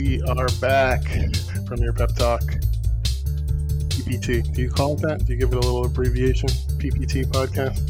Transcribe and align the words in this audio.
We 0.00 0.22
are 0.22 0.48
back 0.62 1.02
from 1.68 1.82
your 1.82 1.92
pep 1.92 2.14
talk. 2.16 2.40
PPT. 3.90 4.50
Do 4.54 4.62
you 4.62 4.70
call 4.70 4.94
it 4.94 5.02
that? 5.02 5.26
Do 5.26 5.32
you 5.34 5.38
give 5.38 5.50
it 5.52 5.56
a 5.56 5.60
little 5.60 5.84
abbreviation? 5.84 6.48
PPT 6.48 7.26
podcast. 7.26 7.82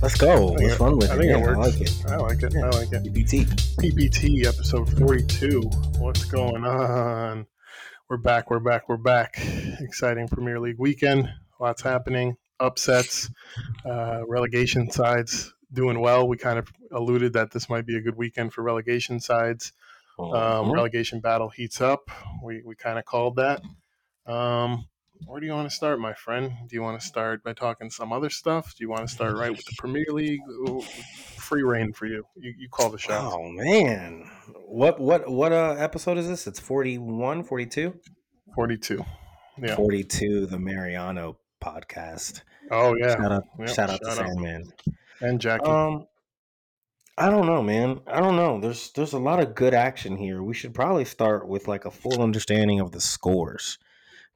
Let's 0.00 0.16
go. 0.16 0.46
Let's 0.52 0.74
it- 0.74 0.78
run 0.80 0.98
with 0.98 1.10
I 1.10 1.14
it. 1.16 1.18
think 1.18 1.30
it 1.32 1.40
works. 1.40 1.58
I 1.58 1.62
like 1.66 1.80
it. 1.80 2.04
I 2.06 2.16
like 2.16 2.42
it. 2.44 2.54
I 2.54 2.68
like 2.70 2.92
it. 2.92 3.12
PPT. 3.12 3.44
PPT 3.80 4.46
episode 4.46 4.88
42. 5.00 5.62
What's 5.98 6.24
going 6.26 6.64
on? 6.64 7.44
We're 8.08 8.16
back. 8.16 8.48
We're 8.48 8.60
back. 8.60 8.88
We're 8.88 8.96
back. 8.96 9.34
Exciting 9.80 10.28
Premier 10.28 10.60
League 10.60 10.78
weekend. 10.78 11.28
Lots 11.58 11.82
happening. 11.82 12.36
Upsets. 12.60 13.28
Uh, 13.84 14.20
relegation 14.28 14.92
sides 14.92 15.52
doing 15.72 15.98
well. 15.98 16.28
We 16.28 16.36
kind 16.36 16.60
of 16.60 16.68
alluded 16.92 17.32
that 17.32 17.50
this 17.50 17.68
might 17.68 17.84
be 17.84 17.96
a 17.96 18.00
good 18.00 18.16
weekend 18.16 18.52
for 18.52 18.62
relegation 18.62 19.18
sides. 19.18 19.72
Um, 20.34 20.66
Mhm. 20.66 20.74
relegation 20.74 21.20
battle 21.20 21.48
heats 21.48 21.80
up. 21.80 22.10
We, 22.42 22.62
we 22.64 22.74
kind 22.76 22.98
of 22.98 23.04
called 23.04 23.36
that. 23.36 23.62
Um, 24.26 24.86
where 25.26 25.40
do 25.40 25.46
you 25.46 25.52
want 25.52 25.68
to 25.68 25.74
start, 25.74 25.98
my 26.00 26.14
friend? 26.14 26.52
Do 26.68 26.74
you 26.76 26.82
want 26.82 27.00
to 27.00 27.06
start 27.06 27.42
by 27.44 27.52
talking 27.52 27.90
some 27.90 28.12
other 28.12 28.30
stuff? 28.30 28.74
Do 28.76 28.84
you 28.84 28.88
want 28.90 29.02
to 29.02 29.08
start 29.08 29.36
right 29.36 29.50
with 29.50 29.64
the 29.66 29.74
Premier 29.78 30.06
League? 30.08 30.40
Free 31.36 31.62
reign 31.62 31.92
for 31.92 32.06
you. 32.06 32.24
You, 32.36 32.54
you 32.58 32.68
call 32.70 32.90
the 32.90 32.98
shots. 32.98 33.34
Oh 33.36 33.48
man. 33.50 34.30
What 34.66 34.98
what 35.00 35.28
what 35.30 35.52
uh 35.52 35.74
episode 35.78 36.16
is 36.16 36.28
this? 36.28 36.46
It's 36.46 36.60
41, 36.60 37.42
42? 37.44 37.94
42. 38.54 39.04
Yeah. 39.60 39.74
42 39.76 40.46
the 40.46 40.58
Mariano 40.58 41.38
podcast. 41.62 42.42
Oh, 42.70 42.94
yeah. 42.96 43.16
Shout 43.16 43.32
out 43.32 43.44
Yep, 43.58 43.68
shout 43.68 43.90
out 43.90 43.98
to 44.00 44.04
shout 44.06 44.18
out. 44.20 44.26
Sandman. 44.28 44.72
And 45.20 45.40
Jackie. 45.40 45.66
Um 45.66 46.06
I 47.20 47.28
don't 47.28 47.46
know, 47.46 47.62
man. 47.62 48.00
I 48.06 48.20
don't 48.20 48.36
know. 48.36 48.58
There's 48.60 48.92
there's 48.92 49.12
a 49.12 49.18
lot 49.18 49.40
of 49.40 49.54
good 49.54 49.74
action 49.74 50.16
here. 50.16 50.42
We 50.42 50.54
should 50.54 50.74
probably 50.74 51.04
start 51.04 51.46
with 51.46 51.68
like 51.68 51.84
a 51.84 51.90
full 51.90 52.22
understanding 52.22 52.80
of 52.80 52.92
the 52.92 53.00
scores 53.00 53.78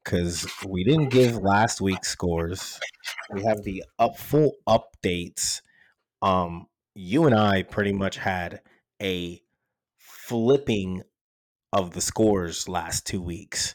cuz 0.04 0.46
we 0.66 0.84
didn't 0.84 1.08
give 1.10 1.36
last 1.38 1.80
week's 1.80 2.08
scores. 2.10 2.80
We 3.30 3.42
have 3.44 3.62
the 3.64 3.84
up 3.98 4.18
full 4.18 4.56
updates. 4.68 5.62
Um 6.22 6.68
you 6.94 7.24
and 7.26 7.34
I 7.34 7.62
pretty 7.64 7.92
much 7.92 8.18
had 8.18 8.60
a 9.02 9.42
flipping 9.98 11.02
of 11.72 11.92
the 11.92 12.02
scores 12.02 12.68
last 12.68 13.06
2 13.06 13.22
weeks. 13.22 13.74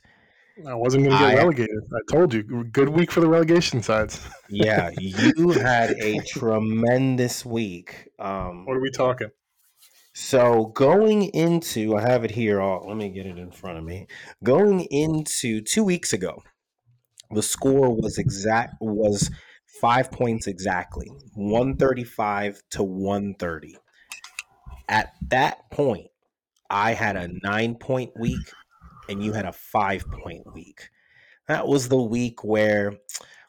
I 0.67 0.73
wasn't 0.75 1.05
going 1.05 1.17
to 1.17 1.23
get 1.23 1.33
I- 1.33 1.37
relegated. 1.37 1.77
I 1.93 2.11
told 2.11 2.33
you. 2.33 2.43
Good 2.43 2.89
week 2.89 3.11
for 3.11 3.21
the 3.21 3.27
relegation 3.29 3.81
sides. 3.81 4.21
Yeah, 4.51 4.89
you 4.99 5.51
had 5.51 5.91
a 5.91 6.19
tremendous 6.21 7.45
week. 7.45 8.09
Um 8.17 8.65
What 8.65 8.75
are 8.77 8.81
we 8.81 8.89
talking? 8.89 9.29
So 10.13 10.65
going 10.75 11.25
into, 11.25 11.95
I 11.95 12.01
have 12.01 12.23
it 12.23 12.31
here. 12.31 12.59
Oh, 12.59 12.83
let 12.87 12.97
me 12.97 13.09
get 13.09 13.27
it 13.27 13.37
in 13.37 13.51
front 13.51 13.77
of 13.77 13.83
me. 13.83 14.07
Going 14.43 14.81
into 14.89 15.61
two 15.61 15.83
weeks 15.83 16.13
ago, 16.13 16.41
the 17.31 17.43
score 17.43 17.95
was 17.95 18.17
exact 18.17 18.73
was 18.81 19.29
five 19.79 20.11
points 20.11 20.47
exactly, 20.47 21.11
one 21.35 21.77
thirty 21.77 22.03
five 22.03 22.61
to 22.71 22.81
one 22.83 23.35
thirty. 23.35 23.77
At 24.89 25.13
that 25.29 25.69
point, 25.69 26.07
I 26.71 26.93
had 26.93 27.15
a 27.15 27.29
nine 27.43 27.75
point 27.75 28.11
week, 28.19 28.51
and 29.09 29.23
you 29.23 29.33
had 29.33 29.45
a 29.45 29.51
five 29.51 30.05
point 30.11 30.53
week. 30.53 30.89
That 31.47 31.67
was 31.67 31.89
the 31.89 32.01
week 32.01 32.43
where, 32.43 32.93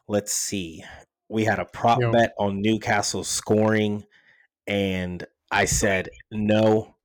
let's 0.08 0.32
see, 0.32 0.82
we 1.28 1.44
had 1.44 1.58
a 1.58 1.64
prop 1.66 2.00
Yeah. 2.00 2.10
bet 2.10 2.32
on 2.38 2.62
Newcastle 2.62 3.24
scoring, 3.24 4.04
and 4.66 5.24
I 5.50 5.66
said 5.66 6.08
no. 6.30 6.96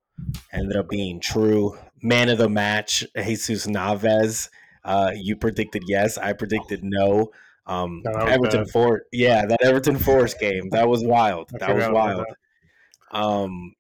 Ended 0.54 0.78
up 0.78 0.88
being 0.90 1.20
true. 1.20 1.78
Man 2.02 2.30
of 2.30 2.38
the 2.38 2.48
match, 2.48 3.06
Jesus 3.18 3.68
Naves. 3.68 4.50
Uh, 4.84 5.12
you 5.14 5.36
predicted 5.36 5.84
yes. 5.88 6.18
I 6.18 6.32
predicted 6.34 6.82
no. 6.84 7.32
Um, 7.66 8.02
Yeah, 8.06 8.12
that 8.14 8.30
Everton 8.30 8.64
bad. 8.64 8.70
Forest. 8.72 9.06
Yeah, 9.12 9.46
that 9.48 9.62
Everton 9.62 9.98
Forest 9.98 10.40
game. 10.40 10.70
That 10.70 10.88
was 10.88 11.04
wild. 11.04 11.50
I 11.54 11.58
that 11.66 11.76
was 11.76 11.90
wild. 11.90 12.26
Um, 13.12 13.74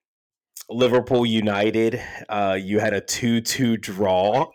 Liverpool 0.69 1.25
United. 1.25 2.01
Uh, 2.27 2.57
you 2.59 2.79
had 2.79 2.93
a 2.93 3.01
two-two 3.01 3.77
draw. 3.77 4.51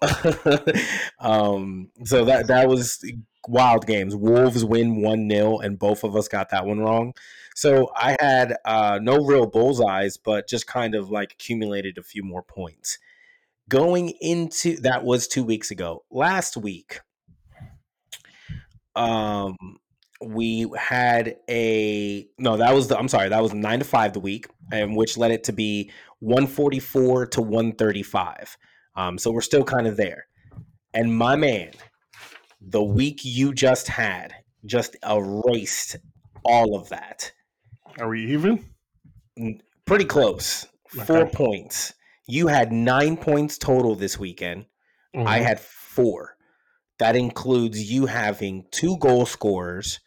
um, 1.20 1.90
so 2.04 2.24
that 2.24 2.46
that 2.48 2.68
was 2.68 3.04
wild 3.48 3.86
games. 3.86 4.14
Wolves 4.16 4.64
win 4.64 5.02
one 5.02 5.28
0 5.30 5.58
and 5.58 5.78
both 5.78 6.04
of 6.04 6.16
us 6.16 6.28
got 6.28 6.50
that 6.50 6.66
one 6.66 6.80
wrong. 6.80 7.14
So 7.54 7.90
I 7.96 8.16
had 8.20 8.56
uh, 8.64 8.98
no 9.02 9.18
real 9.24 9.46
bullseyes, 9.46 10.16
but 10.16 10.48
just 10.48 10.66
kind 10.66 10.94
of 10.94 11.10
like 11.10 11.32
accumulated 11.32 11.98
a 11.98 12.02
few 12.02 12.22
more 12.22 12.42
points. 12.42 12.98
Going 13.68 14.10
into 14.20 14.76
that 14.80 15.04
was 15.04 15.28
two 15.28 15.44
weeks 15.44 15.70
ago. 15.70 16.04
Last 16.10 16.56
week, 16.56 17.00
um, 18.96 19.56
we 20.22 20.70
had 20.78 21.36
a 21.48 22.28
no. 22.38 22.56
That 22.56 22.74
was 22.74 22.88
the. 22.88 22.98
I'm 22.98 23.08
sorry. 23.08 23.28
That 23.28 23.42
was 23.42 23.54
nine 23.54 23.78
to 23.78 23.84
five 23.84 24.12
the 24.12 24.20
week, 24.20 24.46
and 24.72 24.96
which 24.96 25.16
led 25.16 25.30
it 25.30 25.44
to 25.44 25.52
be 25.52 25.90
144 26.20 27.26
to 27.26 27.40
135. 27.42 28.56
Um, 28.96 29.18
so 29.18 29.30
we're 29.30 29.40
still 29.40 29.64
kind 29.64 29.86
of 29.86 29.96
there. 29.96 30.26
And 30.92 31.16
my 31.16 31.36
man, 31.36 31.70
the 32.60 32.82
week 32.82 33.20
you 33.22 33.54
just 33.54 33.88
had 33.88 34.34
just 34.66 34.96
erased 35.08 35.96
all 36.44 36.76
of 36.76 36.88
that. 36.90 37.32
Are 37.98 38.08
we 38.08 38.26
even? 38.32 38.64
Pretty 39.86 40.04
close. 40.04 40.66
Four 41.06 41.26
points. 41.26 41.94
You 42.26 42.48
had 42.48 42.72
nine 42.72 43.16
points 43.16 43.56
total 43.58 43.94
this 43.94 44.18
weekend. 44.18 44.66
I 45.14 45.40
Mhm. 45.40 45.42
had 45.42 45.60
four. 45.60 46.36
That 46.98 47.16
includes 47.16 47.90
you 47.90 48.06
having 48.06 48.66
two 48.70 48.98
goal 48.98 49.24
scorers. 49.26 49.98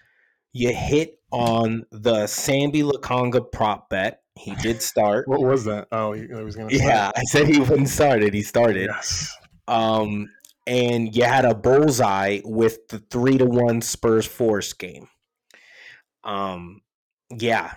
You 0.54 0.74
hit 0.74 1.20
on 1.32 1.86
the 1.92 2.26
Sambi 2.26 2.84
Lokonga 2.84 3.52
prop 3.52 3.90
bet. 3.90 4.22
He 4.36 4.56
did 4.56 4.82
start. 4.82 5.28
What 5.28 5.42
was 5.42 5.66
that? 5.66 5.88
Oh, 5.92 6.14
he, 6.14 6.28
was 6.28 6.56
going 6.56 6.70
to 6.70 6.76
Yeah, 6.76 7.12
I 7.16 7.24
said 7.24 7.48
he 7.48 7.60
wouldn't 7.60 7.90
start 7.90 8.24
it. 8.24 8.34
He 8.34 8.44
started. 8.44 8.90
Yes. 8.92 9.36
Um, 9.68 10.30
and 10.66 11.16
you 11.16 11.24
had 11.24 11.46
a 11.46 11.56
bullseye 11.56 12.40
with 12.44 12.88
the 12.88 13.00
three 13.00 13.38
to 13.38 13.46
one 13.46 13.82
Spurs 13.82 14.26
Forest 14.26 14.80
game. 14.80 15.08
Um, 16.24 16.82
yeah, 17.30 17.74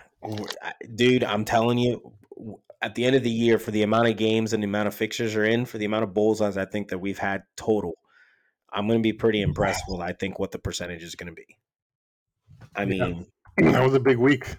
dude, 0.95 1.23
I'm 1.23 1.45
telling 1.45 1.77
you, 1.77 2.13
at 2.81 2.95
the 2.95 3.05
end 3.05 3.15
of 3.15 3.23
the 3.23 3.29
year, 3.29 3.59
for 3.59 3.71
the 3.71 3.83
amount 3.83 4.07
of 4.07 4.17
games 4.17 4.53
and 4.53 4.63
the 4.63 4.67
amount 4.67 4.87
of 4.87 4.95
fixtures 4.95 5.35
are 5.35 5.43
in, 5.43 5.65
for 5.65 5.77
the 5.77 5.85
amount 5.85 6.03
of 6.03 6.13
bullseyes 6.13 6.57
I 6.57 6.65
think 6.65 6.89
that 6.89 6.99
we've 6.99 7.17
had 7.17 7.43
total, 7.55 7.93
I'm 8.71 8.87
going 8.87 8.99
to 8.99 9.03
be 9.03 9.13
pretty 9.13 9.41
impressed 9.41 9.83
with 9.87 9.99
I 9.99 10.13
think 10.13 10.39
what 10.39 10.51
the 10.51 10.59
percentage 10.59 11.03
is 11.03 11.15
going 11.15 11.27
to 11.27 11.33
be. 11.33 11.56
I 12.75 12.83
Yeah. 12.83 13.05
mean, 13.07 13.25
that 13.57 13.83
was 13.83 13.93
a 13.93 13.99
big 13.99 14.17
week. 14.17 14.55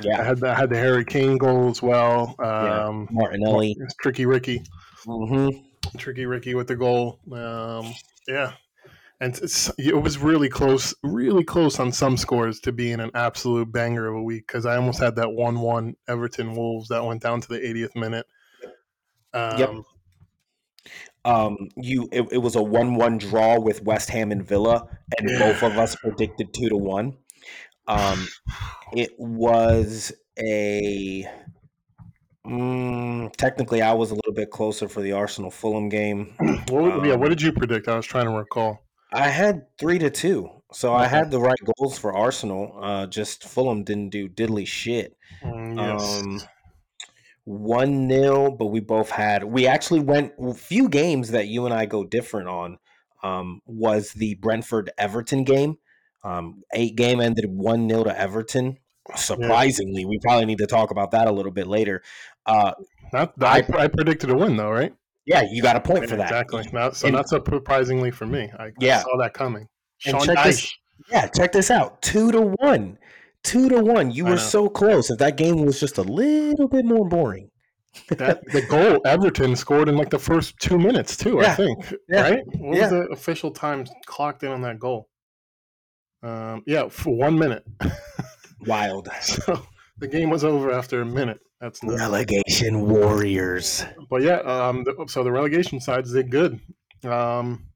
Yeah, 0.00 0.14
I 0.14 0.18
yeah, 0.18 0.24
had 0.24 0.38
the, 0.38 0.48
I 0.50 0.54
had 0.54 0.70
the 0.70 0.76
Harry 0.78 1.04
Kane 1.04 1.38
goal 1.38 1.68
as 1.68 1.82
well. 1.82 2.34
Yeah. 2.40 2.86
Um, 2.86 3.08
Martinelli. 3.10 3.76
it's 3.78 3.94
Tricky 3.96 4.26
Ricky. 4.26 4.62
hmm 5.04 5.48
Tricky 5.98 6.26
Ricky 6.26 6.54
with 6.54 6.68
the 6.68 6.76
goal. 6.76 7.18
Um, 7.30 7.92
yeah. 8.28 8.52
And 9.20 9.36
it's, 9.38 9.70
it 9.78 9.94
was 10.02 10.18
really 10.18 10.48
close, 10.48 10.94
really 11.04 11.44
close 11.44 11.78
on 11.78 11.92
some 11.92 12.16
scores 12.16 12.58
to 12.60 12.72
being 12.72 12.98
an 13.00 13.10
absolute 13.14 13.70
banger 13.70 14.08
of 14.08 14.16
a 14.16 14.22
week 14.22 14.46
because 14.48 14.66
I 14.66 14.76
almost 14.76 14.98
had 14.98 15.14
that 15.16 15.32
1 15.32 15.60
1 15.60 15.94
Everton 16.08 16.54
Wolves 16.56 16.88
that 16.88 17.04
went 17.04 17.22
down 17.22 17.40
to 17.40 17.48
the 17.48 17.58
80th 17.60 17.94
minute. 17.94 18.26
Um, 19.34 19.58
Yep. 19.58 19.70
Um, 21.24 21.56
you 21.76 22.08
it, 22.10 22.26
it 22.32 22.38
was 22.38 22.56
a 22.56 22.62
one-one 22.62 23.16
draw 23.18 23.60
with 23.60 23.82
West 23.84 24.10
Ham 24.10 24.32
and 24.32 24.44
Villa, 24.44 24.88
and 25.16 25.30
Yeah. 25.30 25.38
both 25.38 25.62
of 25.62 25.78
us 25.78 25.94
predicted 25.94 26.52
two 26.52 26.68
to 26.68 26.76
one. 26.76 27.16
Um, 27.88 28.28
it 28.92 29.10
was 29.18 30.12
a 30.38 31.26
mm, 32.46 33.36
technically 33.36 33.82
I 33.82 33.92
was 33.92 34.10
a 34.10 34.14
little 34.14 34.32
bit 34.32 34.50
closer 34.50 34.88
for 34.88 35.00
the 35.00 35.12
Arsenal 35.12 35.50
Fulham 35.50 35.88
game. 35.88 36.34
What, 36.68 37.04
yeah, 37.04 37.14
Um, 37.14 37.20
what 37.20 37.28
did 37.28 37.42
you 37.42 37.52
predict? 37.52 37.88
I 37.88 37.96
was 37.96 38.06
trying 38.06 38.26
to 38.26 38.32
recall. 38.32 38.84
I 39.12 39.28
had 39.28 39.66
three 39.78 39.98
to 39.98 40.08
two, 40.08 40.48
so 40.72 40.94
I 40.94 41.06
had 41.06 41.30
the 41.30 41.40
right 41.40 41.58
goals 41.76 41.98
for 41.98 42.14
Arsenal. 42.14 42.78
Uh, 42.80 43.06
just 43.06 43.44
Fulham 43.44 43.84
didn't 43.84 44.08
do 44.08 44.28
diddly 44.28 44.66
shit. 44.66 45.16
Mm, 45.44 45.76
yes. 45.76 46.22
Um, 46.22 46.40
one 47.44 48.06
nil, 48.06 48.52
but 48.52 48.66
we 48.66 48.80
both 48.80 49.10
had. 49.10 49.44
We 49.44 49.66
actually 49.66 50.00
went 50.00 50.32
a 50.38 50.54
few 50.54 50.88
games 50.88 51.32
that 51.32 51.48
you 51.48 51.66
and 51.66 51.74
I 51.74 51.86
go 51.86 52.04
different 52.04 52.48
on. 52.48 52.78
Um, 53.22 53.60
was 53.66 54.12
the 54.12 54.34
Brentford 54.36 54.90
Everton 54.98 55.44
game? 55.44 55.76
Um, 56.24 56.62
eight 56.74 56.96
game 56.96 57.20
ended 57.20 57.46
one 57.48 57.88
0 57.88 58.04
to 58.04 58.18
Everton. 58.18 58.78
Surprisingly, 59.16 60.04
we 60.04 60.18
probably 60.22 60.46
need 60.46 60.58
to 60.58 60.66
talk 60.66 60.90
about 60.90 61.10
that 61.12 61.26
a 61.26 61.32
little 61.32 61.52
bit 61.52 61.66
later. 61.66 62.02
Uh, 62.46 62.72
Not, 63.12 63.32
I, 63.42 63.62
I 63.76 63.88
predicted 63.88 64.30
a 64.30 64.34
win, 64.36 64.56
though, 64.56 64.70
right? 64.70 64.92
yeah, 65.26 65.42
you 65.50 65.62
got 65.62 65.76
a 65.76 65.80
point 65.80 66.08
for 66.08 66.16
that. 66.16 66.26
Exactly. 66.30 66.68
Not, 66.72 66.96
so 66.96 67.06
And- 67.08 67.16
not 67.16 67.28
surprisingly 67.28 68.10
for 68.10 68.26
me. 68.26 68.50
I, 68.58 68.70
I 68.80 69.00
saw 69.00 69.16
that 69.18 69.34
coming. 69.34 69.66
And 70.04 70.16
Sean 70.16 70.26
check 70.26 70.38
Dyche. 70.38 70.44
this- 70.44 70.72
Yeah, 71.10 71.26
check 71.28 71.52
this 71.52 71.70
out. 71.70 72.00
Two 72.02 72.32
to 72.32 72.40
one. 72.58 72.98
Two 73.44 73.68
to 73.68 73.80
one. 73.80 74.10
You 74.12 74.24
were 74.26 74.36
so 74.38 74.68
close. 74.68 75.10
If 75.10 75.18
that 75.18 75.36
game 75.36 75.64
was 75.64 75.78
just 75.80 75.98
a 75.98 76.02
little 76.02 76.68
bit 76.68 76.84
more 76.84 77.08
boring, 77.08 77.50
that 78.08 78.40
the 78.52 78.62
goal 78.62 79.00
Everton 79.04 79.54
scored 79.56 79.88
in 79.88 79.96
like 79.96 80.10
the 80.10 80.18
first 80.18 80.54
two 80.60 80.78
minutes 80.78 81.16
too. 81.16 81.40
I 81.40 81.50
think. 81.54 81.92
Yeah. 82.08 82.20
Right? 82.22 82.42
What 82.46 82.76
Yeah. 82.76 82.82
was 82.82 82.90
the 82.90 83.00
official 83.12 83.50
time 83.50 83.84
clocked 84.06 84.42
in 84.44 84.50
on 84.52 84.62
that 84.62 84.78
goal? 84.78 85.08
Um, 86.22 86.62
yeah, 86.66 86.88
for 86.88 87.14
one 87.16 87.38
minute. 87.38 87.66
Wild. 88.66 89.08
so 89.20 89.66
the 89.98 90.08
game 90.08 90.30
was 90.30 90.44
over 90.44 90.72
after 90.72 91.00
a 91.00 91.06
minute. 91.06 91.40
That's 91.60 91.82
nuts. 91.82 92.00
Relegation 92.00 92.88
warriors. 92.88 93.84
But 94.10 94.22
yeah, 94.22 94.38
um, 94.38 94.84
the, 94.84 95.06
so 95.08 95.22
the 95.22 95.32
relegation 95.32 95.80
sides 95.80 96.12
did 96.12 96.30
good. 96.30 96.60
Um, 97.04 97.66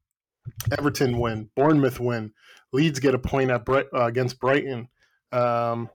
Everton 0.77 1.19
win, 1.19 1.49
Bournemouth 1.55 1.99
win, 1.99 2.33
Leeds 2.73 2.99
get 2.99 3.15
a 3.15 3.19
point 3.19 3.51
at 3.51 3.65
Bright, 3.65 3.87
uh, 3.93 4.05
against 4.05 4.39
Brighton. 4.39 4.89
Um, 5.31 5.89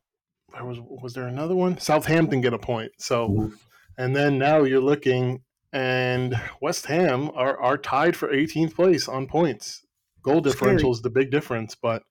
there 0.53 0.65
was 0.65 0.79
was 0.81 1.15
there 1.15 1.27
another 1.27 1.55
one? 1.55 1.79
Southampton 1.79 2.41
get 2.41 2.53
a 2.53 2.59
point. 2.59 2.93
So, 2.99 3.53
and 3.97 4.15
then 4.15 4.39
now 4.39 4.65
you're 4.65 4.81
looking, 4.81 5.43
and 5.73 6.35
West 6.61 6.87
Ham 6.87 7.31
are 7.35 7.61
are 7.61 7.79
tied 7.79 8.17
for 8.17 8.29
18th 8.29 8.75
place 8.75 9.09
on 9.09 9.27
points. 9.27 9.85
Goal 10.23 10.41
differential 10.41 10.93
is 10.93 11.03
the 11.03 11.11
big 11.11 11.31
difference, 11.31 11.75
but. 11.75 12.03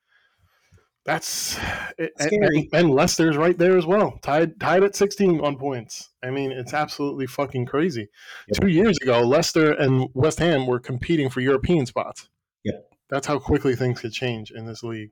That's 1.03 1.57
and, 1.98 2.09
Scary. 2.19 2.57
and, 2.57 2.68
and 2.74 2.89
Leicester's 2.92 3.36
right 3.36 3.57
there 3.57 3.75
as 3.77 3.86
well, 3.88 4.19
tied 4.21 4.59
tied 4.59 4.83
at 4.83 4.95
16 4.95 5.42
on 5.42 5.57
points. 5.57 6.09
I 6.24 6.30
mean, 6.30 6.51
it's 6.51 6.74
absolutely 6.75 7.25
fucking 7.25 7.65
crazy. 7.65 8.07
Yep. 8.50 8.62
Two 8.62 8.68
years 8.68 8.98
ago, 9.01 9.21
Leicester 9.21 9.71
and 9.74 10.07
West 10.13 10.38
Ham 10.39 10.68
were 10.68 10.80
competing 10.80 11.30
for 11.30 11.42
European 11.42 11.88
spots. 11.88 12.30
Yeah, 12.63 12.74
That's 13.09 13.25
how 13.25 13.39
quickly 13.39 13.75
things 13.75 14.00
could 14.01 14.13
change 14.13 14.51
in 14.51 14.65
this 14.68 14.83
league. 14.83 15.12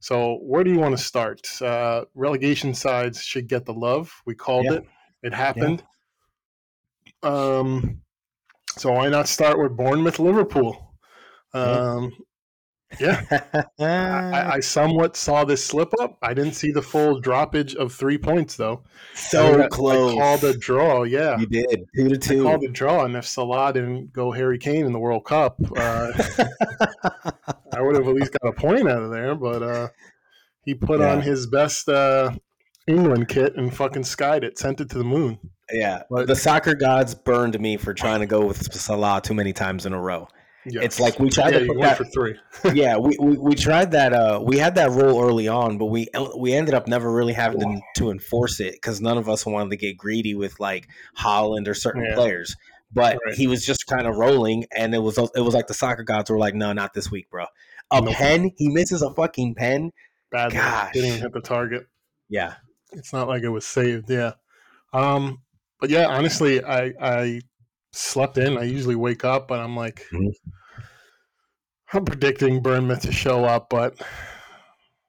So, 0.00 0.36
where 0.42 0.64
do 0.64 0.70
you 0.70 0.78
want 0.78 0.96
to 0.98 1.02
start? 1.02 1.40
Uh, 1.62 2.04
relegation 2.14 2.74
sides 2.74 3.22
should 3.22 3.48
get 3.48 3.64
the 3.64 3.72
love. 3.72 4.12
We 4.26 4.34
called 4.34 4.66
Yeah. 4.66 4.72
it. 4.74 4.84
It 5.22 5.32
happened. 5.32 5.82
Um, 7.22 8.02
so 8.76 8.92
why 8.92 9.08
not 9.08 9.28
start 9.28 9.58
with 9.58 9.76
Bournemouth, 9.76 10.18
Liverpool? 10.18 10.94
Um, 11.54 12.12
yeah, 13.00 13.24
I, 13.78 14.54
I 14.56 14.60
somewhat 14.60 15.16
saw 15.16 15.44
this 15.44 15.64
slip 15.64 15.92
up. 16.00 16.18
I 16.22 16.34
didn't 16.34 16.52
see 16.54 16.70
the 16.70 16.82
full 16.82 17.20
droppage 17.20 17.74
of 17.74 17.92
three 17.92 18.18
points 18.18 18.56
though. 18.56 18.82
So 19.14 19.62
I- 19.62 19.68
close. 19.68 20.12
I 20.14 20.18
called 20.18 20.44
a 20.44 20.56
draw. 20.56 21.02
Yeah, 21.04 21.38
you 21.38 21.46
did 21.46 21.86
two 21.96 22.08
to 22.08 22.14
I 22.14 22.18
two. 22.18 22.42
called 22.42 22.64
a 22.64 22.68
draw, 22.68 23.04
and 23.04 23.16
if 23.16 23.26
Salah 23.26 23.72
didn't 23.72 24.12
go 24.12 24.30
Harry 24.32 24.58
Kane 24.58 24.86
in 24.86 24.92
the 24.92 24.98
World 24.98 25.24
Cup, 25.24 25.56
uh, 25.76 26.12
I 27.72 27.80
would 27.80 27.96
have 27.96 28.06
at 28.08 28.14
least 28.14 28.32
got 28.40 28.48
a 28.48 28.52
point 28.52 28.88
out 28.88 29.02
of 29.02 29.10
there. 29.10 29.34
But 29.34 29.62
uh, 29.62 29.88
he 30.64 30.74
put 30.74 31.00
on 31.00 31.20
his 31.22 31.46
best 31.46 31.88
uh, 31.88 32.32
England 32.86 33.28
kit 33.28 33.56
and 33.56 33.74
fucking 33.74 34.04
skied 34.04 34.44
it, 34.44 34.58
sent 34.58 34.80
it 34.80 34.90
to 34.90 34.98
the 34.98 35.04
moon. 35.04 35.38
yeah, 35.72 36.02
But- 36.10 36.26
the 36.26 36.36
soccer 36.36 36.74
gods 36.74 37.14
burned 37.14 37.58
me 37.60 37.76
for 37.76 37.94
trying 37.94 38.20
to 38.20 38.26
go 38.26 38.44
with 38.46 38.72
Salah 38.72 39.20
too 39.22 39.34
many 39.34 39.52
times 39.52 39.86
in 39.86 39.92
a 39.92 40.00
row. 40.00 40.28
Yeah. 40.64 40.82
It's 40.82 41.00
like 41.00 41.18
we 41.18 41.28
tried 41.28 41.52
yeah, 41.54 41.58
to 41.60 41.66
put 41.66 41.80
that. 41.80 41.98
for 41.98 42.04
three. 42.04 42.38
yeah, 42.74 42.96
we, 42.96 43.16
we, 43.20 43.36
we 43.36 43.54
tried 43.56 43.90
that. 43.92 44.12
Uh, 44.12 44.40
we 44.44 44.58
had 44.58 44.76
that 44.76 44.90
rule 44.90 45.20
early 45.20 45.48
on, 45.48 45.76
but 45.78 45.86
we 45.86 46.06
we 46.38 46.52
ended 46.54 46.74
up 46.74 46.86
never 46.86 47.10
really 47.12 47.32
having 47.32 47.60
to, 47.60 47.80
to 47.96 48.10
enforce 48.10 48.60
it 48.60 48.74
because 48.74 49.00
none 49.00 49.18
of 49.18 49.28
us 49.28 49.44
wanted 49.44 49.70
to 49.70 49.76
get 49.76 49.96
greedy 49.96 50.34
with 50.34 50.60
like 50.60 50.86
Haaland 51.18 51.66
or 51.66 51.74
certain 51.74 52.04
Yeah. 52.04 52.14
players. 52.14 52.54
But 52.94 53.18
Right. 53.26 53.34
he 53.34 53.46
was 53.46 53.64
just 53.66 53.86
kind 53.86 54.06
of 54.06 54.16
rolling, 54.16 54.66
and 54.76 54.94
it 54.94 54.98
was 55.02 55.18
it 55.18 55.40
was 55.40 55.54
like 55.54 55.66
the 55.66 55.74
soccer 55.74 56.02
gods 56.04 56.30
were 56.30 56.38
like, 56.38 56.54
"No, 56.54 56.72
not 56.72 56.92
this 56.94 57.10
week, 57.10 57.28
bro." 57.30 57.46
A 57.90 58.00
Nope. 58.00 58.14
pen, 58.14 58.50
he 58.56 58.68
misses 58.68 59.02
a 59.02 59.12
fucking 59.12 59.54
pen. 59.56 59.90
Bad. 60.30 60.52
Gosh. 60.52 60.92
Didn't 60.92 61.08
even 61.08 61.20
hit 61.22 61.32
the 61.32 61.40
target. 61.40 61.86
Yeah, 62.28 62.54
It's 62.92 63.12
not 63.12 63.28
like 63.28 63.42
it 63.42 63.48
was 63.48 63.66
saved. 63.66 64.08
Yeah. 64.10 64.32
Um. 64.92 65.38
But 65.80 65.90
yeah, 65.90 66.06
honestly, 66.06 66.62
I 66.62 66.92
I 67.00 67.40
slept 67.92 68.38
in. 68.38 68.56
I 68.58 68.62
usually 68.64 68.94
wake 68.96 69.24
up, 69.24 69.48
but 69.48 69.60
I'm 69.60 69.76
like, 69.76 70.06
Mhm. 70.12 70.32
I'm 71.92 72.04
predicting 72.04 72.62
Bournemouth 72.62 73.02
to 73.02 73.12
show 73.12 73.44
up, 73.44 73.68
but 73.68 74.00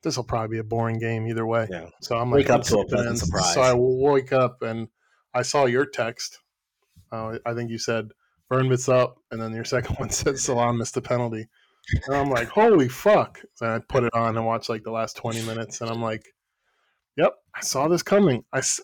this 0.03 0.17
will 0.17 0.25
probably 0.25 0.55
be 0.57 0.59
a 0.59 0.63
boring 0.65 0.99
game 0.99 1.27
either 1.27 1.45
way. 1.45 1.67
yeah. 1.71 1.87
So 2.01 2.17
I'm 2.17 2.29
Wake 2.29 2.49
like, 2.49 2.59
up 2.59 2.65
to 2.67 2.79
a 2.79 2.85
pleasant 2.85 3.19
surprise. 3.19 3.53
So 3.53 3.61
I 3.61 3.73
woke 3.73 4.33
up 4.33 4.61
and 4.61 4.89
I 5.33 5.43
saw 5.43 5.65
your 5.65 5.85
text. 5.85 6.39
Uh, 7.11 7.37
I 7.45 7.53
think 7.53 7.69
you 7.71 7.77
said 7.77 8.09
Bournemouth's 8.49 8.89
up, 8.89 9.15
and 9.31 9.41
then 9.41 9.53
your 9.53 9.63
second 9.65 9.95
one 9.97 10.09
said 10.09 10.37
Salah 10.37 10.73
missed 10.73 10.95
the 10.95 11.01
penalty. 11.01 11.47
And 12.07 12.15
I'm 12.15 12.29
like, 12.29 12.47
holy 12.49 12.87
fuck! 12.89 13.41
And 13.61 13.69
I 13.71 13.79
put 13.79 14.03
it 14.03 14.13
on 14.13 14.37
and 14.37 14.45
watched 14.45 14.69
like 14.69 14.83
the 14.83 14.91
last 14.91 15.15
20 15.17 15.45
minutes, 15.45 15.81
and 15.81 15.89
I'm 15.89 16.01
like, 16.01 16.23
yep, 17.17 17.33
I 17.55 17.61
saw 17.61 17.87
this 17.87 18.03
coming. 18.03 18.43
I 18.53 18.59
s- 18.59 18.81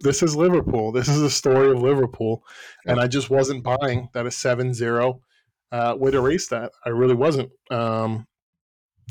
this 0.00 0.22
is 0.22 0.36
Liverpool. 0.36 0.92
This 0.92 1.08
is 1.08 1.20
the 1.20 1.30
story 1.30 1.70
of 1.70 1.82
Liverpool, 1.82 2.44
and 2.86 3.00
I 3.00 3.06
just 3.08 3.30
wasn't 3.30 3.64
buying 3.64 4.08
that 4.14 4.26
a 4.26 4.30
7-0 4.30 5.20
uh, 5.72 5.96
would 5.98 6.14
erase 6.14 6.48
that. 6.48 6.72
I 6.84 6.90
really 6.90 7.14
wasn't. 7.14 7.50
Um, 7.70 8.26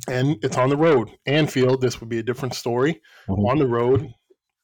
and 0.08 0.38
it's 0.44 0.58
on 0.58 0.70
the 0.70 0.78
road. 0.78 1.10
Anfield, 1.26 1.82
this 1.82 2.00
would 2.00 2.10
be 2.10 2.20
a 2.20 2.24
different 2.24 2.56
story. 2.56 3.02
Mhm. 3.28 3.50
On 3.52 3.58
the 3.60 3.68
road, 3.68 4.14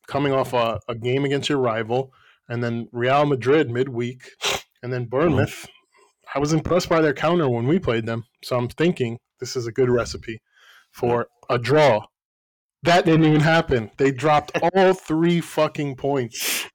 coming 0.07 0.31
off 0.33 0.53
a, 0.53 0.79
a 0.87 0.95
game 0.95 1.25
against 1.25 1.49
your 1.49 1.57
rival, 1.59 2.13
and 2.49 2.63
then 2.63 2.87
Real 2.91 3.25
Madrid 3.25 3.69
midweek, 3.69 4.29
and 4.81 4.93
then 4.93 5.05
Bournemouth. 5.05 5.67
I 6.33 6.39
was 6.39 6.53
impressed 6.53 6.87
by 6.89 7.01
their 7.01 7.13
counter 7.13 7.49
when 7.49 7.67
we 7.67 7.79
played 7.79 8.05
them. 8.05 8.23
So 8.43 8.57
I'm 8.57 8.67
thinking 8.69 9.17
this 9.39 9.55
is 9.55 9.67
a 9.67 9.71
good 9.71 9.89
recipe 9.89 10.41
for 10.91 11.27
a 11.49 11.57
draw. 11.57 12.05
That 12.87 13.03
didn't 13.03 13.25
even 13.25 13.41
happen. 13.41 13.91
They 13.97 14.11
dropped 14.11 14.57
all 14.61 14.93
three 14.93 15.41
fucking 15.41 15.97
points. 15.97 16.65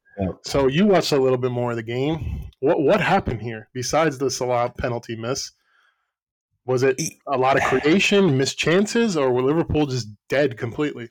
So 0.45 0.67
you 0.67 0.87
watched 0.87 1.13
a 1.13 1.19
little 1.19 1.39
bit 1.39 1.51
more 1.51 1.71
of 1.71 1.77
the 1.77 1.83
game. 1.83 2.51
What 2.61 2.81
what 2.81 3.01
happened 3.01 3.41
here 3.41 3.71
besides 3.73 4.19
the 4.19 4.31
Salah 4.31 4.73
penalty 4.77 5.17
miss? 5.17 5.53
Was 6.67 6.83
it 6.83 7.01
a 7.27 7.39
lot 7.39 7.57
of 7.57 7.63
creation, 7.65 8.37
missed 8.37 8.59
chances, 8.59 9.17
or 9.17 9.33
were 9.33 9.43
Liverpool 9.43 9.87
just 9.87 10.09
dead 10.29 10.59
completely? 10.59 11.09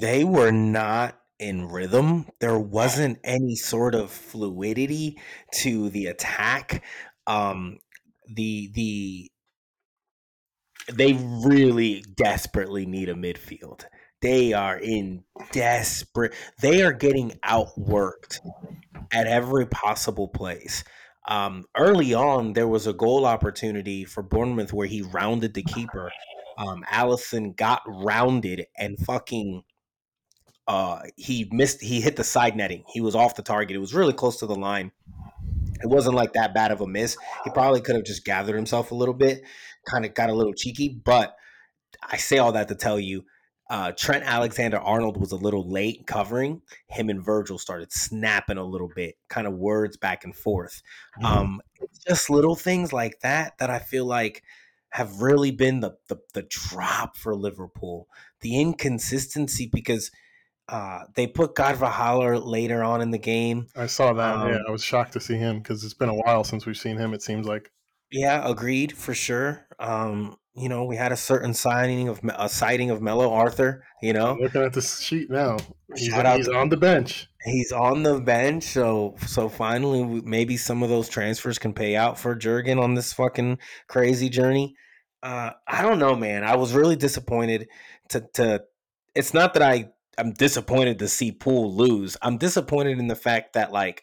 they 0.00 0.24
were 0.24 0.50
not 0.50 1.18
in 1.38 1.68
rhythm. 1.68 2.26
There 2.40 2.58
wasn't 2.58 3.18
any 3.24 3.54
sort 3.54 3.94
of 3.94 4.10
fluidity 4.10 5.18
to 5.60 5.90
the 5.90 6.06
attack. 6.06 6.82
Um, 7.26 7.80
the 8.26 8.70
the 8.74 9.30
they 10.90 11.12
really 11.44 12.02
desperately 12.16 12.86
need 12.86 13.10
a 13.10 13.14
midfield. 13.14 13.84
They 14.22 14.52
are 14.52 14.78
in 14.78 15.24
desperate. 15.50 16.32
They 16.60 16.82
are 16.82 16.92
getting 16.92 17.32
outworked 17.44 18.38
at 19.12 19.26
every 19.26 19.66
possible 19.66 20.28
place. 20.28 20.84
Um, 21.28 21.66
early 21.76 22.14
on, 22.14 22.52
there 22.52 22.68
was 22.68 22.86
a 22.86 22.92
goal 22.92 23.26
opportunity 23.26 24.04
for 24.04 24.22
Bournemouth 24.22 24.72
where 24.72 24.86
he 24.86 25.02
rounded 25.02 25.54
the 25.54 25.62
keeper. 25.62 26.10
Um, 26.56 26.84
Alisson 26.90 27.56
got 27.56 27.82
rounded 27.86 28.66
and 28.78 28.98
fucking 28.98 29.64
uh 30.68 31.00
he 31.16 31.48
missed 31.50 31.82
he 31.82 32.00
hit 32.00 32.14
the 32.14 32.22
side 32.22 32.54
netting 32.54 32.84
he 32.92 33.00
was 33.00 33.16
off 33.16 33.34
the 33.34 33.42
target 33.42 33.74
it 33.74 33.80
was 33.80 33.94
really 33.94 34.12
close 34.12 34.38
to 34.38 34.46
the 34.46 34.54
line 34.54 34.92
it 35.82 35.88
wasn't 35.88 36.14
like 36.14 36.34
that 36.34 36.54
bad 36.54 36.70
of 36.70 36.80
a 36.80 36.86
miss 36.86 37.16
he 37.42 37.50
probably 37.50 37.80
could 37.80 37.96
have 37.96 38.04
just 38.04 38.24
gathered 38.24 38.54
himself 38.54 38.92
a 38.92 38.94
little 38.94 39.12
bit 39.12 39.42
kind 39.86 40.04
of 40.04 40.14
got 40.14 40.30
a 40.30 40.32
little 40.32 40.52
cheeky 40.52 41.00
but 41.04 41.34
i 42.08 42.16
say 42.16 42.38
all 42.38 42.52
that 42.52 42.68
to 42.68 42.76
tell 42.76 43.00
you 43.00 43.24
uh, 43.70 43.92
Trent 43.92 44.24
Alexander 44.24 44.78
Arnold 44.78 45.16
was 45.16 45.32
a 45.32 45.36
little 45.36 45.68
late 45.68 46.06
covering. 46.06 46.62
Him 46.88 47.08
and 47.08 47.24
Virgil 47.24 47.58
started 47.58 47.92
snapping 47.92 48.58
a 48.58 48.64
little 48.64 48.90
bit, 48.94 49.16
kind 49.28 49.46
of 49.46 49.54
words 49.54 49.96
back 49.96 50.24
and 50.24 50.34
forth. 50.36 50.82
Um, 51.24 51.60
just 52.06 52.28
little 52.28 52.56
things 52.56 52.92
like 52.92 53.20
that 53.22 53.56
that 53.58 53.70
I 53.70 53.78
feel 53.78 54.04
like 54.04 54.42
have 54.90 55.22
really 55.22 55.50
been 55.50 55.80
the, 55.80 55.92
the 56.08 56.18
the 56.34 56.42
drop 56.42 57.16
for 57.16 57.34
Liverpool. 57.34 58.08
The 58.40 58.60
inconsistency 58.60 59.70
because 59.72 60.10
uh, 60.68 61.04
they 61.14 61.26
put 61.26 61.54
Godvalhaller 61.54 62.44
later 62.44 62.82
on 62.82 63.00
in 63.00 63.10
the 63.10 63.18
game. 63.18 63.68
I 63.74 63.86
saw 63.86 64.12
that. 64.12 64.36
Um, 64.36 64.48
yeah, 64.50 64.58
I 64.66 64.70
was 64.70 64.82
shocked 64.82 65.12
to 65.14 65.20
see 65.20 65.36
him 65.36 65.58
because 65.58 65.84
it's 65.84 65.94
been 65.94 66.08
a 66.08 66.14
while 66.14 66.44
since 66.44 66.66
we've 66.66 66.76
seen 66.76 66.96
him. 66.98 67.14
It 67.14 67.22
seems 67.22 67.46
like 67.46 67.70
Yeah, 68.10 68.48
agreed 68.48 68.92
for 68.92 69.14
sure. 69.14 69.66
Um, 69.78 70.36
you 70.54 70.68
know, 70.68 70.84
we 70.84 70.96
had 70.96 71.12
a 71.12 71.16
certain 71.16 71.54
signing 71.54 72.08
of 72.08 72.20
a 72.36 72.48
sighting 72.48 72.90
of 72.90 73.00
Melo 73.00 73.32
Arthur. 73.32 73.84
You 74.02 74.12
know, 74.12 74.36
looking 74.40 74.62
at 74.62 74.72
the 74.72 74.82
sheet 74.82 75.30
now, 75.30 75.56
he's, 75.94 76.14
he's 76.14 76.46
to- 76.46 76.54
on 76.56 76.68
the 76.68 76.76
bench. 76.76 77.28
he's 77.44 77.72
on 77.72 78.02
the 78.02 78.20
bench, 78.20 78.64
so 78.64 79.14
so 79.26 79.48
finally, 79.48 80.04
maybe 80.24 80.56
some 80.56 80.82
of 80.82 80.88
those 80.88 81.08
transfers 81.08 81.58
can 81.58 81.72
pay 81.72 81.96
out 81.96 82.18
for 82.18 82.34
Jurgen 82.34 82.78
on 82.78 82.94
this 82.94 83.12
fucking 83.12 83.58
crazy 83.88 84.28
journey. 84.28 84.74
Uh, 85.22 85.52
I 85.68 85.82
don't 85.82 85.98
know, 86.00 86.16
man. 86.16 86.42
I 86.44 86.56
was 86.56 86.72
really 86.74 86.96
disappointed 86.96 87.68
to 88.10 88.20
to. 88.34 88.64
It's 89.14 89.32
not 89.32 89.54
that 89.54 89.62
I 89.62 89.90
I'm 90.18 90.32
disappointed 90.32 90.98
to 90.98 91.08
see 91.08 91.32
Pool 91.32 91.74
lose. 91.74 92.16
I'm 92.22 92.36
disappointed 92.38 92.98
in 92.98 93.06
the 93.08 93.14
fact 93.16 93.54
that 93.54 93.72
like 93.72 94.02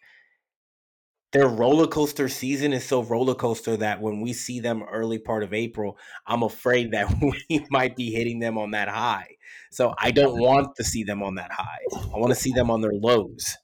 their 1.32 1.48
roller 1.48 1.88
coaster 1.88 2.28
season 2.28 2.74
is 2.74 2.84
so 2.86 3.04
roller 3.04 3.36
coaster 3.36 3.78
that 3.78 4.02
when 4.02 4.20
we 4.22 4.34
see 4.34 4.60
them 4.60 4.84
early 4.84 5.20
part 5.20 5.44
of 5.44 5.54
April, 5.54 5.98
I'm 6.26 6.42
afraid 6.44 6.92
that 6.92 7.14
we 7.50 7.66
might 7.70 7.96
be 7.96 8.12
hitting 8.12 8.40
them 8.40 8.58
on 8.58 8.72
that 8.72 8.90
high. 8.90 9.36
So 9.72 9.94
I 9.98 10.12
don't 10.12 10.40
want 10.40 10.76
to 10.78 10.84
see 10.84 11.04
them 11.04 11.22
on 11.22 11.36
that 11.36 11.52
high. 11.52 11.80
I 11.94 12.18
want 12.18 12.30
to 12.32 12.40
see 12.40 12.52
them 12.52 12.72
on 12.72 12.82
their 12.82 12.94
lows. 12.94 13.58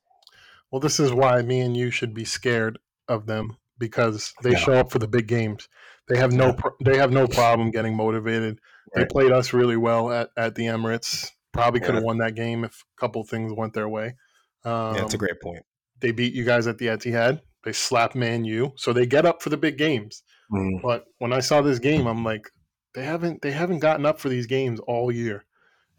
Well, 0.72 0.80
this 0.80 1.00
is 1.00 1.12
why 1.12 1.42
me 1.42 1.62
and 1.62 1.76
you 1.76 1.90
should 1.92 2.14
be 2.14 2.26
scared 2.26 2.78
of 3.08 3.26
them 3.26 3.58
because 3.78 4.34
they 4.44 4.56
show 4.56 4.74
up 4.74 4.92
for 4.92 5.00
the 5.00 5.08
big 5.08 5.28
games. 5.28 5.68
They 6.08 6.18
have 6.18 6.32
no 6.32 6.54
pro- 6.54 6.76
they 6.84 6.98
have 6.98 7.12
no 7.12 7.28
problem 7.28 7.72
getting 7.72 7.96
motivated. 7.96 8.60
They 8.94 9.06
played 9.06 9.32
us 9.32 9.54
really 9.54 9.78
well 9.78 10.12
at, 10.12 10.30
at 10.38 10.56
the 10.56 10.66
Emirates. 10.66 11.32
Probably 11.52 11.80
could 11.80 11.96
have 11.96 12.04
Yeah. 12.04 12.08
won 12.08 12.18
that 12.20 12.36
game 12.36 12.64
if 12.64 12.84
a 12.98 13.00
couple 13.00 13.24
things 13.24 13.52
went 13.56 13.74
their 13.74 13.90
way. 13.90 14.16
Um, 14.64 14.96
Yeah, 14.96 15.02
that's 15.02 15.14
a 15.14 15.18
great 15.18 15.42
point. 15.42 15.66
they 16.00 16.12
beat 16.12 16.34
you 16.34 16.44
guys 16.46 16.68
at 16.68 16.78
the 16.78 16.88
Etihad. 16.88 17.42
They 17.66 17.74
slap 17.74 18.16
Man 18.16 18.46
U, 18.46 18.72
so 18.78 18.94
they 18.94 19.06
get 19.06 19.26
up 19.26 19.42
for 19.42 19.50
the 19.50 19.58
big 19.58 19.78
games. 19.78 20.24
Mm, 20.52 20.82
But 20.82 21.06
when 21.18 21.34
I 21.34 21.40
saw 21.42 21.62
this 21.62 21.80
game, 21.80 22.08
I'm 22.08 22.24
like, 22.24 22.50
they 22.94 23.04
haven't 23.04 23.42
they 23.42 23.52
haven't 23.52 23.80
gotten 23.80 24.06
up 24.06 24.20
for 24.20 24.30
these 24.30 24.46
games 24.48 24.80
all 24.82 25.12
year, 25.12 25.44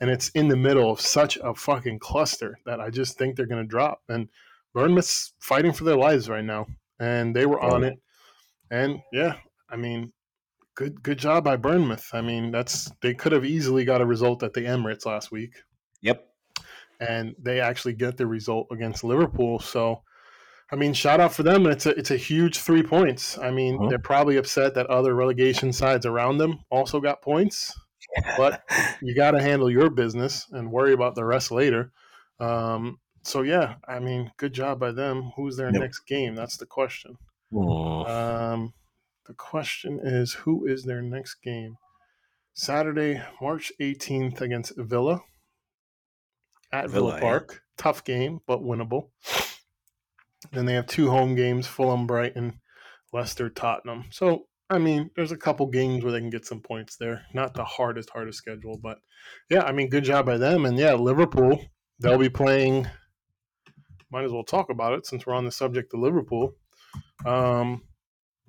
and 0.00 0.08
it's 0.08 0.30
in 0.30 0.48
the 0.48 0.56
middle 0.56 0.90
of 0.90 1.00
such 1.00 1.36
a 1.42 1.54
fucking 1.54 1.98
cluster 1.98 2.56
that 2.64 2.80
I 2.80 2.88
just 2.90 3.18
think 3.18 3.36
they're 3.36 3.46
going 3.46 3.62
to 3.62 3.68
drop. 3.68 4.00
And 4.08 4.28
Bournemouth's 4.72 5.34
fighting 5.40 5.72
for 5.72 5.84
their 5.84 5.96
lives 5.96 6.28
right 6.28 6.44
now, 6.44 6.66
and 7.00 7.34
they 7.36 7.44
were 7.46 7.60
on 7.60 7.84
it. 7.84 7.98
And 8.70 9.00
yeah, 9.12 9.34
I 9.68 9.76
mean, 9.76 10.12
good 10.76 11.02
good 11.02 11.18
job 11.18 11.44
by 11.44 11.56
Bournemouth. 11.56 12.08
I 12.12 12.20
mean, 12.22 12.50
that's 12.52 12.90
they 13.02 13.12
could 13.14 13.32
have 13.32 13.44
easily 13.44 13.84
got 13.84 14.00
a 14.00 14.06
result 14.06 14.42
at 14.42 14.54
the 14.54 14.62
Emirates 14.62 15.04
last 15.04 15.30
week 15.32 15.52
Yep. 16.02 16.24
and 17.00 17.34
they 17.38 17.60
actually 17.60 17.94
get 17.94 18.16
the 18.16 18.26
result 18.26 18.68
against 18.70 19.04
Liverpool. 19.04 19.58
So, 19.58 20.02
I 20.72 20.76
mean, 20.76 20.92
shout 20.94 21.20
out 21.20 21.32
for 21.32 21.42
them. 21.44 21.66
It's 21.66 21.86
a 21.86 21.90
it's 21.90 22.10
a 22.10 22.16
huge 22.16 22.58
three 22.58 22.82
points. 22.82 23.38
I 23.38 23.50
mean, 23.52 23.78
Mhm. 23.78 23.88
they're 23.88 23.98
probably 24.00 24.36
upset 24.36 24.74
that 24.74 24.86
other 24.88 25.14
relegation 25.14 25.72
sides 25.72 26.04
around 26.06 26.38
them 26.38 26.60
also 26.70 27.00
got 27.00 27.22
points. 27.22 27.72
But 28.38 28.62
you 29.02 29.14
got 29.14 29.32
to 29.32 29.42
handle 29.42 29.68
your 29.70 29.90
business 29.90 30.46
and 30.52 30.70
worry 30.72 30.92
about 30.92 31.14
the 31.16 31.24
rest 31.24 31.50
later. 31.50 31.92
Um, 32.40 32.98
so 33.22 33.42
yeah, 33.42 33.74
I 33.86 33.98
mean, 33.98 34.30
good 34.38 34.52
job 34.54 34.78
by 34.80 34.92
them. 34.92 35.32
Who's 35.36 35.56
their 35.56 35.70
Yep. 35.72 35.80
next 35.80 36.00
game? 36.06 36.34
That's 36.34 36.56
the 36.56 36.66
question. 36.66 37.18
Um, 37.52 38.72
the 39.26 39.34
question 39.36 39.98
is, 40.02 40.32
who 40.34 40.66
is 40.66 40.84
their 40.84 41.02
next 41.02 41.36
game? 41.42 41.76
Saturday, 42.54 43.22
March 43.40 43.70
18th 43.80 44.40
against 44.40 44.72
Villa 44.76 45.20
at 46.72 46.88
Villa, 46.88 47.10
Villa? 47.12 47.20
Park. 47.20 47.62
Tough 47.76 48.02
game, 48.04 48.40
but 48.46 48.60
winnable. 48.60 49.10
Then 50.52 50.66
they 50.66 50.74
have 50.74 50.86
two 50.86 51.10
home 51.10 51.34
games 51.34 51.66
Fulham, 51.66 52.06
Brighton, 52.06 52.60
Leicester, 53.12 53.48
Tottenham. 53.50 54.04
So, 54.10 54.46
I 54.70 54.78
mean, 54.78 55.10
there's 55.16 55.32
a 55.32 55.36
couple 55.36 55.66
games 55.66 56.02
where 56.02 56.12
they 56.12 56.20
can 56.20 56.30
get 56.30 56.46
some 56.46 56.60
points 56.60 56.96
there. 56.96 57.22
Not 57.34 57.54
the 57.54 57.64
hardest, 57.64 58.10
hardest 58.10 58.38
schedule, 58.38 58.78
but 58.82 58.98
yeah, 59.50 59.62
I 59.62 59.72
mean, 59.72 59.88
good 59.88 60.04
job 60.04 60.26
by 60.26 60.38
them. 60.38 60.66
And 60.66 60.76
yeah, 60.78 60.94
Liverpool, 60.94 61.60
they'll 62.00 62.18
be 62.18 62.28
playing. 62.28 62.88
Might 64.10 64.24
as 64.24 64.32
well 64.32 64.44
talk 64.44 64.70
about 64.70 64.94
it 64.94 65.06
since 65.06 65.26
we're 65.26 65.34
on 65.34 65.44
the 65.44 65.52
subject 65.52 65.92
of 65.94 66.00
Liverpool. 66.00 66.54
Um, 67.24 67.82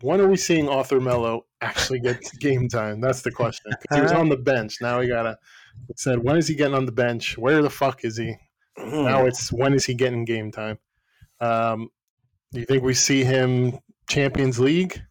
when 0.02 0.22
are 0.22 0.28
we 0.28 0.38
seeing 0.38 0.70
Arthur 0.70 1.00
Melo 1.00 1.46
actually 1.62 2.00
get 2.00 2.22
game 2.40 2.68
time? 2.70 3.02
That's 3.02 3.22
the 3.24 3.32
question. 3.32 3.72
he 3.94 4.02
was 4.02 4.12
on 4.12 4.30
the 4.30 4.38
bench. 4.38 4.78
Now 4.82 5.00
we 5.00 5.08
gotta. 5.08 5.38
It 5.90 6.00
said, 6.00 6.20
when 6.24 6.38
is 6.38 6.48
he 6.48 6.56
getting 6.56 6.74
on 6.76 6.86
the 6.86 6.92
bench? 6.92 7.38
Where 7.38 7.62
the 7.62 7.70
fuck 7.70 8.04
is 8.06 8.18
he? 8.18 8.36
Now 8.78 9.24
Mm. 9.24 9.28
it's 9.28 9.52
when 9.52 9.74
is 9.74 9.86
he 9.86 9.94
getting 9.96 10.26
game 10.26 10.52
time? 10.52 10.78
Um, 11.40 11.90
do 12.52 12.60
you 12.60 12.66
think 12.66 12.84
we 12.84 12.94
see 12.94 13.24
him 13.24 13.80
Champions 14.10 14.60
League? 14.60 15.02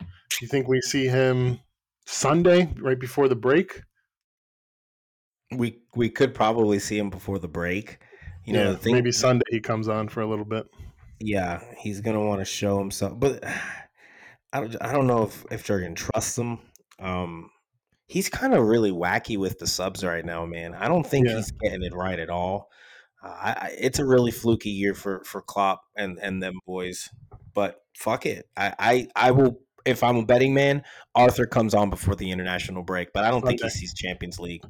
Do 0.00 0.06
you 0.40 0.48
think 0.48 0.68
we 0.68 0.80
see 0.80 1.06
him 1.06 1.60
Sunday 2.06 2.72
right 2.78 2.98
before 2.98 3.28
the 3.28 3.36
break? 3.36 3.82
we 5.56 5.80
we 5.94 6.10
could 6.10 6.34
probably 6.34 6.78
see 6.78 6.98
him 6.98 7.10
before 7.10 7.38
the 7.38 7.48
break. 7.48 7.98
You 8.44 8.52
know, 8.54 8.70
yeah, 8.70 8.76
thing, 8.76 8.94
maybe 8.94 9.12
Sunday 9.12 9.44
he 9.50 9.60
comes 9.60 9.88
on 9.88 10.08
for 10.08 10.20
a 10.20 10.26
little 10.26 10.44
bit. 10.44 10.66
yeah, 11.20 11.62
he's 11.78 12.00
gonna 12.00 12.24
want 12.24 12.40
to 12.40 12.44
show 12.44 12.78
himself, 12.78 13.18
but 13.18 13.42
I 14.52 14.60
don't, 14.60 14.76
I 14.82 14.92
don't 14.92 15.06
know 15.06 15.24
if 15.24 15.44
if 15.50 15.64
Jurgen 15.64 15.94
trusts 15.94 16.36
him. 16.38 16.58
Um, 16.98 17.50
he's 18.06 18.28
kind 18.28 18.54
of 18.54 18.66
really 18.66 18.90
wacky 18.90 19.38
with 19.38 19.58
the 19.58 19.66
subs 19.66 20.04
right 20.04 20.24
now, 20.24 20.44
man. 20.46 20.74
I 20.74 20.88
don't 20.88 21.06
think 21.06 21.26
Yeah. 21.26 21.36
he's 21.36 21.50
getting 21.50 21.82
it 21.82 21.94
right 21.94 22.18
at 22.18 22.30
all. 22.30 22.68
Uh, 23.22 23.28
I, 23.28 23.70
it's 23.78 23.98
a 23.98 24.04
really 24.06 24.30
fluky 24.30 24.70
year 24.70 24.94
for 24.94 25.22
for 25.24 25.42
Klopp 25.42 25.82
and 25.96 26.18
and 26.22 26.42
them 26.42 26.58
boys, 26.66 27.08
but 27.54 27.80
fuck 27.96 28.26
it, 28.26 28.46
I 28.56 28.74
I, 28.78 29.08
I 29.16 29.30
will. 29.32 29.60
If 29.84 30.02
I'm 30.02 30.16
a 30.16 30.24
betting 30.24 30.52
man, 30.52 30.82
Arthur 31.14 31.46
comes 31.46 31.74
on 31.74 31.88
before 31.88 32.14
the 32.14 32.30
international 32.30 32.82
break, 32.82 33.12
but 33.14 33.24
I 33.24 33.30
don't 33.30 33.44
think 33.44 33.62
he 33.62 33.70
sees 33.70 33.94
Champions 33.94 34.38
League. 34.38 34.62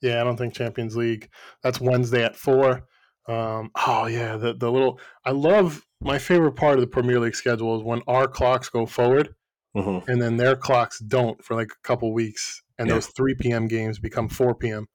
Yeah, 0.00 0.20
I 0.20 0.24
don't 0.24 0.36
think 0.36 0.54
Champions 0.54 0.96
League. 0.96 1.28
That's 1.62 1.80
Wednesday 1.80 2.24
at 2.24 2.36
four. 2.36 2.86
Um, 3.28 3.70
oh 3.86 4.06
yeah, 4.06 4.36
the 4.36 4.54
the 4.54 4.70
little. 4.70 5.00
I 5.24 5.30
love 5.32 5.84
my 6.00 6.18
favorite 6.18 6.52
part 6.52 6.74
of 6.74 6.80
the 6.80 6.86
Premier 6.86 7.20
League 7.20 7.34
schedule 7.34 7.76
is 7.76 7.82
when 7.82 8.02
our 8.06 8.26
clocks 8.26 8.68
go 8.68 8.86
forward 8.86 9.34
Mhm. 9.76 10.06
and 10.08 10.20
then 10.20 10.36
their 10.36 10.56
clocks 10.56 10.98
don't 11.00 11.42
for 11.44 11.54
like 11.54 11.70
a 11.70 11.86
couple 11.86 12.12
weeks, 12.12 12.62
and 12.78 12.88
Yeah. 12.88 12.94
those 12.94 13.06
three 13.08 13.34
p.m. 13.34 13.68
games 13.68 13.98
become 13.98 14.28
four 14.28 14.54
p.m. 14.54 14.86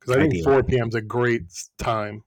Because 0.00 0.16
I 0.16 0.20
think 0.28 0.44
four 0.44 0.62
p.m. 0.62 0.88
is 0.88 0.94
a 0.94 1.00
great 1.02 1.42
time 1.78 2.22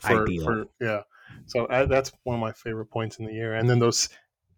for, 0.00 0.22
Ideal. 0.22 0.44
for 0.44 0.64
yeah. 0.80 1.02
So 1.46 1.66
I, 1.70 1.84
that's 1.84 2.12
one 2.24 2.34
of 2.34 2.40
my 2.40 2.52
favorite 2.52 2.86
points 2.86 3.18
in 3.18 3.26
the 3.26 3.32
year. 3.32 3.54
And 3.54 3.68
then 3.68 3.78
those 3.78 4.08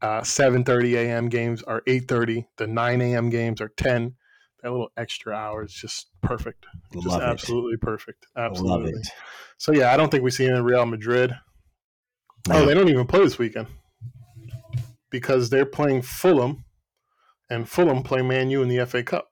uh, 0.02 0.22
seven 0.22 0.64
thirty 0.64 0.96
a.m. 0.96 1.28
games 1.28 1.62
are 1.62 1.82
eight 1.86 2.08
thirty. 2.08 2.46
The 2.56 2.66
nine 2.66 3.00
a.m. 3.00 3.30
games 3.30 3.60
are 3.60 3.70
ten. 3.76 4.14
That 4.62 4.70
little 4.70 4.90
extra 4.96 5.34
hour 5.34 5.64
is 5.64 5.72
just 5.72 6.08
perfect. 6.22 6.66
Just 6.92 7.06
Love 7.06 7.22
absolutely 7.22 7.76
perfect. 7.78 8.26
Absolutely. 8.36 8.92
Love 8.92 9.00
it. 9.00 9.08
So 9.58 9.72
yeah, 9.72 9.92
I 9.92 9.96
don't 9.96 10.10
think 10.10 10.22
we 10.22 10.30
see 10.30 10.46
in 10.46 10.62
Real 10.62 10.86
Madrid. 10.86 11.34
Oh, 12.50 12.64
they 12.66 12.74
don't 12.74 12.88
even 12.88 13.06
play 13.06 13.20
this 13.20 13.38
weekend 13.38 13.68
because 15.10 15.50
they're 15.50 15.66
playing 15.66 16.02
Fulham, 16.02 16.64
and 17.48 17.68
Fulham 17.68 18.02
play 18.02 18.22
Man 18.22 18.50
U 18.50 18.62
in 18.62 18.68
the 18.68 18.84
FA 18.86 19.02
Cup. 19.02 19.30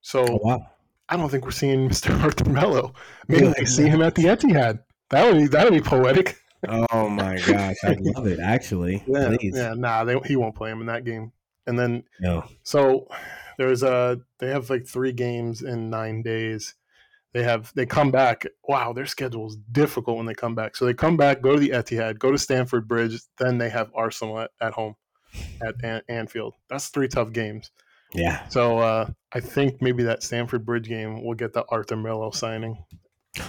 So 0.00 0.24
Oh, 0.26 0.40
wow. 0.42 0.66
I 1.08 1.16
don't 1.16 1.28
think 1.28 1.44
we're 1.44 1.50
seeing 1.50 1.88
Mr. 1.90 2.18
Arthur 2.22 2.48
Melo. 2.50 2.94
Maybe 3.28 3.52
we 3.58 3.66
see 3.66 3.86
him 3.88 4.02
at 4.02 4.14
the 4.14 4.24
Etihad. 4.24 4.80
That 5.10 5.24
would 5.32 5.38
be 5.40 5.46
that 5.48 5.64
would 5.64 5.72
be 5.72 5.80
poetic. 5.88 6.38
Oh 6.68 7.08
my 7.08 7.36
gosh, 7.38 7.76
I 7.84 7.96
love 8.00 8.26
it. 8.26 8.40
Actually, 8.40 9.02
Yeah, 9.06 9.34
please. 9.38 9.54
yeah. 9.56 9.74
Nah, 9.74 10.04
they, 10.04 10.18
he 10.26 10.36
won't 10.36 10.54
play 10.56 10.70
him 10.70 10.80
in 10.80 10.86
that 10.88 11.04
game. 11.04 11.32
And 11.66 11.78
then 11.78 12.02
No. 12.20 12.44
So 12.62 13.08
there's 13.58 13.82
a 13.82 14.20
they 14.38 14.48
have 14.48 14.68
like 14.70 14.86
three 14.86 15.12
games 15.12 15.62
in 15.62 15.88
nine 15.90 16.22
days. 16.22 16.74
They 17.32 17.42
have 17.42 17.72
they 17.74 17.86
come 17.86 18.10
back. 18.10 18.46
Wow, 18.66 18.92
their 18.92 19.06
schedule 19.06 19.46
is 19.48 19.56
difficult 19.70 20.16
when 20.16 20.26
they 20.26 20.34
come 20.34 20.54
back. 20.54 20.76
So 20.76 20.84
they 20.84 20.94
come 20.94 21.16
back, 21.16 21.40
go 21.42 21.52
to 21.54 21.60
the 21.60 21.70
Etihad, 21.70 22.18
go 22.18 22.32
to 22.32 22.38
Stamford 22.38 22.88
Bridge, 22.88 23.20
then 23.38 23.58
they 23.58 23.68
have 23.68 23.90
Arsenal 23.94 24.40
at, 24.40 24.50
at 24.60 24.72
home 24.72 24.94
at 25.62 25.74
An- 25.84 26.02
Anfield. 26.08 26.54
That's 26.70 26.88
three 26.88 27.06
tough 27.08 27.32
games. 27.32 27.70
Yeah. 28.14 28.46
So 28.48 28.78
uh, 28.78 29.10
I 29.32 29.40
think 29.40 29.80
maybe 29.82 30.02
that 30.04 30.22
Stamford 30.22 30.64
Bridge 30.64 30.88
game 30.88 31.24
will 31.24 31.34
get 31.34 31.52
the 31.52 31.64
Arthur 31.68 31.96
Melo 31.96 32.30
signing. 32.30 32.84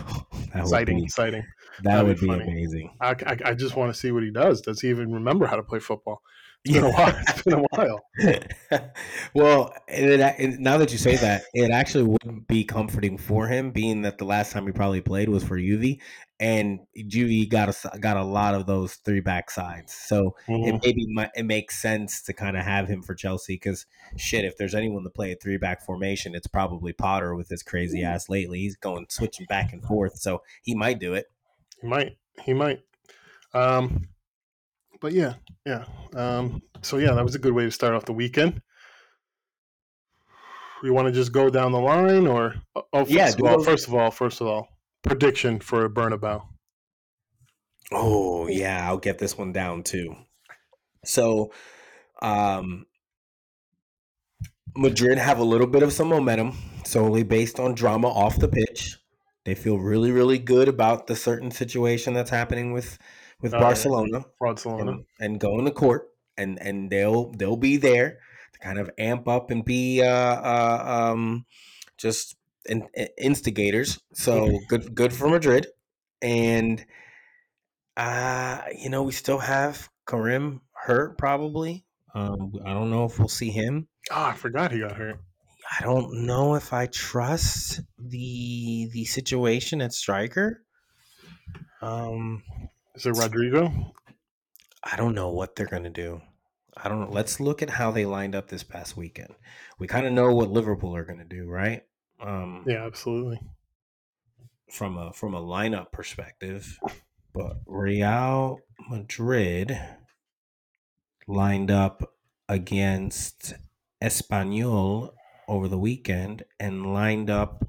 That 0.53 0.63
would 0.63 0.69
Sighting, 0.69 1.01
be, 1.01 1.07
sighting. 1.09 1.43
that 1.83 1.91
that'd 1.91 2.07
would 2.07 2.19
be 2.19 2.27
be 2.27 2.33
amazing. 2.33 2.91
I, 2.99 3.09
I, 3.11 3.37
I 3.45 3.53
just 3.53 3.75
want 3.75 3.93
to 3.93 3.99
see 3.99 4.11
what 4.11 4.23
he 4.23 4.31
does. 4.31 4.61
Does 4.61 4.81
he 4.81 4.89
even 4.89 5.13
remember 5.13 5.45
how 5.45 5.55
to 5.57 5.61
play 5.61 5.77
football? 5.77 6.23
It's 6.65 6.73
been 6.73 6.83
a 6.83 6.91
while. 6.91 7.15
It's 7.27 7.43
been 7.43 7.53
a 7.53 7.63
while. 7.71 8.91
well, 9.33 9.73
and 9.87 10.05
it, 10.05 10.19
and 10.19 10.59
now 10.59 10.77
that 10.77 10.91
you 10.91 10.97
say 10.97 11.15
that, 11.15 11.43
it 11.53 11.71
actually 11.71 12.03
wouldn't 12.03 12.47
be 12.47 12.63
comforting 12.65 13.17
for 13.17 13.47
him, 13.47 13.71
being 13.71 14.01
that 14.01 14.17
the 14.17 14.25
last 14.25 14.51
time 14.51 14.65
he 14.65 14.73
probably 14.73 15.01
played 15.01 15.29
was 15.29 15.43
for 15.43 15.57
Juve, 15.57 15.97
and 16.39 16.79
Juve 17.07 17.49
got 17.49 17.69
a 17.69 17.99
got 17.99 18.17
a 18.17 18.23
lot 18.23 18.55
of 18.55 18.65
those 18.65 18.95
three 18.95 19.21
back 19.21 19.49
sides. 19.49 19.93
So 19.93 20.35
Mhm. 20.47 20.67
it 20.67 20.81
maybe 20.83 21.07
might, 21.13 21.31
it 21.35 21.43
makes 21.43 21.81
sense 21.81 22.21
to 22.23 22.33
kind 22.33 22.57
of 22.57 22.65
have 22.65 22.87
him 22.89 23.01
for 23.01 23.15
Chelsea 23.15 23.55
because 23.55 23.85
shit, 24.17 24.43
if 24.43 24.57
there's 24.57 24.75
anyone 24.75 25.03
to 25.03 25.09
play 25.09 25.31
a 25.31 25.35
three 25.35 25.57
back 25.57 25.81
formation, 25.85 26.35
it's 26.35 26.47
probably 26.47 26.91
Potter 26.91 27.35
with 27.35 27.47
his 27.49 27.63
crazy 27.63 28.03
ass 28.03 28.27
lately. 28.29 28.59
He's 28.59 28.75
going 28.75 29.05
switching 29.09 29.45
back 29.47 29.71
and 29.71 29.83
forth, 29.83 30.17
so 30.17 30.43
he 30.61 30.75
might 30.75 30.99
do 30.99 31.13
it. 31.13 31.27
He 31.81 31.87
might. 31.87 32.17
He 32.43 32.53
might. 32.53 32.81
Um, 33.53 34.09
but 35.01 35.13
yeah, 35.13 35.35
yeah. 35.65 35.85
Um, 36.15 36.61
so 36.81 36.97
yeah, 36.97 37.13
that 37.13 37.23
was 37.23 37.35
a 37.35 37.39
good 37.39 37.53
way 37.53 37.65
to 37.65 37.71
start 37.71 37.93
off 37.93 38.05
the 38.05 38.13
weekend. 38.13 38.61
You 40.83 40.93
want 40.93 41.07
to 41.07 41.11
just 41.11 41.31
go 41.31 41.49
down 41.49 41.71
the 41.71 41.79
line, 41.79 42.25
or 42.25 42.55
oh, 42.75 42.83
first 42.93 43.11
Yeah, 43.11 43.29
of 43.29 43.43
all, 43.43 43.63
first 43.63 43.87
of 43.87 43.93
all, 43.93 44.11
first 44.11 44.41
of 44.41 44.47
all, 44.47 44.69
prediction 45.03 45.59
for 45.59 45.85
a 45.85 45.89
Bernabeu. 45.89 46.41
Oh 47.91 48.47
yeah, 48.47 48.87
I'll 48.87 48.97
get 48.97 49.17
this 49.17 49.37
one 49.37 49.51
down 49.51 49.83
too. 49.83 50.15
So, 51.03 51.51
um, 52.21 52.85
Madrid 54.75 55.17
have 55.17 55.39
a 55.39 55.43
little 55.43 55.67
bit 55.67 55.83
of 55.83 55.91
some 55.91 56.07
momentum 56.07 56.57
solely 56.85 57.23
based 57.23 57.59
on 57.59 57.73
drama 57.73 58.07
off 58.07 58.39
the 58.39 58.47
pitch. 58.47 58.97
They 59.45 59.55
feel 59.55 59.79
really, 59.79 60.11
really 60.11 60.37
good 60.37 60.67
about 60.67 61.07
the 61.07 61.15
certain 61.15 61.51
situation 61.51 62.13
that's 62.13 62.29
happening 62.29 62.71
with 62.71 62.97
with 63.41 63.53
yeah. 63.53 63.59
Barcelona 63.59 64.25
Barcelona. 64.39 64.91
and, 64.91 65.05
and 65.19 65.39
going 65.39 65.65
to 65.65 65.71
court, 65.71 66.09
and 66.37 66.59
and 66.61 66.89
they'll 66.89 67.31
they'll 67.31 67.57
be 67.57 67.77
there 67.77 68.19
to 68.53 68.59
kind 68.59 68.79
of 68.79 68.89
amp 68.97 69.27
up 69.27 69.51
and 69.51 69.65
be 69.65 70.01
uh, 70.01 70.07
uh 70.07 71.11
um 71.11 71.45
just 71.97 72.35
in, 72.65 72.87
instigators. 73.17 73.99
So 74.13 74.59
good 74.67 74.95
good 74.95 75.13
for 75.13 75.29
Madrid, 75.29 75.67
and 76.21 76.85
Uh, 77.97 78.61
you 78.77 78.89
know, 78.89 79.03
we 79.03 79.11
still 79.11 79.39
have 79.39 79.89
Karim 80.07 80.61
hurt 80.71 81.17
probably. 81.17 81.83
Um, 82.15 82.53
I 82.65 82.73
don't 82.73 82.89
know 82.89 83.03
if 83.03 83.19
we'll 83.19 83.27
see 83.27 83.51
him. 83.51 83.89
Oh, 84.09 84.23
I 84.23 84.33
forgot 84.33 84.71
he 84.71 84.79
got 84.79 84.95
hurt. 84.95 85.19
I 85.77 85.83
don't 85.83 86.25
know 86.25 86.55
if 86.55 86.71
I 86.71 86.85
trust 86.87 87.81
the 87.97 88.89
the 88.93 89.03
situation 89.03 89.81
at 89.81 89.91
striker. 89.91 90.63
Um, 91.81 92.41
Is 92.95 93.05
it 93.05 93.13
Rodrygo? 93.15 93.93
I 94.83 94.95
don't 94.95 95.15
know 95.15 95.29
what 95.29 95.55
they're 95.55 95.67
gonna 95.67 95.89
do. 95.89 96.21
I 96.75 96.87
don't 96.87 97.01
know. 97.01 97.09
Let's 97.11 97.39
look 97.39 97.61
at 97.61 97.69
how 97.69 97.91
they 97.91 98.05
lined 98.05 98.35
up 98.35 98.47
this 98.47 98.63
past 98.63 98.95
weekend. 98.95 99.35
We 99.79 99.87
kind 99.87 100.05
of 100.05 100.13
know 100.13 100.33
what 100.33 100.49
Liverpool 100.49 100.95
are 100.95 101.03
gonna 101.03 101.25
do, 101.25 101.47
right? 101.47 101.83
Um, 102.19 102.63
Yeah, 102.67 102.85
absolutely. 102.85 103.39
from 104.71 104.97
a 104.97 105.11
from 105.13 105.33
a 105.33 105.41
lineup 105.41 105.91
perspective, 105.91 106.77
but 107.33 107.57
Real 107.65 108.59
Madrid 108.89 109.79
lined 111.27 111.71
up 111.71 112.13
against 112.47 113.53
Espanyol 114.01 115.13
over 115.47 115.67
the 115.67 115.77
weekend 115.77 116.43
and 116.59 116.93
lined 116.93 117.29
up 117.29 117.65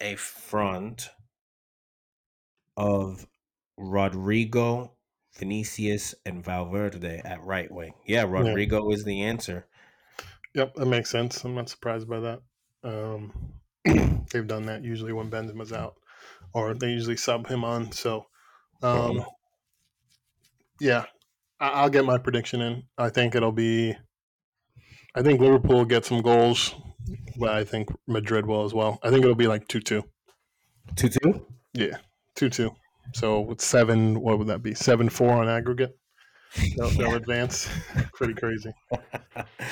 a 0.00 0.14
front 0.16 1.10
of 2.76 3.26
Rodrygo, 3.78 4.90
Vinicius, 5.38 6.14
and 6.24 6.44
Valverde 6.44 7.20
at 7.24 7.42
right 7.42 7.70
wing. 7.70 7.94
Yeah, 8.06 8.24
Rodrygo 8.24 8.92
is 8.92 9.04
the 9.04 9.22
answer. 9.22 9.66
Yep, 10.54 10.74
that 10.76 10.86
makes 10.86 11.10
sense. 11.10 11.44
I'm 11.44 11.54
not 11.54 11.68
surprised 11.68 12.08
by 12.08 12.20
that. 12.20 12.40
Um, 12.82 13.52
they've 14.32 14.46
done 14.46 14.66
that 14.66 14.82
usually 14.82 15.12
when 15.12 15.30
Benzema's 15.30 15.72
out, 15.72 15.96
or 16.54 16.72
they 16.74 16.90
usually 16.90 17.16
sub 17.16 17.46
him 17.46 17.64
on. 17.64 17.92
So, 17.92 18.26
um, 18.82 19.16
Mhm. 19.18 19.26
yeah, 20.80 21.04
I- 21.60 21.70
I'll 21.70 21.90
get 21.90 22.04
my 22.04 22.18
prediction 22.18 22.60
in. 22.62 22.84
I 22.96 23.10
think 23.10 23.34
it'll 23.34 23.52
be. 23.52 23.94
I 25.14 25.22
think 25.22 25.40
Liverpool 25.40 25.76
will 25.78 25.84
get 25.86 26.04
some 26.04 26.20
goals, 26.22 26.74
but 27.38 27.50
I 27.50 27.64
think 27.64 27.88
Madrid 28.06 28.46
will 28.46 28.64
as 28.64 28.74
well. 28.74 28.98
I 29.02 29.10
think 29.10 29.22
it'll 29.24 29.34
be 29.34 29.46
like 29.46 29.66
two 29.68 29.80
two. 29.80 30.02
Two 30.94 31.08
two. 31.08 31.46
Yeah, 31.72 31.98
two 32.34 32.48
two. 32.50 32.74
So 33.14 33.40
with 33.40 33.60
seven, 33.60 34.20
what 34.20 34.38
would 34.38 34.48
that 34.48 34.62
be? 34.62 34.74
Seven 34.74 35.08
four 35.08 35.30
on 35.32 35.48
aggregate. 35.48 35.96
They'll, 36.76 36.88
they'll 36.90 37.14
advance. 37.14 37.68
Pretty 38.14 38.34
crazy. 38.34 38.72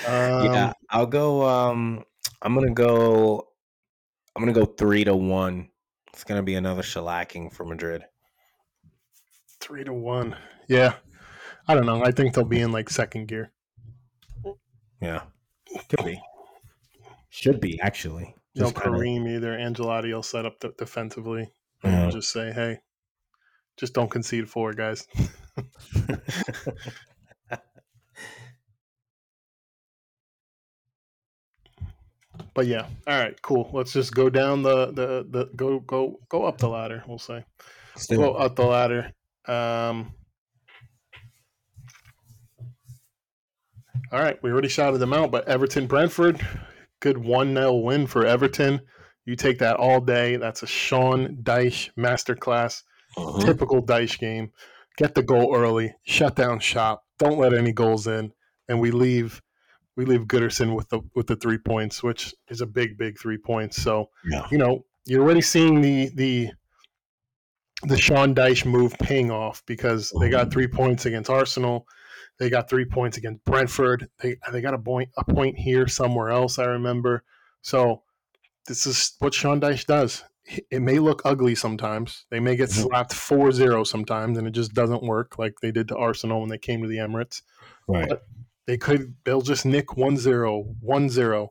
yeah, 0.06 0.66
Um, 0.68 0.72
I'll 0.90 1.06
go. 1.06 1.46
Um, 1.48 2.04
I'm 2.42 2.54
gonna 2.54 2.72
go. 2.74 3.48
I'm 4.36 4.42
gonna 4.42 4.52
go 4.52 4.64
three 4.66 5.04
to 5.04 5.14
one. 5.16 5.68
It's 6.12 6.24
gonna 6.24 6.42
be 6.42 6.54
another 6.54 6.82
shellacking 6.82 7.52
for 7.52 7.64
Madrid. 7.64 8.04
Three 9.60 9.84
to 9.84 9.92
one. 9.92 10.36
Yeah. 10.68 10.94
I 11.66 11.74
don't 11.74 11.86
know. 11.86 12.04
I 12.04 12.10
think 12.10 12.34
they'll 12.34 12.44
be 12.44 12.60
in 12.60 12.72
like 12.72 12.90
second 12.90 13.26
gear. 13.28 13.50
Yeah, 15.00 15.22
could 15.88 16.04
be. 16.04 16.20
Should 17.30 17.60
be 17.60 17.80
actually. 17.80 18.34
No 18.54 18.64
Just 18.66 18.76
kinda- 18.76 18.98
Karim 18.98 19.26
either. 19.26 19.56
Ancelotti 19.56 20.12
will 20.12 20.22
set 20.22 20.44
up 20.46 20.62
defensively 20.78 21.50
and 21.82 21.92
Yeah. 21.92 22.10
just 22.10 22.30
say, 22.30 22.52
hey, 22.52 22.80
just 23.76 23.94
don't 23.94 24.10
concede 24.10 24.48
four, 24.48 24.72
guys. 24.72 25.06
But 32.54 32.68
yeah. 32.68 32.86
All 33.06 33.18
right, 33.18 33.40
cool. 33.42 33.68
Let's 33.72 33.92
just 33.92 34.14
go 34.14 34.30
down 34.30 34.62
the 34.62 34.86
the, 34.86 35.26
the 35.28 35.50
go 35.56 35.80
go 35.80 36.20
go 36.28 36.44
up 36.44 36.58
the 36.58 36.68
ladder, 36.68 37.02
we'll 37.06 37.18
say. 37.18 37.44
Still, 37.96 38.18
Go 38.20 38.34
up 38.34 38.56
the 38.56 38.64
ladder. 38.64 39.12
Um 39.46 40.14
All 44.12 44.20
right, 44.20 44.40
we 44.42 44.50
already 44.52 44.68
shouted 44.68 44.98
them 44.98 45.12
out, 45.12 45.32
but 45.32 45.48
Everton 45.48 45.88
Brentford, 45.88 46.40
good 47.00 47.18
1 47.18 47.54
0 47.54 47.74
win 47.74 48.06
for 48.06 48.24
Everton. 48.24 48.80
You 49.24 49.34
take 49.34 49.58
that 49.58 49.76
all 49.76 50.00
day. 50.00 50.36
That's 50.36 50.62
a 50.62 50.68
Sean 50.68 51.38
Dyche 51.42 51.90
masterclass. 51.98 52.82
Mhm. 53.16 53.44
Typical 53.44 53.82
Dyche 53.82 54.18
game. 54.18 54.52
Get 54.96 55.14
the 55.14 55.22
goal 55.22 55.54
early, 55.56 55.94
shut 56.04 56.36
down 56.36 56.60
shop, 56.60 57.04
don't 57.18 57.38
let 57.38 57.52
any 57.52 57.72
goals 57.72 58.06
in, 58.06 58.32
and 58.68 58.80
we 58.80 58.90
leave 58.90 59.40
we 59.96 60.04
leave 60.04 60.22
Goodison 60.22 60.74
with 60.74 60.88
the 60.88 61.00
with 61.14 61.26
the 61.28 61.36
three 61.36 61.58
points, 61.58 62.02
which 62.02 62.34
is 62.48 62.60
a 62.60 62.66
big, 62.66 62.98
big 62.98 63.18
three 63.18 63.38
points. 63.38 63.80
So, 63.80 64.10
Yeah. 64.28 64.46
you 64.50 64.58
know, 64.58 64.84
you're 65.06 65.22
already 65.22 65.40
seeing 65.40 65.80
the 65.80 66.10
the 66.14 66.50
the 67.82 67.96
Sean 67.98 68.34
Dyche 68.34 68.64
move 68.64 68.94
paying 68.98 69.30
off 69.30 69.62
because 69.66 70.12
they 70.20 70.30
got 70.30 70.50
three 70.52 70.66
points 70.66 71.06
against 71.06 71.28
Arsenal. 71.30 71.86
They 72.38 72.48
got 72.50 72.68
three 72.68 72.84
points 72.84 73.18
against 73.18 73.44
Brentford. 73.44 74.08
They 74.20 74.36
they 74.50 74.60
got 74.60 74.74
a 74.74 74.78
point 74.78 75.10
a 75.16 75.24
point 75.24 75.56
here 75.58 75.86
somewhere 75.86 76.30
else. 76.30 76.58
I 76.58 76.64
remember. 76.64 77.22
So 77.62 78.02
this 78.66 78.86
is 78.86 79.14
what 79.18 79.34
Sean 79.34 79.60
Dyche 79.60 79.86
does. 79.86 80.24
It 80.70 80.82
may 80.82 80.98
look 80.98 81.22
ugly 81.24 81.54
sometimes. 81.54 82.26
They 82.30 82.38
may 82.40 82.54
get 82.56 82.68
Mhm. 82.68 82.82
slapped 82.84 83.14
4-0 83.14 83.84
sometimes, 83.84 84.36
and 84.36 84.46
it 84.46 84.50
just 84.50 84.74
doesn't 84.74 85.02
work 85.02 85.38
like 85.38 85.54
they 85.60 85.72
did 85.72 85.88
to 85.88 85.96
Arsenal 85.96 86.40
when 86.40 86.50
they 86.50 86.58
came 86.58 86.82
to 86.82 86.88
the 86.88 86.98
Emirates. 86.98 87.42
Right. 87.88 88.12
They 88.66 88.76
could 88.76 89.14
they'll 89.24 89.40
just 89.40 89.64
nick 89.64 89.96
1-0, 89.96 90.76
1-0, 90.82 91.48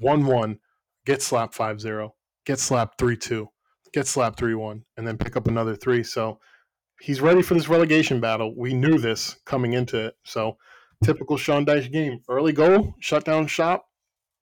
1-1, 0.00 0.58
get 1.04 1.22
slapped 1.22 1.54
5-0, 1.54 2.14
get 2.44 2.60
slapped 2.60 2.98
3-2, 2.98 3.48
get 3.92 4.06
slapped 4.06 4.38
3-1, 4.38 4.84
and 4.96 5.06
then 5.06 5.18
pick 5.18 5.36
up 5.36 5.48
another 5.48 5.74
three. 5.74 6.04
So 6.04 6.40
he's 7.00 7.20
ready 7.20 7.42
for 7.42 7.54
this 7.54 7.68
relegation 7.68 8.20
battle. 8.20 8.54
We 8.56 8.74
knew 8.74 8.98
this 8.98 9.36
coming 9.46 9.72
into 9.72 10.06
it. 10.06 10.16
So 10.24 10.58
typical 11.02 11.36
Sean 11.36 11.64
Dyche 11.64 11.90
game. 11.92 12.22
Early 12.28 12.52
goal, 12.52 12.94
shut 13.00 13.24
down 13.24 13.46
shop, 13.48 13.88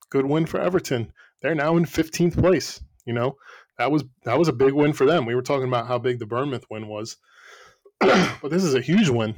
good 0.09 0.25
win 0.25 0.45
for 0.45 0.59
Everton. 0.59 1.13
They're 1.41 1.55
now 1.55 1.77
in 1.77 1.85
15th 1.85 2.37
place. 2.37 2.81
You 3.05 3.13
know, 3.13 3.37
that 3.77 3.91
was 3.91 4.03
that 4.23 4.37
was 4.37 4.47
a 4.47 4.53
big 4.53 4.73
win 4.73 4.93
for 4.93 5.05
them. 5.05 5.25
We 5.25 5.35
were 5.35 5.41
talking 5.41 5.67
about 5.67 5.87
how 5.87 5.97
big 5.97 6.19
the 6.19 6.25
Bournemouth 6.25 6.65
win 6.69 6.87
was. 6.87 7.17
but 7.99 8.49
this 8.49 8.63
is 8.63 8.75
a 8.75 8.81
huge 8.81 9.09
win. 9.09 9.35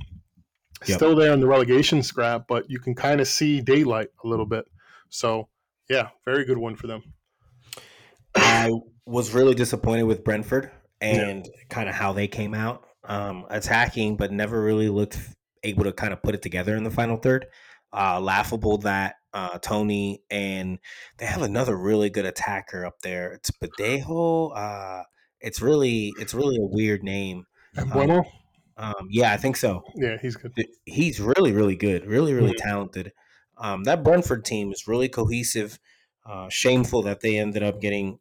Yep. 0.86 0.98
Still 0.98 1.16
there 1.16 1.34
in 1.34 1.40
the 1.40 1.48
relegation 1.48 2.02
scrap, 2.04 2.48
but 2.48 2.70
you 2.70 2.80
can 2.80 2.96
kind 2.96 3.20
of 3.20 3.28
see 3.28 3.60
daylight 3.62 4.10
a 4.24 4.28
little 4.28 4.46
bit. 4.46 4.66
So 5.10 5.50
yeah, 5.90 6.10
very 6.26 6.46
good 6.46 6.58
one 6.58 6.76
for 6.76 6.88
them. 6.88 7.04
I 8.36 8.72
was 9.06 9.34
really 9.34 9.56
disappointed 9.56 10.04
with 10.04 10.24
Brentford 10.24 10.72
and 11.02 11.48
kind 11.70 11.90
of 11.90 11.96
how 11.96 12.14
they 12.14 12.28
came 12.28 12.54
out 12.54 12.86
um, 13.06 13.46
attacking, 13.50 14.18
but 14.18 14.32
never 14.32 14.62
really 14.62 14.90
looked 14.90 15.18
able 15.64 15.84
to 15.84 15.92
kind 15.92 16.14
of 16.14 16.22
put 16.22 16.36
it 16.36 16.42
together 16.42 16.76
in 16.76 16.84
the 16.84 16.92
final 16.92 17.18
third. 17.18 17.48
Uh, 17.92 18.20
laughable 18.20 18.78
that 18.78 19.16
uh, 19.34 19.60
Toney 19.60 20.24
and 20.30 20.80
they 21.18 21.26
have 21.26 21.42
another 21.42 21.76
really 21.78 22.10
good 22.10 22.26
attacker 22.26 22.86
up 22.86 23.02
there. 23.02 23.32
It's 23.34 23.52
Badejo. 23.52 24.56
Uh, 24.56 25.04
it's 25.40 25.62
really 25.62 26.14
it's 26.20 26.34
really 26.34 26.58
a 26.58 26.66
weird 26.66 27.04
name. 27.04 27.46
And 27.76 27.92
Mbeumo, 27.92 28.26
Um, 28.78 29.08
yeah, 29.10 29.32
I 29.32 29.38
think 29.38 29.56
so. 29.58 29.84
yeah, 29.96 30.18
he's 30.22 30.36
good. 30.36 30.54
he's 30.86 31.20
really 31.20 31.52
really 31.52 31.76
good 31.76 32.06
really 32.06 32.34
really 32.34 32.56
talented 32.58 33.12
um, 33.58 33.84
that 33.84 34.04
brentford 34.04 34.44
team 34.46 34.72
is 34.72 34.88
really 34.88 35.10
cohesive 35.10 35.78
uh, 36.26 36.48
shameful 36.50 37.02
that 37.04 37.20
they 37.22 37.38
ended 37.38 37.62
up 37.62 37.80
getting 37.82 38.20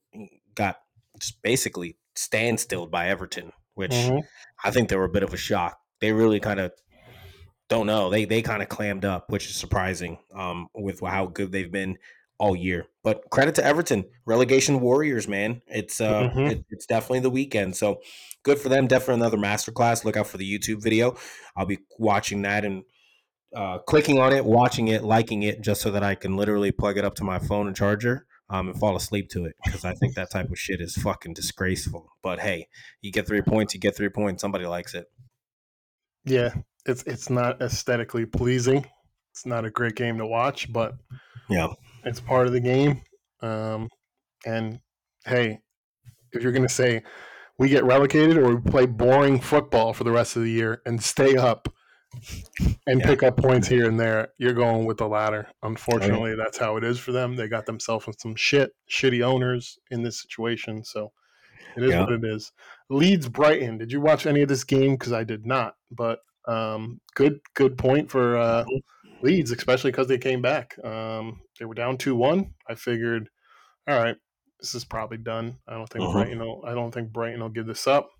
got 0.55 0.77
just 1.21 1.40
basically 1.42 1.97
standstilled 2.16 2.90
by 2.90 3.09
everton 3.09 3.53
which 3.75 3.92
Mhm. 3.92 4.23
i 4.64 4.71
think 4.71 4.88
they 4.88 4.97
were 4.97 5.05
a 5.05 5.09
bit 5.09 5.23
of 5.23 5.33
a 5.33 5.37
shock 5.37 5.79
they 6.01 6.12
really 6.12 6.40
kind 6.40 6.59
of 6.61 6.73
don't 7.68 7.87
know. 7.87 8.11
They 8.11 8.24
they 8.24 8.42
kind 8.42 8.62
of 8.62 8.68
clammed 8.68 9.04
up 9.04 9.26
which 9.28 9.46
is 9.46 9.57
surprising 9.57 10.18
um, 10.35 10.68
with 10.74 11.00
how 11.00 11.26
good 11.26 11.52
they've 11.52 11.70
been 11.70 11.98
all 12.38 12.54
year. 12.54 12.87
But 13.02 13.31
credit 13.31 13.54
to 13.57 13.64
everton. 13.64 14.04
Relegation 14.26 14.81
warriors 14.81 15.26
man. 15.28 15.62
It's 15.66 16.00
uh 16.00 16.31
Mhm. 16.31 16.50
it, 16.50 16.64
it's 16.70 16.87
definitely 16.87 17.20
the 17.20 17.31
weekend. 17.31 17.76
So 17.76 18.00
good 18.44 18.59
for 18.59 18.68
them. 18.68 18.87
Definitely 18.87 19.22
another 19.22 19.38
masterclass. 19.38 20.04
Look 20.04 20.16
out 20.16 20.28
for 20.28 20.38
the 20.38 20.59
youtube 20.59 20.83
video. 20.83 21.16
I'll 21.57 21.66
be 21.66 21.78
watching 21.98 22.42
that 22.42 22.64
and 22.64 22.85
uh, 23.57 23.78
clicking 23.78 24.18
on 24.18 24.33
it, 24.33 24.44
watching 24.44 24.88
it, 24.88 25.02
liking 25.02 25.42
it, 25.42 25.62
just 25.62 25.81
so 25.81 25.90
that 25.90 26.02
I 26.02 26.14
can 26.14 26.37
literally 26.37 26.70
plug 26.70 26.98
it 26.98 27.04
up 27.04 27.14
to 27.14 27.24
my 27.24 27.38
phone 27.38 27.66
and 27.66 27.74
charger 27.74 28.26
um, 28.50 28.68
and 28.68 28.78
fall 28.78 28.94
asleep 28.94 29.31
to 29.31 29.46
it 29.46 29.54
because 29.64 29.87
I 29.87 29.94
think 29.94 30.14
that 30.14 30.31
type 30.31 30.50
of 30.50 30.59
shit 30.59 30.83
is 30.83 30.94
fucking 30.96 31.33
disgraceful. 31.33 32.11
But 32.22 32.40
hey, 32.40 32.68
you 33.00 33.11
get 33.11 33.26
three 33.26 33.40
points, 33.40 33.72
you 33.72 33.81
get 33.81 33.96
three 33.96 34.11
points. 34.11 34.42
Somebody 34.42 34.66
likes 34.66 34.94
it. 34.94 35.07
Yeah, 36.24 36.54
it's 36.87 37.03
it's 37.05 37.31
not 37.31 37.61
aesthetically 37.62 38.27
pleasing. 38.27 38.87
It's 39.33 39.47
not 39.47 39.64
a 39.64 39.71
great 39.71 39.95
game 39.95 40.19
to 40.19 40.27
watch, 40.27 40.73
but 40.73 40.95
Yeah. 41.49 41.69
it's 42.05 42.21
part 42.21 42.47
of 42.47 42.53
the 42.53 42.61
game. 42.61 43.03
Um, 43.41 43.88
and 44.47 44.81
hey, 45.25 45.61
if 46.33 46.43
you're 46.43 46.53
going 46.53 46.67
to 46.67 46.73
say 46.73 47.03
we 47.59 47.69
get 47.69 47.85
relegated 47.85 48.37
or 48.38 48.57
we 48.57 48.71
play 48.71 48.87
boring 48.87 49.41
football 49.41 49.93
for 49.93 50.05
the 50.05 50.11
rest 50.12 50.37
of 50.37 50.43
the 50.43 50.51
year 50.51 50.81
and 50.87 51.03
stay 51.03 51.37
up 51.37 51.69
and 52.87 53.01
Yeah. 53.01 53.07
pick 53.07 53.23
up 53.23 53.37
points 53.37 53.69
here 53.69 53.87
and 53.88 53.99
there, 54.01 54.29
you're 54.38 54.55
going 54.55 54.87
with 54.87 54.97
the 54.99 55.09
latter. 55.09 55.49
Unfortunately, 55.62 56.35
that's 56.37 56.59
how 56.59 56.77
it 56.77 56.85
is 56.85 56.99
for 56.99 57.12
them. 57.12 57.37
They 57.37 57.49
got 57.49 57.67
themselves 57.67 58.07
with 58.07 58.19
some 58.21 58.35
shit, 58.35 58.73
shitty 58.91 59.23
owners 59.23 59.79
in 59.91 60.03
this 60.03 60.21
situation. 60.21 60.85
So 60.85 61.12
It 61.77 61.85
is 61.85 61.91
Yeah. 61.93 62.01
what 62.01 62.12
it 62.12 62.25
is. 62.25 62.51
Leeds 62.88 63.29
Brighton. 63.29 63.79
Did 63.79 63.93
you 63.93 64.01
watch 64.01 64.27
any 64.27 64.43
of 64.43 64.49
this 64.49 64.64
game? 64.64 64.93
Because 64.93 65.12
I 65.12 65.23
did 65.23 65.47
not. 65.47 65.75
But 65.93 66.21
um, 66.46 67.01
good 67.14 67.40
good 67.55 67.77
point 67.79 68.11
for 68.11 68.37
uh, 68.37 68.64
Leeds, 69.22 69.51
especially 69.51 69.90
because 69.90 70.09
they 70.09 70.18
came 70.18 70.42
back. 70.42 70.77
Um, 70.85 71.42
they 71.59 71.66
were 71.66 71.74
down 71.74 71.98
two 71.98 72.16
one. 72.16 72.55
I 72.68 72.74
figured, 72.74 73.31
all 73.88 73.98
right, 74.01 74.16
this 74.61 74.74
is 74.74 74.85
probably 74.85 75.18
done. 75.18 75.59
I 75.68 75.74
don't 75.74 75.88
think 75.90 76.05
Mhm. 76.05 76.11
Brighton. 76.11 76.40
Will, 76.40 76.64
I 76.66 76.74
don't 76.74 76.92
think 76.92 77.12
Brighton 77.12 77.40
will 77.40 77.51
give 77.51 77.66
this 77.66 77.87
up. 77.87 78.11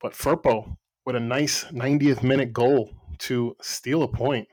But 0.00 0.12
Firpo 0.14 0.76
with 1.06 1.16
a 1.16 1.20
nice 1.20 1.70
90th 1.72 2.22
minute 2.22 2.52
goal 2.52 2.90
to 3.20 3.56
steal 3.62 4.02
a 4.02 4.08
point. 4.08 4.48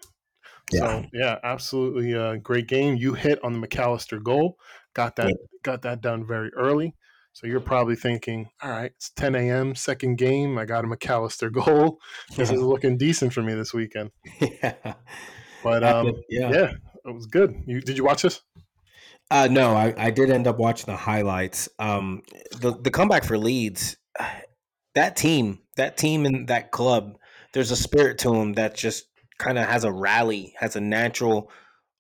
Yeah. 0.72 0.82
So 0.82 1.06
yeah, 1.14 1.40
absolutely 1.44 2.14
uh, 2.16 2.38
great 2.38 2.68
game. 2.68 2.96
You 2.98 3.14
hit 3.14 3.44
on 3.44 3.54
the 3.54 3.60
Mac 3.60 3.78
Allister 3.78 4.20
goal, 4.20 4.58
got 4.94 5.16
that 5.18 5.28
Yep. 5.28 5.38
got 5.64 5.82
that 5.84 6.02
done 6.02 6.26
very 6.28 6.52
early. 6.56 6.96
So 7.38 7.46
you're 7.46 7.60
probably 7.60 7.96
thinking, 7.96 8.50
all 8.64 8.72
right, 8.72 8.92
it's 8.96 9.12
10 9.12 9.36
a.m. 9.36 9.76
second 9.76 10.18
game. 10.18 10.58
I 10.58 10.66
got 10.66 10.84
a 10.84 10.88
Mac 10.88 11.08
Allister 11.08 11.50
goal. 11.52 12.00
This 12.36 12.50
is 12.50 12.60
looking 12.60 12.98
decent 12.98 13.32
for 13.32 13.44
me 13.44 13.54
this 13.54 13.76
weekend. 13.76 14.10
yeah. 14.42 14.96
But 15.64 15.84
um, 15.84 16.14
yeah. 16.32 16.50
yeah, 16.50 16.72
it 17.06 17.14
was 17.14 17.28
good. 17.28 17.54
You 17.68 17.80
did 17.80 17.96
you 17.96 18.04
watch 18.04 18.24
this? 18.24 18.42
Uh, 19.30 19.48
no, 19.52 19.76
I, 19.76 19.94
I 19.96 20.10
did 20.10 20.32
end 20.32 20.48
up 20.48 20.58
watching 20.58 20.88
the 20.88 20.98
highlights. 20.98 21.70
Um, 21.78 22.24
the 22.54 22.72
the 22.72 22.90
comeback 22.90 23.24
for 23.24 23.38
Leeds, 23.38 23.98
that 24.96 25.16
team, 25.16 25.60
that 25.76 25.96
team 25.96 26.26
and 26.26 26.48
that 26.48 26.72
club, 26.72 27.20
there's 27.54 27.70
a 27.70 27.76
spirit 27.76 28.18
to 28.20 28.32
them 28.32 28.54
that 28.54 28.76
just 28.76 29.06
kind 29.38 29.60
of 29.60 29.68
has 29.68 29.84
a 29.84 29.92
rally, 29.92 30.56
has 30.58 30.76
a 30.76 30.82
natural 30.82 31.52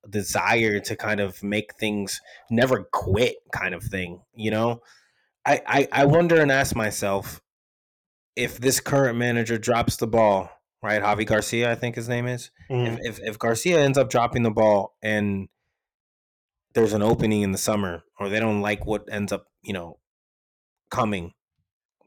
desire 0.10 0.80
to 0.80 0.96
kind 0.96 1.20
of 1.20 1.44
make 1.44 1.76
things 1.76 2.22
never 2.50 2.88
quit, 2.92 3.36
kind 3.54 3.76
of 3.76 3.84
thing. 3.84 4.22
You 4.34 4.50
know, 4.50 4.82
I 5.48 5.62
I, 5.66 5.88
I 5.92 6.06
wonder 6.06 6.40
and 6.42 6.52
ask 6.52 6.76
myself 6.76 7.42
if 8.36 8.60
this 8.60 8.80
current 8.80 9.18
manager 9.18 9.58
drops 9.58 9.96
the 9.98 10.06
ball, 10.08 10.50
right? 10.84 11.02
Javi 11.02 11.26
Garcia, 11.26 11.72
I 11.72 11.76
think 11.76 11.96
his 11.96 12.08
name 12.10 12.28
is 12.28 12.52
Mhm. 12.70 13.00
if, 13.00 13.20
if 13.20 13.20
if 13.30 13.40
Garcia 13.40 13.80
ends 13.80 13.98
up 13.98 14.10
dropping 14.10 14.44
the 14.44 14.52
ball 14.52 14.96
and 15.02 15.48
there's 16.74 16.94
an 16.94 17.02
opening 17.02 17.42
in 17.42 17.52
the 17.52 17.58
summer 17.58 18.04
or 18.20 18.30
they 18.30 18.40
don't 18.40 18.62
like 18.62 18.86
what 18.86 19.06
ends 19.12 19.32
up, 19.32 19.48
you 19.64 19.74
know, 19.74 19.98
coming, 20.92 21.34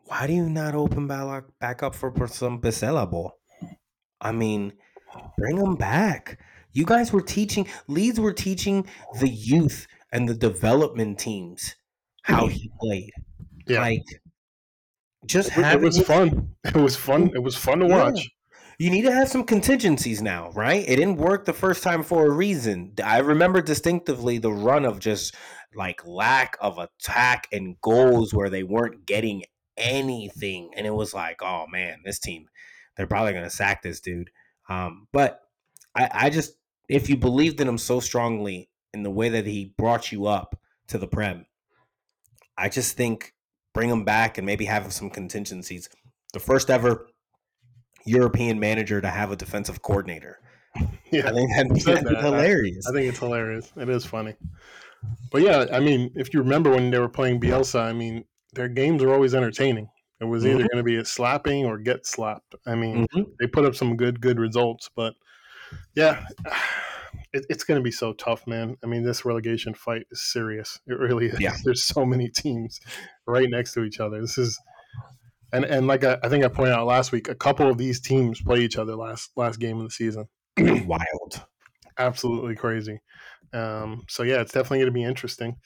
why 0.04 0.26
do 0.26 0.32
you 0.32 0.48
not 0.48 0.74
open 0.74 1.08
back, 1.08 1.44
back 1.60 1.82
up 1.82 1.94
for, 1.94 2.12
some 2.28 2.60
Bielsa 2.60 3.10
ball? 3.10 3.32
I 4.20 4.30
mean, 4.32 4.74
bring 5.36 5.56
them 5.56 5.74
back. 5.76 6.38
You 6.72 6.84
guys 6.84 7.12
were 7.12 7.22
teaching, 7.22 7.66
Leeds 7.88 8.20
were 8.20 8.32
teaching 8.32 8.86
the 9.18 9.28
youth 9.28 9.88
and 10.12 10.28
the 10.28 10.34
development 10.34 11.18
teams 11.18 11.74
how 12.22 12.46
he 12.46 12.70
played. 12.80 13.10
Yeah, 13.70 13.80
Like, 13.80 14.04
just 15.26 15.50
it, 15.56 15.58
was- 15.58 15.74
it 15.74 15.80
was 15.80 16.06
fun. 16.06 16.54
It 16.64 16.76
was 16.76 16.96
fun. 16.96 17.30
It 17.34 17.42
was 17.42 17.56
fun 17.56 17.80
to 17.80 17.86
Yeah. 17.86 18.04
watch. 18.04 18.28
you 18.78 18.90
need 18.90 19.02
to 19.02 19.12
have 19.12 19.28
some 19.28 19.44
contingencies 19.44 20.22
now, 20.22 20.50
right? 20.52 20.82
It 20.88 20.96
didn't 20.96 21.16
work 21.18 21.44
the 21.44 21.52
first 21.52 21.82
time 21.82 22.02
for 22.02 22.24
a 22.26 22.30
reason. 22.30 22.94
I 23.04 23.18
remember 23.18 23.60
distinctively 23.60 24.38
the 24.38 24.52
run 24.52 24.86
of 24.86 24.98
just 24.98 25.34
like 25.74 26.06
lack 26.06 26.56
of 26.62 26.78
attack 26.78 27.46
and 27.52 27.78
goals 27.82 28.32
where 28.32 28.48
they 28.48 28.62
weren't 28.62 29.04
getting 29.04 29.42
anything. 29.76 30.70
And 30.76 30.86
it 30.86 30.94
was 30.94 31.12
like, 31.12 31.42
oh 31.42 31.66
man, 31.66 31.98
this 32.06 32.18
team, 32.18 32.46
they're 32.96 33.06
probably 33.06 33.32
going 33.32 33.44
to 33.44 33.50
sack 33.50 33.82
this 33.82 34.00
dude. 34.00 34.30
Um, 34.70 35.08
but 35.12 35.40
I, 35.94 36.08
I 36.12 36.30
just, 36.30 36.54
if 36.88 37.10
you 37.10 37.18
believed 37.18 37.60
in 37.60 37.68
him 37.68 37.78
so 37.78 38.00
strongly 38.00 38.70
in 38.94 39.02
the 39.02 39.10
way 39.10 39.28
that 39.28 39.46
he 39.46 39.74
brought 39.76 40.10
you 40.10 40.26
up 40.26 40.58
to 40.88 40.96
the 40.96 41.06
Prem, 41.06 41.44
I 42.56 42.68
just 42.70 42.96
think 42.96 43.34
bring 43.74 43.88
him 43.90 44.04
back 44.04 44.38
and 44.38 44.46
maybe 44.46 44.64
have 44.66 44.92
some 44.92 45.10
contingencies. 45.10 45.88
The 46.32 46.40
first 46.40 46.70
ever 46.70 47.06
European 48.06 48.58
manager 48.58 49.00
to 49.00 49.08
have 49.08 49.30
a 49.30 49.36
defensive 49.36 49.82
coordinator. 49.82 50.38
Yeah, 51.12 51.28
I 51.28 51.32
think 51.32 51.50
that'd 51.56 51.74
be, 51.74 51.80
that'd 51.80 52.04
be 52.04 52.14
that. 52.14 52.22
hilarious. 52.22 52.86
I 52.86 52.92
think 52.92 53.08
it's 53.08 53.18
hilarious. 53.18 53.72
It 53.76 53.88
is 53.88 54.04
funny. 54.04 54.34
But 55.32 55.42
yeah, 55.42 55.66
I 55.72 55.80
mean, 55.80 56.12
if 56.14 56.32
you 56.32 56.38
remember 56.40 56.70
when 56.70 56.88
they 56.92 57.00
were 57.00 57.08
playing 57.08 57.40
Bielsa, 57.40 57.80
I 57.82 57.92
mean, 57.92 58.24
their 58.54 58.68
games 58.68 59.02
are 59.02 59.12
always 59.12 59.34
entertaining. 59.34 59.88
It 60.20 60.26
was 60.26 60.46
either 60.46 60.58
going 60.58 60.76
to 60.76 60.84
be 60.84 60.98
a 60.98 61.04
slapping 61.04 61.64
or 61.66 61.78
get 61.78 62.06
slapped. 62.06 62.54
I 62.64 62.76
mean, 62.76 63.08
Mhm. 63.12 63.26
they 63.40 63.48
put 63.48 63.64
up 63.64 63.74
some 63.74 63.96
good, 63.96 64.20
good 64.20 64.38
results. 64.38 64.88
But 64.94 65.14
yeah, 65.96 66.24
it, 67.32 67.46
it's 67.48 67.64
going 67.64 67.78
to 67.78 67.84
be 67.84 67.90
so 67.90 68.12
tough, 68.12 68.46
man. 68.46 68.76
I 68.82 68.86
mean, 68.86 69.02
this 69.04 69.24
relegation 69.24 69.74
fight 69.74 70.06
is 70.10 70.20
serious. 70.32 70.78
It 70.86 70.98
really 70.98 71.26
is. 71.32 71.40
Yeah. 71.40 71.56
There's 71.64 71.84
so 71.84 72.04
many 72.06 72.28
teams 72.28 72.80
right 73.26 73.48
next 73.48 73.72
to 73.74 73.84
each 73.84 74.00
other. 74.00 74.20
This 74.20 74.38
is. 74.38 74.58
And, 75.52 75.64
and 75.64 75.86
like 75.88 76.04
I, 76.04 76.16
I 76.22 76.28
think 76.28 76.44
I 76.44 76.48
pointed 76.48 76.74
out 76.74 76.86
last 76.86 77.10
week, 77.10 77.28
a 77.28 77.34
couple 77.34 77.68
of 77.68 77.76
these 77.76 78.00
teams 78.00 78.40
play 78.40 78.60
each 78.60 78.76
other 78.78 78.94
last 78.94 79.30
last 79.36 79.58
game 79.58 79.78
of 79.78 79.84
the 79.84 79.90
season 79.90 80.26
Wild. 80.58 81.44
absolutely 81.98 82.54
crazy. 82.54 83.00
Um, 83.52 84.04
so 84.08 84.22
yeah, 84.22 84.40
it's 84.40 84.52
definitely 84.52 84.78
going 84.78 84.86
to 84.86 84.92
be 84.92 85.02
interesting. 85.02 85.56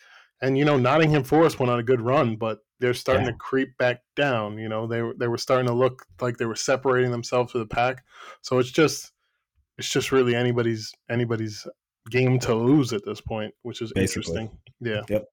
And 0.40 0.56
you 0.56 0.64
know, 0.64 0.78
Nottingham 0.78 1.22
Forest 1.24 1.58
went 1.60 1.70
on 1.70 1.78
a 1.78 1.82
good 1.82 2.00
run, 2.00 2.36
but 2.36 2.60
they're 2.80 2.94
starting 2.94 3.26
Yeah. 3.26 3.32
to 3.32 3.36
creep 3.36 3.76
back 3.78 4.00
down. 4.16 4.56
You 4.58 4.68
know, 4.70 4.86
they 4.86 5.02
they 5.18 5.28
were 5.28 5.36
starting 5.38 5.66
to 5.66 5.74
look 5.74 6.06
like 6.20 6.38
they 6.38 6.46
were 6.46 6.56
separating 6.56 7.10
themselves 7.10 7.52
from 7.52 7.60
the 7.60 7.66
pack. 7.66 8.02
So 8.40 8.58
it's 8.58 8.70
just 8.70 9.12
it's 9.78 9.88
just 9.88 10.12
really 10.12 10.34
anybody's 10.34 10.92
anybody's 11.10 11.66
game 12.10 12.38
to 12.40 12.54
lose 12.54 12.92
at 12.92 13.04
this 13.04 13.20
point, 13.20 13.54
which 13.62 13.80
is 13.82 13.92
Basically. 13.92 14.42
interesting. 14.42 14.58
Yeah. 14.80 15.02
Yep. 15.08 15.24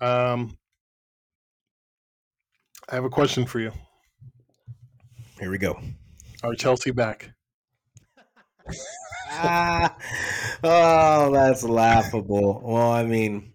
Um, 0.00 0.58
I 2.88 2.94
have 2.94 3.04
a 3.04 3.10
question 3.10 3.46
for 3.46 3.60
you. 3.60 3.72
Here 5.40 5.50
we 5.50 5.58
go. 5.58 5.78
Are 6.42 6.54
Chelsea 6.54 6.90
back? 6.90 7.32
ah, 9.30 9.96
oh, 10.64 11.32
that's 11.32 11.62
laughable. 11.62 12.60
Well, 12.64 12.90
I 12.90 13.04
mean, 13.04 13.52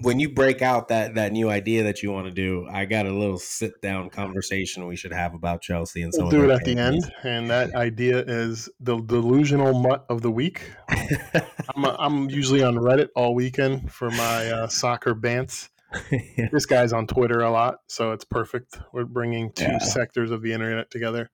when 0.00 0.20
you 0.20 0.28
break 0.28 0.60
out 0.62 0.88
that 0.88 1.14
that 1.14 1.32
new 1.32 1.48
idea 1.48 1.84
that 1.84 2.02
you 2.02 2.12
want 2.12 2.26
to 2.26 2.30
do, 2.32 2.66
I 2.70 2.84
got 2.84 3.06
a 3.06 3.12
little 3.12 3.38
sit 3.38 3.80
down 3.80 4.10
conversation 4.10 4.86
we 4.86 4.96
should 4.96 5.12
have 5.12 5.34
about 5.34 5.62
Chelsea 5.62 6.02
and 6.02 6.12
so 6.12 6.22
We'll 6.22 6.30
do 6.30 6.44
it 6.44 6.50
at 6.50 6.64
the 6.64 6.76
end, 6.76 7.10
and 7.22 7.48
that 7.50 7.74
idea 7.74 8.18
is 8.18 8.68
the 8.80 9.00
delusional 9.00 9.72
mutt 9.80 10.04
of 10.08 10.22
the 10.22 10.30
week. 10.30 10.70
I'm, 10.88 11.84
I'm 11.84 12.30
usually 12.30 12.62
on 12.62 12.74
Reddit 12.76 13.08
all 13.16 13.34
weekend 13.34 13.92
for 13.92 14.10
my 14.10 14.50
uh, 14.50 14.68
soccer 14.68 15.14
bants. 15.14 15.68
Yeah. 16.10 16.48
This 16.52 16.66
guy's 16.66 16.92
on 16.92 17.06
Twitter 17.06 17.40
a 17.40 17.50
lot, 17.50 17.76
so 17.88 18.12
it's 18.12 18.24
perfect. 18.24 18.78
We're 18.92 19.04
bringing 19.04 19.52
two 19.52 19.64
Yeah. 19.64 19.78
sectors 19.78 20.30
of 20.30 20.42
the 20.42 20.52
internet 20.52 20.90
together 20.90 21.30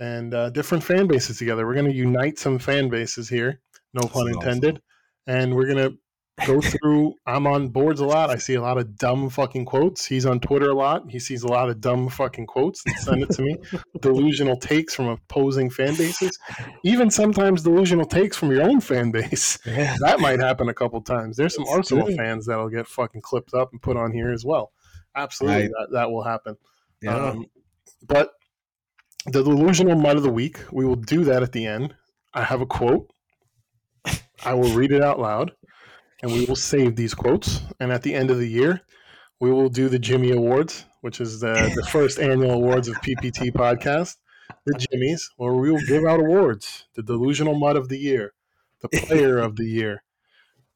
and 0.00 0.34
uh, 0.34 0.50
different 0.50 0.82
fan 0.82 1.06
bases 1.06 1.38
together. 1.38 1.66
We're 1.66 1.74
going 1.74 1.90
to 1.90 1.94
unite 1.94 2.38
some 2.38 2.58
fan 2.58 2.88
bases 2.88 3.28
here, 3.28 3.60
no 3.94 4.08
pun 4.08 4.26
This 4.26 4.30
is 4.32 4.36
intended, 4.38 4.82
and 5.26 5.54
we're 5.54 5.66
going 5.72 5.90
to 5.90 5.98
go 6.46 6.60
through. 6.60 7.14
I'm 7.26 7.46
on 7.46 7.68
boards 7.68 8.00
a 8.00 8.04
lot. 8.06 8.30
I 8.30 8.36
see 8.36 8.54
a 8.54 8.62
lot 8.62 8.78
of 8.78 8.96
dumb 8.96 9.30
fucking 9.30 9.64
quotes. 9.64 10.06
He's 10.06 10.26
on 10.26 10.40
Twitter 10.40 10.70
a 10.70 10.74
lot. 10.74 11.10
He 11.10 11.18
sees 11.18 11.42
a 11.42 11.48
lot 11.48 11.68
of 11.70 11.80
dumb 11.80 12.08
fucking 12.08 12.46
quotes 12.46 12.82
and 12.86 12.96
send 12.96 13.22
it 13.22 13.30
to 13.30 13.42
me. 13.42 13.56
delusional 14.00 14.56
takes 14.56 14.94
from 14.94 15.06
opposing 15.08 15.70
fan 15.70 15.94
bases, 15.96 16.38
even 16.84 17.10
sometimes 17.10 17.62
delusional 17.62 18.04
takes 18.06 18.36
from 18.36 18.50
your 18.50 18.62
own 18.62 18.80
fan 18.80 19.10
base 19.10 19.58
Yeah. 19.66 19.96
that 20.00 20.20
might 20.20 20.40
happen 20.40 20.68
a 20.68 20.74
couple 20.74 21.00
times. 21.02 21.36
There's 21.36 21.54
some 21.54 21.66
Arsenal 21.68 22.06
good. 22.06 22.16
fans 22.16 22.46
that'll 22.46 22.68
get 22.68 22.86
fucking 22.86 23.20
clipped 23.22 23.54
up 23.54 23.72
and 23.72 23.80
put 23.82 23.96
on 23.96 24.12
here 24.12 24.30
as 24.30 24.44
well. 24.44 24.72
Absolutely, 25.16 25.62
Right. 25.62 25.70
that, 25.70 25.88
that 25.92 26.10
will 26.10 26.22
happen. 26.24 26.56
Yeah. 27.02 27.16
Um, 27.16 27.46
but 28.06 28.30
the 29.26 29.42
delusional 29.42 29.96
mutt 29.96 30.16
of 30.16 30.22
the 30.22 30.30
week, 30.30 30.58
we 30.72 30.84
will 30.86 30.96
do 30.96 31.24
that 31.24 31.42
at 31.42 31.52
the 31.52 31.66
end. 31.66 31.94
I 32.32 32.42
have 32.44 32.60
a 32.60 32.66
quote. 32.66 33.10
I 34.44 34.54
will 34.54 34.72
read 34.74 34.92
it 34.92 35.02
out 35.02 35.18
loud, 35.18 35.52
and 36.22 36.32
we 36.32 36.44
will 36.44 36.56
save 36.56 36.96
these 36.96 37.14
quotes. 37.14 37.60
And 37.80 37.92
at 37.92 38.02
the 38.02 38.14
end 38.14 38.30
of 38.30 38.38
the 38.38 38.48
year, 38.48 38.82
we 39.40 39.50
will 39.50 39.68
do 39.68 39.88
the 39.88 39.98
Jimmy 39.98 40.32
Awards, 40.32 40.84
which 41.00 41.20
is 41.20 41.40
the, 41.40 41.72
the 41.74 41.86
first 41.90 42.18
annual 42.18 42.52
awards 42.52 42.88
of 42.88 42.96
PPT 42.96 43.50
podcast. 43.52 44.16
The 44.66 44.74
Jimmys, 44.74 45.22
where 45.36 45.54
we 45.54 45.70
will 45.70 45.80
give 45.86 46.04
out 46.04 46.20
awards. 46.20 46.86
The 46.94 47.02
delusional 47.02 47.58
mutt 47.58 47.76
of 47.76 47.88
the 47.88 47.98
year, 47.98 48.34
the 48.80 48.88
player 48.88 49.38
of 49.38 49.56
the 49.56 49.64
year, 49.64 50.02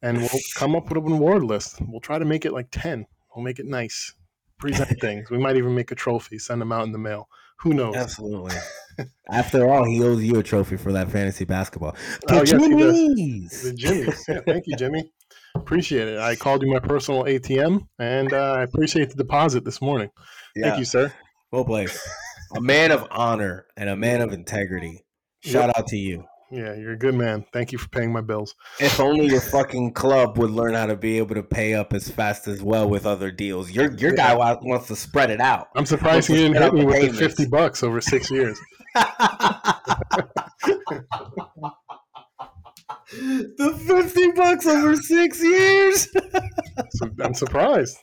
and 0.00 0.18
we'll 0.18 0.28
come 0.54 0.76
up 0.76 0.90
with 0.90 1.04
an 1.04 1.12
award 1.12 1.42
list. 1.42 1.80
We'll 1.86 2.00
try 2.00 2.18
to 2.18 2.24
make 2.24 2.44
it 2.44 2.52
like 2.52 2.68
ten. 2.70 3.06
We'll 3.34 3.44
make 3.44 3.58
it 3.58 3.66
nice. 3.66 4.14
Present 4.58 4.96
things. 5.00 5.28
We 5.28 5.38
might 5.38 5.56
even 5.56 5.74
make 5.74 5.90
a 5.90 5.94
trophy. 5.96 6.38
Send 6.38 6.60
them 6.60 6.72
out 6.72 6.86
in 6.86 6.92
the 6.92 6.98
mail. 6.98 7.28
Who 7.58 7.74
knows? 7.74 7.96
Absolutely. 7.96 8.56
After 9.30 9.68
all, 9.68 9.84
he 9.84 10.02
owes 10.02 10.22
you 10.22 10.38
a 10.38 10.42
trophy 10.42 10.76
for 10.76 10.92
that 10.92 11.10
fantasy 11.10 11.44
basketball. 11.44 11.96
Oh, 12.30 12.44
The 12.44 12.46
yes. 12.46 12.52
Jimmys! 12.52 13.62
The 13.62 13.72
Jimmy's. 13.72 14.24
Yeah, 14.28 14.40
thank 14.46 14.66
you, 14.66 14.76
Jimmy. 14.76 15.10
Appreciate 15.54 16.08
it. 16.08 16.18
I 16.18 16.36
called 16.36 16.62
you 16.62 16.72
my 16.72 16.80
personal 16.80 17.24
ATM, 17.24 17.86
and 17.98 18.32
uh, 18.32 18.54
I 18.54 18.62
appreciate 18.62 19.10
the 19.10 19.16
deposit 19.16 19.64
this 19.64 19.80
morning. 19.80 20.10
Yeah. 20.56 20.68
Thank 20.68 20.78
you, 20.80 20.84
sir. 20.84 21.12
Well 21.52 21.64
played. 21.64 21.90
a 22.54 22.60
man 22.60 22.90
of 22.90 23.06
honor 23.10 23.66
and 23.76 23.88
a 23.88 23.96
man 23.96 24.20
of 24.20 24.32
integrity. 24.32 25.04
Shout 25.40 25.76
out 25.76 25.86
to 25.88 25.96
you. 25.96 26.24
Yeah, 26.50 26.74
you're 26.74 26.92
a 26.92 26.98
good 26.98 27.14
man. 27.14 27.44
Thank 27.52 27.72
you 27.72 27.78
for 27.78 27.88
paying 27.88 28.12
my 28.12 28.20
bills. 28.20 28.54
If 28.78 29.00
only 29.00 29.26
your 29.26 29.40
fucking 29.40 29.92
club 29.92 30.38
would 30.38 30.50
learn 30.50 30.74
how 30.74 30.86
to 30.86 30.96
be 30.96 31.18
able 31.18 31.34
to 31.34 31.42
pay 31.42 31.74
up 31.74 31.92
as 31.92 32.08
fast 32.08 32.46
as 32.46 32.62
well 32.62 32.88
with 32.88 33.06
other 33.06 33.30
deals. 33.30 33.70
Your 33.70 33.92
your 33.96 34.12
guy 34.12 34.34
wa- 34.34 34.58
wants 34.62 34.86
to 34.88 34.96
spread 34.96 35.30
it 35.30 35.40
out. 35.40 35.68
I'm 35.74 35.86
surprised 35.86 36.28
he 36.28 36.34
didn't 36.34 36.62
hit 36.62 36.74
me 36.74 36.84
with 36.84 37.12
the 37.12 37.18
50 37.18 37.46
bucks 37.46 37.82
over 37.82 38.00
six 38.00 38.30
years. 38.30 38.58
the 43.56 43.78
fifty 43.86 44.30
bucks 44.32 44.66
over 44.66 44.96
six 44.96 45.42
years. 45.42 46.08
I'm 47.20 47.34
surprised. 47.34 47.98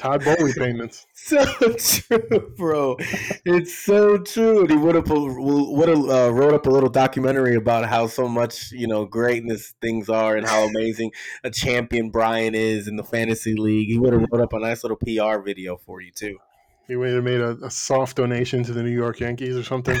Todd 0.00 0.24
Boehly 0.24 0.54
payments. 0.54 1.06
so 1.12 1.44
true, 1.74 2.54
bro. 2.56 2.96
It's 3.44 3.74
so 3.74 4.16
true. 4.16 4.62
And 4.62 4.70
he 4.70 4.76
would 4.78 4.94
have 4.94 5.10
would 5.10 5.88
have 5.90 6.08
uh, 6.08 6.32
wrote 6.32 6.54
up 6.54 6.66
a 6.66 6.70
little 6.70 6.88
documentary 6.88 7.54
about 7.54 7.84
how 7.84 8.06
so 8.06 8.26
much 8.26 8.72
you 8.72 8.86
know 8.86 9.04
greatness 9.04 9.74
things 9.82 10.08
are 10.08 10.36
and 10.38 10.46
how 10.46 10.62
amazing 10.64 11.12
a 11.44 11.50
champion 11.50 12.08
Brian 12.08 12.54
is 12.54 12.88
in 12.88 12.96
the 12.96 13.04
fantasy 13.04 13.54
league. 13.54 13.88
He 13.88 13.98
would 13.98 14.14
have 14.14 14.24
wrote 14.32 14.42
up 14.42 14.54
a 14.54 14.58
nice 14.58 14.82
little 14.82 14.96
PR 14.96 15.42
video 15.42 15.76
for 15.76 16.00
you 16.00 16.12
too. 16.12 16.38
He 16.88 16.96
would 16.96 17.12
have 17.12 17.22
made 17.22 17.42
a, 17.42 17.58
a 17.62 17.70
soft 17.70 18.16
donation 18.16 18.64
to 18.64 18.72
the 18.72 18.82
New 18.82 18.90
York 18.90 19.20
Yankees 19.20 19.54
or 19.54 19.64
something. 19.64 19.98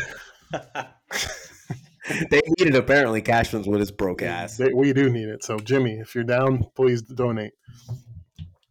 they 2.08 2.40
need 2.58 2.68
it 2.68 2.74
apparently 2.74 3.20
Cashman's 3.22 3.66
with 3.66 3.80
his 3.80 3.90
broke 3.90 4.22
ass. 4.22 4.56
They- 4.56 4.72
we 4.74 4.92
do 4.92 5.10
need 5.10 5.28
it. 5.28 5.44
So, 5.44 5.58
Jimmy, 5.58 5.98
if 6.00 6.14
you're 6.14 6.24
down, 6.24 6.64
please 6.74 7.02
donate. 7.02 7.52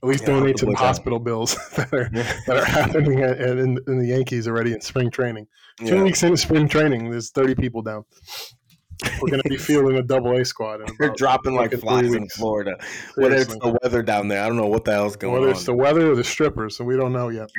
At 0.01 0.07
least 0.07 0.21
Yeah, 0.21 0.27
donate 0.39 0.55
to 0.57 0.65
the 0.65 0.75
hospital 0.75 1.19
bills 1.19 1.55
that 1.75 1.93
are 1.93 2.09
that 2.09 2.57
are 2.57 2.63
happening 2.65 3.21
at, 3.21 3.37
at- 3.37 3.57
in, 3.57 3.77
in 3.87 3.99
the 3.99 4.07
Yankees 4.07 4.47
already 4.47 4.71
in 4.73 4.81
spring 4.81 5.11
training. 5.11 5.45
Two 5.79 5.95
Yeah. 5.97 6.03
weeks 6.03 6.23
into 6.23 6.37
spring 6.37 6.67
training, 6.69 7.11
there's 7.11 7.31
30 7.31 7.55
people 7.55 7.81
down. 7.81 8.03
We're 9.21 9.29
going 9.29 9.41
to 9.43 9.47
be 9.49 9.55
fielding 9.69 9.97
a 9.97 10.01
double 10.03 10.35
A 10.37 10.43
squad. 10.43 10.81
They're 10.99 11.13
dropping 11.15 11.55
like 11.55 11.71
flies 11.79 12.13
in. 12.13 12.27
Florida. 12.29 12.75
Whether 13.15 13.35
it's 13.37 13.53
the 13.57 13.77
weather 13.81 14.03
down 14.03 14.27
there, 14.27 14.43
I 14.43 14.47
don't 14.47 14.57
know 14.57 14.67
what 14.67 14.83
the 14.83 14.91
hell's 14.91 15.15
going 15.15 15.33
Whether 15.33 15.43
on. 15.43 15.47
Whether 15.49 15.57
it's 15.57 15.65
the 15.65 15.73
weather 15.73 16.11
or 16.11 16.15
the 16.15 16.23
strippers, 16.23 16.75
so 16.77 16.83
we 16.83 16.97
don't 16.97 17.13
know 17.13 17.29
yet. 17.29 17.49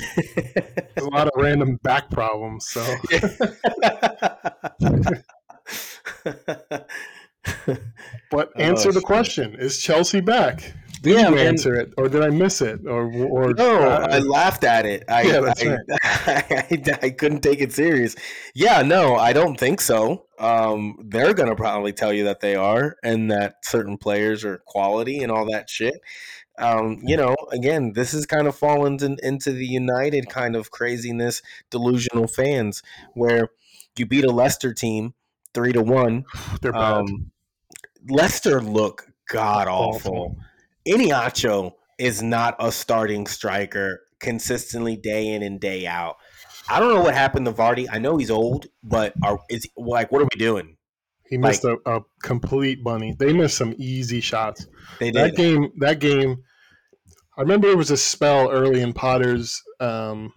There's 0.95 1.07
a 1.07 1.11
lot 1.11 1.29
of 1.29 1.33
random 1.37 1.77
back 1.83 2.11
problems. 2.11 2.69
So 2.69 2.83
But 8.31 8.51
answer 8.61 8.91
Oh, 8.91 8.93
the 8.93 9.01
shit. 9.01 9.07
question: 9.07 9.55
Is 9.59 9.79
Chelsea 9.79 10.21
back? 10.21 10.73
Did 11.03 11.17
Yeah, 11.17 11.31
you 11.31 11.39
answer 11.39 11.75
it, 11.75 11.93
or 11.97 12.09
did 12.09 12.23
I 12.23 12.29
miss 12.29 12.61
it, 12.61 12.87
or 12.87 13.11
or 13.11 13.55
No, 13.55 13.83
uh, 13.83 14.07
I 14.11 14.19
laughed 14.19 14.65
at 14.65 14.85
it. 14.85 15.05
I, 15.09 15.23
Yeah, 15.23 15.41
that's 15.41 15.63
I, 15.65 15.79
I, 16.63 16.99
I 17.03 17.11
couldn't 17.11 17.41
take 17.41 17.61
it 17.61 17.73
serious. 17.73 18.15
Yeah, 18.55 18.83
no, 18.83 19.17
I 19.17 19.33
don't 19.33 19.59
think 19.59 19.81
so. 19.81 20.27
Um, 20.39 20.99
they're 21.09 21.33
gonna 21.33 21.57
probably 21.57 21.93
tell 21.95 22.13
you 22.13 22.25
that 22.25 22.41
they 22.41 22.55
are, 22.55 22.97
and 23.03 23.31
that 23.31 23.65
certain 23.65 23.97
players 23.97 24.45
are 24.45 24.59
quality 24.67 25.23
and 25.23 25.33
all 25.33 25.47
that 25.51 25.71
shit. 25.71 25.95
Um, 26.59 27.01
you 27.03 27.17
know, 27.17 27.35
again, 27.53 27.95
this 27.95 28.13
is 28.13 28.27
kind 28.27 28.47
of 28.47 28.55
fallen 28.55 29.03
in, 29.03 29.17
into 29.23 29.53
the 29.53 29.67
United 29.67 30.29
kind 30.29 30.55
of 30.55 30.71
craziness, 30.71 31.41
delusional 31.71 32.27
fans, 32.27 32.83
where 33.15 33.49
you 33.97 34.05
beat 34.05 34.25
a 34.25 34.31
Leicester 34.31 34.75
team 34.75 35.15
three 35.55 35.73
to 35.73 35.83
one. 35.83 36.25
they're 36.61 36.73
bad. 36.73 36.83
Um, 36.83 37.31
Leicester 38.09 38.61
look 38.61 39.07
god 39.29 39.69
awful. 39.69 40.37
Iheanacho 40.89 41.73
is 41.99 42.23
not 42.23 42.57
a 42.59 42.73
starting 42.73 43.27
striker 43.27 44.01
consistently 44.19 44.97
day 44.97 45.29
in 45.29 45.43
and 45.43 45.61
day 45.61 45.87
out. 45.87 46.17
I 46.69 46.79
don't 46.81 46.95
know 46.95 47.03
what 47.03 47.15
happened 47.15 47.47
to 47.47 47.53
Vardy. 47.53 47.87
I 47.91 47.99
know 47.99 48.17
he's 48.17 48.31
old, 48.31 48.67
but 48.83 49.13
are 49.23 49.39
is 49.51 49.67
like 49.77 50.11
what 50.13 50.23
are 50.23 50.29
we 50.33 50.39
doing? 50.39 50.77
he 51.31 51.39
missed 51.39 51.65
a, 51.65 51.79
a 51.87 52.01
complete 52.25 52.83
bunny. 52.83 53.15
They 53.17 53.33
missed 53.33 53.57
some 53.57 53.73
easy 53.79 54.21
shots. 54.21 54.67
They 54.99 55.13
That 55.13 55.37
game, 55.37 55.71
that 55.79 56.01
game. 56.01 56.43
I 57.39 57.43
remember 57.43 57.69
it 57.69 57.77
was 57.77 57.93
a 57.93 57.97
spell 57.97 58.51
early 58.51 58.81
in 58.83 58.93
Potter's 58.93 59.63
um, 59.79 60.33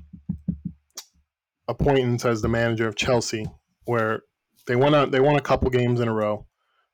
appointments 1.67 2.25
as 2.25 2.43
the 2.43 2.47
manager 2.47 2.87
of 2.87 2.95
Chelsea, 2.95 3.47
where 3.85 4.21
they 4.67 4.75
won 4.75 4.95
out. 4.95 5.11
They 5.11 5.19
won 5.19 5.35
a 5.35 5.41
couple 5.41 5.69
games 5.69 5.99
in 5.99 6.07
a 6.07 6.13
row. 6.13 6.45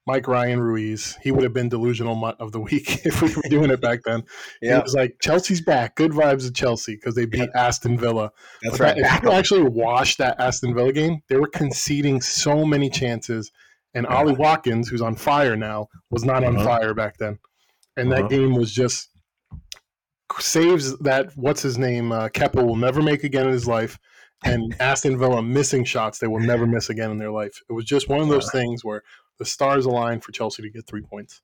Mike 0.08 0.28
Ryan 0.28 0.60
Ruiz, 0.60 1.18
he 1.22 1.32
would 1.32 1.44
have 1.44 1.54
been 1.54 1.70
delusional 1.70 2.16
mutt 2.16 2.36
of 2.40 2.52
the 2.52 2.60
week 2.72 3.06
if 3.06 3.22
we 3.22 3.28
were 3.36 3.44
doing 3.48 3.70
it 3.70 3.80
back 3.80 4.00
then. 4.06 4.24
He 4.60 4.68
yeah, 4.68 4.82
was 4.82 4.96
like, 4.96 5.18
Chelsea's 5.22 5.62
back. 5.62 5.96
Good 5.96 6.12
vibes 6.12 6.48
of 6.48 6.56
Chelsea 6.56 6.96
because 6.96 7.14
they 7.14 7.26
beat 7.26 7.50
Aston 7.54 7.98
Villa. 8.00 8.32
that's 8.64 8.78
But 8.80 8.84
right. 8.84 8.96
that- 9.04 9.18
if 9.18 9.24
you 9.24 9.32
actually 9.32 9.64
watched 9.64 10.18
that 10.18 10.40
Aston 10.40 10.74
Villa 10.74 10.92
game, 10.94 11.22
they 11.30 11.36
were 11.38 11.48
conceding 11.48 12.22
so 12.22 12.66
many 12.66 12.90
chances. 12.90 13.52
And 13.94 14.08
Ollie 14.08 14.34
Watkins, 14.34 14.88
who's 14.90 15.02
on 15.02 15.16
fire 15.16 15.56
now, 15.56 15.88
was 16.10 16.24
not 16.24 16.44
on 16.44 16.56
Uh-huh. 16.56 16.66
fire 16.66 16.94
back 16.96 17.18
then. 17.18 17.38
And 17.98 18.12
Uh-huh. 18.12 18.22
that 18.24 18.30
game 18.30 18.54
was 18.56 18.72
just 18.74 19.10
saves 20.40 20.98
that 21.00 21.36
what's 21.36 21.62
his 21.62 21.78
name 21.78 22.12
uh, 22.12 22.30
Kepa 22.30 22.64
will 22.66 22.76
never 22.76 23.02
make 23.02 23.24
again 23.24 23.48
in 23.48 23.52
his 23.52 23.68
life, 23.68 23.98
and 24.44 24.76
Aston 24.80 25.18
Villa 25.18 25.42
missing 25.42 25.84
shots 25.84 26.20
they 26.20 26.28
will 26.28 26.40
never 26.40 26.66
miss 26.66 26.90
again 26.90 27.12
in 27.12 27.18
their 27.18 27.32
life. 27.32 27.62
It 27.70 27.74
was 27.74 27.86
just 27.86 28.08
one 28.10 28.22
of 28.22 28.30
those 28.30 28.52
things 28.52 28.84
where 28.86 29.04
the 29.38 29.46
stars 29.46 29.86
aligned 29.86 30.24
for 30.24 30.32
Chelsea 30.32 30.62
to 30.64 30.70
get 30.70 30.88
three 30.88 31.02
points. 31.02 31.42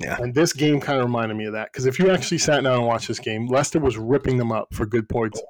Yeah. 0.00 0.16
And 0.18 0.34
this 0.34 0.52
game 0.52 0.80
kind 0.80 0.98
of 0.98 1.04
reminded 1.06 1.36
me 1.36 1.46
of 1.46 1.52
that 1.52 1.72
because 1.72 1.84
if 1.86 1.98
you 1.98 2.10
actually 2.10 2.38
sat 2.38 2.62
down 2.62 2.78
and 2.78 2.86
watched 2.86 3.08
this 3.08 3.18
game, 3.18 3.48
Leicester 3.48 3.80
was 3.80 3.98
ripping 3.98 4.38
them 4.38 4.52
up 4.52 4.72
for 4.72 4.86
good 4.86 5.08
points, 5.08 5.42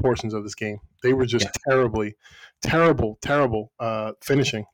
portions 0.00 0.32
of 0.34 0.44
this 0.44 0.54
game. 0.54 0.78
They 1.02 1.12
were 1.12 1.26
just 1.26 1.48
terribly, 1.68 2.16
terrible, 2.62 3.18
terrible 3.22 3.72
uh, 3.80 4.12
finishing. 4.22 4.66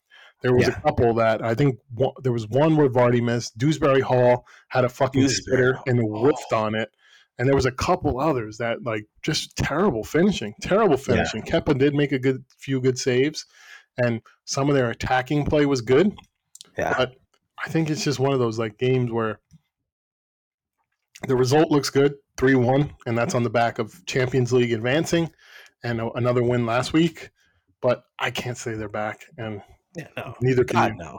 There 0.42 0.53
was 0.53 0.66
Yeah. 0.66 0.77
a 0.77 0.81
couple 0.83 1.14
that 1.14 1.42
I 1.42 1.55
think 1.55 1.79
one, 1.94 2.12
there 2.22 2.33
was 2.33 2.48
one 2.48 2.77
where 2.77 2.88
Vardy 2.88 3.22
missed. 3.22 3.57
Dewsbury 3.57 4.01
Hall 4.01 4.44
had 4.68 4.85
a 4.85 4.88
fucking 4.88 5.22
Dewsbury 5.22 5.57
spitter 5.57 5.79
and 5.87 6.01
whiffed 6.01 6.53
on 6.53 6.75
it. 6.75 6.90
And 7.38 7.49
there 7.49 7.55
was 7.57 7.66
a 7.66 7.73
couple 7.73 8.21
others 8.21 8.59
that 8.59 8.83
like 8.85 9.07
just 9.23 9.57
terrible 9.57 10.05
finishing, 10.05 10.55
terrible 10.61 10.97
finishing. 10.97 11.42
Kepa 11.42 11.77
did 11.79 11.95
make 11.95 12.12
a 12.12 12.18
good 12.18 12.45
few 12.59 12.81
good 12.81 12.99
saves, 12.99 13.47
and 13.97 14.21
some 14.45 14.68
of 14.68 14.75
their 14.77 14.90
attacking 14.90 15.45
play 15.47 15.66
was 15.66 15.81
good. 15.81 16.14
yeah, 16.79 16.95
But 16.97 17.14
I 17.64 17.68
think 17.68 17.90
it's 17.90 18.05
just 18.05 18.18
one 18.21 18.33
of 18.33 18.38
those 18.38 18.59
like 18.59 18.77
games 18.79 19.11
where 19.11 19.40
the 21.29 21.37
result 21.37 21.71
looks 21.71 21.90
good, 21.90 22.14
three 22.37 22.55
one, 22.55 22.92
and 23.07 23.16
that's 23.16 23.35
on 23.35 23.42
the 23.45 23.51
back 23.51 23.79
of 23.79 24.05
Champions 24.07 24.53
League 24.53 24.73
advancing, 24.73 25.31
and 25.85 26.01
a- 26.01 26.11
another 26.12 26.42
win 26.42 26.66
last 26.66 26.92
week. 26.92 27.31
But 27.81 28.05
I 28.18 28.31
can't 28.31 28.57
say 28.59 28.75
they're 28.75 28.88
back, 28.88 29.25
and 29.38 29.62
yeah, 29.97 30.09
no, 30.16 30.35
neither 30.40 30.64
can 30.64 30.75
God 30.75 30.92
you. 30.92 30.99
no, 30.99 31.18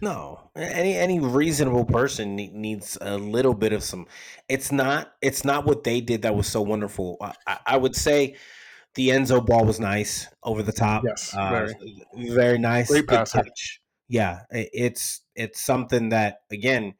no. 0.00 0.50
Any 0.56 0.94
any 0.94 1.20
reasonable 1.20 1.84
person 1.84 2.36
ne- 2.36 2.50
needs 2.52 2.98
a 3.00 3.16
little 3.18 3.54
bit 3.54 3.72
of 3.72 3.82
some. 3.82 4.06
It's 4.48 4.70
not. 4.72 5.14
It's 5.22 5.44
not 5.44 5.64
what 5.66 5.84
they 5.84 6.00
did 6.00 6.22
that 6.22 6.34
was 6.34 6.46
so 6.46 6.62
wonderful. 6.62 7.16
I, 7.20 7.34
I, 7.46 7.58
I 7.66 7.76
would 7.76 7.96
say 7.96 8.36
the 8.94 9.08
Enzo 9.10 9.44
ball 9.44 9.64
was 9.64 9.78
nice 9.80 10.26
over 10.42 10.62
the 10.62 10.72
top. 10.72 11.04
Yes, 11.06 11.34
Uh, 11.36 11.50
very. 11.50 12.04
very 12.34 12.58
nice. 12.58 12.88
Great 12.88 13.06
good 13.06 13.18
passer. 13.18 13.42
touch. 13.42 13.80
Yeah, 14.08 14.42
i- 14.52 14.68
it's 14.72 15.22
it's 15.34 15.60
something 15.60 16.10
that 16.10 16.40
again 16.50 16.94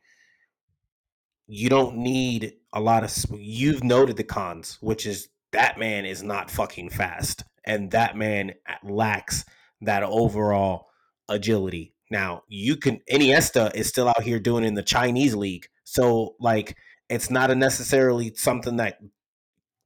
you 1.47 1.69
don't 1.69 1.97
need 1.99 2.55
a 2.73 2.81
lot 2.81 3.05
of. 3.05 3.15
You've 3.39 3.85
noted 3.85 4.17
the 4.17 4.25
cons, 4.25 4.79
which 4.81 5.07
is 5.07 5.29
that 5.53 5.79
man 5.79 6.05
is 6.05 6.23
not 6.23 6.51
fucking 6.51 6.91
fast, 6.91 7.45
and 7.65 7.91
that 7.93 8.17
man 8.17 8.55
lacks 8.83 9.45
that 9.81 10.03
overall 10.03 10.89
agility. 11.29 11.93
Now 12.11 12.43
you 12.49 12.77
can 12.77 13.01
Iniesta 13.13 13.75
is 13.75 13.89
still 13.89 14.09
out 14.09 14.23
here 14.23 14.39
doing 14.39 14.65
in 14.65 14.75
the 14.75 14.83
Chinese 14.83 15.35
league, 15.35 15.67
so 15.85 16.37
like 16.41 16.77
it's 17.09 17.31
not 17.31 17.51
a 17.51 17.55
necessarily 17.55 18.33
something 18.35 18.77
that 18.77 18.99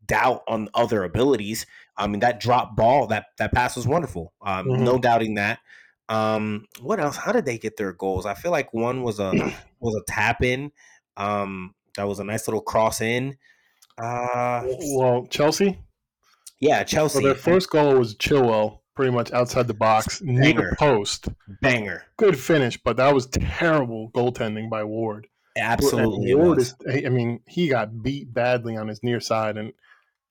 doubt 0.07 0.43
on 0.49 0.69
other 0.75 1.05
abilities. 1.05 1.67
I 1.97 2.07
mean 2.07 2.21
that 2.21 2.41
drop 2.41 2.77
ball, 2.77 3.07
that 3.09 3.27
that 3.39 3.53
pass 3.53 3.77
was 3.77 3.87
wonderful. 3.87 4.33
Um, 4.43 4.67
Mhm. 4.67 4.81
No 4.81 4.99
doubting 4.99 5.35
that. 5.35 5.61
Um, 6.09 6.67
what 6.81 6.99
else? 6.99 7.17
How 7.17 7.31
did 7.33 7.45
they 7.45 7.57
get 7.59 7.77
their 7.77 7.93
goals? 7.93 8.27
I 8.27 8.35
feel 8.35 8.51
like 8.51 8.75
one 8.75 9.03
was 9.03 9.21
a 9.21 9.31
was 9.81 9.95
a 9.95 10.03
tap 10.13 10.43
in. 10.43 10.73
Um, 11.17 11.75
that 11.97 12.09
was 12.09 12.19
a 12.19 12.25
nice 12.25 12.49
little 12.49 12.63
cross 12.63 13.01
in. 13.01 13.37
Uh, 13.99 14.63
Well, 14.97 15.27
Chelsea. 15.29 15.79
yeah, 16.61 16.83
Chelsea. 16.85 17.21
So 17.21 17.25
their 17.27 17.35
first 17.35 17.71
goal 17.71 17.99
was 17.99 18.15
Chilwell, 18.17 18.80
pretty 19.01 19.13
much 19.13 19.33
outside 19.33 19.67
the 19.67 19.73
box, 19.73 20.21
near 20.21 20.53
Banger. 20.53 20.77
post. 20.79 21.29
banger. 21.63 22.05
Good 22.19 22.39
finish, 22.39 22.77
but 22.77 22.99
that 22.99 23.15
was 23.15 23.25
terrible 23.29 24.11
goaltending 24.11 24.69
by 24.69 24.85
Ward. 24.85 25.27
Absolutely, 25.57 26.35
Ward 26.35 26.59
is. 26.59 26.75
I 26.87 27.09
mean, 27.09 27.41
he 27.47 27.69
got 27.69 28.03
beat 28.03 28.35
badly 28.35 28.77
on 28.77 28.89
his 28.89 29.03
near 29.03 29.19
side, 29.19 29.57
and 29.57 29.73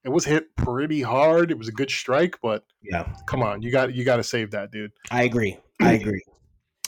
it 0.03 0.09
was 0.09 0.23
hit 0.23 0.55
pretty 0.55 1.01
hard. 1.01 1.49
It 1.49 1.57
was 1.57 1.67
a 1.67 1.71
good 1.71 1.89
strike, 1.89 2.37
but 2.43 2.63
yeah. 2.83 3.11
come 3.25 3.41
on, 3.41 3.63
you 3.63 3.71
got 3.71 3.91
you 3.95 4.05
got 4.05 4.17
to 4.17 4.23
save 4.23 4.51
that, 4.51 4.71
dude. 4.71 4.91
I 5.09 5.23
agree. 5.23 5.57
I 5.81 5.93
agree. 5.99 6.21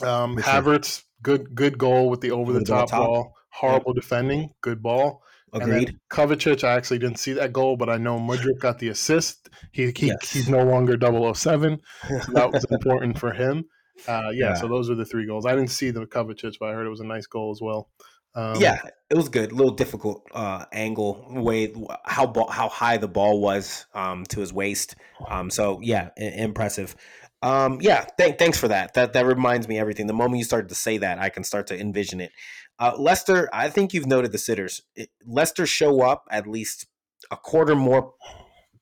Um. 0.04 0.36
Havertz, 0.36 1.02
good 1.20 1.52
good 1.52 1.78
goal 1.78 2.08
with 2.10 2.20
the 2.20 2.30
over 2.30 2.52
the 2.52 2.64
top. 2.64 2.92
ball. 2.92 3.34
Horrible 3.50 3.92
defending, 3.92 4.50
good 4.60 4.80
ball. 4.84 5.24
Agreed. 5.52 5.98
Kovacic, 6.10 6.64
I 6.64 6.72
actually 6.74 6.98
didn't 6.98 7.18
see 7.18 7.32
that 7.34 7.52
goal, 7.52 7.76
but 7.76 7.88
I 7.90 7.98
know 7.98 8.18
Mudrik 8.18 8.58
got 8.58 8.78
the 8.78 8.88
assist. 8.88 9.50
He, 9.72 9.92
he 9.96 10.06
Yes. 10.08 10.32
he's 10.32 10.48
no 10.48 10.62
longer 10.64 10.96
007, 10.98 11.80
so 12.08 12.32
that 12.32 12.50
was 12.52 12.64
important 12.70 13.18
for 13.18 13.32
him. 13.32 13.64
Uh, 14.08 14.30
yeah, 14.32 14.50
yeah, 14.50 14.54
so 14.54 14.66
those 14.68 14.88
are 14.88 14.94
the 14.94 15.04
three 15.04 15.26
goals. 15.26 15.44
I 15.44 15.54
didn't 15.54 15.70
see 15.70 15.90
the 15.90 16.06
Kovacic, 16.06 16.54
but 16.58 16.70
I 16.70 16.72
heard 16.72 16.86
it 16.86 16.90
was 16.90 17.00
a 17.00 17.06
nice 17.06 17.26
goal 17.26 17.50
as 17.50 17.60
well. 17.60 17.90
Um, 18.34 18.56
yeah, 18.58 18.80
it 19.10 19.16
was 19.16 19.28
good. 19.28 19.52
A 19.52 19.54
little 19.54 19.74
difficult 19.74 20.26
uh, 20.32 20.64
angle, 20.72 21.26
way 21.28 21.74
how 22.06 22.26
ball, 22.26 22.48
how 22.50 22.70
high 22.70 22.96
the 22.96 23.08
ball 23.08 23.40
was 23.42 23.84
um, 23.94 24.24
to 24.30 24.40
his 24.40 24.52
waist. 24.54 24.96
Um, 25.28 25.50
so 25.50 25.80
yeah, 25.82 26.08
I- 26.18 26.22
impressive. 26.22 26.96
Um, 27.42 27.78
yeah, 27.80 28.06
th- 28.18 28.38
thanks 28.38 28.56
for 28.56 28.68
that. 28.68 28.94
That 28.94 29.12
that 29.14 29.26
reminds 29.26 29.66
me 29.68 29.78
everything. 29.78 30.06
The 30.06 30.12
moment 30.14 30.38
you 30.38 30.44
started 30.44 30.68
to 30.68 30.74
say 30.76 30.98
that, 30.98 31.18
I 31.18 31.28
can 31.28 31.44
start 31.44 31.66
to 31.66 31.78
envision 31.78 32.20
it. 32.20 32.30
Uh, 32.78 32.94
Leicester, 32.98 33.48
I 33.52 33.68
think 33.68 33.92
you've 33.92 34.06
noted 34.06 34.32
the 34.32 34.38
sitters. 34.38 34.82
It, 34.96 35.10
Leicester 35.24 35.66
show 35.66 36.02
up 36.02 36.26
at 36.30 36.46
least 36.46 36.86
a 37.30 37.36
quarter 37.36 37.74
more 37.74 38.14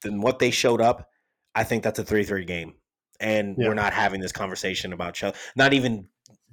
than 0.03 0.21
what 0.21 0.39
they 0.39 0.51
showed 0.51 0.81
up. 0.81 1.09
I 1.55 1.65
think 1.65 1.83
that's 1.83 1.99
a 1.99 2.05
three-three 2.05 2.45
game, 2.45 2.75
and 3.21 3.57
yeah. 3.59 3.69
we're 3.69 3.75
not 3.75 3.93
having 3.93 4.21
this 4.21 4.33
conversation 4.33 4.93
about 4.93 5.15
Chelsea. 5.15 5.37
Not 5.57 5.73
even 5.73 6.07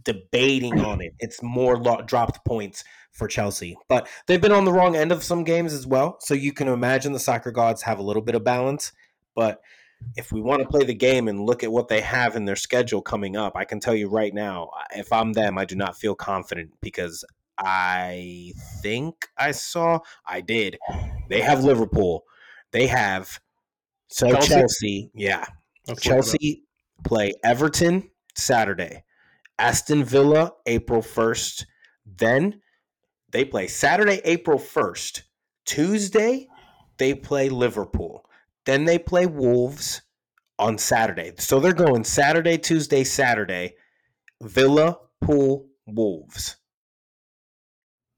debating 0.04 0.80
on 0.86 1.02
it. 1.02 1.14
It's 1.20 1.42
more 1.42 1.78
lo- 1.78 2.02
dropped 2.02 2.44
points 2.46 2.84
for 3.12 3.28
Chelsea, 3.28 3.78
but 3.88 4.08
they've 4.28 4.42
been 4.42 4.52
on 4.52 4.66
the 4.66 4.74
wrong 4.74 4.96
end 4.96 5.12
of 5.12 5.24
some 5.24 5.44
games 5.44 5.74
as 5.74 5.88
well. 5.88 6.18
So 6.20 6.34
you 6.34 6.52
can 6.52 6.68
imagine 6.68 7.14
the 7.14 7.20
soccer 7.20 7.52
gods 7.52 7.84
have 7.84 8.00
a 8.00 8.04
little 8.04 8.22
bit 8.22 8.36
of 8.36 8.44
balance, 8.44 8.92
but 9.36 9.62
if 10.16 10.32
we 10.32 10.42
want 10.42 10.62
to 10.62 10.68
play 10.68 10.84
the 10.84 10.94
game 10.94 11.28
and 11.28 11.46
look 11.46 11.64
at 11.64 11.72
what 11.72 11.88
they 11.88 12.02
have 12.02 12.36
in 12.36 12.46
their 12.46 12.56
schedule 12.56 13.02
coming 13.02 13.36
up, 13.36 13.56
I 13.56 13.66
can 13.66 13.80
tell 13.80 13.96
you 13.96 14.10
right 14.10 14.34
now, 14.34 14.70
if 14.96 15.12
I'm 15.12 15.34
them, 15.34 15.58
I 15.58 15.66
do 15.66 15.76
not 15.76 15.98
feel 15.98 16.16
confident 16.16 16.72
because 16.82 17.24
I 17.58 18.54
think 18.82 19.28
I 19.38 19.52
saw, 19.52 20.00
I 20.26 20.42
did. 20.42 20.78
They 21.30 21.42
have 21.42 21.64
Liverpool. 21.64 22.24
They 22.72 22.88
have 22.88 23.40
so 24.08 24.30
Chelsea, 24.32 24.54
Chelsea 24.54 25.12
yeah. 25.14 25.46
Let's 25.88 26.02
Chelsea 26.02 26.64
play 27.06 27.34
Everton 27.44 28.10
Saturday, 28.36 29.04
Aston 29.58 30.04
Villa 30.04 30.52
April 30.66 31.02
1st. 31.02 31.66
Then 32.06 32.62
they 33.32 33.46
play 33.46 33.68
Saturday, 33.68 34.22
April 34.24 34.60
1st. 34.60 35.24
Tuesday, 35.66 36.48
they 36.98 37.14
play 37.14 37.50
Liverpool. 37.50 38.27
Then 38.68 38.84
they 38.84 39.00
play 39.00 39.26
Wolves 39.26 40.02
on 40.60 40.78
Saturday. 40.78 41.32
So 41.38 41.62
they're 41.62 41.72
going 41.72 42.04
Saturday, 42.04 42.58
Tuesday, 42.58 43.06
Saturday, 43.06 43.76
Villa, 44.44 45.00
Pool, 45.22 45.70
Wolves. 45.88 46.58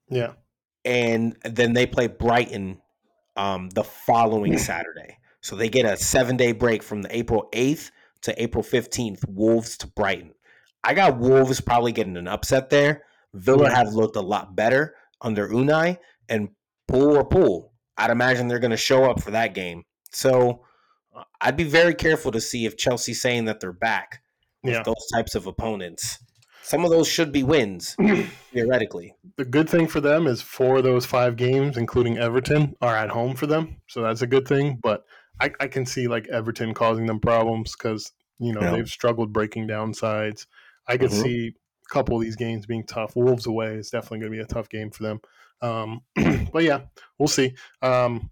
Yeah. 0.09 0.33
And 0.83 1.37
then 1.43 1.73
they 1.73 1.85
play 1.85 2.07
Brighton 2.07 2.81
um, 3.35 3.69
the 3.69 3.83
following 3.83 4.57
Saturday. 4.57 5.19
So 5.41 5.55
they 5.55 5.69
get 5.69 5.85
a 5.85 5.95
seven 5.95 6.35
day 6.35 6.51
break 6.51 6.81
from 6.81 7.03
the 7.03 7.15
April 7.15 7.47
8th 7.53 7.91
to 8.23 8.41
April 8.41 8.63
15th, 8.63 9.19
Wolves 9.29 9.77
to 9.77 9.87
Brighton. 9.87 10.33
I 10.83 10.95
got 10.95 11.19
Wolves 11.19 11.61
probably 11.61 11.91
getting 11.91 12.17
an 12.17 12.27
upset 12.27 12.71
there. 12.71 13.03
Villa 13.35 13.69
have 13.69 13.93
looked 13.93 14.15
a 14.15 14.21
lot 14.21 14.55
better 14.55 14.95
under 15.21 15.47
Unai 15.47 15.99
and 16.27 16.49
Pool 16.87 17.17
or 17.17 17.23
Pool. 17.23 17.71
I'd 17.99 18.09
imagine 18.09 18.47
they're 18.47 18.57
going 18.57 18.71
to 18.71 18.77
show 18.77 19.03
up 19.03 19.21
for 19.21 19.29
that 19.31 19.53
game. 19.53 19.83
So 20.11 20.65
uh, 21.15 21.23
I'd 21.41 21.57
be 21.57 21.63
very 21.63 21.93
careful 21.93 22.31
to 22.31 22.41
see 22.41 22.65
if 22.65 22.77
Chelsea's 22.77 23.21
saying 23.21 23.45
that 23.45 23.59
they're 23.59 23.71
back 23.71 24.21
with 24.63 24.73
yeah. 24.73 24.83
those 24.83 25.07
types 25.13 25.35
of 25.35 25.47
opponents. 25.47 26.19
Some 26.61 26.85
of 26.85 26.91
those 26.91 27.07
should 27.07 27.31
be 27.31 27.41
wins, 27.41 27.95
theoretically. 28.53 29.15
The 29.37 29.45
good 29.45 29.69
thing 29.69 29.87
for 29.87 30.01
them 30.01 30.27
is 30.27 30.41
four 30.41 30.77
of 30.77 30.83
those 30.83 31.05
five 31.05 31.35
games, 31.35 31.77
including 31.77 32.17
Everton, 32.19 32.75
are 32.81 32.95
at 32.95 33.09
home 33.09 33.35
for 33.35 33.47
them. 33.47 33.77
So 33.87 34.03
that's 34.03 34.21
a 34.21 34.27
good 34.27 34.47
thing. 34.47 34.77
But 34.81 35.03
I, 35.39 35.51
I 35.59 35.67
can 35.67 35.85
see 35.85 36.07
like 36.07 36.27
Everton 36.27 36.73
causing 36.73 37.07
them 37.07 37.19
problems 37.19 37.75
because, 37.75 38.11
you 38.37 38.53
know, 38.53 38.61
yeah. 38.61 38.71
they've 38.71 38.89
struggled 38.89 39.33
breaking 39.33 39.67
down 39.67 39.93
sides. 39.93 40.45
I 40.87 40.97
could 40.97 41.11
mm-hmm. 41.11 41.23
see 41.23 41.47
a 41.47 41.93
couple 41.93 42.17
of 42.17 42.21
these 42.21 42.35
games 42.35 42.65
being 42.65 42.85
tough. 42.85 43.15
Wolves 43.15 43.47
away 43.47 43.75
is 43.75 43.89
definitely 43.89 44.19
going 44.19 44.31
to 44.31 44.37
be 44.37 44.43
a 44.43 44.53
tough 44.53 44.69
game 44.69 44.91
for 44.91 45.03
them. 45.03 45.21
Um, 45.61 46.01
but 46.53 46.63
yeah, 46.63 46.81
we'll 47.17 47.27
see. 47.27 47.55
Um, 47.81 48.29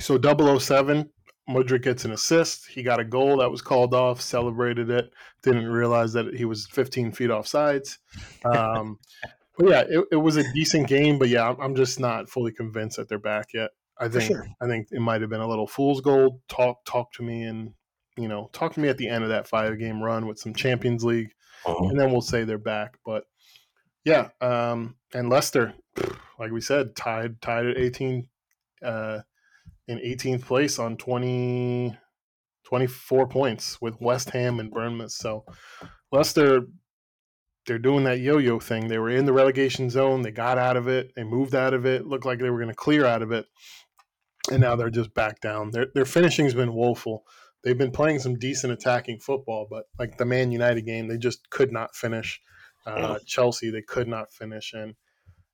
so 0.00 0.18
007, 0.20 1.08
Mudryk 1.48 1.82
gets 1.82 2.04
an 2.04 2.12
assist. 2.12 2.66
He 2.68 2.82
got 2.82 3.00
a 3.00 3.04
goal 3.04 3.38
that 3.38 3.50
was 3.50 3.62
called 3.62 3.94
off, 3.94 4.20
celebrated 4.20 4.90
it, 4.90 5.10
didn't 5.42 5.66
realize 5.66 6.12
that 6.12 6.34
he 6.34 6.44
was 6.44 6.66
15 6.66 7.12
feet 7.12 7.30
off 7.30 7.46
sides. 7.46 7.98
Um, 8.44 8.98
but 9.58 9.68
yeah, 9.68 9.80
it, 9.88 10.04
it, 10.12 10.16
was 10.16 10.36
a 10.36 10.52
decent 10.52 10.88
game. 10.88 11.18
But 11.18 11.28
yeah, 11.28 11.54
I'm 11.60 11.74
just 11.74 12.00
not 12.00 12.28
fully 12.28 12.52
convinced 12.52 12.96
that 12.96 13.08
they're 13.08 13.18
back 13.18 13.48
yet. 13.52 13.70
I 13.98 14.08
think 14.08 14.24
sure. 14.24 14.46
I 14.62 14.66
think 14.66 14.88
it 14.90 15.00
might 15.00 15.20
have 15.20 15.28
been 15.28 15.42
a 15.42 15.48
little 15.48 15.66
fool's 15.66 16.00
gold. 16.00 16.40
Talk 16.48 16.84
talk 16.86 17.12
to 17.12 17.22
me 17.22 17.42
and 17.42 17.74
you 18.16 18.28
know 18.28 18.48
talk 18.54 18.72
to 18.74 18.80
me 18.80 18.88
at 18.88 18.96
the 18.96 19.08
end 19.08 19.24
of 19.24 19.30
that 19.30 19.46
five 19.46 19.78
game 19.78 20.02
run 20.02 20.26
with 20.26 20.38
some 20.38 20.54
Champions 20.54 21.04
League, 21.04 21.32
uh-huh. 21.66 21.88
and 21.88 22.00
then 22.00 22.10
we'll 22.10 22.22
say 22.22 22.44
they're 22.44 22.56
back. 22.56 22.96
But 23.04 23.24
yeah, 24.06 24.28
um, 24.40 24.96
and 25.12 25.28
Leicester, 25.28 25.74
like 26.38 26.50
we 26.50 26.62
said, 26.62 26.96
tied 26.96 27.42
tied 27.42 27.66
at 27.66 27.76
18. 27.76 28.26
Uh, 28.82 29.18
in 29.90 29.98
18th 29.98 30.44
place 30.44 30.78
on 30.78 30.96
20, 30.96 31.96
24 32.64 33.28
points 33.28 33.80
with 33.80 34.00
West 34.00 34.30
Ham 34.30 34.60
and 34.60 34.70
Bournemouth. 34.70 35.10
So 35.10 35.44
Leicester, 36.12 36.62
they're 37.66 37.78
doing 37.78 38.04
that 38.04 38.20
yo-yo 38.20 38.60
thing. 38.60 38.86
They 38.86 38.98
were 38.98 39.10
in 39.10 39.26
the 39.26 39.32
relegation 39.32 39.90
zone. 39.90 40.22
They 40.22 40.30
got 40.30 40.58
out 40.58 40.76
of 40.76 40.86
it. 40.86 41.12
They 41.16 41.24
moved 41.24 41.56
out 41.56 41.74
of 41.74 41.86
it. 41.86 42.06
Looked 42.06 42.24
like 42.24 42.38
they 42.38 42.50
were 42.50 42.58
going 42.58 42.68
to 42.68 42.74
clear 42.74 43.04
out 43.04 43.22
of 43.22 43.32
it, 43.32 43.46
and 44.50 44.60
now 44.60 44.76
they're 44.76 44.90
just 44.90 45.12
back 45.12 45.40
down. 45.40 45.72
Their 45.72 45.88
their 45.94 46.04
finishing's 46.04 46.54
been 46.54 46.72
woeful. 46.72 47.24
They've 47.62 47.76
been 47.76 47.90
playing 47.90 48.20
some 48.20 48.38
decent 48.38 48.72
attacking 48.72 49.18
football, 49.18 49.66
but 49.68 49.84
like 49.98 50.16
the 50.16 50.24
Man 50.24 50.50
United 50.50 50.86
game, 50.86 51.08
they 51.08 51.18
just 51.18 51.50
could 51.50 51.72
not 51.72 51.94
finish. 51.94 52.40
Uh, 52.86 53.18
Chelsea, 53.26 53.70
they 53.70 53.82
could 53.82 54.08
not 54.08 54.32
finish, 54.32 54.72
and 54.72 54.94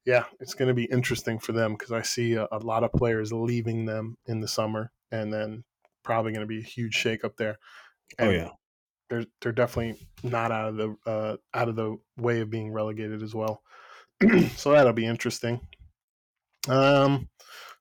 yeah, 0.06 0.24
it's 0.38 0.54
going 0.54 0.68
to 0.68 0.74
be 0.74 0.84
interesting 0.84 1.38
for 1.38 1.52
them 1.52 1.72
because 1.72 1.90
I 1.90 2.02
see 2.02 2.34
a, 2.34 2.46
a, 2.52 2.58
lot 2.58 2.84
of 2.84 2.92
players 2.92 3.32
leaving 3.32 3.86
them 3.86 4.16
in 4.26 4.40
the 4.40 4.46
summer, 4.46 4.92
and 5.10 5.32
then 5.32 5.64
probably 6.04 6.32
going 6.32 6.42
to 6.42 6.46
be 6.46 6.60
a 6.60 6.64
huge 6.64 6.96
shakeup 6.96 7.36
there. 7.36 7.58
Oh, 8.18 8.24
and 8.24 8.28
oh 8.28 8.32
yeah, 8.32 8.48
they're 9.10 9.26
they're 9.40 9.52
definitely 9.52 10.08
not 10.22 10.52
out 10.52 10.68
of 10.68 10.76
the 10.76 10.96
uh, 11.06 11.36
out 11.52 11.68
of 11.68 11.74
the 11.74 11.98
way 12.16 12.40
of 12.40 12.50
being 12.50 12.72
relegated 12.72 13.20
as 13.20 13.34
well. 13.34 13.62
so 14.56 14.70
that'll 14.70 14.92
be 14.92 15.06
interesting. 15.06 15.60
Um, 16.68 17.28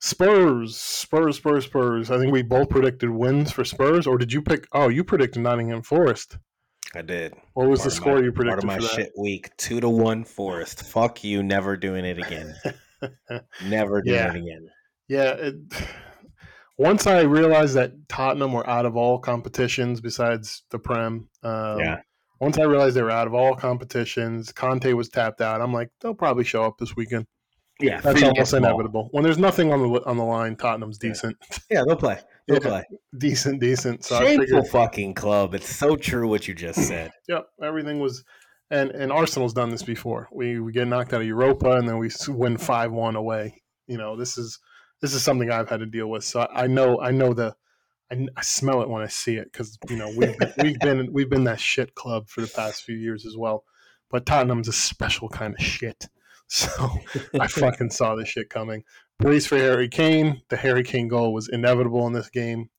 Spurs, 0.01 0.77
Spurs, 0.77 1.37
Spurs, 1.37 1.65
Spurs. 1.65 2.09
I 2.09 2.17
think 2.17 2.33
we 2.33 2.41
both 2.41 2.69
predicted 2.69 3.11
wins 3.11 3.51
for 3.51 3.63
Spurs, 3.63 4.07
or 4.07 4.17
did 4.17 4.33
you 4.33 4.41
pick? 4.41 4.67
Oh, 4.71 4.89
you 4.89 5.03
predicted 5.03 5.43
Nottingham 5.43 5.83
Forest. 5.83 6.39
I 6.97 7.01
did. 7.01 7.33
What 7.53 7.67
was 7.67 7.79
part 7.79 7.89
the 7.89 7.95
score 7.95 8.15
my, 8.15 8.21
you 8.21 8.31
predicted? 8.31 8.67
Part 8.67 8.79
of 8.79 8.83
my 8.83 8.95
shit 8.95 9.11
week, 9.17 9.55
two 9.57 9.79
to 9.79 9.89
one 9.89 10.23
Forest. 10.23 10.83
Fuck 10.83 11.23
you, 11.23 11.43
never 11.43 11.77
doing 11.77 12.05
it 12.05 12.17
again. 12.17 12.55
never 13.65 14.01
doing 14.01 14.15
yeah. 14.15 14.29
it 14.29 14.35
again. 14.35 14.69
Yeah. 15.07 15.31
It, 15.31 15.55
once 16.77 17.07
I 17.07 17.21
realized 17.21 17.75
that 17.75 17.93
Tottenham 18.09 18.53
were 18.53 18.67
out 18.69 18.85
of 18.85 18.95
all 18.95 19.19
competitions 19.19 20.01
besides 20.01 20.63
the 20.71 20.79
Prem. 20.79 21.29
Um, 21.43 21.79
yeah. 21.79 22.01
Once 22.39 22.57
I 22.57 22.63
realized 22.63 22.95
they 22.95 23.01
were 23.01 23.11
out 23.11 23.27
of 23.27 23.33
all 23.33 23.55
competitions, 23.55 24.51
Conte 24.51 24.91
was 24.93 25.07
tapped 25.09 25.41
out. 25.41 25.61
I'm 25.61 25.71
like, 25.71 25.89
they'll 26.01 26.13
probably 26.13 26.43
show 26.43 26.63
up 26.63 26.77
this 26.77 26.95
weekend. 26.95 27.25
Yeah, 27.79 27.99
that's 28.01 28.23
almost 28.23 28.53
inevitable. 28.53 29.09
When 29.11 29.23
there's 29.23 29.37
nothing 29.37 29.71
on 29.71 29.81
the 29.81 30.05
on 30.05 30.17
the 30.17 30.23
line, 30.23 30.55
Tottenham's 30.55 30.97
decent. 30.97 31.35
Yeah, 31.69 31.83
they'll 31.85 31.97
play. 31.97 32.19
They'll 32.47 32.61
yeah. 32.61 32.81
Decent, 33.17 33.59
decent. 33.59 34.03
So 34.03 34.19
Shameful 34.19 34.45
figured, 34.45 34.67
fucking 34.67 35.13
club. 35.15 35.55
It's 35.55 35.73
so 35.73 35.95
true 35.95 36.27
what 36.27 36.47
you 36.47 36.53
just 36.53 36.79
said. 36.87 37.11
yep, 37.27 37.47
everything 37.61 37.99
was, 37.99 38.23
and 38.69 38.91
and 38.91 39.11
Arsenal's 39.11 39.53
done 39.53 39.69
this 39.69 39.83
before. 39.83 40.29
We 40.31 40.59
we 40.59 40.71
get 40.71 40.87
knocked 40.87 41.13
out 41.13 41.21
of 41.21 41.27
Europa 41.27 41.71
and 41.71 41.87
then 41.87 41.97
we 41.97 42.11
win 42.27 42.57
five 42.57 42.91
one 42.91 43.15
away. 43.15 43.61
You 43.87 43.97
know, 43.97 44.15
this 44.15 44.37
is 44.37 44.59
this 45.01 45.13
is 45.13 45.23
something 45.23 45.49
I've 45.49 45.69
had 45.69 45.79
to 45.79 45.85
deal 45.85 46.07
with. 46.07 46.23
So 46.23 46.41
I, 46.41 46.63
I 46.63 46.67
know 46.67 46.99
I 47.01 47.11
know 47.11 47.33
the. 47.33 47.55
I, 48.11 48.27
I 48.37 48.41
smell 48.43 48.83
it 48.83 48.89
when 48.89 49.01
I 49.01 49.07
see 49.07 49.37
it 49.37 49.51
because 49.51 49.79
you 49.89 49.95
know 49.95 50.13
we've 50.15 50.35
we've 50.61 50.79
been 50.79 51.09
we've 51.13 51.29
been 51.29 51.45
that 51.45 51.59
shit 51.59 51.95
club 51.95 52.27
for 52.29 52.41
the 52.41 52.47
past 52.47 52.83
few 52.83 52.95
years 52.95 53.25
as 53.25 53.35
well, 53.35 53.63
but 54.11 54.27
Tottenham's 54.27 54.67
a 54.67 54.73
special 54.73 55.29
kind 55.29 55.55
of 55.57 55.65
shit. 55.65 56.07
So 56.47 56.69
I 57.39 57.47
fucking 57.47 57.89
saw 57.89 58.13
this 58.13 58.29
shit 58.29 58.51
coming. 58.51 58.83
Brace 59.19 59.47
for 59.47 59.57
Harry 59.57 59.87
Kane. 59.87 60.41
The 60.49 60.57
Harry 60.57 60.83
Kane 60.83 61.07
goal 61.07 61.33
was 61.33 61.49
inevitable 61.49 62.05
in 62.07 62.13
this 62.13 62.29
game. 62.29 62.69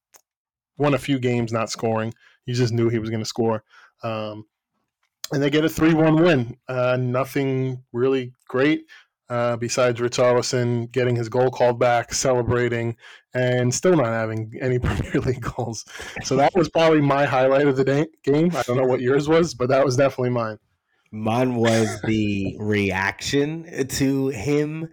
Won 0.78 0.94
a 0.94 0.98
few 0.98 1.18
games 1.18 1.52
not 1.52 1.70
scoring. 1.70 2.12
You 2.44 2.54
just 2.54 2.72
knew 2.72 2.88
he 2.88 2.98
was 2.98 3.10
going 3.10 3.22
to 3.22 3.28
score. 3.28 3.64
Um, 4.02 4.44
and 5.32 5.42
they 5.42 5.50
get 5.50 5.64
a 5.64 5.68
3 5.68 5.94
1 5.94 6.16
win. 6.22 6.56
Uh, 6.68 6.96
nothing 7.00 7.82
really 7.92 8.32
great 8.48 8.84
uh, 9.28 9.56
besides 9.56 10.00
Richarlison 10.00 10.90
getting 10.92 11.16
his 11.16 11.28
goal 11.28 11.50
called 11.50 11.80
back, 11.80 12.12
celebrating, 12.12 12.96
and 13.34 13.74
still 13.74 13.96
not 13.96 14.06
having 14.06 14.52
any 14.60 14.78
Premier 14.80 15.20
League 15.20 15.40
goals. 15.56 15.84
So 16.22 16.36
that 16.36 16.54
was 16.54 16.68
probably 16.68 17.00
my 17.00 17.24
highlight 17.24 17.66
of 17.66 17.76
the 17.76 17.84
day- 17.84 18.06
game. 18.22 18.52
I 18.54 18.62
don't 18.62 18.76
know 18.76 18.86
what 18.86 19.00
yours 19.00 19.28
was, 19.28 19.54
but 19.54 19.68
that 19.70 19.84
was 19.84 19.96
definitely 19.96 20.30
mine. 20.30 20.58
Mine 21.10 21.56
was 21.56 22.00
the 22.02 22.56
reaction 22.60 23.86
to 23.88 24.28
him. 24.28 24.88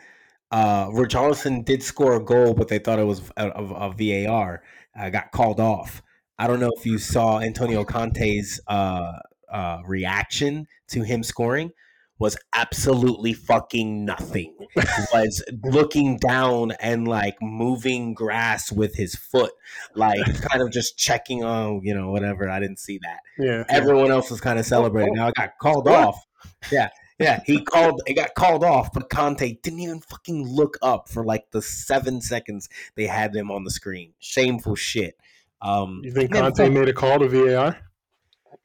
Uh, 0.54 0.88
Richarlison 0.90 1.66
did 1.66 1.82
score 1.82 2.14
a 2.14 2.24
goal, 2.24 2.54
but 2.54 2.68
they 2.68 2.78
thought 2.78 3.00
it 3.00 3.08
was 3.08 3.24
a, 3.38 3.50
a, 3.50 3.90
a 3.90 4.28
VAR. 4.28 4.62
Uh, 4.96 5.10
got 5.10 5.32
called 5.32 5.60
off. 5.60 6.04
I 6.38 6.46
don't 6.46 6.60
know 6.60 6.70
if 6.78 6.86
you 6.86 7.00
saw 7.00 7.40
Antonio 7.40 7.84
Conte's 7.84 8.62
uh, 8.68 9.14
uh, 9.52 9.80
reaction 9.84 10.68
to 10.90 11.02
him 11.02 11.24
scoring 11.24 11.72
was 12.20 12.38
absolutely 12.54 13.34
fucking 13.34 14.06
nothing. 14.06 14.56
was 15.12 15.44
looking 15.64 16.18
down 16.18 16.74
and 16.74 17.08
like 17.08 17.36
moving 17.42 18.14
grass 18.14 18.72
with 18.72 18.96
his 18.96 19.16
foot, 19.16 19.54
like 19.96 20.24
kind 20.50 20.62
of 20.62 20.72
just 20.72 21.00
checking 21.00 21.44
on, 21.44 21.82
you 21.84 21.96
know, 21.96 22.12
whatever. 22.12 22.48
I 22.48 22.60
didn't 22.60 22.80
see 22.80 23.00
that. 23.02 23.20
Yeah. 23.44 23.64
Everyone 23.70 24.12
else 24.12 24.30
was 24.30 24.40
kind 24.40 24.60
of 24.60 24.68
celebrating. 24.68 25.16
Now 25.16 25.30
I 25.30 25.32
got 25.32 25.58
called 25.60 25.88
off. 25.88 26.24
Yeah. 26.72 26.90
Yeah, 27.20 27.42
he 27.46 27.62
called. 27.64 28.02
It 28.08 28.14
got 28.16 28.34
called 28.36 28.64
off, 28.64 28.92
but 28.94 29.10
Conte 29.10 29.58
didn't 29.62 29.80
even 29.80 30.00
fucking 30.02 30.48
look 30.48 30.78
up 30.82 31.10
for 31.10 31.24
like 31.24 31.52
the 31.52 31.62
seven 31.62 32.22
seconds 32.22 32.70
they 32.96 33.06
had 33.08 33.36
him 33.36 33.52
on 33.52 33.64
the 33.64 33.72
screen. 33.72 34.14
Shameful 34.20 34.76
shit. 34.76 35.16
Um, 35.62 36.02
You 36.04 36.12
think 36.12 36.34
Conte 36.34 36.58
fuck- 36.58 36.72
made 36.72 36.90
a 36.90 36.94
call 36.94 37.20
to 37.20 37.28
VAR? 37.30 37.78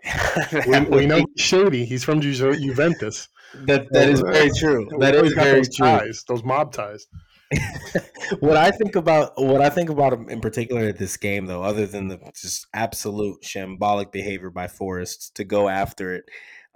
We, 0.67 0.81
we 0.81 1.07
know 1.07 1.19
he's 1.35 1.45
shady. 1.45 1.85
He's 1.85 2.05
from 2.05 2.21
Ju- 2.21 2.33
Juventus. 2.35 3.29
that 3.55 3.89
that 3.93 4.09
is 4.09 4.21
very 4.21 4.51
true. 4.57 4.89
That 4.99 5.15
is 5.15 5.33
very 5.33 5.59
those 5.59 5.77
true. 5.77 5.87
ties, 5.87 6.25
those 6.29 6.45
mob 6.45 6.73
ties. 6.73 7.07
what 8.41 8.57
I 8.57 8.71
think 8.71 8.95
about 8.97 9.33
what 9.37 9.61
I 9.61 9.71
think 9.71 9.91
about 9.91 10.13
in 10.31 10.41
particular 10.41 10.83
at 10.89 10.99
this 10.99 11.17
game, 11.17 11.47
though, 11.47 11.63
other 11.63 11.87
than 11.87 12.09
the 12.09 12.19
just 12.35 12.67
absolute 12.75 13.43
shambolic 13.43 14.13
behavior 14.13 14.51
by 14.51 14.69
Forest 14.69 15.35
to 15.37 15.45
go 15.45 15.69
after 15.69 16.15
it, 16.15 16.25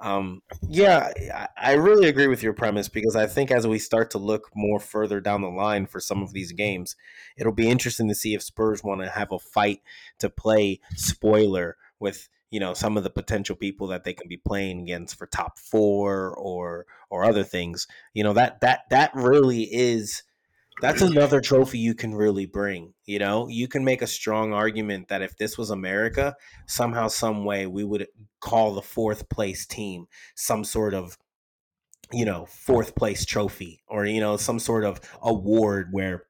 um, 0.03 0.43
yeah, 0.69 1.13
I, 1.57 1.75
really 1.75 2.09
agree 2.09 2.27
with 2.27 2.43
your 2.43 2.55
premise 2.55 2.89
because 2.89 3.15
I 3.15 3.29
think 3.29 3.53
as 3.53 3.69
we 3.69 3.79
start 3.79 4.11
to 4.11 4.19
look 4.19 4.51
more 4.53 4.81
further 4.81 5.21
down 5.21 5.43
the 5.43 5.49
line 5.49 5.87
for 5.87 6.01
some 6.01 6.25
of 6.25 6.33
these 6.33 6.51
games, 6.51 6.97
it'll 7.37 7.53
be 7.53 7.71
interesting 7.71 8.09
to 8.09 8.15
see 8.15 8.35
if 8.35 8.43
Spurs 8.43 8.83
want 8.83 9.01
to 9.03 9.09
have 9.09 9.31
a 9.31 9.39
fight 9.39 9.81
to 10.19 10.29
play 10.29 10.81
spoiler 10.97 11.77
with 12.01 12.29
you 12.51 12.59
know 12.59 12.75
some 12.75 12.97
of 12.97 13.05
the 13.05 13.11
potential 13.11 13.55
people 13.55 13.87
that 13.87 14.03
they 14.03 14.13
can 14.13 14.29
be 14.29 14.37
playing 14.37 14.81
against 14.81 15.17
for 15.17 15.27
top 15.29 15.57
four 15.57 16.35
or 16.37 16.85
or 17.09 17.25
other 17.25 17.45
things. 17.45 17.87
You 18.13 18.25
know 18.25 18.33
that 18.33 18.61
that 18.61 18.91
that 18.91 19.13
really 19.15 19.63
is 19.63 20.25
that's 20.81 21.03
another 21.03 21.41
trophy 21.41 21.79
you 21.79 21.95
can 21.95 22.15
really 22.15 22.47
bring. 22.47 22.95
You 23.05 23.19
know, 23.19 23.49
you 23.49 23.69
can 23.69 23.85
make 23.85 24.03
a 24.03 24.07
strong 24.07 24.53
argument 24.53 25.09
that 25.09 25.23
if 25.23 25.37
this 25.37 25.59
was 25.59 25.71
America, 25.71 26.35
somehow, 26.67 27.09
some 27.09 27.45
way, 27.45 27.67
we 27.67 27.85
would 27.85 28.07
call 28.41 28.75
the 28.75 28.83
fourth 28.83 29.29
place 29.29 29.67
team 29.67 30.07
some 30.35 30.65
sort 30.65 30.95
of, 30.95 31.19
you 32.13 32.25
know, 32.25 32.47
fourth 32.47 32.95
place 32.95 33.25
trophy 33.25 33.83
or 33.87 34.07
you 34.07 34.21
know 34.21 34.37
some 34.37 34.59
sort 34.59 34.85
of 34.85 35.01
award 35.23 35.89
where 35.93 36.25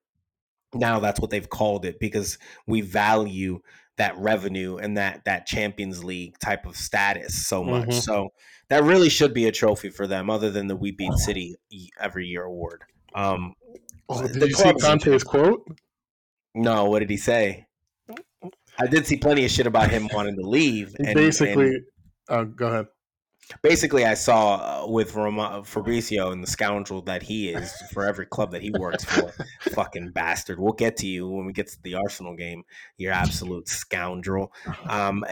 now 0.75 0.99
that's 1.01 1.21
what 1.21 1.31
they've 1.31 1.49
called 1.51 1.85
it 1.85 1.99
because 2.01 2.39
we 2.67 2.81
value 2.81 3.61
that 3.97 4.17
revenue 4.17 4.77
and 4.77 4.97
that 4.97 5.25
that 5.25 5.47
Champions 5.47 6.03
League 6.03 6.39
type 6.39 6.67
of 6.67 6.77
status 6.77 7.47
so 7.47 7.63
much. 7.63 7.89
Mhm. 7.89 8.03
So 8.03 8.29
that 8.69 8.85
really 8.85 9.09
should 9.11 9.35
be 9.35 9.47
a 9.47 9.53
trophy 9.53 9.91
for 9.91 10.07
them, 10.07 10.31
other 10.31 10.51
than 10.51 10.67
the 10.67 10.77
We 10.77 10.93
Beat 10.93 11.13
City 11.15 11.57
every 12.01 12.27
year 12.27 12.45
award. 12.45 12.85
Um, 13.15 13.55
Oh, 14.13 14.27
did 14.27 14.41
The 14.41 14.49
you 14.49 14.55
see 14.55 14.73
Conte's 14.75 15.25
quote? 15.25 15.67
no, 16.55 16.85
what 16.87 17.01
did 17.01 17.11
he 17.11 17.17
say? 17.17 17.67
I 18.79 18.87
did 18.87 19.07
see 19.07 19.17
plenty 19.17 19.45
of 19.45 19.51
shit 19.51 19.67
about 19.67 19.91
him 19.91 20.09
wanting 20.15 20.37
to 20.37 20.43
leave. 20.49 20.95
And- 20.99 21.15
basically, 21.15 21.75
and 21.77 21.85
uh, 22.29 22.45
go 22.45 22.67
ahead. 22.69 22.87
basically, 23.63 24.05
I 24.07 24.15
saw 24.15 24.85
uh, 24.85 24.89
with 24.91 25.15
Roma, 25.15 25.63
Fabrizio 25.65 26.31
and 26.33 26.43
the 26.43 26.47
scoundrel 26.47 27.03
that 27.03 27.23
he 27.23 27.51
is 27.51 27.73
for 27.93 28.05
every 28.07 28.27
club 28.27 28.51
that 28.53 28.63
he 28.63 28.71
works 28.71 29.05
for. 29.05 29.33
fucking 29.73 30.13
bastard. 30.13 30.59
We'll 30.59 30.73
get 30.73 30.97
to 30.99 31.07
you 31.07 31.29
when 31.29 31.45
we 31.47 31.53
get 31.53 31.69
to 31.69 31.83
the 31.83 31.95
Arsenal 31.95 32.35
game. 32.35 32.63
You're 32.97 33.13
absolute 33.13 33.69
scoundrel. 33.69 34.53
Um, 34.89 35.25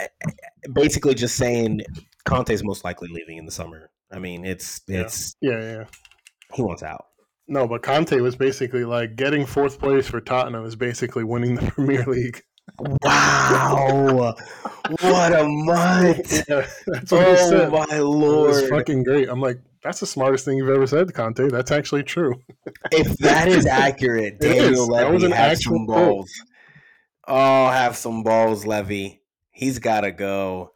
basically, 0.73 1.15
just 1.15 1.37
saying 1.37 1.81
Conte's 2.25 2.63
most 2.63 2.85
likely 2.85 3.09
leaving 3.13 3.37
in 3.39 3.47
the 3.47 3.53
summer. 3.53 3.91
I 4.13 4.19
mean, 4.19 4.45
it's 4.45 4.81
Yeah. 4.89 5.01
it's 5.03 5.37
Yeah, 5.41 5.61
yeah. 5.61 5.85
he 6.55 6.63
wants 6.63 6.83
out. 6.83 7.07
No, 7.51 7.67
but 7.67 7.83
Conte 7.83 8.17
was 8.21 8.37
basically 8.37 8.85
like 8.85 9.17
getting 9.17 9.45
fourth 9.45 9.81
place 9.81 10.07
for 10.07 10.21
Tottenham 10.21 10.65
is 10.65 10.77
basically 10.77 11.25
winning 11.25 11.57
the 11.57 11.67
Premier 11.73 12.05
League. 12.07 12.43
Wow, 12.79 14.35
what 15.01 15.33
a 15.33 15.45
month! 15.45 16.45
Yeah, 16.49 16.67
that's 16.87 17.11
what 17.11 17.27
he 17.27 17.33
Oh 17.33 17.49
said. 17.49 17.73
my 17.73 17.83
It 17.91 18.01
was 18.03 18.63
lord! 18.63 18.71
fucking 18.71 19.03
great. 19.03 19.29
I'm 19.29 19.41
like, 19.41 19.59
that's 19.83 19.99
the 19.99 20.07
smartest 20.07 20.45
thing 20.45 20.59
you've 20.59 20.69
ever 20.71 20.87
said, 20.87 21.13
Conte. 21.13 21.49
That's 21.49 21.73
actually 21.73 22.05
true. 22.05 22.41
If 22.93 23.17
that 23.19 23.49
is 23.49 23.67
accurate, 23.67 24.35
It 24.41 24.45
is. 24.53 24.63
Daniel 24.63 24.87
That 24.95 25.11
was 25.11 25.23
Levy 25.23 25.33
an 25.33 25.39
have 25.39 25.59
some 25.59 25.87
balls. 25.87 26.31
Oh, 27.27 27.69
have 27.69 27.97
some 27.97 28.23
balls, 28.23 28.65
Levy. 28.65 29.23
He's 29.51 29.81
gotta 29.81 30.13
go. 30.13 30.73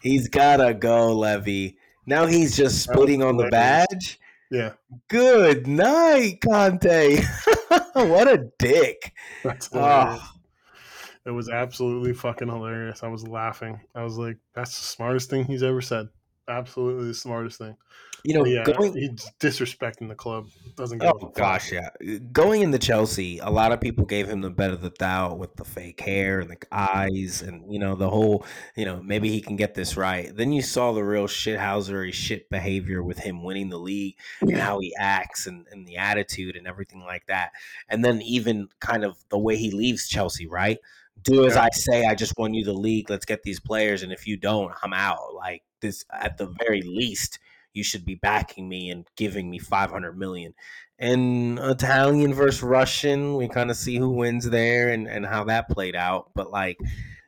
He's 0.00 0.28
gotta 0.28 0.72
go, 0.72 1.14
Levy. 1.14 1.76
Now 2.06 2.24
he's 2.26 2.56
just 2.56 2.82
splitting 2.82 3.22
on 3.22 3.36
the 3.36 3.48
badge. 3.50 4.18
Yeah, 4.54 4.74
Good 5.08 5.66
night, 5.66 6.38
Conte. 6.40 7.20
what 7.94 8.28
a 8.28 8.50
dick. 8.60 9.12
that's 9.42 9.68
ah. 9.74 10.04
hilarious. 10.04 10.22
Oh, 10.22 11.26
It 11.26 11.30
was 11.32 11.48
absolutely 11.48 12.12
fucking 12.12 12.46
hilarious. 12.46 13.02
I 13.02 13.08
was 13.08 13.26
laughing. 13.26 13.80
I 13.96 14.04
was 14.04 14.16
like, 14.16 14.36
that's 14.54 14.78
the 14.78 14.84
smartest 14.84 15.28
thing 15.28 15.44
he's 15.44 15.64
ever 15.64 15.80
said. 15.80 16.06
Absolutely 16.46 17.08
the 17.08 17.14
smartest 17.14 17.58
thing. 17.58 17.76
You 18.24 18.34
know, 18.34 18.44
yeah, 18.46 18.64
going, 18.64 18.94
he's 18.94 19.30
disrespecting 19.38 20.08
the 20.08 20.14
club. 20.14 20.48
Doesn't 20.76 20.98
go. 20.98 21.18
Oh 21.22 21.28
gosh, 21.28 21.70
yeah. 21.70 21.90
Going 22.32 22.62
into 22.62 22.78
Chelsea, 22.78 23.38
a 23.38 23.50
lot 23.50 23.70
of 23.70 23.80
people 23.80 24.06
gave 24.06 24.28
him 24.28 24.40
the 24.40 24.50
benefit 24.50 24.74
of 24.76 24.80
the 24.80 24.90
doubt 24.90 25.38
with 25.38 25.54
the 25.56 25.64
fake 25.64 26.00
hair 26.00 26.40
and 26.40 26.50
the 26.50 26.56
eyes, 26.72 27.42
and 27.42 27.70
you 27.70 27.78
know 27.78 27.94
the 27.94 28.08
whole, 28.08 28.46
you 28.76 28.86
know, 28.86 29.02
maybe 29.02 29.28
he 29.28 29.42
can 29.42 29.56
get 29.56 29.74
this 29.74 29.96
right. 29.96 30.34
Then 30.34 30.52
you 30.52 30.62
saw 30.62 30.92
the 30.92 31.04
real 31.04 31.26
shithousery 31.26 32.14
shit 32.14 32.48
behavior 32.48 33.02
with 33.02 33.18
him 33.18 33.44
winning 33.44 33.68
the 33.68 33.78
league 33.78 34.16
and 34.40 34.56
how 34.56 34.78
he 34.78 34.94
acts 34.98 35.46
and, 35.46 35.66
and 35.70 35.86
the 35.86 35.98
attitude 35.98 36.56
and 36.56 36.66
everything 36.66 37.00
like 37.00 37.26
that. 37.26 37.50
And 37.88 38.02
then 38.02 38.22
even 38.22 38.68
kind 38.80 39.04
of 39.04 39.16
the 39.28 39.38
way 39.38 39.56
he 39.56 39.70
leaves 39.70 40.08
Chelsea, 40.08 40.46
right? 40.46 40.78
Do 41.22 41.44
as. 41.46 41.56
I 41.56 41.68
say. 41.72 42.06
I 42.06 42.14
just 42.14 42.38
won 42.38 42.54
you 42.54 42.64
the 42.64 42.72
league. 42.72 43.10
Let's 43.10 43.26
get 43.26 43.42
these 43.42 43.60
players, 43.60 44.02
and 44.02 44.12
if 44.12 44.26
you 44.26 44.36
don't, 44.36 44.72
I'm 44.82 44.92
out. 44.92 45.34
Like 45.34 45.62
this, 45.80 46.04
at 46.10 46.38
the 46.38 46.52
very 46.58 46.82
least, 46.82 47.38
you 47.74 47.84
should 47.84 48.04
be 48.04 48.14
backing 48.14 48.68
me 48.68 48.90
and 48.90 49.06
giving 49.16 49.50
me 49.50 49.58
500 49.58 50.16
million 50.16 50.54
and 50.98 51.58
Italian 51.58 52.34
versus 52.34 52.62
Russian, 52.62 53.34
we 53.36 53.48
kind 53.48 53.70
of 53.70 53.76
see 53.76 53.96
who 53.96 54.10
wins 54.10 54.48
there 54.48 54.90
and, 54.90 55.08
and 55.08 55.26
how 55.26 55.44
that 55.44 55.68
played 55.68 55.96
out. 55.96 56.30
But 56.34 56.50
like, 56.50 56.78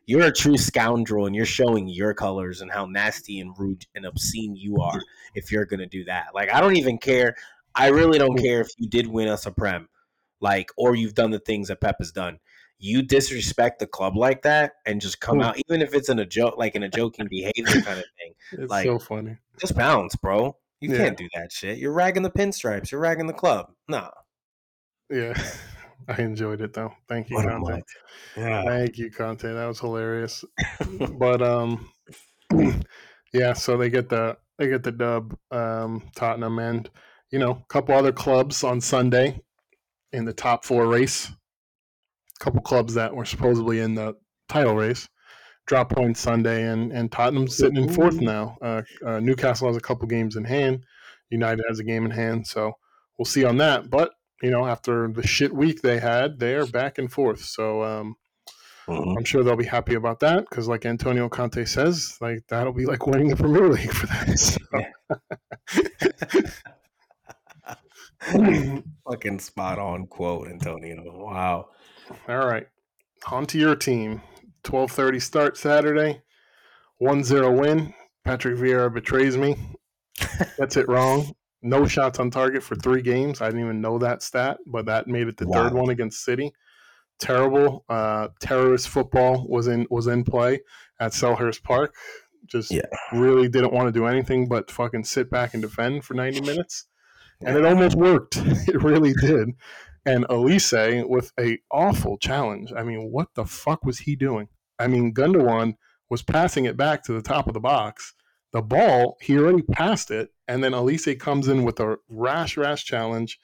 you're 0.06 0.26
a 0.26 0.32
true 0.32 0.56
scoundrel 0.56 1.26
and 1.26 1.34
you're 1.34 1.44
showing 1.44 1.88
your 1.88 2.14
colors 2.14 2.60
and 2.60 2.70
how 2.70 2.86
nasty 2.86 3.40
and 3.40 3.58
rude 3.58 3.84
and 3.94 4.06
obscene 4.06 4.54
you 4.54 4.76
are 4.80 5.00
if 5.34 5.50
you're 5.50 5.64
going 5.64 5.80
to 5.80 5.86
do 5.86 6.04
that. 6.04 6.28
Like, 6.32 6.52
I 6.52 6.60
don't 6.60 6.76
even 6.76 6.98
care. 6.98 7.34
I 7.74 7.88
really 7.88 8.18
don't 8.18 8.38
mm. 8.38 8.42
care 8.42 8.60
if 8.60 8.68
you 8.78 8.88
did 8.88 9.08
win 9.08 9.28
us 9.28 9.46
a 9.46 9.50
Prem, 9.50 9.88
like, 10.40 10.70
or 10.76 10.94
you've 10.94 11.14
done 11.14 11.32
the 11.32 11.40
things 11.40 11.68
that 11.68 11.80
Pep 11.80 11.96
has 11.98 12.12
done. 12.12 12.38
You 12.78 13.02
disrespect 13.02 13.78
the 13.78 13.86
club 13.86 14.16
like 14.16 14.42
that 14.42 14.72
and 14.84 15.00
just 15.00 15.20
come 15.20 15.36
Hmm. 15.38 15.44
out, 15.44 15.58
even 15.66 15.80
if 15.82 15.94
it's 15.94 16.08
in 16.08 16.18
a 16.18 16.26
joke, 16.26 16.56
like 16.58 16.74
in 16.74 16.82
a 16.82 16.88
joking 16.88 17.26
behavior 17.28 17.64
kind 17.82 17.98
of 17.98 18.04
thing. 18.18 18.34
It's 18.52 18.70
like- 18.70 18.84
so 18.84 18.98
funny. 18.98 19.38
Just 19.58 19.74
bounce, 19.76 20.14
bro. 20.16 20.56
You 20.80 20.90
Yeah. 20.92 20.98
can't 20.98 21.16
do 21.16 21.28
that 21.34 21.50
shit. 21.52 21.78
You're 21.78 21.92
ragging 21.92 22.22
the 22.22 22.30
pinstripes. 22.30 22.90
You're 22.90 23.00
ragging 23.00 23.26
the 23.26 23.32
club. 23.32 23.72
Nah. 23.88 24.10
Yeah. 25.08 25.32
I 26.08 26.20
enjoyed 26.20 26.60
it 26.60 26.72
though. 26.74 26.92
Thank 27.08 27.30
you, 27.30 27.36
What 27.36 27.46
Conte. 27.48 27.82
Yeah. 28.36 28.62
Thank 28.64 28.98
you, 28.98 29.10
Conte. 29.10 29.42
That 29.52 29.66
was 29.66 29.80
hilarious. 29.80 30.44
but 31.18 31.40
um 31.42 31.90
yeah, 33.32 33.52
so 33.54 33.76
they 33.76 33.88
get 33.90 34.08
the 34.08 34.36
they 34.58 34.68
get 34.68 34.82
the 34.82 34.92
dub, 34.92 35.36
um, 35.50 36.02
Tottenham 36.14 36.58
and 36.58 36.88
you 37.30 37.38
know, 37.38 37.50
a 37.50 37.64
couple 37.68 37.94
other 37.94 38.12
clubs 38.12 38.62
on 38.62 38.80
Sunday 38.80 39.40
in 40.12 40.24
the 40.24 40.32
top 40.32 40.64
four 40.64 40.86
race. 40.86 41.30
Couple 42.38 42.60
clubs 42.60 42.94
that 42.94 43.14
were 43.14 43.24
supposedly 43.24 43.80
in 43.80 43.94
the 43.94 44.14
title 44.48 44.74
race. 44.74 45.08
Drop 45.66 45.90
points 45.90 46.20
Sunday 46.20 46.68
and 46.68 46.92
and 46.92 47.10
Tottenham's 47.10 47.56
sitting 47.56 47.76
in 47.76 47.88
fourth 47.92 48.20
now. 48.20 48.56
Uh, 48.62 48.82
uh, 49.04 49.18
Newcastle 49.20 49.66
has 49.68 49.76
a 49.76 49.80
couple 49.80 50.06
games 50.06 50.36
in 50.36 50.44
hand. 50.44 50.84
United 51.30 51.64
has 51.68 51.80
a 51.80 51.84
game 51.84 52.04
in 52.04 52.12
hand, 52.12 52.46
so 52.46 52.72
we'll 53.18 53.24
see 53.24 53.44
on 53.44 53.56
that. 53.56 53.90
But 53.90 54.12
you 54.42 54.50
know, 54.50 54.66
after 54.66 55.08
the 55.08 55.26
shit 55.26 55.52
week 55.52 55.82
they 55.82 55.98
had, 55.98 56.38
they 56.38 56.54
are 56.54 56.66
back 56.66 56.98
and 56.98 57.10
forth. 57.10 57.40
So 57.44 57.82
um, 57.82 58.14
Mhm. 58.86 59.16
I'm 59.18 59.24
sure 59.24 59.42
they'll 59.42 59.56
be 59.56 59.64
happy 59.64 59.94
about 59.94 60.20
that 60.20 60.48
because, 60.48 60.68
like 60.68 60.86
Antonio 60.86 61.28
Conte 61.28 61.64
says, 61.64 62.16
like 62.20 62.44
that'll 62.48 62.72
be 62.72 62.86
like 62.86 63.04
winning 63.06 63.28
the 63.28 63.34
Premier 63.36 63.68
League 63.68 63.92
for 63.92 64.06
them. 64.06 64.36
So, 64.36 64.58
Fucking 69.08 69.38
spot 69.40 69.78
on 69.78 70.06
quote, 70.06 70.48
Antonio. 70.48 71.02
Wow. 71.06 71.70
All 72.28 72.46
right, 72.46 72.66
on 73.30 73.46
to 73.46 73.58
your 73.58 73.76
team. 73.76 74.22
12:30 74.64 75.20
start 75.22 75.56
Saturday. 75.56 76.22
1-0 77.00 77.60
win. 77.60 77.92
Patrick 78.24 78.56
Vieira 78.56 78.92
betrays 78.92 79.36
me. 79.36 79.54
Gets 80.58 80.76
it 80.76 80.88
wrong. 80.88 81.32
No 81.62 81.86
shots 81.86 82.18
on 82.18 82.30
target 82.30 82.62
for 82.62 82.74
three 82.74 83.02
games. 83.02 83.40
I 83.40 83.46
didn't 83.46 83.60
even 83.62 83.80
know 83.80 83.98
that 83.98 84.22
stat, 84.22 84.58
but 84.66 84.86
that 84.86 85.06
made 85.06 85.28
it 85.28 85.36
the 85.36 85.46
third 85.46 85.72
one 85.74 85.90
against 85.90 86.24
City. 86.24 86.52
Terrible. 87.18 87.84
Uh, 87.88 88.28
terrorist 88.40 88.88
football 88.88 89.46
was 89.48 89.66
in 89.68 89.86
was 89.90 90.06
in 90.06 90.24
play 90.24 90.60
at 91.00 91.12
Selhurst 91.12 91.62
Park. 91.62 91.94
just 92.46 92.70
Yeah. 92.70 92.82
really 93.12 93.48
didn't 93.48 93.72
want 93.72 93.88
to 93.88 93.92
do 93.92 94.06
anything 94.06 94.46
but 94.48 94.70
fucking 94.70 95.02
sit 95.04 95.28
back 95.30 95.52
and 95.54 95.62
defend 95.62 96.04
for 96.04 96.14
90 96.14 96.42
minutes. 96.42 96.84
And 97.44 97.56
it 97.56 97.64
almost 97.64 97.96
worked. 97.96 98.36
It 98.68 98.82
really 98.82 99.12
did. 99.14 99.50
And 100.06 100.24
Elise 100.30 100.72
with 100.72 101.32
a 101.38 101.58
awful 101.70 102.16
challenge. 102.18 102.72
I 102.74 102.84
mean, 102.84 103.10
what 103.10 103.28
the 103.34 103.44
fuck 103.44 103.84
was 103.84 103.98
he 103.98 104.14
doing? 104.14 104.48
I 104.78 104.86
mean, 104.86 105.12
Gundogan 105.12 105.74
was 106.08 106.22
passing 106.22 106.64
it 106.64 106.76
back 106.76 107.02
to 107.04 107.12
the 107.12 107.22
top 107.22 107.48
of 107.48 107.54
the 107.54 107.60
box. 107.60 108.14
The 108.52 108.62
ball, 108.62 109.16
he 109.20 109.36
already 109.36 109.62
passed 109.62 110.10
it, 110.12 110.30
and 110.46 110.62
then 110.62 110.72
Elise 110.72 111.08
comes 111.18 111.48
in 111.48 111.64
with 111.64 111.80
a 111.80 111.96
rash, 112.08 112.56
rash 112.56 112.84
challenge, 112.84 113.38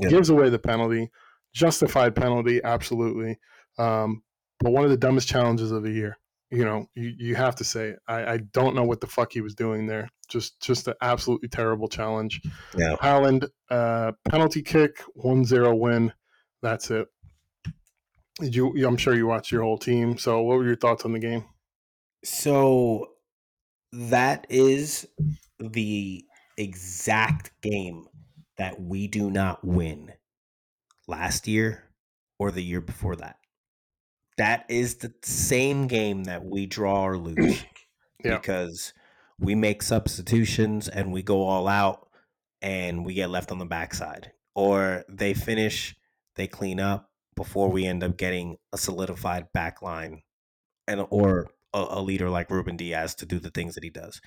Yeah. 0.00 0.08
gives 0.08 0.30
away 0.30 0.48
the 0.48 0.58
penalty, 0.58 1.10
justified 1.54 2.16
penalty, 2.16 2.62
absolutely. 2.64 3.38
Um, 3.78 4.22
but 4.60 4.72
one 4.72 4.84
of 4.84 4.90
the 4.90 4.96
dumbest 4.96 5.28
challenges 5.28 5.70
of 5.70 5.82
the 5.82 5.92
year. 5.92 6.18
You 6.50 6.64
know, 6.64 6.86
you, 6.94 7.12
you 7.18 7.34
have 7.34 7.56
to 7.56 7.64
say. 7.64 7.94
I, 8.06 8.34
I 8.34 8.36
don't 8.38 8.76
know 8.76 8.84
what 8.84 9.00
the 9.00 9.06
fuck 9.06 9.32
he 9.32 9.40
was 9.40 9.54
doing 9.54 9.86
there. 9.86 10.08
Just 10.28 10.60
just 10.60 10.86
an 10.88 10.94
absolutely 11.02 11.48
terrible 11.48 11.88
challenge. 11.88 12.40
Yeah. 12.76 12.96
Haaland, 12.96 13.48
uh, 13.70 14.12
penalty 14.28 14.62
kick, 14.62 15.02
1-0 15.16 15.78
win. 15.78 16.12
That's 16.62 16.90
it. 16.90 17.08
Did 18.40 18.54
you? 18.54 18.86
I'm 18.86 18.96
sure 18.96 19.14
you 19.14 19.26
watched 19.26 19.50
your 19.50 19.62
whole 19.62 19.78
team. 19.78 20.18
So, 20.18 20.42
what 20.42 20.58
were 20.58 20.66
your 20.66 20.76
thoughts 20.76 21.04
on 21.04 21.12
the 21.12 21.18
game? 21.18 21.44
So 22.26 23.10
that 23.92 24.46
is 24.48 25.06
the 25.60 26.24
exact 26.58 27.52
game 27.62 28.08
that 28.58 28.80
we 28.80 29.06
do 29.06 29.30
not 29.30 29.64
win 29.64 30.12
last 31.06 31.46
year 31.46 31.84
or 32.38 32.50
the 32.50 32.62
year 32.62 32.80
before 32.80 33.16
that. 33.16 33.36
That 34.36 34.66
is 34.68 34.96
the 34.96 35.12
same 35.22 35.86
game 35.86 36.24
that 36.24 36.44
we 36.44 36.66
draw 36.66 37.06
or 37.06 37.16
lose 37.16 37.64
Yeah. 38.24 38.36
because 38.36 38.92
we 39.38 39.54
make 39.54 39.82
substitutions 39.82 40.88
and 40.88 41.12
we 41.12 41.22
go 41.22 41.42
all 41.42 41.68
out 41.68 42.08
and 42.62 43.04
we 43.04 43.14
get 43.14 43.30
left 43.30 43.50
on 43.50 43.58
the 43.58 43.66
backside. 43.66 44.32
Or 44.54 45.04
they 45.08 45.34
finish, 45.34 45.94
they 46.36 46.46
clean 46.46 46.80
up 46.80 47.10
before 47.34 47.70
we 47.70 47.86
end 47.86 48.02
up 48.02 48.16
getting 48.16 48.56
a 48.72 48.78
solidified 48.78 49.52
back 49.52 49.82
line 49.82 50.22
and 50.88 51.06
or 51.10 51.50
a, 51.74 51.86
a 51.90 52.02
leader 52.02 52.30
like 52.30 52.50
Ruben 52.50 52.76
Dias 52.76 53.14
to 53.16 53.26
do 53.26 53.38
the 53.38 53.50
things 53.50 53.74
that 53.74 53.84
he 53.84 53.90
does. 53.90 54.20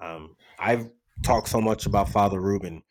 Um, 0.00 0.36
I've 0.58 0.90
talked 1.22 1.48
so 1.48 1.60
much 1.60 1.86
about 1.86 2.08
Father 2.08 2.40
Ruben. 2.40 2.82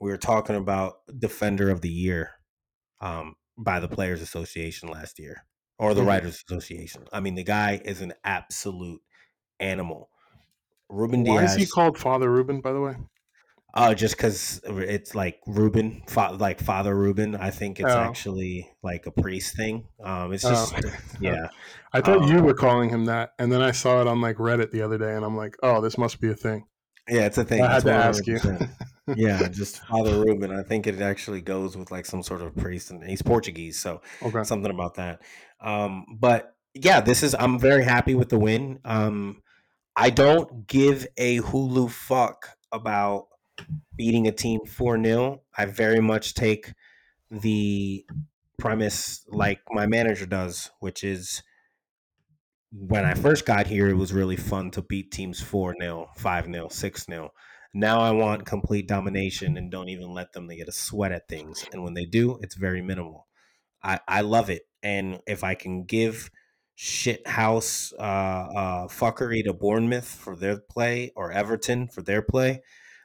We 0.00 0.10
were 0.10 0.16
talking 0.16 0.56
about 0.56 0.94
Defender 1.16 1.70
of 1.70 1.80
the 1.80 1.90
Year 1.90 2.32
um, 3.00 3.36
by 3.56 3.78
the 3.80 3.88
Players 3.88 4.22
Association 4.22 4.88
last 4.88 5.18
year 5.18 5.44
or 5.78 5.94
the 5.94 6.02
Mhm. 6.02 6.06
Writers 6.06 6.44
Association. 6.48 7.04
I 7.12 7.20
mean, 7.20 7.34
the 7.34 7.44
guy 7.44 7.80
is 7.84 8.00
an 8.00 8.12
absolute 8.24 9.00
animal. 9.60 10.10
Ruben 10.88 11.22
Dias. 11.24 11.34
Why 11.34 11.40
Dias. 11.40 11.52
is 11.52 11.56
he 11.58 11.66
called 11.66 11.98
Father 11.98 12.30
Ruben? 12.30 12.60
By 12.60 12.72
the 12.72 12.80
way, 12.80 12.94
Oh, 13.76 13.92
just 13.92 14.16
because 14.16 14.60
it's 14.64 15.16
like 15.16 15.40
Ruben, 15.48 16.02
fa- 16.06 16.36
like 16.38 16.60
Father 16.60 16.94
Ruben. 16.94 17.34
I 17.34 17.50
think 17.50 17.80
it's 17.80 17.90
Oh. 17.92 17.98
actually 17.98 18.70
like 18.84 19.04
a 19.06 19.10
priest 19.10 19.56
thing. 19.56 19.88
Um, 20.00 20.32
it's 20.32 20.44
Oh. 20.44 20.50
just, 20.50 20.74
yeah. 21.20 21.48
I 21.92 22.00
thought 22.00 22.22
Um, 22.22 22.28
you 22.32 22.40
were 22.40 22.54
calling 22.54 22.90
him 22.90 23.06
that, 23.06 23.32
and 23.40 23.50
then 23.50 23.62
I 23.62 23.72
saw 23.72 24.00
it 24.00 24.06
on 24.06 24.20
like 24.20 24.36
Reddit 24.36 24.70
the 24.70 24.82
other 24.82 24.96
day, 24.96 25.14
and 25.16 25.24
I'm 25.24 25.36
like, 25.36 25.56
oh, 25.64 25.80
this 25.80 25.98
must 25.98 26.20
be 26.20 26.30
a 26.30 26.36
thing. 26.36 26.66
Yeah, 27.08 27.26
it's 27.26 27.36
a 27.38 27.44
thing. 27.44 27.62
I 27.62 27.72
had 27.74 27.82
to 27.84 27.92
ask 27.92 28.24
you. 28.28 28.38
100%. 29.08 29.14
yeah, 29.16 29.48
just 29.48 29.84
Father 29.86 30.20
Ruben. 30.24 30.50
I 30.50 30.62
think 30.62 30.86
it 30.86 31.00
actually 31.00 31.40
goes 31.40 31.76
with 31.76 31.90
like 31.90 32.06
some 32.06 32.22
sort 32.22 32.42
of 32.42 32.56
priest, 32.56 32.90
and 32.90 33.02
he's 33.02 33.22
Portuguese, 33.22 33.78
so 33.78 34.00
okay. 34.22 34.44
something 34.44 34.70
about 34.70 34.94
that. 34.94 35.20
Um, 35.60 36.06
but 36.18 36.54
yeah, 36.74 37.00
this 37.00 37.22
is. 37.22 37.34
I'm 37.38 37.58
very 37.58 37.84
happy 37.84 38.14
with 38.14 38.28
the 38.28 38.38
win. 38.38 38.80
Um, 38.84 39.42
I 39.96 40.10
don't 40.10 40.66
give 40.66 41.06
a 41.16 41.40
hulu 41.40 41.90
fuck 41.90 42.48
about 42.72 43.28
beating 43.96 44.26
a 44.26 44.32
team 44.32 44.60
four 44.66 45.00
0 45.02 45.42
I 45.56 45.66
very 45.66 46.00
much 46.00 46.34
take 46.34 46.72
the 47.30 48.04
premise 48.58 49.24
like 49.28 49.60
my 49.70 49.86
manager 49.86 50.26
does, 50.26 50.70
which 50.80 51.04
is 51.04 51.42
when 52.72 53.04
I 53.04 53.14
first 53.14 53.46
got 53.46 53.66
here, 53.66 53.88
it 53.88 53.94
was 53.96 54.12
really 54.12 54.36
fun 54.36 54.70
to 54.72 54.82
beat 54.82 55.12
teams 55.12 55.40
4 55.40 55.76
0, 55.80 56.10
5 56.16 56.46
0, 56.46 56.68
6 56.68 57.06
0. 57.06 57.30
Now 57.74 58.00
I 58.00 58.12
want 58.12 58.46
complete 58.46 58.86
domination 58.86 59.56
and 59.56 59.70
don't 59.70 59.88
even 59.88 60.12
let 60.12 60.32
them 60.32 60.48
get 60.48 60.68
a 60.68 60.72
sweat 60.72 61.10
at 61.10 61.28
things. 61.28 61.64
And 61.72 61.82
when 61.82 61.94
they 61.94 62.04
do, 62.04 62.38
it's 62.40 62.54
very 62.54 62.80
minimal. 62.80 63.26
I, 63.82 63.98
I 64.06 64.20
love 64.20 64.48
it. 64.48 64.62
And 64.82 65.20
if 65.26 65.42
I 65.42 65.54
can 65.54 65.84
give 65.84 66.30
shit 66.76 67.26
house 67.26 67.92
uh, 67.98 68.02
uh, 68.02 68.88
fuckery 68.88 69.44
to 69.44 69.52
Bournemouth 69.52 70.06
for 70.06 70.36
their 70.36 70.58
play 70.58 71.12
or 71.16 71.32
Everton 71.32 71.88
for 71.88 72.02
their 72.02 72.22
play, 72.22 72.62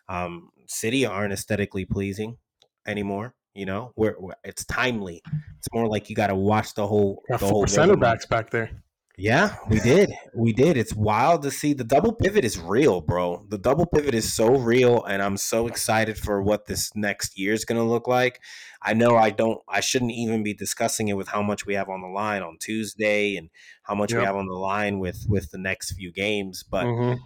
um, 0.07 0.49
City 0.67 1.05
aren't 1.05 1.34
aesthetically 1.34 1.86
pleasing 1.86 2.38
anymore. 2.86 3.34
You 3.55 3.65
know, 3.65 3.91
where 3.95 4.15
it's 4.43 4.63
timely. 4.65 5.22
It's 5.57 5.67
more 5.74 5.88
like 5.88 6.09
you 6.09 6.15
got 6.15 6.28
to 6.28 6.36
watch 6.36 6.76
the 6.76 6.86
whole 6.86 7.24
Got 7.30 7.39
the 7.39 7.47
whole 7.47 7.67
center 7.67 7.97
backs 7.97 8.26
back 8.28 8.51
there. 8.51 8.84
Yeah, 9.22 9.57
we 9.70 9.82
did. 9.82 10.13
We 10.34 10.53
did. 10.53 10.78
It's 10.78 10.95
wild 10.95 11.41
to 11.41 11.51
see 11.51 11.74
the 11.74 11.84
double 11.84 12.13
pivot 12.13 12.45
is 12.45 12.57
real, 12.57 13.01
bro. 13.01 13.45
The 13.49 13.57
double 13.57 13.86
pivot 13.86 14.13
is 14.15 14.34
so 14.34 14.47
real 14.47 15.03
and 15.03 15.22
I'm 15.22 15.36
so 15.36 15.67
excited 15.67 16.17
for 16.17 16.41
what 16.41 16.67
this 16.67 16.95
next 16.95 17.38
year 17.38 17.51
is 17.51 17.65
going 17.65 17.80
to 17.82 17.84
look 17.84 18.07
like. 18.07 18.39
I 18.82 18.93
know 18.93 19.17
I 19.17 19.32
don't 19.32 19.59
I 19.67 19.82
shouldn't 19.82 20.13
even 20.13 20.41
be 20.41 20.53
discussing 20.53 21.09
it 21.09 21.17
with 21.17 21.28
how 21.28 21.41
much 21.41 21.65
we 21.65 21.74
have 21.74 21.89
on 21.89 22.01
the 22.01 22.07
line 22.07 22.41
on 22.43 22.57
Tuesday 22.61 23.36
and 23.36 23.49
how 23.84 23.93
much 23.93 24.13
we 24.13 24.24
have 24.24 24.38
on 24.38 24.47
the 24.47 24.53
line 24.53 24.99
with 24.99 25.26
with 25.28 25.51
the 25.51 25.57
next 25.57 25.93
few 25.93 26.13
games, 26.13 26.63
but 26.63 26.86
Mhm. 26.86 27.20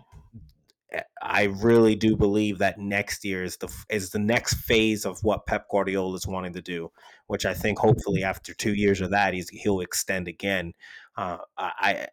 I 1.21 1.43
really 1.45 1.95
do 1.95 2.15
believe 2.15 2.59
that 2.59 2.77
next 2.77 3.25
year 3.25 3.43
is 3.43 3.57
the 3.57 3.67
is 3.89 4.11
the 4.11 4.19
next 4.19 4.55
phase 4.55 5.05
of 5.05 5.23
what 5.23 5.47
Pep 5.47 5.67
Guardiola 5.69 6.15
is 6.15 6.27
wanting 6.27 6.53
to 6.53 6.61
do, 6.61 6.91
which 7.27 7.45
I 7.45 7.53
think 7.55 7.79
hopefully 7.79 8.23
after 8.23 8.53
two 8.53 8.73
years 8.73 9.01
of 9.01 9.09
that 9.11 9.33
he's 9.33 9.49
he'll 9.49 9.79
extend 9.79 10.27
again. 10.27 10.73
Uh, 11.16 11.38
I, 11.57 12.07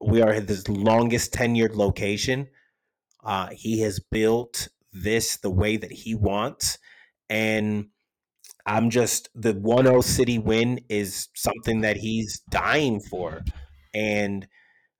we 0.00 0.22
are 0.22 0.32
his 0.32 0.68
longest 0.68 1.32
tenured 1.32 1.74
location. 1.74 2.48
Uh, 3.24 3.48
he 3.52 3.80
has 3.80 4.00
built 4.00 4.68
this 4.92 5.36
the 5.36 5.50
way 5.50 5.76
that 5.76 5.92
he 5.92 6.14
wants, 6.14 6.78
and 7.28 7.88
I'm 8.66 8.90
just 8.90 9.28
the 9.34 9.54
1-0 9.54 10.02
City 10.02 10.38
win 10.38 10.80
is 10.88 11.28
something 11.34 11.82
that 11.82 11.96
he's 11.96 12.40
dying 12.50 13.00
for, 13.00 13.42
and 13.92 14.46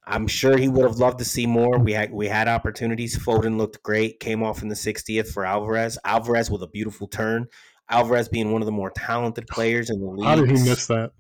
I'm 0.06 0.26
sure 0.26 0.56
he 0.56 0.68
would 0.68 0.84
have 0.84 0.98
loved 0.98 1.18
to 1.20 1.24
see 1.24 1.46
more. 1.46 1.78
We 1.78 1.92
had 1.92 2.12
we 2.12 2.26
had 2.26 2.48
opportunities. 2.48 3.16
Foden 3.16 3.56
looked 3.56 3.82
great. 3.82 4.20
Came 4.20 4.42
off 4.42 4.62
in 4.62 4.68
the 4.68 4.74
60th 4.74 5.28
for 5.28 5.44
Alvarez. 5.44 5.98
Alvarez 6.04 6.50
with 6.50 6.62
a 6.62 6.66
beautiful 6.66 7.06
turn. 7.06 7.46
Alvarez 7.88 8.28
being 8.28 8.52
one 8.52 8.62
of 8.62 8.66
the 8.66 8.72
more 8.72 8.90
talented 8.90 9.46
players 9.50 9.88
in 9.88 10.00
the 10.00 10.06
league. 10.06 10.26
How 10.26 10.34
did 10.36 10.46
he 10.46 10.64
miss 10.64 10.86
that? 10.88 11.12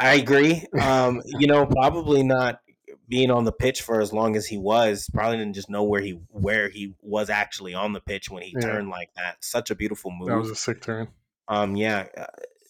I 0.00 0.14
agree. 0.14 0.64
Um, 0.80 1.22
you 1.26 1.46
know, 1.46 1.66
probably 1.66 2.22
not 2.22 2.60
being 3.08 3.30
on 3.30 3.44
the 3.44 3.52
pitch 3.52 3.82
for 3.82 4.00
as 4.00 4.12
long 4.12 4.36
as 4.36 4.46
he 4.46 4.56
was. 4.56 5.10
Probably 5.12 5.36
didn't 5.36 5.54
just 5.54 5.68
know 5.68 5.82
where 5.82 6.00
he 6.00 6.20
where 6.30 6.68
he 6.68 6.94
was 7.02 7.28
actually 7.28 7.74
on 7.74 7.92
the 7.92 8.00
pitch 8.00 8.30
when 8.30 8.42
he 8.42 8.52
Yeah. 8.54 8.60
turned 8.60 8.88
like 8.88 9.10
that. 9.16 9.44
Such 9.44 9.70
a 9.70 9.74
beautiful 9.74 10.10
move. 10.10 10.28
That 10.28 10.38
was 10.38 10.50
a 10.50 10.54
sick 10.56 10.80
turn. 10.80 11.08
Um, 11.48 11.76
yeah, 11.76 12.06
uh, 12.16 12.26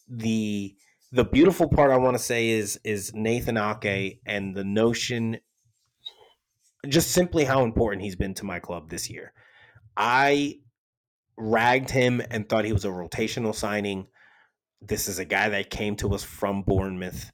the 0.09 0.75
the 1.13 1.25
beautiful 1.25 1.69
part 1.69 1.91
I 1.91 1.97
want 1.99 2.17
to 2.17 2.23
say 2.23 2.49
is 2.49 2.81
is 2.85 3.13
Nathan 3.15 3.57
Ake 3.57 4.21
and 4.27 4.57
the 4.57 4.65
notion, 4.65 5.39
just 6.89 7.11
simply 7.13 7.45
how 7.45 7.63
important 7.63 8.03
he's 8.03 8.17
been 8.17 8.35
to 8.35 8.45
my 8.45 8.59
club 8.59 8.91
this 8.91 9.11
year. 9.11 9.33
I 9.97 10.61
ragged 11.37 11.91
him 11.91 12.23
and 12.31 12.49
thought 12.49 12.65
he 12.65 12.73
was 12.73 12.85
a 12.85 12.89
rotational 12.89 13.55
signing. 13.55 14.07
This 14.81 15.09
is 15.09 15.19
a 15.19 15.25
guy 15.25 15.49
that 15.51 15.71
came 15.71 15.97
to 15.97 16.15
us 16.15 16.23
from 16.23 16.63
Bournemouth. 16.63 17.31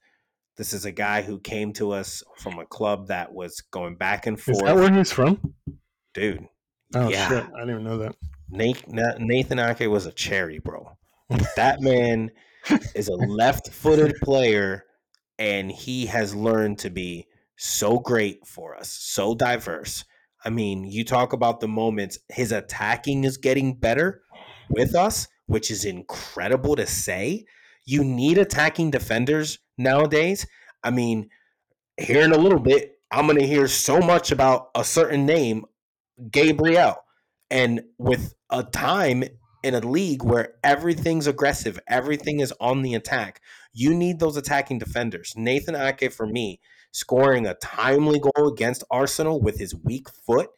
This 0.57 0.73
is 0.73 0.85
a 0.85 0.93
guy 0.93 1.23
who 1.23 1.39
came 1.39 1.73
to 1.75 1.93
us 1.93 2.23
from 2.39 2.59
a 2.59 2.67
club 2.67 3.09
that 3.09 3.33
was 3.33 3.61
going 3.61 3.97
back 3.97 4.27
and 4.27 4.41
forth. 4.41 4.57
Is 4.57 4.63
that 4.63 4.75
where 4.77 4.93
he's 4.93 5.13
from? 5.13 5.55
Dude, 6.15 6.49
Oh 6.95 7.09
Yeah. 7.09 7.29
shit! 7.29 7.45
I 7.45 7.59
didn't 7.61 7.71
even 7.71 7.85
know 7.85 7.99
that. 7.99 8.17
Nathan, 8.49 9.27
Nathan 9.27 9.59
Ake 9.59 9.89
was 9.91 10.07
a 10.07 10.13
cherry, 10.13 10.59
bro. 10.59 10.97
that 11.57 11.81
man 11.81 12.31
is 12.95 13.09
a 13.09 13.15
left-footed 13.15 14.17
player, 14.23 14.85
and 15.39 15.71
he 15.71 16.07
has 16.07 16.35
learned 16.35 16.79
to 16.81 16.91
be 16.91 17.27
so 17.57 17.99
great 17.99 18.47
for 18.47 18.77
us, 18.77 18.91
so 18.91 19.35
diverse. 19.35 20.05
I 20.45 20.51
mean, 20.51 20.85
you 20.85 21.05
talk 21.05 21.33
about 21.33 21.61
the 21.61 21.69
moments 21.69 22.19
his 22.29 22.53
attacking 22.53 23.25
is 23.25 23.37
getting 23.37 23.75
better 23.75 24.23
with 24.71 24.95
us, 24.95 25.27
which 25.47 25.71
is 25.71 25.85
incredible 25.85 26.77
to 26.77 26.87
say. 26.87 27.45
You 27.85 28.05
need 28.05 28.39
attacking 28.39 28.91
defenders 28.91 29.59
nowadays. 29.79 30.47
I 30.83 30.91
mean, 30.91 31.31
here 31.99 32.23
in 32.23 32.33
a 32.33 32.39
little 32.39 32.59
bit, 32.59 32.99
I'm 33.11 33.27
going 33.27 33.39
to 33.39 33.47
hear 33.47 33.69
so 33.69 34.01
much 34.01 34.33
about 34.33 34.71
a 34.75 34.85
certain 34.85 35.25
name, 35.25 35.65
Gabriel. 36.31 36.97
And 37.51 37.83
with 37.99 38.35
a 38.51 38.65
time 38.65 39.25
in 39.63 39.75
a 39.75 39.81
league 39.81 40.23
where 40.23 40.55
everything's 40.65 41.27
aggressive, 41.27 41.79
everything 41.89 42.41
is 42.41 42.53
on 42.61 42.83
the 42.83 42.95
attack, 42.95 43.41
you 43.73 43.95
need 43.95 44.19
those 44.19 44.37
attacking 44.37 44.79
defenders. 44.79 45.35
Nathan 45.37 45.77
Ake, 45.77 46.13
for 46.13 46.27
me, 46.27 46.61
scoring 46.93 47.47
a 47.47 47.55
timely 47.55 48.19
goal 48.19 48.49
against 48.49 48.85
Arsenal 48.91 49.41
with 49.41 49.59
his 49.59 49.75
weak 49.75 50.09
foot, 50.09 50.49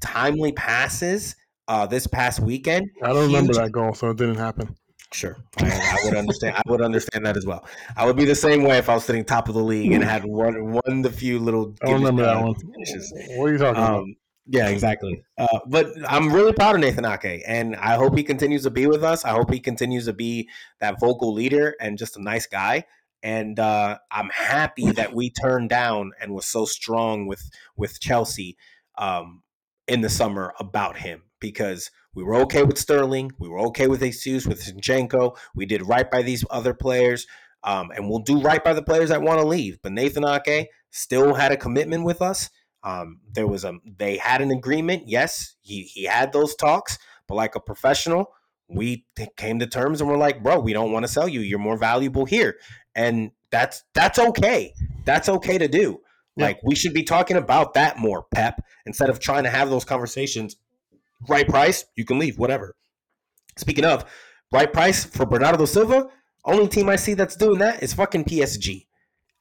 timely 0.00 0.52
passes 0.52 1.36
uh, 1.70 1.86
this 1.86 2.06
past 2.06 2.40
weekend. 2.40 2.90
I 3.00 3.12
don't 3.12 3.26
remember 3.26 3.54
that 3.54 3.70
goal, 3.70 3.94
so 3.94 4.10
it 4.10 4.16
didn't 4.16 4.34
happen. 4.34 4.76
Sure, 5.12 5.36
I, 5.58 5.66
I, 5.66 6.04
would 6.04 6.16
understand. 6.16 6.56
I 6.56 6.62
would 6.66 6.82
understand 6.82 7.24
that 7.26 7.36
as 7.36 7.46
well. 7.46 7.66
I 7.96 8.04
would 8.06 8.16
be 8.16 8.24
the 8.24 8.34
same 8.34 8.62
way 8.64 8.78
if 8.78 8.88
I 8.88 8.94
was 8.94 9.04
sitting 9.04 9.24
top 9.24 9.48
of 9.48 9.54
the 9.54 9.62
league 9.62 9.92
and 9.92 10.04
had 10.04 10.24
won 10.24 10.72
won 10.72 11.02
the 11.02 11.10
few 11.10 11.38
little. 11.38 11.74
I 11.82 11.86
don't 11.86 11.94
remember 11.94 12.24
that 12.24 12.42
one. 12.42 12.54
Finishes. 12.54 13.12
What 13.36 13.46
are 13.46 13.52
you 13.52 13.58
talking 13.58 13.82
um, 13.82 13.94
about? 13.94 14.06
Yeah, 14.46 14.68
exactly. 14.68 15.22
Uh, 15.38 15.60
but 15.66 15.86
I'm 16.08 16.32
really 16.32 16.52
proud 16.52 16.74
of 16.74 16.80
Nathan 16.80 17.04
Ake, 17.04 17.42
and 17.46 17.76
I 17.76 17.94
hope 17.94 18.16
he 18.16 18.24
continues 18.24 18.64
to 18.64 18.70
be 18.70 18.88
with 18.88 19.04
us. 19.04 19.24
I 19.24 19.30
hope 19.30 19.52
he 19.52 19.60
continues 19.60 20.06
to 20.06 20.12
be 20.12 20.48
that 20.80 20.98
vocal 20.98 21.32
leader 21.32 21.76
and 21.80 21.98
just 21.98 22.16
a 22.16 22.22
nice 22.22 22.46
guy. 22.46 22.84
And 23.22 23.60
uh, 23.60 23.98
I'm 24.10 24.30
happy 24.30 24.90
that 24.92 25.12
we 25.12 25.30
turned 25.30 25.70
down 25.70 26.12
and 26.20 26.34
was 26.34 26.46
so 26.46 26.64
strong 26.64 27.26
with 27.26 27.48
with 27.76 28.00
Chelsea 28.00 28.56
um, 28.98 29.42
in 29.86 30.00
the 30.00 30.08
summer 30.08 30.52
about 30.58 30.96
him 30.96 31.22
because 31.40 31.90
we 32.14 32.22
were 32.22 32.36
okay 32.36 32.62
with 32.62 32.78
Sterling, 32.78 33.32
we 33.38 33.48
were 33.48 33.60
okay 33.60 33.86
with 33.86 34.00
Jesus, 34.00 34.46
with 34.46 34.62
Zinchenko. 34.64 35.36
We 35.54 35.66
did 35.66 35.82
right 35.82 36.10
by 36.10 36.22
these 36.22 36.44
other 36.50 36.74
players, 36.74 37.26
um, 37.64 37.90
and 37.94 38.08
we'll 38.08 38.20
do 38.20 38.40
right 38.40 38.62
by 38.62 38.74
the 38.74 38.82
players 38.82 39.08
that 39.10 39.22
want 39.22 39.40
to 39.40 39.46
leave. 39.46 39.78
But 39.82 39.92
Nathan 39.92 40.24
Ake 40.24 40.68
still 40.90 41.34
had 41.34 41.52
a 41.52 41.56
commitment 41.56 42.04
with 42.04 42.20
us 42.20 42.50
um, 42.82 43.20
there 43.32 43.46
was 43.46 43.64
a 43.64 43.74
they 43.98 44.16
had 44.16 44.40
an 44.40 44.50
agreement. 44.50 45.04
Yes, 45.06 45.56
he 45.60 45.82
he 45.82 46.04
had 46.04 46.32
those 46.32 46.54
talks, 46.54 46.98
but 47.26 47.34
like 47.34 47.54
a 47.54 47.60
professional, 47.60 48.32
we 48.68 49.06
came 49.36 49.58
to 49.58 49.66
terms 49.66 50.00
and 50.00 50.08
we're 50.08 50.16
like, 50.16 50.42
bro, 50.42 50.58
we 50.58 50.72
don't 50.72 50.92
want 50.92 51.04
to 51.04 51.12
sell 51.12 51.28
you. 51.28 51.40
You're 51.40 51.58
more 51.58 51.76
valuable 51.76 52.24
here, 52.24 52.56
and 52.94 53.32
that's 53.50 53.84
that's 53.94 54.18
okay. 54.18 54.72
That's 55.04 55.28
okay 55.28 55.58
to 55.58 55.68
do. 55.68 56.00
Like 56.36 56.60
we 56.64 56.74
should 56.74 56.94
be 56.94 57.02
talking 57.02 57.36
about 57.36 57.74
that 57.74 57.98
more, 57.98 58.24
Pep, 58.34 58.64
instead 58.86 59.10
of 59.10 59.20
trying 59.20 59.44
to 59.44 59.50
have 59.50 59.68
those 59.68 59.84
conversations. 59.84 60.56
Right 61.28 61.46
price, 61.46 61.84
you 61.96 62.04
can 62.04 62.18
leave, 62.18 62.38
whatever. 62.38 62.74
Speaking 63.56 63.84
of 63.84 64.04
right 64.52 64.72
price 64.72 65.04
for 65.04 65.26
Bernardo 65.26 65.64
Silva, 65.64 66.08
only 66.44 66.68
team 66.68 66.88
I 66.88 66.96
see 66.96 67.14
that's 67.14 67.36
doing 67.36 67.58
that 67.58 67.82
is 67.82 67.92
fucking 67.92 68.24
PSG. 68.24 68.86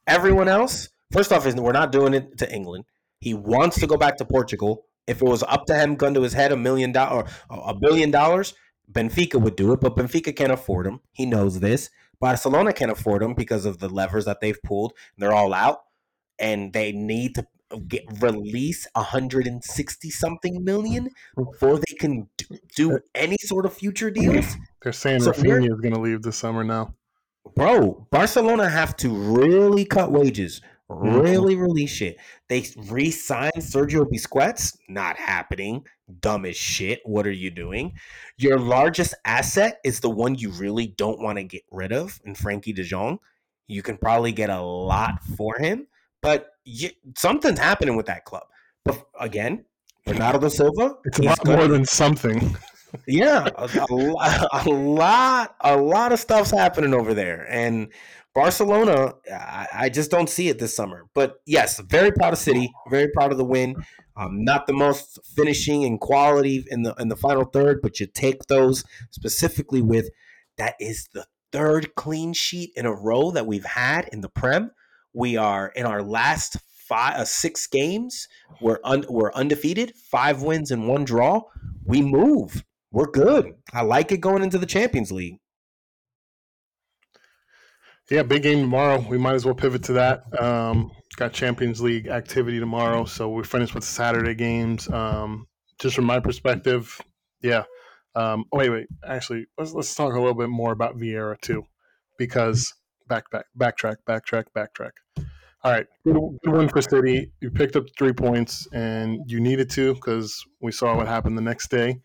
Everyone 0.08 0.48
else, 0.48 0.90
first 1.12 1.32
off, 1.32 1.46
is 1.46 1.56
we're 1.56 1.72
not 1.72 1.92
doing 1.92 2.14
it 2.14 2.38
to 2.40 2.52
England. 2.52 2.86
He 3.20 3.34
wants 3.34 3.80
to 3.80 3.88
go 3.88 3.98
back 3.98 4.18
to 4.18 4.26
Portugal. 4.26 4.86
If 5.08 5.22
it 5.22 5.28
was 5.28 5.44
up 5.44 5.66
to 5.68 5.76
him, 5.76 5.96
gun 5.96 6.14
to 6.14 6.22
his 6.22 6.34
head, 6.34 6.52
a 6.52 6.58
million 6.58 6.92
dollars, 6.92 7.32
a 7.50 7.74
billion 7.74 8.12
dollars, 8.12 8.54
Benfica 8.92 9.42
would 9.42 9.56
do 9.56 9.72
it. 9.74 9.82
But 9.82 9.96
Benfica 9.96 10.36
can't 10.36 10.52
afford 10.52 10.88
him. 10.88 11.00
He 11.12 11.26
knows 11.26 11.60
this. 11.60 11.90
Barcelona 12.20 12.74
can't 12.74 12.92
afford 12.92 13.24
him 13.24 13.34
because 13.34 13.66
of 13.66 13.80
the 13.80 13.90
levers 13.90 14.26
that 14.26 14.42
they've 14.42 14.62
pulled. 14.64 14.94
They're 15.18 15.34
all 15.34 15.54
out, 15.54 15.80
and 16.38 16.74
they 16.74 16.92
need 16.92 17.36
to 17.36 17.48
get 17.88 18.04
release 18.22 18.88
160 18.94 20.10
something 20.10 20.64
million 20.64 21.10
before 21.36 21.78
they 21.78 21.96
can 22.00 22.28
do, 22.38 22.58
do 22.76 23.00
any 23.16 23.38
sort 23.42 23.66
of 23.66 23.74
future 23.74 24.10
deals. 24.10 24.56
They're 24.82 24.94
saying 24.94 25.22
so 25.22 25.32
Raphinha 25.32 25.72
is 25.72 25.80
going 25.82 25.94
to 25.94 26.02
leave 26.02 26.22
this 26.22 26.38
summer 26.38 26.64
now. 26.64 26.96
Bro, 27.56 28.08
Barcelona 28.12 28.70
have 28.70 28.96
to 28.98 29.10
really 29.10 29.86
cut 29.86 30.12
wages 30.12 30.62
Mm-hmm. 30.90 31.20
Really 31.20 31.56
release 31.56 31.92
shit. 31.92 32.18
They 32.48 32.66
re-signed 32.76 33.58
Sergio 33.58 34.06
Busquets. 34.10 34.76
Not 34.88 35.18
happening. 35.18 35.86
Dumb 36.20 36.46
as 36.46 36.58
shit. 36.58 37.02
What 37.06 37.28
are 37.28 37.32
you 37.32 37.52
doing? 37.52 37.94
Your 38.38 38.58
largest 38.58 39.14
asset 39.24 39.80
is 39.84 40.00
the 40.00 40.10
one 40.10 40.36
you 40.36 40.50
really 40.52 40.88
don't 40.88 41.22
want 41.22 41.38
to 41.38 41.44
get 41.44 41.62
rid 41.72 41.94
of, 41.94 42.20
and 42.26 42.36
Frenkie 42.36 42.74
De 42.74 42.84
Jong. 42.84 43.20
You 43.68 43.84
can 43.84 43.98
probably 43.98 44.32
get 44.32 44.50
a 44.50 44.62
lot 44.62 45.24
for 45.38 45.60
him, 45.60 45.86
but 46.22 46.52
you, 46.66 46.90
something's 47.18 47.60
happening 47.60 47.96
with 47.96 48.06
that 48.08 48.26
club. 48.26 48.44
But 48.86 49.04
again, 49.20 49.66
Bernardo 50.06 50.50
Silva. 50.50 50.96
It's 51.06 51.20
a 51.20 51.24
lot 51.24 51.46
more 51.46 51.68
than 51.68 51.86
something. 51.86 52.56
yeah, 53.08 53.48
a, 53.56 53.86
a, 53.90 54.48
a 54.54 54.70
lot, 54.70 55.56
a 55.62 55.78
lot 55.78 56.12
of 56.12 56.20
stuff's 56.20 56.52
happening 56.52 56.94
over 56.94 57.14
there, 57.14 57.46
and 57.50 57.92
Barcelona, 58.34 59.14
I, 59.32 59.68
I, 59.74 59.90
just 59.90 60.12
don't 60.12 60.30
see 60.30 60.50
it 60.50 60.60
this 60.60 60.76
summer. 60.76 61.06
But 61.14 61.42
yes, 61.46 61.80
very 61.80 62.12
proud 62.12 62.34
of 62.34 62.40
City, 62.40 62.72
very 62.90 63.10
proud 63.10 63.32
of 63.32 63.38
the 63.38 63.46
win. 63.46 63.76
Um, 64.16 64.44
not 64.44 64.68
the 64.68 64.74
most 64.74 65.20
finishing 65.36 65.84
and 65.84 66.00
quality 66.00 66.66
in 66.70 66.84
the 66.84 66.94
in 67.00 67.08
the 67.08 67.16
final 67.16 67.46
third, 67.46 67.80
but 67.82 68.00
you 68.00 68.06
take 68.06 68.44
those 68.48 68.84
specifically 69.12 69.82
with 69.82 70.10
that 70.58 70.76
is 70.80 71.08
the 71.14 71.26
third 71.52 71.96
clean 71.96 72.34
sheet 72.34 72.72
in 72.76 72.86
a 72.86 72.94
row 72.94 73.32
that 73.32 73.48
we've 73.48 73.66
had 73.66 74.10
in 74.12 74.22
the 74.22 74.30
Prem. 74.30 74.72
We 75.20 75.36
are 75.36 75.68
in 75.76 75.86
our 75.86 76.02
last 76.02 76.56
five, 76.88 77.18
uh, 77.18 77.26
six 77.26 77.68
games. 77.68 78.30
We're 78.62 78.80
un, 78.86 79.04
we're 79.10 79.34
undefeated, 79.34 79.92
five 80.10 80.44
wins 80.44 80.72
and 80.72 80.88
one 80.88 81.04
draw. 81.04 81.42
We 81.84 82.02
move. 82.02 82.64
We're 82.94 83.12
good. 83.12 83.54
I 83.74 83.82
like 83.82 84.14
it 84.14 84.22
going 84.22 84.44
into 84.44 84.58
the 84.58 84.66
Champions 84.66 85.12
League. 85.12 85.36
Yeah, 88.10 88.24
big 88.24 88.44
game 88.44 88.62
tomorrow. 88.62 89.06
We 89.10 89.18
might 89.18 89.34
as 89.34 89.44
well 89.44 89.54
pivot 89.54 89.84
to 89.84 89.94
that. 89.94 90.42
Um, 90.42 90.90
got 91.18 91.34
Champions 91.34 91.82
League 91.82 92.08
activity 92.08 92.58
tomorrow, 92.58 93.04
so 93.04 93.28
we're 93.28 93.44
finished 93.44 93.76
with 93.76 93.84
Saturday 93.84 94.36
games. 94.36 94.90
Um, 94.90 95.48
just 95.82 95.98
from 95.98 96.06
my 96.06 96.22
perspective, 96.22 96.98
yeah. 97.42 97.66
Um, 98.16 98.46
oh, 98.54 98.60
wait, 98.60 98.70
wait. 98.70 98.88
Actually, 99.06 99.48
let's 99.58 99.74
let's 99.74 99.94
talk 99.94 100.14
a 100.14 100.18
little 100.18 100.34
bit 100.34 100.50
more 100.50 100.72
about 100.72 100.96
Vieira 100.96 101.38
too, 101.42 101.66
because 102.18 102.74
back, 103.10 103.30
back, 103.32 103.48
backtrack, 103.60 103.98
backtrack, 104.08 104.46
backtrack. 104.56 104.92
All 105.62 105.74
right, 105.74 105.88
good, 106.06 106.16
good 106.44 106.54
win 106.54 106.70
for 106.70 106.82
City. 106.82 107.32
You 107.42 107.52
picked 107.52 107.76
up 107.76 107.84
three 107.98 108.14
points, 108.14 108.66
and 108.72 109.20
you 109.28 109.42
needed 109.42 109.70
to 109.72 109.94
because 109.94 110.42
we 110.62 110.72
saw 110.72 110.96
what 110.96 111.08
happened 111.08 111.38
the 111.38 111.42
next 111.42 111.70
day. 111.70 112.00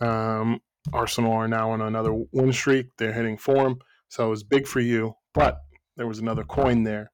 Um, 0.00 0.60
Arsenal 0.92 1.32
are 1.32 1.46
now 1.46 1.70
on 1.70 1.80
another 1.80 2.12
win 2.32 2.52
streak. 2.52 2.88
They're 2.98 3.12
hitting 3.12 3.38
form, 3.38 3.78
so 4.08 4.26
it 4.26 4.30
was 4.30 4.42
big 4.42 4.66
for 4.66 4.80
you. 4.80 5.14
But 5.34 5.58
there 5.96 6.08
was 6.08 6.18
another 6.18 6.42
coin 6.42 6.82
there. 6.82 7.12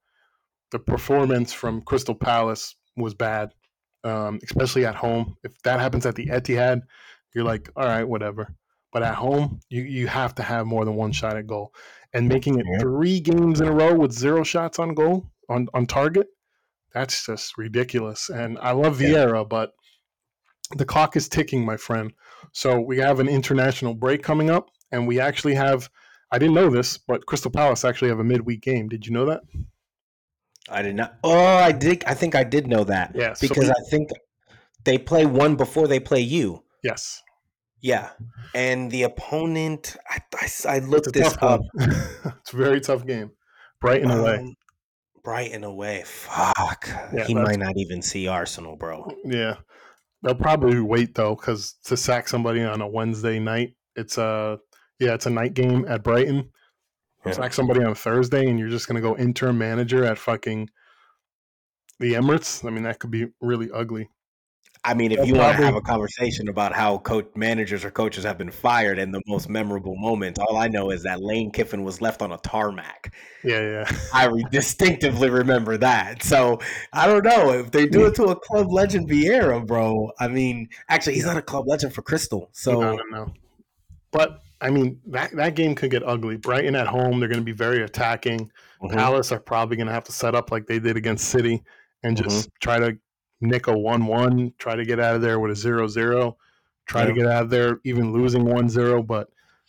The 0.70 0.78
performance 0.78 1.52
from 1.52 1.82
Crystal 1.82 2.14
Palace 2.14 2.74
was 2.96 3.12
bad, 3.12 3.50
um, 4.02 4.40
especially 4.44 4.86
at 4.86 4.94
home. 4.94 5.36
If 5.44 5.60
that 5.62 5.78
happens 5.78 6.06
at 6.06 6.14
the 6.14 6.26
Etihad, 6.26 6.80
you're 7.34 7.44
like, 7.44 7.68
all 7.76 7.84
right, 7.84 8.08
whatever. 8.08 8.54
But 8.92 9.02
at 9.02 9.14
home, 9.14 9.60
you, 9.68 9.82
you 9.82 10.06
have 10.06 10.34
to 10.36 10.42
have 10.42 10.66
more 10.66 10.86
than 10.86 10.94
one 10.94 11.12
shot 11.12 11.36
at 11.36 11.46
goal. 11.46 11.74
And 12.14 12.28
making 12.28 12.58
it 12.58 12.66
three 12.80 13.20
games 13.20 13.60
in 13.60 13.68
a 13.68 13.72
row 13.72 13.94
with 13.94 14.12
zero 14.12 14.42
shots 14.42 14.78
on 14.78 14.94
goal, 14.94 15.30
on, 15.52 15.68
on 15.74 15.86
target, 15.86 16.26
that's 16.92 17.26
just 17.26 17.56
ridiculous. 17.58 18.28
And 18.28 18.58
I 18.60 18.72
love 18.72 18.98
Vieira, 18.98 19.48
but 19.48 19.72
the 20.76 20.84
clock 20.84 21.16
is 21.16 21.28
ticking, 21.28 21.64
my 21.64 21.76
friend. 21.76 22.12
So 22.52 22.80
we 22.80 22.98
have 22.98 23.20
an 23.20 23.28
international 23.28 23.94
break 23.94 24.22
coming 24.22 24.50
up, 24.50 24.68
and 24.90 25.06
we 25.06 25.20
actually 25.20 25.54
have 25.54 25.88
I 26.32 26.38
didn't 26.38 26.54
know 26.54 26.70
this, 26.70 26.96
but 26.96 27.26
Crystal 27.26 27.50
Palace 27.50 27.84
actually 27.84 28.08
have 28.08 28.18
a 28.18 28.24
midweek 28.24 28.62
game. 28.62 28.88
Did 28.88 29.06
you 29.06 29.12
know 29.12 29.26
that? 29.26 29.42
I 30.70 30.80
did 30.80 30.96
not. 30.96 31.16
Oh, 31.22 31.56
I 31.56 31.72
did. 31.72 32.02
I 32.06 32.14
think 32.14 32.34
I 32.34 32.42
did 32.42 32.66
know 32.66 32.84
that. 32.84 33.12
Yes, 33.14 33.38
because 33.38 33.66
so 33.66 33.72
we, 33.76 33.84
I 33.86 33.90
think 33.90 34.08
they 34.84 34.96
play 34.96 35.26
one 35.26 35.56
before 35.56 35.86
they 35.86 36.00
play 36.00 36.20
you. 36.20 36.64
Yes. 36.82 37.22
Yeah, 37.82 38.10
and 38.54 38.90
the 38.90 39.02
opponent. 39.02 39.96
I, 40.08 40.20
I, 40.40 40.76
I 40.76 40.78
looked 40.78 41.12
this 41.12 41.36
up. 41.42 41.60
it's 41.74 42.52
a 42.52 42.56
very 42.56 42.80
tough 42.80 43.04
game. 43.04 43.32
Brighton 43.80 44.10
um, 44.10 44.20
away. 44.20 44.56
Brighton 45.24 45.64
away. 45.64 46.02
Fuck. 46.04 46.88
Yeah, 47.12 47.24
he 47.24 47.34
might 47.34 47.58
not 47.58 47.76
even 47.76 48.02
see 48.02 48.28
Arsenal, 48.28 48.76
bro. 48.76 49.04
Oh, 49.08 49.16
yeah, 49.24 49.56
they'll 50.22 50.34
probably 50.34 50.80
wait 50.80 51.14
though, 51.14 51.34
because 51.34 51.74
to 51.84 51.96
sack 51.96 52.28
somebody 52.28 52.62
on 52.62 52.80
a 52.80 52.88
Wednesday 52.88 53.38
night, 53.38 53.74
it's 53.96 54.18
a 54.18 54.58
yeah, 54.98 55.14
it's 55.14 55.26
a 55.26 55.30
night 55.30 55.54
game 55.54 55.84
at 55.88 56.02
Brighton. 56.02 56.50
It's 57.24 57.38
like 57.38 57.52
somebody 57.52 57.84
on 57.84 57.94
Thursday, 57.94 58.48
and 58.48 58.58
you're 58.58 58.68
just 58.68 58.88
going 58.88 58.96
to 58.96 59.00
go 59.00 59.16
interim 59.16 59.56
manager 59.56 60.04
at 60.04 60.18
fucking 60.18 60.68
the 62.00 62.14
Emirates. 62.14 62.66
I 62.66 62.70
mean, 62.70 62.82
that 62.82 62.98
could 62.98 63.12
be 63.12 63.28
really 63.40 63.70
ugly. 63.72 64.10
I 64.84 64.94
mean, 64.94 65.12
if 65.12 65.18
They'll 65.18 65.26
you 65.28 65.34
want 65.34 65.56
to 65.56 65.64
have 65.64 65.76
a 65.76 65.80
conversation 65.80 66.48
about 66.48 66.72
how 66.72 66.98
coach 66.98 67.28
managers 67.36 67.84
or 67.84 67.92
coaches 67.92 68.24
have 68.24 68.36
been 68.36 68.50
fired 68.50 68.98
and 68.98 69.14
the 69.14 69.22
most 69.28 69.48
memorable 69.48 69.94
moments, 69.96 70.40
all 70.40 70.56
I 70.56 70.66
know 70.66 70.90
is 70.90 71.04
that 71.04 71.22
Lane 71.22 71.52
Kiffin 71.52 71.84
was 71.84 72.00
left 72.00 72.20
on 72.20 72.32
a 72.32 72.38
tarmac. 72.38 73.14
Yeah, 73.44 73.60
yeah. 73.60 73.98
I 74.12 74.28
distinctively 74.50 75.30
remember 75.30 75.76
that. 75.78 76.24
So 76.24 76.58
I 76.92 77.06
don't 77.06 77.24
know 77.24 77.52
if 77.52 77.70
they 77.70 77.86
do 77.86 78.06
it 78.06 78.16
to 78.16 78.24
a 78.24 78.36
club 78.36 78.72
legend 78.72 79.08
Vieira, 79.08 79.64
bro. 79.64 80.10
I 80.18 80.26
mean, 80.26 80.68
actually, 80.88 81.14
he's 81.14 81.26
not 81.26 81.36
a 81.36 81.42
club 81.42 81.68
legend 81.68 81.94
for 81.94 82.02
Crystal. 82.02 82.48
So 82.50 82.82
I 82.82 82.96
don't 82.96 83.12
know. 83.12 83.32
But 84.10 84.40
I 84.60 84.70
mean, 84.70 85.00
that, 85.06 85.30
that 85.36 85.54
game 85.54 85.76
could 85.76 85.92
get 85.92 86.02
ugly. 86.02 86.36
Brighton 86.36 86.74
at 86.74 86.88
home, 86.88 87.20
they're 87.20 87.28
going 87.28 87.40
to 87.40 87.44
be 87.44 87.52
very 87.52 87.82
attacking. 87.84 88.50
Mm-hmm. 88.82 88.96
Palace 88.96 89.30
are 89.30 89.40
probably 89.40 89.76
going 89.76 89.86
to 89.86 89.92
have 89.92 90.04
to 90.04 90.12
set 90.12 90.34
up 90.34 90.50
like 90.50 90.66
they 90.66 90.80
did 90.80 90.96
against 90.96 91.28
City 91.28 91.62
and 92.02 92.16
just 92.16 92.48
mm-hmm. 92.48 92.56
try 92.60 92.78
to 92.78 92.98
nick 93.42 93.66
a 93.66 93.76
1 93.76 94.06
1, 94.06 94.54
try 94.58 94.76
to 94.76 94.84
get 94.84 95.00
out 95.00 95.14
of 95.14 95.22
there 95.22 95.38
with 95.38 95.50
a 95.52 95.56
0 95.56 95.86
0, 95.88 96.36
try 96.86 97.02
yeah. 97.02 97.06
to 97.06 97.12
get 97.12 97.26
out 97.26 97.44
of 97.44 97.50
there 97.50 97.80
even 97.84 98.12
losing 98.12 98.44
1 98.44 98.68
0. 98.68 99.02
But 99.02 99.28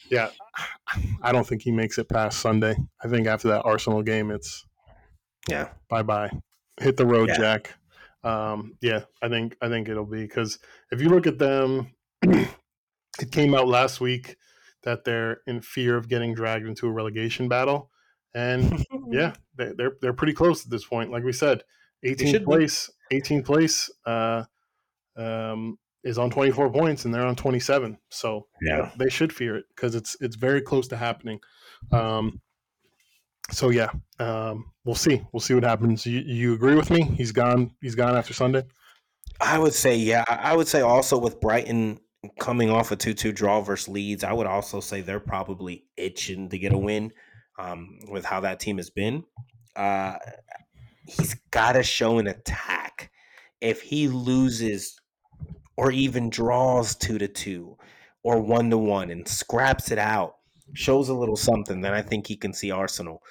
yeah, 0.09 0.29
I 1.21 1.31
don't 1.31 1.47
think 1.47 1.61
he 1.61 1.71
makes 1.71 1.97
it 1.97 2.09
past 2.09 2.39
Sunday. 2.39 2.75
I 3.03 3.07
think 3.07 3.27
after 3.27 3.47
that 3.49 3.63
Arsenal 3.63 4.01
game, 4.01 4.31
it's 4.31 4.65
yeah, 5.49 5.69
bye 5.89 6.03
bye. 6.03 6.31
hit 6.79 6.97
the 6.97 7.05
road, 7.05 7.29
Yeah. 7.29 7.37
Jack. 7.37 7.73
Um, 8.23 8.77
yeah, 8.81 9.01
I 9.21 9.27
think 9.27 9.57
I 9.61 9.67
think 9.67 9.89
it'll 9.89 10.05
be 10.05 10.21
because 10.21 10.59
if 10.91 11.01
you 11.01 11.09
look 11.09 11.27
at 11.27 11.39
them, 11.39 11.93
it 12.21 13.31
came 13.31 13.53
out 13.53 13.67
last 13.67 13.99
week 13.99 14.37
that 14.83 15.03
they're 15.03 15.41
in 15.45 15.61
fear 15.61 15.97
of 15.97 16.07
getting 16.07 16.33
dragged 16.33 16.67
into 16.67 16.87
a 16.87 16.91
relegation 16.91 17.49
battle, 17.49 17.89
and 18.33 18.85
yeah, 19.09 19.33
they, 19.55 19.71
they're 19.77 19.97
they're 20.01 20.13
pretty 20.13 20.33
close 20.33 20.63
at 20.63 20.71
this 20.71 20.85
point. 20.85 21.11
Like 21.11 21.23
we 21.23 21.33
said, 21.33 21.63
18th 22.05 22.31
should 22.31 22.41
be. 22.41 22.45
place, 22.45 22.89
18th 23.11 23.45
place 23.45 23.89
uh, 24.05 24.43
um, 25.17 25.77
is 26.03 26.17
on 26.17 26.29
24 26.29 26.71
points, 26.71 27.05
and 27.05 27.13
they're 27.13 27.25
on 27.25 27.35
27. 27.35 27.97
So 28.09 28.47
Yeah. 28.61 28.91
they 28.97 29.09
should 29.09 29.33
fear 29.33 29.57
it 29.57 29.65
because 29.75 29.95
it's 29.95 30.15
it's 30.21 30.35
very 30.35 30.61
close 30.61 30.87
to 30.89 30.97
happening. 30.97 31.39
Um, 31.91 32.41
so 33.51 33.69
yeah, 33.69 33.89
um, 34.19 34.71
we'll 34.85 34.95
see. 34.95 35.21
We'll 35.31 35.41
see 35.41 35.53
what 35.53 35.63
happens. 35.63 36.05
You, 36.05 36.19
you 36.19 36.53
agree 36.53 36.75
with 36.75 36.89
me? 36.89 37.03
He's 37.03 37.31
gone. 37.31 37.75
He's 37.81 37.95
gone 37.95 38.15
after 38.15 38.33
Sunday. 38.33 38.63
I 39.41 39.59
would 39.59 39.73
say, 39.73 39.95
yeah. 39.97 40.23
I 40.27 40.55
would 40.55 40.67
say 40.67 40.81
also 40.81 41.17
with 41.17 41.41
Brighton 41.41 41.99
coming 42.39 42.69
off 42.69 42.91
a 42.91 42.95
2 42.95 43.13
2 43.13 43.31
draw 43.33 43.61
versus 43.61 43.89
Leeds, 43.89 44.23
I 44.23 44.31
would 44.31 44.47
also 44.47 44.79
say 44.79 45.01
they're 45.01 45.19
probably 45.19 45.85
itching 45.97 46.49
to 46.49 46.57
get 46.57 46.71
a 46.73 46.77
win 46.77 47.11
um, 47.59 47.99
with 48.09 48.23
how 48.25 48.39
that 48.41 48.59
team 48.59 48.77
has 48.77 48.89
been. 48.89 49.25
Uh, 49.75 50.15
he's 51.07 51.35
got 51.51 51.73
to 51.73 51.83
show 51.83 52.17
an 52.19 52.27
attack. 52.27 53.11
If 53.61 53.81
he 53.81 54.07
loses 54.07 54.99
or 55.77 55.91
even 55.91 56.29
draws 56.29 56.95
2 56.95 57.17
to 57.17 57.27
2 57.27 57.77
or 58.23 58.39
1 58.39 58.69
to 58.69 58.77
1 58.77 59.09
and 59.09 59.27
scraps 59.27 59.91
it 59.91 59.97
out, 59.97 60.35
shows 60.73 61.09
a 61.09 61.13
little 61.13 61.35
something, 61.35 61.81
then 61.81 61.93
I 61.93 62.01
think 62.01 62.27
he 62.27 62.35
can 62.35 62.53
see 62.53 62.71
Arsenal. 62.71 63.21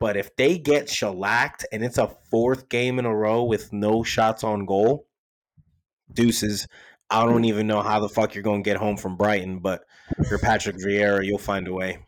But 0.00 0.16
if 0.16 0.34
they 0.36 0.58
get 0.58 0.88
shellacked 0.88 1.64
and 1.72 1.84
it's 1.84 1.98
a 1.98 2.14
fourth 2.30 2.68
game 2.68 2.98
in 2.98 3.04
a 3.04 3.14
row 3.14 3.44
with 3.44 3.72
no 3.72 4.02
shots 4.02 4.42
on 4.42 4.66
goal, 4.66 5.06
deuces. 6.12 6.66
I 7.10 7.24
don't 7.24 7.44
even 7.44 7.66
know 7.66 7.82
how 7.82 8.00
the 8.00 8.08
fuck 8.08 8.34
you're 8.34 8.42
going 8.42 8.62
to 8.62 8.68
get 8.68 8.78
home 8.78 8.96
from 8.96 9.16
Brighton, 9.16 9.58
but 9.58 9.82
you're 10.30 10.38
Patrick 10.38 10.76
Vieira. 10.76 11.24
You'll 11.24 11.38
find 11.38 11.68
a 11.68 11.72
way. 11.72 11.98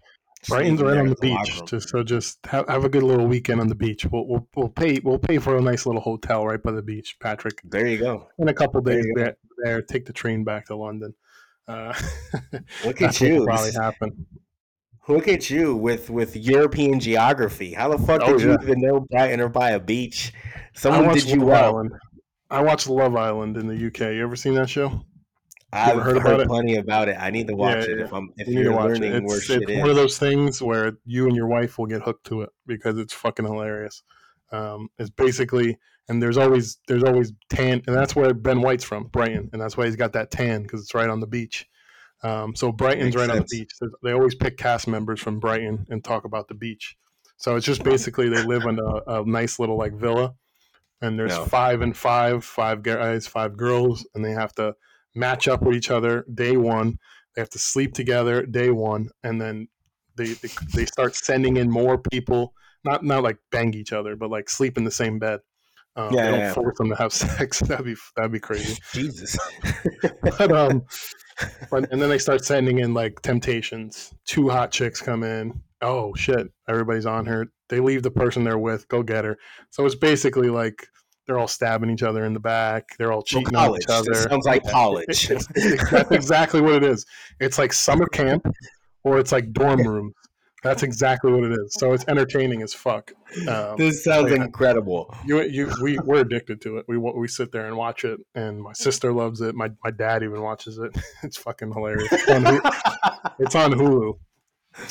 Brighton's 0.48 0.82
right 0.82 0.98
on 0.98 1.08
the 1.08 1.16
beach, 1.16 1.62
just 1.66 1.88
so 1.90 2.02
just 2.02 2.44
have, 2.46 2.68
have 2.68 2.84
a 2.84 2.88
good 2.88 3.02
little 3.02 3.26
weekend 3.26 3.60
on 3.60 3.68
the 3.68 3.74
beach. 3.74 4.04
We'll, 4.06 4.26
we'll 4.26 4.48
we'll 4.54 4.68
pay 4.68 5.00
we'll 5.02 5.18
pay 5.18 5.38
for 5.38 5.56
a 5.56 5.60
nice 5.60 5.86
little 5.86 6.00
hotel 6.00 6.46
right 6.46 6.62
by 6.62 6.72
the 6.72 6.82
beach, 6.82 7.16
Patrick. 7.20 7.60
There 7.64 7.86
you 7.86 7.98
go. 7.98 8.28
In 8.38 8.48
a 8.48 8.54
couple 8.54 8.82
There 8.82 8.96
days 8.96 9.06
go. 9.14 9.22
there, 9.22 9.36
there, 9.58 9.82
take 9.82 10.06
the 10.06 10.12
train 10.12 10.44
back 10.44 10.66
to 10.66 10.76
London. 10.76 11.14
Uh, 11.66 11.94
Look 12.84 13.00
at 13.02 13.20
you. 13.20 13.44
probably 13.44 13.72
happen. 13.72 14.26
Look 15.08 15.28
at 15.28 15.50
you 15.50 15.76
with 15.76 16.10
with 16.10 16.36
European 16.36 16.98
geography. 17.00 17.72
How 17.74 17.88
the 17.96 17.98
fuck 18.04 18.22
Oh, 18.24 18.32
did 18.38 18.42
you 18.42 18.54
even 18.62 18.80
know 18.80 19.00
Brighton 19.00 19.40
or 19.40 19.48
by 19.48 19.70
a 19.70 19.80
beach? 19.80 20.32
Someone 20.74 21.14
did 21.14 21.24
you 21.28 21.40
Love 21.40 21.48
up. 21.50 21.64
Island. 21.64 21.92
I 22.50 22.62
watched 22.62 22.88
Love 22.88 23.16
Island 23.16 23.56
in 23.56 23.66
the 23.66 23.86
UK. 23.86 24.14
You 24.14 24.22
ever 24.22 24.36
seen 24.36 24.54
that 24.54 24.68
show? 24.70 25.04
I've 25.74 25.96
heard 26.02 26.16
heard, 26.16 26.16
about 26.26 26.40
it? 26.40 26.46
plenty 26.48 26.76
about 26.76 27.08
it. 27.08 27.16
I 27.18 27.30
need 27.30 27.48
to 27.48 27.54
watch 27.56 27.86
Yeah, 27.86 27.92
it 27.94 28.00
if 28.00 28.12
I'm 28.12 28.30
if 28.36 28.48
you 28.48 28.72
it. 28.72 28.76
learning 28.76 29.24
where 29.24 29.36
It's, 29.36 29.46
shit 29.46 29.62
it's 29.68 29.80
one 29.80 29.90
of 29.90 29.96
those 29.96 30.18
things 30.18 30.62
where 30.62 30.98
you 31.04 31.26
and 31.26 31.36
your 31.36 31.46
wife 31.46 31.78
will 31.78 31.86
get 31.86 32.02
hooked 32.02 32.26
to 32.26 32.42
it 32.42 32.50
because 32.66 32.98
it's 32.98 33.12
fucking 33.12 33.44
hilarious. 33.44 34.02
Um, 34.52 34.88
it's 34.98 35.10
basically, 35.10 35.78
and 36.08 36.22
there's 36.22 36.36
always 36.38 36.78
there's 36.86 37.02
always 37.02 37.32
tan, 37.48 37.82
and 37.86 37.96
that's 37.96 38.14
where 38.14 38.32
Ben 38.34 38.60
White's 38.60 38.84
from, 38.84 39.04
Brighton, 39.08 39.50
and 39.52 39.60
that's 39.60 39.76
why 39.76 39.86
he's 39.86 39.96
got 39.96 40.12
that 40.12 40.30
tan 40.30 40.62
because 40.62 40.80
it's 40.80 40.94
right 40.94 41.08
on 41.08 41.20
the 41.20 41.26
beach. 41.26 41.66
Um, 42.22 42.54
so 42.54 42.70
Brighton's 42.72 43.14
Makes 43.14 43.16
right 43.16 43.30
on 43.30 43.38
the 43.38 43.44
beach. 43.50 43.72
They- 43.80 43.86
They 44.02 44.12
always 44.12 44.34
pick 44.34 44.56
cast 44.56 44.86
members 44.88 45.20
from 45.20 45.40
Brighton 45.40 45.86
and 45.90 46.02
talk 46.02 46.24
about 46.24 46.48
the 46.48 46.54
beach. 46.54 46.96
So 47.36 47.56
it's 47.56 47.66
just 47.66 47.82
basically 47.82 48.28
they 48.28 48.44
live 48.44 48.62
in 48.62 48.78
a, 48.78 49.20
a 49.20 49.24
nice 49.26 49.58
little 49.58 49.76
like 49.76 49.92
villa, 49.94 50.34
and 51.02 51.18
there's 51.18 51.32
Yeah. 51.32 51.44
five 51.46 51.82
and 51.82 51.96
five, 51.96 52.44
five 52.44 52.82
guys, 52.82 53.26
five 53.26 53.56
girls, 53.56 54.06
and 54.14 54.24
they 54.24 54.30
have 54.30 54.54
to 54.54 54.74
match 55.14 55.48
up 55.48 55.62
with 55.62 55.76
each 55.76 55.90
other 55.90 56.24
day 56.34 56.56
one. 56.56 56.98
They 57.34 57.42
have 57.42 57.50
to 57.50 57.58
sleep 57.58 57.94
together 57.94 58.46
day 58.46 58.70
one, 58.70 59.08
and 59.22 59.40
then 59.40 59.68
they 60.16 60.34
they, 60.34 60.50
they 60.74 60.86
start 60.86 61.14
sending 61.14 61.56
in 61.56 61.70
more 61.70 61.98
people. 61.98 62.54
Not 62.84 63.04
not 63.04 63.22
like 63.22 63.38
bang 63.50 63.74
each 63.74 63.92
other, 63.92 64.16
but 64.16 64.30
like 64.30 64.48
sleep 64.48 64.76
in 64.78 64.84
the 64.84 64.90
same 64.90 65.18
bed. 65.18 65.40
Um, 65.96 66.12
Yeah, 66.12 66.24
they 66.24 66.30
don't 66.30 66.40
yeah. 66.40 66.52
force 66.52 66.78
them 66.78 66.88
to 66.90 66.96
have 66.96 67.12
sex. 67.24 67.60
That'd 67.60 67.86
be 67.86 67.96
that'd 68.16 68.32
be 68.32 68.40
crazy. 68.40 68.80
Jesus. 68.92 69.36
But 70.38 70.52
um, 70.52 70.82
but 71.70 71.90
and 71.92 72.00
then 72.00 72.08
they 72.08 72.18
start 72.18 72.44
sending 72.44 72.78
in 72.78 72.94
like 72.94 73.20
temptations. 73.22 74.12
Two 74.26 74.48
hot 74.48 74.70
chicks 74.70 75.00
come 75.00 75.22
in. 75.22 75.60
Oh 75.80 76.14
shit! 76.14 76.48
Everybody's 76.68 77.06
on 77.06 77.26
her. 77.26 77.46
They 77.68 77.80
leave 77.80 78.02
the 78.02 78.10
person 78.10 78.44
they're 78.44 78.58
with. 78.58 78.86
Go 78.88 79.02
get 79.02 79.24
her. 79.24 79.36
So 79.70 79.84
it's 79.86 79.94
basically 79.94 80.48
like 80.48 80.86
they're 81.26 81.38
all 81.38 81.48
stabbing 81.48 81.90
each 81.90 82.02
other 82.02 82.24
in 82.24 82.34
the 82.34 82.40
back. 82.40 82.96
They're 82.98 83.12
all 83.12 83.22
cheating 83.22 83.54
on 83.56 83.66
college. 83.66 83.82
each 83.84 83.90
other. 83.90 84.12
It 84.12 84.28
sounds 84.30 84.46
like 84.46 84.64
college. 84.70 85.30
It's, 85.30 85.48
it's- 85.56 85.90
that's 85.90 86.10
exactly 86.10 86.60
what 86.60 86.74
it 86.74 86.82
is. 86.84 87.06
It's 87.40 87.58
like 87.58 87.72
summer 87.72 88.06
camp, 88.06 88.46
or 89.04 89.18
it's 89.18 89.32
like 89.32 89.52
dorm 89.52 89.86
rooms. 89.86 90.14
That's 90.62 90.82
exactly 90.82 91.30
what 91.30 91.44
it 91.44 91.52
is. 91.52 91.74
So 91.78 91.92
it's 91.92 92.06
entertaining 92.08 92.62
as 92.62 92.72
fuck. 92.72 93.12
Um, 93.46 93.76
this 93.76 94.02
sounds 94.02 94.32
incredible. 94.32 95.14
you, 95.26 95.42
you, 95.42 95.70
we, 95.82 95.98
we're 95.98 96.20
addicted 96.22 96.62
to 96.62 96.78
it. 96.78 96.86
We, 96.88 96.96
we 96.96 97.28
sit 97.28 97.52
there 97.52 97.66
and 97.66 97.76
watch 97.76 98.06
it, 98.06 98.18
and 98.34 98.62
my 98.62 98.72
sister 98.72 99.12
loves 99.12 99.42
it. 99.42 99.54
My, 99.54 99.70
my 99.84 99.90
dad 99.90 100.22
even 100.22 100.40
watches 100.40 100.78
it. 100.78 100.96
It's 101.22 101.36
fucking 101.36 101.70
hilarious. 101.72 102.08
It's 102.10 102.28
on, 102.30 102.44
Hulu. 102.44 103.34
It's 103.40 103.54
on 103.54 103.72
Hulu. 103.72 104.14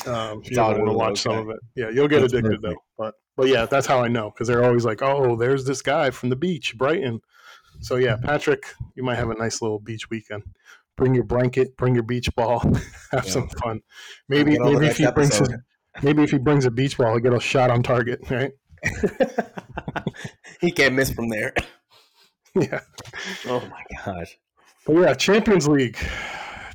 Um, 0.06 0.40
if 0.44 0.50
you 0.50 0.56
want 0.58 0.76
to 0.86 0.92
watch 0.92 1.20
some 1.20 1.36
of 1.36 1.50
it, 1.50 1.58
yeah, 1.74 1.90
you'll 1.90 2.08
get 2.08 2.20
That's 2.20 2.32
addicted 2.32 2.62
though. 2.62 2.76
But 2.96 3.14
but 3.36 3.48
yeah, 3.48 3.66
that's 3.66 3.86
how 3.86 4.00
I 4.02 4.08
know 4.08 4.30
because 4.30 4.48
they're 4.48 4.64
always 4.64 4.84
like, 4.84 5.02
oh, 5.02 5.36
there's 5.36 5.64
this 5.64 5.82
guy 5.82 6.10
from 6.10 6.30
the 6.30 6.36
beach, 6.36 6.76
Brighton. 6.78 7.20
So 7.80 7.96
yeah, 7.96 8.16
Patrick, 8.16 8.64
you 8.94 9.02
might 9.02 9.16
have 9.16 9.30
a 9.30 9.34
nice 9.34 9.60
little 9.60 9.78
beach 9.80 10.08
weekend. 10.10 10.44
Bring 10.96 11.14
your 11.14 11.24
blanket, 11.24 11.76
bring 11.76 11.94
your 11.94 12.04
beach 12.04 12.28
ball, 12.36 12.60
have 13.10 13.24
Yeah. 13.24 13.30
some 13.30 13.48
fun. 13.62 13.80
Maybe 14.28 14.52
Get 14.52 14.60
on 14.60 14.72
the 14.74 14.78
maybe 14.80 14.90
if 14.90 14.96
he 14.96 15.10
brings 15.10 15.36
his, 15.36 15.52
maybe 16.02 16.22
if 16.22 16.30
he 16.30 16.38
brings 16.38 16.64
a 16.66 16.70
beach 16.70 16.96
ball, 16.96 17.10
he'll 17.12 17.18
get 17.18 17.34
a 17.34 17.40
shot 17.40 17.70
on 17.70 17.82
target, 17.82 18.20
right? 18.30 18.52
he 20.60 20.70
can't 20.70 20.94
miss 20.94 21.10
from 21.10 21.28
there. 21.28 21.52
Yeah. 22.56 22.82
Oh 23.48 23.60
my 23.68 23.82
gosh. 24.04 24.38
But 24.86 24.92
yeah, 24.94 25.14
Champions 25.14 25.66
League 25.66 25.98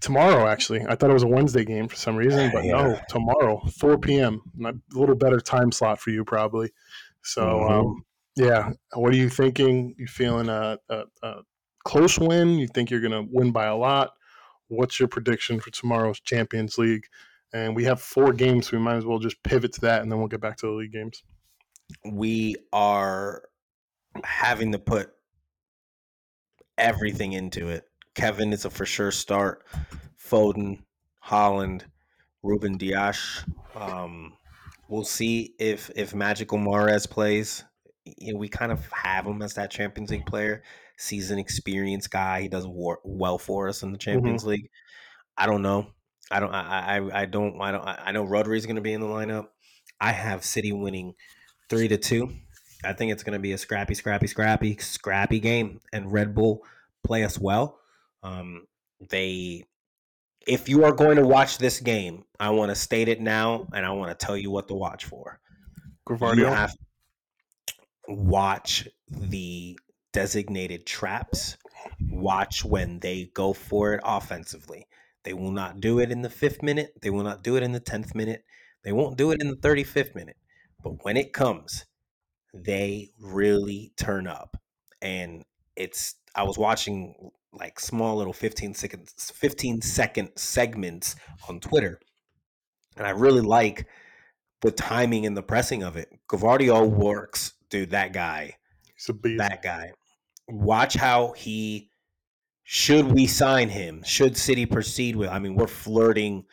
tomorrow. 0.02 0.48
Actually, 0.48 0.82
I 0.88 0.96
thought 0.96 1.10
it 1.10 1.14
was 1.14 1.24
a 1.24 1.28
Wednesday 1.28 1.66
game 1.66 1.88
for 1.88 1.96
some 1.96 2.16
reason, 2.16 2.50
but 2.54 2.64
no, 2.66 3.00
tomorrow, 3.10 3.60
4 3.78 3.98
p.m. 3.98 4.42
Not- 4.56 4.76
A 4.96 4.98
little 5.00 5.16
better 5.16 5.40
time 5.40 5.72
slot 5.72 6.00
for 6.00 6.10
you, 6.12 6.24
probably. 6.26 6.72
So, 7.22 7.42
Mhm. 7.42 7.72
um, 7.72 8.06
yeah, 8.36 8.72
what 8.94 9.14
are 9.14 9.18
you 9.18 9.30
thinking? 9.30 9.96
You 9.98 10.08
feeling 10.08 10.50
a, 10.50 10.78
a, 10.90 11.04
a 11.24 11.42
close 11.84 12.18
win? 12.18 12.58
You 12.60 12.68
think 12.68 12.90
you're 12.90 13.02
going 13.02 13.12
to 13.12 13.28
win 13.32 13.52
by 13.52 13.66
a 13.66 13.76
lot? 13.76 14.12
What's 14.68 15.00
your 15.00 15.08
prediction 15.10 15.60
for 15.60 15.72
tomorrow's 15.72 16.20
Champions 16.20 16.78
League? 16.78 17.06
And 17.52 17.76
we 17.76 17.84
have 17.86 18.00
four 18.00 18.32
games, 18.32 18.68
so 18.70 18.78
we 18.78 18.84
might 18.84 18.96
as 18.98 19.06
well 19.06 19.18
just 19.20 19.42
pivot 19.44 19.74
to 19.74 19.82
that, 19.82 20.02
and 20.04 20.12
then 20.12 20.20
we'll 20.20 20.28
get 20.28 20.40
back 20.42 20.58
to 20.58 20.68
the 20.68 20.72
league 20.72 20.94
games. 20.94 21.24
We 22.06 22.56
are 22.72 23.42
having 24.24 24.72
to 24.74 24.80
put 24.80 25.10
everything 26.78 27.34
into 27.34 27.70
it. 27.70 27.89
Kevin 28.20 28.52
is 28.52 28.66
a 28.66 28.70
for 28.70 28.86
sure 28.86 29.12
start. 29.12 29.66
Foden, 30.22 30.80
Haaland, 31.26 31.84
Ruben 32.44 32.78
Dias. 32.78 33.46
Um, 33.76 34.34
we'll 34.90 35.06
see 35.06 35.56
if 35.58 35.90
if 35.96 36.14
Magical 36.14 36.58
Mahrez 36.58 37.10
plays. 37.10 37.64
You 38.04 38.34
know, 38.34 38.40
we 38.40 38.50
kind 38.50 38.74
of 38.74 38.86
have 38.92 39.26
him 39.26 39.42
as 39.42 39.54
that 39.54 39.72
Champions 39.72 40.12
League 40.12 40.26
player, 40.26 40.64
season 40.98 41.40
experience 41.40 42.08
guy. 42.08 42.42
He 42.42 42.50
does 42.50 42.68
wor- 42.68 43.00
well 43.06 43.38
for 43.38 43.70
us 43.70 43.84
in 43.84 43.94
the 43.94 43.98
Champions 43.98 44.46
League. 44.46 44.70
I 45.38 45.46
don't 45.46 45.62
know. 45.62 45.88
I 46.30 46.42
don't. 46.42 46.54
I. 46.54 46.98
I. 46.98 47.22
I 47.22 47.26
don't. 47.26 47.62
I 47.62 47.72
don't. 47.72 47.88
I 47.88 48.04
I 48.08 48.12
know 48.12 48.26
Rodri's 48.26 48.66
going 48.66 48.76
to 48.76 48.82
be 48.82 48.92
in 48.92 49.00
the 49.00 49.08
lineup. 49.08 49.48
I 50.02 50.12
have 50.12 50.44
City 50.44 50.74
winning 50.74 51.14
three 51.70 51.88
to 51.88 51.98
two. 51.98 52.34
I 52.84 52.92
think 52.92 53.14
it's 53.14 53.24
going 53.24 53.34
to 53.34 53.40
be 53.40 53.54
a 53.54 53.58
scrappy, 53.58 53.94
scrappy, 53.94 54.28
scrappy, 54.28 54.78
scrappy 54.78 55.40
game, 55.40 55.80
and 55.94 56.12
Red 56.12 56.36
Bull 56.36 56.66
play 57.04 57.24
us 57.24 57.40
well. 57.40 57.80
Um, 58.24 58.66
they, 59.10 59.64
if 60.46 60.68
you 60.70 60.84
are 60.84 60.92
going 60.92 61.18
to 61.18 61.26
watch 61.26 61.58
this 61.58 61.80
game, 61.80 62.26
I 62.40 62.50
want 62.52 62.70
to 62.70 62.76
state 62.76 63.08
it 63.08 63.22
now, 63.22 63.68
and 63.74 63.86
I 63.86 63.92
want 63.92 64.18
to 64.18 64.26
tell 64.26 64.38
you 64.38 64.52
what 64.52 64.68
to 64.70 64.74
watch 64.76 65.06
for. 65.06 65.40
You 66.10 66.16
Gvardiol? 66.16 66.50
have 66.50 66.76
watch 68.08 68.88
the 69.10 69.78
designated 70.12 70.86
traps. 70.86 71.58
Watch 72.10 72.66
when 72.66 73.00
they 73.00 73.30
go 73.34 73.54
for 73.54 73.94
it 73.94 74.02
offensively. 74.04 74.88
They 75.24 75.34
will 75.34 75.52
not 75.52 75.80
do 75.80 76.00
it 76.00 76.12
in 76.12 76.22
the 76.22 76.30
fifth 76.30 76.64
minute. 76.64 76.94
They 77.02 77.10
will 77.10 77.24
not 77.24 77.44
do 77.44 77.56
it 77.56 77.64
in 77.64 77.72
the 77.72 77.80
tenth 77.80 78.16
minute. 78.16 78.44
They 78.84 78.92
won't 78.92 79.18
do 79.18 79.32
it 79.32 79.42
in 79.42 79.50
the 79.50 79.56
thirty 79.56 79.84
fifth 79.84 80.16
minute. 80.16 80.38
But 80.84 81.04
when 81.04 81.18
it 81.18 81.34
comes, 81.34 81.86
they 82.54 83.12
really 83.20 83.92
turn 83.98 84.28
up. 84.28 84.58
And 85.02 85.44
it's 85.76 86.16
I 86.36 86.44
was 86.44 86.58
watching 86.58 87.32
like 87.52 87.80
small 87.80 88.18
little 88.18 88.34
15 88.34 88.74
seconds 88.74 89.32
15 89.36 89.82
second 89.82 90.30
segments 90.36 91.16
on 91.48 91.60
Twitter. 91.60 92.00
And 92.98 93.08
I 93.08 93.12
really 93.12 93.42
like 93.42 93.88
the 94.62 94.72
timing 94.72 95.26
and 95.26 95.36
the 95.36 95.44
pressing 95.44 95.84
of 95.84 95.96
it. 95.96 96.10
Gvardiol 96.30 96.90
works, 96.90 97.54
dude, 97.70 97.92
that 97.92 98.14
guy 98.14 98.58
He's 98.96 99.10
a 99.10 99.14
beast. 99.14 99.40
that 99.40 99.62
guy. 99.62 99.92
Watch 100.48 100.96
how 100.96 101.34
he 101.34 101.90
should 102.64 103.08
we 103.08 103.26
sign 103.26 103.70
him? 103.70 104.04
Should 104.04 104.38
City 104.38 104.68
proceed 104.68 105.16
with? 105.16 105.30
I 105.30 105.40
mean, 105.40 105.56
we're 105.56 105.66
flirting. 105.66 106.46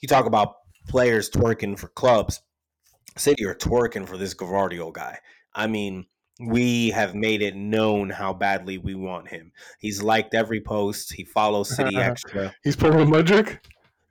You 0.00 0.06
talk 0.06 0.26
about 0.26 0.54
players 0.88 1.28
twerking 1.30 1.76
for 1.76 1.88
clubs. 1.88 2.42
City 3.16 3.44
are 3.44 3.56
twerking 3.56 4.06
for 4.06 4.16
this 4.16 4.34
Gvardiol 4.34 4.92
guy. 4.92 5.18
I 5.52 5.66
mean, 5.66 6.06
we 6.40 6.90
have 6.90 7.14
made 7.14 7.42
it 7.42 7.54
known 7.54 8.10
how 8.10 8.32
badly 8.32 8.78
we 8.78 8.94
want 8.94 9.28
him. 9.28 9.52
He's 9.78 10.02
liked 10.02 10.34
every 10.34 10.60
post. 10.60 11.12
He 11.12 11.24
follows 11.24 11.74
City 11.74 11.96
Extra. 12.10 12.54
He's 12.64 12.76
pulling 12.76 13.08
Mudryk. 13.08 13.58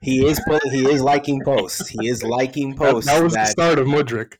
He 0.00 0.26
is 0.26 0.40
pulling, 0.46 0.60
he 0.70 0.86
is 0.90 1.00
liking 1.02 1.42
posts. 1.44 1.88
He 1.88 2.08
is 2.08 2.22
liking 2.22 2.74
posts. 2.76 3.10
that 3.10 3.22
was 3.22 3.32
the 3.32 3.38
that- 3.40 3.48
start 3.48 3.78
of 3.78 3.86
Mudryk. 3.86 4.34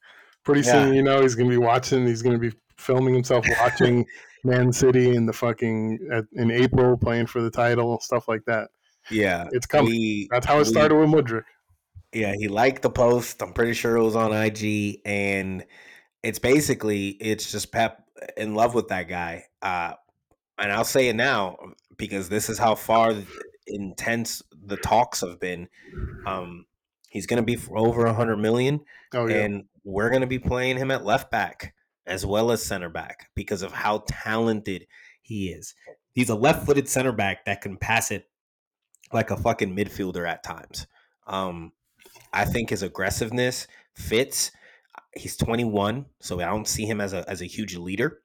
Pretty 0.44 0.60
Yeah. 0.62 0.72
soon, 0.84 0.94
you 0.94 1.02
know, 1.02 1.22
he's 1.22 1.34
going 1.34 1.48
to 1.48 1.54
be 1.54 1.58
watching. 1.58 2.06
He's 2.06 2.20
going 2.22 2.38
to 2.38 2.50
be 2.50 2.54
filming 2.76 3.14
himself 3.14 3.46
watching 3.60 4.04
Man 4.44 4.72
City 4.72 5.14
in 5.16 5.24
the 5.26 5.32
fucking 5.32 6.06
at, 6.12 6.24
in 6.34 6.50
April, 6.50 6.96
playing 6.98 7.26
for 7.26 7.40
the 7.40 7.50
title, 7.50 7.98
stuff 8.00 8.28
like 8.28 8.44
that. 8.46 8.68
yeah, 9.10 9.48
It's 9.52 9.64
coming. 9.66 9.90
we- 9.90 10.28
That's 10.30 10.44
how 10.46 10.56
it 10.56 10.60
we- 10.60 10.64
started 10.64 10.96
with 10.96 11.08
Mudryk. 11.08 11.44
Yeah, 12.12 12.34
he 12.34 12.46
liked 12.48 12.82
the 12.82 12.90
post. 12.90 13.42
I'm 13.42 13.52
pretty 13.54 13.72
sure 13.74 13.96
it 13.96 14.02
was 14.04 14.14
on 14.16 14.32
IG, 14.32 15.00
and 15.04 15.64
it's 16.24 16.38
basically 16.38 17.08
it's 17.08 17.52
just 17.52 17.70
Pep 17.70 18.02
in 18.36 18.54
love 18.54 18.74
with 18.74 18.88
that 18.88 19.08
guy. 19.08 19.44
Uh, 19.60 19.92
and 20.58 20.72
I'll 20.72 20.84
say 20.84 21.08
it 21.08 21.16
now 21.16 21.58
because 21.96 22.28
this 22.28 22.48
is 22.48 22.58
how 22.58 22.74
far 22.74 23.14
intense 23.66 24.42
the 24.66 24.76
talks 24.78 25.20
have 25.20 25.38
been. 25.38 25.68
Um, 26.26 26.64
he's 27.10 27.26
going 27.26 27.42
to 27.42 27.46
be 27.46 27.56
for 27.56 27.76
over 27.76 28.04
100 28.06 28.38
million, 28.38 28.80
Oh 29.12 29.26
yeah, 29.26 29.42
and 29.42 29.64
we're 29.84 30.08
going 30.08 30.22
to 30.22 30.26
be 30.26 30.38
playing 30.38 30.78
him 30.78 30.90
at 30.90 31.04
left 31.04 31.30
back 31.30 31.74
as 32.06 32.24
well 32.24 32.50
as 32.50 32.64
center 32.64 32.88
back 32.88 33.30
because 33.34 33.62
of 33.62 33.72
how 33.72 34.04
talented 34.08 34.86
he 35.22 35.48
is. 35.48 35.74
He's 36.12 36.28
a 36.28 36.34
left-footed 36.34 36.88
center 36.88 37.12
back 37.12 37.44
that 37.44 37.60
can 37.60 37.76
pass 37.76 38.10
it 38.10 38.28
like 39.12 39.30
a 39.30 39.36
fucking 39.36 39.74
midfielder 39.74 40.28
at 40.28 40.42
times. 40.42 40.86
Um, 41.26 41.72
I 42.32 42.44
think 42.44 42.70
his 42.70 42.82
aggressiveness 42.82 43.66
fits. 43.94 44.52
He's 45.16 45.36
21, 45.36 46.06
so 46.20 46.40
I 46.40 46.46
don't 46.46 46.66
see 46.68 46.86
him 46.86 47.00
as 47.00 47.12
a 47.12 47.28
as 47.30 47.40
a 47.42 47.46
huge 47.46 47.76
leader, 47.76 48.20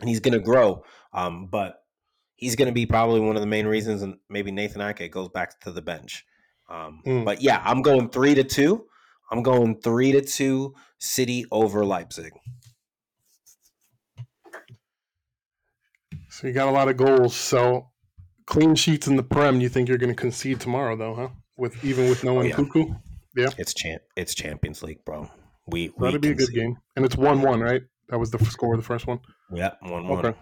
and 0.00 0.08
he's 0.08 0.20
going 0.20 0.32
to 0.34 0.40
grow. 0.40 0.84
Um, 1.12 1.46
but 1.46 1.82
he's 2.36 2.56
going 2.56 2.66
to 2.68 2.72
be 2.72 2.86
probably 2.86 3.20
one 3.20 3.36
of 3.36 3.42
the 3.42 3.46
main 3.48 3.66
reasons, 3.66 4.02
and 4.02 4.16
maybe 4.28 4.50
Nathan 4.50 4.80
Ake 4.80 5.10
goes 5.12 5.28
back 5.28 5.60
to 5.60 5.70
the 5.72 5.82
bench. 5.82 6.24
Um, 6.68 7.02
Mm. 7.06 7.24
But 7.24 7.40
yeah, 7.42 7.62
I'm 7.64 7.82
going 7.82 8.08
three 8.10 8.34
to 8.34 8.44
two. 8.44 8.86
I'm 9.30 9.42
going 9.42 9.80
three 9.80 10.12
to 10.12 10.20
two. 10.22 10.74
City 10.98 11.44
over 11.52 11.84
Leipzig. 11.84 12.32
so 16.30 16.46
you 16.46 16.52
got 16.52 16.68
a 16.68 16.72
lot 16.72 16.88
of 16.88 16.96
goals. 16.96 17.34
So 17.34 17.88
clean 18.46 18.74
sheets 18.74 19.06
in 19.06 19.16
the 19.16 19.22
Prem. 19.22 19.60
You 19.60 19.68
think 19.68 19.88
you're 19.88 19.98
going 19.98 20.14
to 20.14 20.20
concede 20.20 20.60
tomorrow, 20.60 20.96
though, 20.96 21.14
huh? 21.14 21.28
With 21.56 21.82
even 21.84 22.08
with 22.08 22.24
no 22.24 22.32
Oh, 22.32 22.34
one 22.34 22.46
yeah. 22.46 22.54
Cuckoo, 22.54 22.94
It's 23.34 23.74
champ. 23.74 24.02
It's 24.16 24.34
Champions 24.34 24.82
League, 24.82 25.04
bro. 25.04 25.30
We 25.68 25.90
we 25.96 26.06
that'd 26.06 26.20
be 26.20 26.28
a 26.28 26.34
good 26.34 26.46
concede. 26.48 26.54
game. 26.56 26.76
And 26.96 27.04
it's 27.04 27.16
one-one, 27.16 27.60
right? 27.60 27.82
That 28.08 28.18
was 28.18 28.30
the 28.30 28.38
score 28.46 28.74
of 28.74 28.80
the 28.80 28.86
first 28.86 29.06
one. 29.06 29.20
Yeah, 29.52 29.72
one 29.80 30.06
one. 30.08 30.24
Okay. 30.26 30.38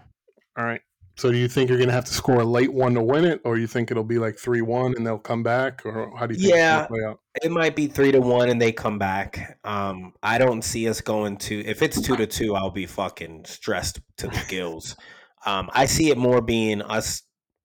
All 0.57 0.65
right. 0.65 0.81
So 1.15 1.31
do 1.31 1.37
you 1.37 1.47
think 1.47 1.67
you're 1.69 1.79
going 1.79 1.89
to 1.89 1.95
have 1.95 2.05
to 2.05 2.13
score 2.13 2.41
a 2.41 2.45
late 2.45 2.71
one 2.71 2.93
to 2.93 3.01
win 3.01 3.25
it, 3.25 3.41
or 3.43 3.57
you 3.57 3.65
think 3.65 3.89
it'll 3.89 4.03
be 4.03 4.19
like 4.19 4.37
three-one 4.37 4.93
and 4.95 5.05
they'll 5.05 5.17
come 5.17 5.41
back, 5.41 5.83
or 5.83 6.15
how 6.15 6.27
do 6.27 6.35
you 6.35 6.39
think 6.41 6.53
Yeah. 6.53 6.81
it's 6.81 6.87
play 6.89 7.03
out? 7.03 7.19
It 7.43 7.49
might 7.51 7.75
be 7.75 7.87
three 7.87 8.11
to 8.11 8.21
one, 8.21 8.49
and 8.49 8.61
they 8.61 8.71
come 8.71 8.99
back. 8.99 9.57
Um, 9.63 10.13
I 10.21 10.37
don't 10.37 10.61
see 10.61 10.87
us 10.87 11.01
going 11.01 11.37
to. 11.37 11.59
If 11.65 11.81
it's 11.81 11.99
two 11.99 12.15
to 12.17 12.27
two, 12.27 12.55
I'll 12.55 12.69
be 12.69 12.85
fucking 12.85 13.45
stressed 13.45 13.99
to 14.17 14.27
the 14.27 14.43
gills. 14.47 14.95
Um, 15.45 15.69
I 15.73 15.85
see 15.85 16.09
it 16.09 16.17
more 16.17 16.41
being 16.41 16.81
us 16.81 17.21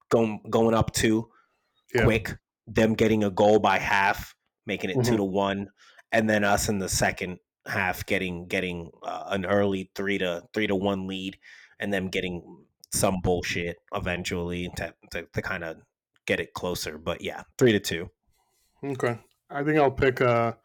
going 0.09 0.39
going 0.49 0.73
up 0.73 0.93
two 0.93 1.27
Yeah. 1.93 2.03
quick, 2.05 2.33
them 2.65 2.93
getting 2.93 3.23
a 3.25 3.29
goal 3.31 3.59
by 3.59 3.77
half, 3.77 4.33
making 4.65 4.91
it 4.91 4.93
two 5.03 5.13
Mhm. 5.13 5.17
to 5.17 5.23
one, 5.23 5.67
and 6.11 6.29
then 6.29 6.43
us 6.45 6.69
in 6.69 6.77
the 6.79 6.87
second 6.87 7.39
half 7.65 8.05
getting 8.05 8.47
getting 8.47 8.91
uh, 9.03 9.25
an 9.27 9.45
early 9.45 9.91
three 9.95 10.17
to 10.17 10.43
three 10.53 10.67
to 10.67 10.75
one 10.75 11.07
lead, 11.07 11.37
and 11.79 11.93
then 11.93 12.07
getting 12.07 12.65
some 12.91 13.21
bullshit 13.23 13.77
eventually 13.93 14.69
to 14.77 14.93
to, 15.11 15.25
to 15.33 15.41
kind 15.41 15.63
of 15.63 15.77
get 16.25 16.39
it 16.39 16.53
closer. 16.53 16.97
But 16.97 17.21
yeah, 17.21 17.43
three 17.57 17.71
to 17.71 17.79
two. 17.79 18.09
Okay. 18.83 19.17
I 19.49 19.63
think 19.63 19.77
I'll 19.77 19.91
pick 19.91 20.21
a, 20.21 20.57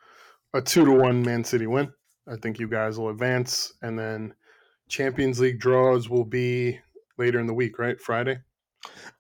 a 0.54 0.62
two 0.62 0.84
to 0.84 0.92
one 0.92 1.22
Man 1.22 1.44
City 1.44 1.66
win. 1.66 1.92
I 2.26 2.36
think 2.36 2.58
you 2.58 2.68
guys 2.68 2.98
will 2.98 3.10
advance, 3.10 3.72
and 3.82 3.98
then 3.98 4.34
Champions 4.88 5.40
League 5.40 5.60
draws 5.60 6.08
will 6.08 6.24
be 6.24 6.80
later 7.16 7.38
in 7.38 7.46
the 7.46 7.54
week, 7.54 7.78
right? 7.78 8.00
Friday. 8.00 8.38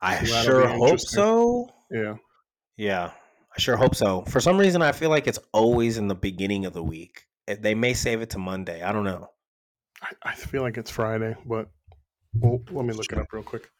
I 0.00 0.24
So 0.24 0.42
sure 0.42 0.68
hope 0.68 1.00
so. 1.00 1.68
Yeah. 1.90 2.16
Yeah, 2.76 3.10
I 3.56 3.60
sure 3.60 3.76
hope 3.76 3.94
so. 3.94 4.22
For 4.22 4.40
some 4.40 4.56
reason, 4.56 4.82
I 4.82 4.92
feel 4.92 5.10
like 5.10 5.26
it's 5.26 5.38
always 5.52 5.98
in 5.98 6.08
the 6.08 6.14
beginning 6.14 6.64
of 6.64 6.72
the 6.74 6.82
week. 6.82 7.26
Eh, 7.48 7.56
They 7.60 7.74
may 7.74 7.94
save 7.94 8.20
it 8.20 8.30
to 8.30 8.38
Monday. 8.38 8.82
I 8.82 8.92
don't 8.92 9.04
know. 9.04 9.28
I, 10.02 10.12
I 10.22 10.34
feel 10.34 10.62
like 10.62 10.76
it's 10.76 10.90
Friday, 10.90 11.34
but 11.44 11.68
well, 12.34 12.60
let 12.70 12.84
me 12.84 12.92
look 12.94 13.10
it 13.10 13.18
up 13.18 13.32
real 13.32 13.42
quick. 13.42 13.70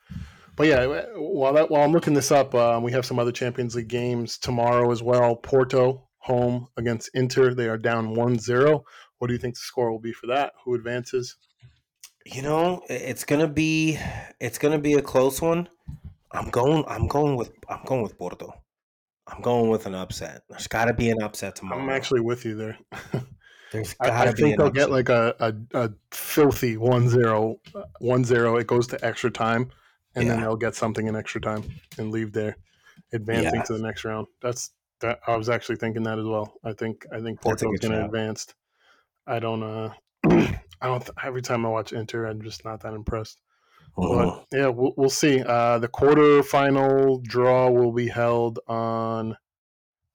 But 0.57 0.67
yeah, 0.67 0.85
while 1.17 1.53
that 1.53 1.71
while 1.71 1.83
I'm 1.83 1.93
looking 1.93 2.15
this 2.15 2.33
up, 2.33 2.55
um, 2.55 2.83
we 2.83 2.91
have 2.93 3.07
some 3.07 3.21
other 3.21 3.31
Champions 3.31 3.77
League 3.77 3.89
games 3.89 4.39
tomorrow 4.39 4.91
as 4.91 5.03
well. 5.03 5.37
Porto 5.37 6.09
home 6.19 6.67
against 6.77 7.11
Inter. 7.15 7.55
They 7.55 7.69
are 7.69 7.79
down 7.79 8.17
1-0. 8.17 8.83
What 9.19 9.29
do 9.29 9.33
you 9.33 9.39
think 9.39 9.55
the 9.55 9.61
score 9.61 9.93
will 9.93 10.01
be 10.01 10.13
for 10.13 10.27
that? 10.27 10.53
Who 10.65 10.75
advances? 10.75 11.37
You 12.27 12.43
know, 12.43 12.83
it's 12.89 13.25
gonna 13.25 13.49
be 13.49 13.99
it's 14.41 14.59
gonna 14.59 14.79
be 14.81 14.95
a 14.95 15.03
close 15.03 15.41
one. 15.41 15.69
I'm 16.33 16.51
going. 16.51 16.85
I'm 16.89 17.07
going 17.07 17.37
with. 17.37 17.53
I'm 17.69 17.85
going 17.85 18.03
with 18.03 18.19
Porto. 18.19 18.53
I'm 19.29 19.41
going 19.41 19.71
with 19.71 19.87
an 19.87 19.95
upset. 19.95 20.43
There's 20.49 20.67
got 20.67 20.87
to 20.87 20.95
be 20.95 21.11
an 21.11 21.23
upset 21.23 21.57
tomorrow. 21.57 21.83
I'm 21.83 21.91
actually 21.91 22.21
with 22.21 22.45
you 22.45 22.55
there. 22.57 22.79
There's 23.73 23.95
I, 24.01 24.07
got 24.09 24.17
I 24.29 24.31
to 24.31 24.37
be 24.37 24.43
think 24.43 24.59
they'll 24.59 24.71
get 24.71 24.91
like 24.91 25.09
a, 25.11 25.35
a, 25.41 25.55
a 25.87 25.91
filthy 26.11 26.77
1-0, 26.77 27.59
uh, 27.75 27.83
1-0. 28.01 28.61
It 28.61 28.67
goes 28.67 28.87
to 28.89 29.05
extra 29.05 29.31
time, 29.31 29.71
and 30.15 30.29
then 30.29 30.41
they'll 30.41 30.57
get 30.57 30.75
something 30.75 31.07
in 31.07 31.15
extra 31.15 31.41
time 31.41 31.63
and 31.99 32.11
leave 32.11 32.33
there, 32.33 32.57
advancing 33.13 33.55
Yeah. 33.57 33.63
to 33.65 33.73
the 33.75 33.83
next 33.83 34.05
round. 34.05 34.27
That's 34.41 34.71
that. 35.01 35.21
I 35.27 35.37
was 35.37 35.49
actually 35.49 35.77
thinking 35.77 36.03
that 36.05 36.19
as 36.19 36.25
well. 36.25 36.55
I 36.65 36.73
think 36.73 37.05
I 37.13 37.21
think 37.21 37.41
Porto's 37.41 37.63
good 37.63 37.81
going 37.83 37.93
to 37.93 37.99
shout. 37.99 38.07
advance. 38.07 38.47
I 39.27 39.39
don't. 39.39 39.63
uh 39.63 39.93
I 40.25 40.87
don't. 40.87 41.01
th- 41.01 41.13
Every 41.23 41.43
time 41.43 41.67
I 41.67 41.69
watch 41.69 41.93
Inter, 41.93 42.27
I'm 42.27 42.41
just 42.43 42.65
not 42.65 42.81
that 42.83 42.95
impressed. 42.95 43.41
But 43.97 44.45
yeah, 44.53 44.69
we'll, 44.69 44.95
we'll 44.97 45.11
see. 45.11 45.43
Uh, 45.43 45.79
the 45.79 45.89
quarterfinal 45.89 47.23
draw 47.25 47.69
will 47.69 47.91
be 47.93 48.07
held 48.07 48.61
on 48.69 49.37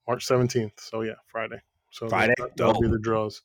March 0.07 0.25
17th. 0.25 0.71
So 0.77 1.01
yeah, 1.01 1.15
Friday. 1.27 1.61
So 1.93 2.09
Friday? 2.09 2.33
that, 2.39 2.57
that'll 2.57 2.81
be 2.81 2.87
the 2.87 2.97
draws. 2.97 3.43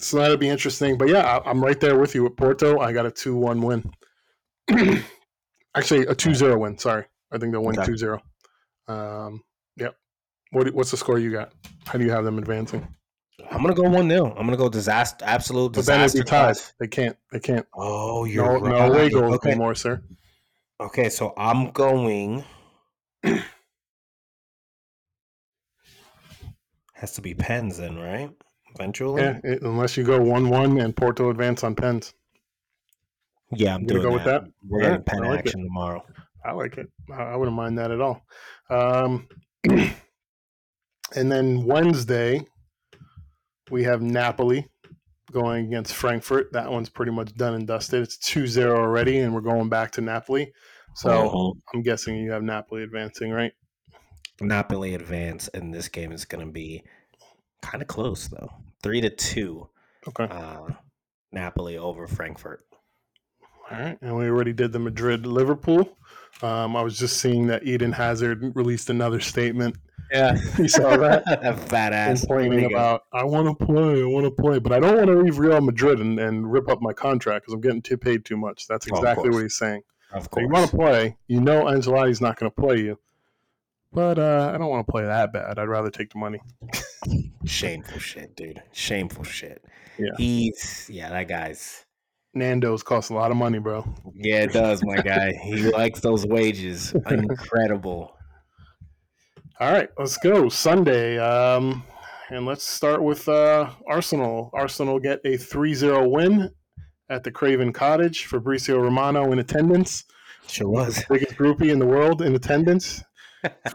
So 0.00 0.16
that'll 0.18 0.36
be 0.36 0.48
interesting. 0.48 0.98
But 0.98 1.08
yeah, 1.08 1.38
I'm 1.46 1.62
right 1.62 1.78
there 1.78 1.96
with 1.96 2.12
you 2.16 2.24
with 2.24 2.36
Porto. 2.36 2.80
I 2.80 2.92
got 2.92 3.06
a 3.06 3.10
2 3.10 3.36
1 3.36 3.62
win. 3.62 3.88
Actually, 5.76 6.06
a 6.06 6.14
2 6.14 6.34
0 6.34 6.58
win. 6.58 6.76
Sorry. 6.76 7.04
I 7.30 7.38
think 7.38 7.52
they'll 7.52 7.62
win 7.62 7.78
Okay. 7.78 7.86
2 7.92 7.96
0. 7.96 8.20
Um, 8.88 9.44
yep. 9.76 9.94
What, 10.50 10.74
what's 10.74 10.90
the 10.90 10.96
score 10.96 11.20
you 11.20 11.30
got? 11.30 11.52
How 11.86 11.98
do 11.98 12.04
you 12.04 12.10
have 12.10 12.24
them 12.24 12.38
advancing? 12.38 12.86
I'm 13.48 13.62
gonna 13.62 13.74
go 13.74 13.84
one 13.88 14.08
0 14.10 14.34
I'm 14.36 14.44
gonna 14.46 14.56
go 14.56 14.68
disaster, 14.68 15.24
absolute 15.24 15.72
But 15.74 15.86
then 15.86 16.00
it'd 16.00 16.24
disaster. 16.24 16.74
They 16.80 16.88
can't. 16.88 17.16
They 17.30 17.38
can't. 17.38 17.66
Oh, 17.74 18.24
you're 18.24 18.44
No, 18.44 18.58
right. 18.58 18.70
no 18.70 18.92
away 18.92 19.08
goals 19.08 19.36
Okay. 19.36 19.50
anymore, 19.50 19.76
sir. 19.76 20.02
Okay, 20.80 21.08
so 21.10 21.32
I'm 21.36 21.70
going. 21.70 22.44
Has 27.00 27.12
to 27.12 27.22
be 27.22 27.32
pens 27.34 27.78
then, 27.78 27.96
right? 27.96 28.30
Eventually. 28.74 29.22
Yeah, 29.22 29.40
it- 29.42 29.62
unless 29.62 29.96
you 29.96 30.04
go 30.04 30.20
1 30.20 30.50
1 30.50 30.78
and 30.78 30.94
Porto 30.94 31.30
advance 31.30 31.64
on 31.64 31.74
pens. 31.74 32.12
Yeah, 33.52 33.74
I'm 33.74 33.86
gonna 33.86 34.00
doing 34.00 34.02
go 34.02 34.12
with 34.12 34.24
that. 34.24 34.44
that? 34.44 34.52
We're 34.68 34.80
getting 34.82 35.02
pen 35.02 35.20
like 35.24 35.40
it. 35.40 35.46
action 35.46 35.64
tomorrow. 35.64 36.04
I 36.44 36.52
like 36.52 36.76
it. 36.78 36.88
I 37.12 37.34
wouldn't 37.36 37.56
mind 37.56 37.78
that 37.78 37.90
at 37.90 38.00
all. 38.00 38.22
Um, 38.68 39.28
and 39.64 41.32
then 41.32 41.64
Wednesday, 41.64 42.46
we 43.70 43.82
have 43.84 44.02
Napoli 44.02 44.68
going 45.32 45.66
against 45.66 45.94
Frankfurt. 45.94 46.52
That 46.52 46.70
one's 46.70 46.88
pretty 46.90 47.12
much 47.12 47.34
done 47.34 47.54
and 47.54 47.66
dusted. 47.66 48.02
It's 48.02 48.18
2 48.18 48.46
0 48.46 48.76
already, 48.76 49.18
and 49.20 49.34
we're 49.34 49.40
going 49.40 49.68
back 49.68 49.90
to 49.92 50.00
Napoli. 50.00 50.52
So 50.96 51.08
Mhm. 51.08 51.60
I'm 51.74 51.82
guessing 51.82 52.16
you 52.16 52.30
have 52.32 52.42
Napoli 52.42 52.82
advancing, 52.82 53.30
right? 53.32 53.52
Napoli 54.40 54.94
advance, 54.94 55.48
and 55.48 55.72
this 55.72 55.88
game 55.88 56.12
is 56.12 56.24
going 56.24 56.44
to 56.46 56.52
be 56.52 56.82
kind 57.62 57.82
of 57.82 57.88
close 57.88 58.28
though. 58.28 58.50
Three 58.82 59.00
to 59.00 59.10
two. 59.10 59.68
Okay. 60.08 60.24
Uh, 60.24 60.68
Napoli 61.32 61.76
over 61.78 62.06
Frankfurt. 62.06 62.64
All 63.70 63.78
right. 63.78 63.98
And 64.00 64.16
we 64.16 64.26
already 64.26 64.52
did 64.52 64.72
the 64.72 64.78
Madrid 64.78 65.26
Liverpool. 65.26 65.96
Um, 66.42 66.74
I 66.74 66.82
was 66.82 66.98
just 66.98 67.18
seeing 67.18 67.46
that 67.48 67.64
Eden 67.64 67.92
Hazard 67.92 68.56
released 68.56 68.88
another 68.88 69.20
statement 69.20 69.76
Yeah, 70.10 70.38
You 70.58 70.68
saw 70.68 70.96
that? 70.96 71.24
that 71.42 71.68
fat 71.68 71.92
ass. 71.92 72.20
complaining 72.20 72.64
about 72.64 73.04
I 73.12 73.24
want 73.24 73.46
to 73.58 73.66
play, 73.66 74.02
I 74.02 74.06
want 74.06 74.24
to 74.24 74.30
play, 74.30 74.58
but 74.58 74.72
I 74.72 74.80
don't 74.80 74.96
want 74.96 75.06
to 75.08 75.18
leave 75.18 75.38
Real 75.38 75.60
Madrid 75.60 76.00
and, 76.00 76.18
and 76.18 76.50
rip 76.50 76.68
up 76.68 76.80
my 76.80 76.92
contract 76.94 77.44
because 77.44 77.52
I'm 77.54 77.60
getting 77.60 77.82
too 77.82 77.98
paid 77.98 78.24
too 78.24 78.38
much. 78.38 78.66
That's 78.66 78.86
Oh, 78.90 78.96
exactly 78.96 79.24
course. 79.24 79.34
what 79.34 79.42
he's 79.42 79.56
saying. 79.56 79.82
Of 80.12 80.28
So 80.34 80.40
you 80.40 80.48
want 80.48 80.70
to 80.70 80.76
play, 80.76 81.16
you 81.28 81.40
know 81.40 81.64
Ancelotti's 81.66 82.20
not 82.22 82.36
going 82.38 82.50
to 82.50 82.60
play 82.60 82.78
you, 82.78 82.98
but 83.92 84.18
uh, 84.18 84.50
I 84.54 84.58
don't 84.58 84.68
want 84.68 84.86
to 84.86 84.90
play 84.90 85.04
that 85.04 85.32
bad. 85.32 85.58
I'd 85.58 85.68
rather 85.68 85.90
take 85.90 86.10
the 86.10 86.18
money. 86.18 86.40
Shameful 87.44 87.98
shit, 87.98 88.36
dude. 88.36 88.62
Shameful 88.72 89.24
shit. 89.24 89.64
Yeah. 89.98 90.10
He's 90.16 90.88
yeah, 90.90 91.10
that 91.10 91.28
guy's 91.28 91.84
Nando's 92.34 92.82
cost 92.82 93.10
a 93.10 93.14
lot 93.14 93.30
of 93.30 93.36
money, 93.36 93.58
bro. 93.58 93.84
yeah, 94.14 94.42
it 94.42 94.52
does, 94.52 94.82
my 94.84 94.96
guy. 94.96 95.32
He 95.32 95.56
likes 95.72 96.00
those 96.00 96.26
wages. 96.26 96.92
Incredible. 97.10 98.16
All 99.58 99.72
right, 99.72 99.88
let's 99.98 100.16
go 100.18 100.48
Sunday. 100.48 101.18
Um, 101.18 101.84
and 102.30 102.46
let's 102.46 102.64
start 102.64 103.02
with 103.02 103.28
uh, 103.28 103.70
Arsenal. 103.86 104.50
Arsenal 104.54 105.00
get 105.00 105.20
a 105.24 105.36
3-0 105.36 106.10
win 106.10 106.50
at 107.08 107.24
the 107.24 107.30
Craven 107.30 107.72
Cottage. 107.72 108.26
Fabrizio 108.26 108.78
Romano 108.78 109.32
in 109.32 109.40
attendance. 109.40 110.04
Sure 110.46 110.68
was. 110.68 111.02
biggest 111.10 111.34
groupie 111.34 111.70
in 111.70 111.78
the 111.78 111.86
world 111.86 112.22
in 112.22 112.34
attendance. 112.34 113.02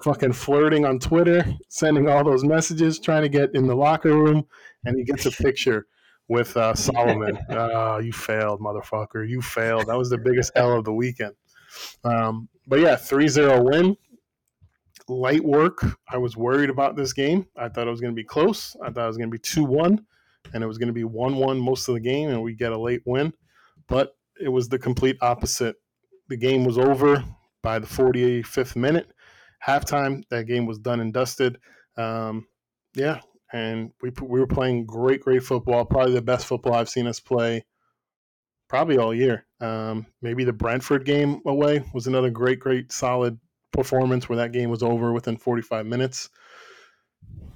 Fucking 0.04 0.34
flirting 0.34 0.86
on 0.86 1.00
Twitter, 1.00 1.46
sending 1.70 2.10
all 2.10 2.24
those 2.24 2.44
messages, 2.44 3.00
trying 3.00 3.24
to 3.24 3.30
get 3.30 3.54
in 3.54 3.68
the 3.68 3.76
locker 3.76 4.16
room, 4.16 4.46
and 4.86 4.98
he 4.98 5.04
gets 5.04 5.26
a 5.26 5.32
picture 5.32 5.88
with 6.28 6.56
uh, 6.58 6.74
Solomon. 6.74 7.38
Uh, 7.50 7.98
you 8.04 8.12
failed, 8.12 8.62
motherfucker. 8.62 9.28
You 9.28 9.42
failed. 9.42 9.88
That 9.88 9.98
was 9.98 10.10
the 10.10 10.18
biggest 10.18 10.52
L 10.56 10.78
of 10.78 10.86
the 10.86 10.94
weekend. 10.94 11.34
Um, 12.04 12.50
but 12.68 12.80
yeah, 12.80 12.96
3 12.96 13.28
0 13.28 13.64
win. 13.64 13.98
Light 15.08 15.44
work. 15.44 15.86
I 16.10 16.18
was 16.18 16.36
worried 16.36 16.70
about 16.70 16.96
this 16.96 17.14
game. 17.14 17.46
I 17.56 17.70
thought 17.70 17.88
it 17.88 17.92
was 17.92 18.02
going 18.02 18.14
to 18.14 18.16
be 18.16 18.24
close. 18.24 18.76
I 18.82 18.90
thought 18.90 19.04
it 19.06 19.08
was 19.08 19.18
going 19.18 19.30
to 19.30 19.36
be 19.36 19.40
2 19.40 19.64
1, 19.64 20.06
and 20.54 20.64
it 20.64 20.68
was 20.68 20.78
going 20.78 20.88
to 20.88 20.94
be 20.94 21.04
1 21.04 21.36
1 21.36 21.60
most 21.60 21.88
of 21.88 21.94
the 21.94 22.02
game, 22.02 22.30
and 22.30 22.42
we 22.42 22.54
get 22.54 22.72
a 22.72 22.80
late 22.80 23.02
win. 23.06 23.34
But 23.88 24.16
it 24.42 24.50
was 24.50 24.68
the 24.68 24.80
complete 24.80 25.18
opposite. 25.22 25.76
The 26.28 26.38
game 26.38 26.66
was 26.66 26.78
over 26.80 27.24
by 27.62 27.78
the 27.78 27.88
45th 27.88 28.76
minute. 28.76 29.12
Halftime, 29.66 30.24
that 30.30 30.48
game 30.48 30.66
was 30.66 30.80
done 30.80 31.00
and 31.00 31.14
dusted. 31.14 31.58
Um, 31.98 32.48
yeah, 32.96 33.22
and 33.52 33.92
we 34.02 34.12
we 34.22 34.40
were 34.40 34.48
playing 34.48 34.86
great, 34.86 35.22
great 35.22 35.44
football. 35.44 35.86
Probably 35.86 36.14
the 36.14 36.22
best 36.22 36.46
football 36.46 36.74
I've 36.74 36.90
seen 36.90 37.08
us 37.08 37.20
play, 37.20 37.66
probably 38.68 38.98
all 38.98 39.14
year. 39.14 39.46
Um, 39.62 40.06
maybe 40.22 40.44
the 40.44 40.54
Brentford 40.54 41.06
game 41.06 41.42
away 41.46 41.84
was 41.94 42.08
another 42.08 42.30
great, 42.30 42.60
great, 42.60 42.92
solid 42.92 43.40
performance 43.72 44.30
where 44.30 44.38
that 44.38 44.52
game 44.52 44.70
was 44.70 44.84
over 44.84 45.14
within 45.14 45.38
45 45.38 45.86
minutes. 45.86 46.30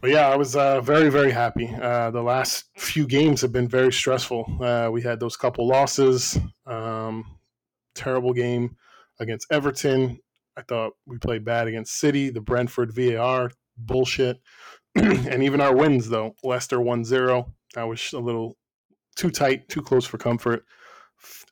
But 0.02 0.12
yeah, 0.12 0.30
I 0.30 0.38
was 0.38 0.56
uh, 0.56 0.80
very, 0.82 1.10
very 1.10 1.32
happy. 1.32 1.70
Uh, 1.70 2.12
the 2.12 2.22
last 2.22 2.66
few 2.78 3.06
games 3.06 3.42
have 3.42 3.52
been 3.52 3.68
very 3.68 3.92
stressful. 3.92 4.46
Uh, 4.62 4.90
we 4.92 5.02
had 5.02 5.20
those 5.20 5.36
couple 5.36 5.68
losses. 5.68 6.38
Um, 6.66 7.26
terrible 7.96 8.32
game 8.32 8.78
against 9.20 9.48
Everton. 9.52 10.20
I 10.60 10.64
thought 10.64 10.94
we 11.06 11.18
played 11.18 11.46
bad 11.46 11.68
against 11.68 11.98
City, 11.98 12.30
the 12.30 12.42
Brentford 12.42 12.94
VAR 12.94 13.52
bullshit. 13.78 14.42
and 14.96 15.42
even 15.42 15.62
our 15.62 15.74
wins, 15.74 16.10
though 16.10 16.36
Leicester 16.44 16.82
1 16.82 17.06
0. 17.06 17.54
That 17.76 17.88
was 17.88 18.12
a 18.12 18.20
little 18.20 18.58
too 19.16 19.30
tight, 19.30 19.70
too 19.70 19.82
close 19.82 20.06
for 20.06 20.18
comfort. 20.18 20.66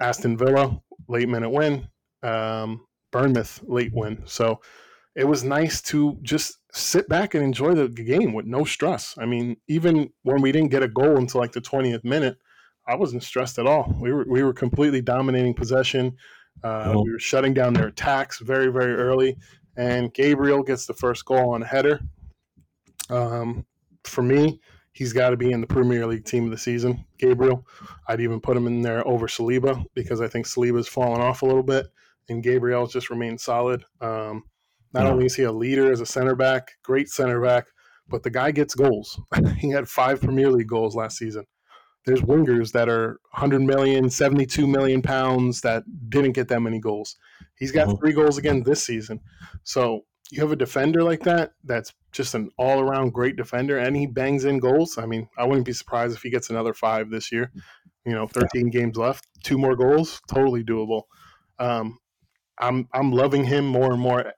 Aston 0.02 0.38
Villa, 0.38 0.82
late 1.08 1.30
minute 1.30 1.50
win. 1.50 1.88
Um, 2.22 2.86
Bournemouth, 3.12 3.62
late 3.64 3.94
win. 3.94 4.22
So 4.26 4.60
it 5.16 5.26
was 5.26 5.44
nice 5.44 5.82
to 5.84 6.18
just 6.22 6.58
sit 6.74 7.08
back 7.08 7.34
and 7.34 7.44
enjoy 7.44 7.74
the 7.74 7.88
game 7.88 8.34
with 8.34 8.46
no 8.46 8.66
stress. 8.66 9.16
I 9.18 9.26
mean, 9.26 9.56
even 9.70 10.12
when 10.24 10.42
we 10.42 10.52
didn't 10.52 10.72
get 10.72 10.84
a 10.84 10.90
goal 10.90 11.16
until 11.16 11.40
like 11.40 11.54
the 11.54 11.62
20th 11.62 12.04
minute, 12.04 12.38
I 12.86 12.96
wasn't 12.96 13.24
stressed 13.24 13.58
at 13.58 13.68
all. 13.68 13.96
We 14.02 14.12
were 14.12 14.26
we 14.28 14.44
were 14.44 14.54
completely 14.54 15.02
dominating 15.02 15.54
possession. 15.54 16.18
Uh, 16.64 16.92
Mhm. 16.94 17.06
We 17.06 17.12
were 17.12 17.20
shutting 17.20 17.54
down 17.54 17.74
their 17.74 17.88
attacks 17.88 18.40
very 18.40 18.68
very 18.72 18.94
early, 18.96 19.38
and 19.76 20.14
Gabriel 20.14 20.64
gets 20.64 20.86
the 20.86 20.94
first 20.94 21.26
goal 21.26 21.54
on 21.54 21.64
a 21.64 21.66
header. 21.68 22.00
Um, 23.10 23.66
for 24.04 24.22
me, 24.22 24.60
he's 24.94 25.14
got 25.14 25.30
to 25.30 25.38
be 25.38 25.52
in 25.52 25.62
the 25.62 25.68
Premier 25.68 26.06
League 26.06 26.26
team 26.26 26.46
of 26.46 26.52
the 26.52 26.58
season. 26.58 27.06
Gabriel, 27.18 27.66
I'd 28.08 28.22
even 28.22 28.40
put 28.42 28.58
him 28.58 28.68
in 28.68 28.82
there 28.82 29.08
over 29.08 29.28
Saliba 29.28 29.84
because 29.94 30.22
I 30.22 30.28
think 30.28 30.46
Saliba's 30.46 30.88
fallen 30.88 31.22
off 31.22 31.42
a 31.42 31.46
little 31.46 31.64
bit, 31.64 31.88
and 32.30 32.44
Gabriel's 32.44 32.92
just 32.94 33.10
remained 33.10 33.40
solid. 33.40 33.84
Um, 34.02 34.44
not 34.94 35.04
Yeah. 35.06 35.12
only 35.12 35.26
is 35.26 35.36
he 35.36 35.44
a 35.44 35.52
leader 35.52 35.92
as 35.92 36.02
a 36.02 36.06
center 36.06 36.36
back, 36.36 36.72
great 36.84 37.10
center 37.10 37.42
back, 37.42 37.66
but 38.08 38.24
the 38.24 38.30
guy 38.30 38.52
gets 38.52 38.74
goals. 38.76 39.20
he 39.58 39.70
had 39.70 39.88
five 39.88 40.22
Premier 40.22 40.50
League 40.52 40.68
goals 40.68 40.96
last 40.96 41.18
season. 41.18 41.46
There's 42.08 42.22
wingers 42.22 42.72
that 42.72 42.88
are 42.88 43.20
100 43.32 43.62
million, 43.62 44.10
72 44.10 44.66
million 44.66 45.02
pounds 45.02 45.60
that 45.62 45.84
didn't 46.10 46.32
get 46.32 46.48
that 46.48 46.62
many 46.62 46.80
goals. 46.80 47.18
He's 47.56 47.74
got 47.74 47.90
Mhm. 47.90 48.00
three 48.00 48.14
goals 48.14 48.38
again 48.38 48.64
this 48.64 48.82
season. 48.82 49.20
So 49.64 50.06
you 50.32 50.42
have 50.42 50.54
a 50.54 50.56
defender 50.56 51.04
like 51.04 51.24
that 51.24 51.52
that's 51.66 51.94
just 52.14 52.34
an 52.34 52.50
all 52.58 52.80
around 52.80 53.14
great 53.14 53.36
defender 53.36 53.78
and 53.78 53.96
he 53.96 54.06
bangs 54.08 54.46
in 54.46 54.60
goals. 54.60 54.98
I 54.98 55.06
mean, 55.06 55.28
I 55.38 55.46
wouldn't 55.46 55.66
be 55.66 55.74
surprised 55.74 56.16
if 56.16 56.22
he 56.24 56.30
gets 56.30 56.50
another 56.50 56.74
five 56.74 57.10
this 57.10 57.30
year. 57.30 57.52
You 58.06 58.14
know, 58.14 58.26
13 58.26 58.70
games 58.70 58.96
left, 58.96 59.28
two 59.44 59.58
more 59.58 59.76
goals, 59.76 60.22
totally 60.30 60.64
doable. 60.64 61.04
Um, 61.60 62.00
I'm 62.58 62.88
I'm 62.94 63.12
loving 63.12 63.44
him 63.44 63.66
more 63.66 63.92
and 63.92 64.02
more 64.02 64.34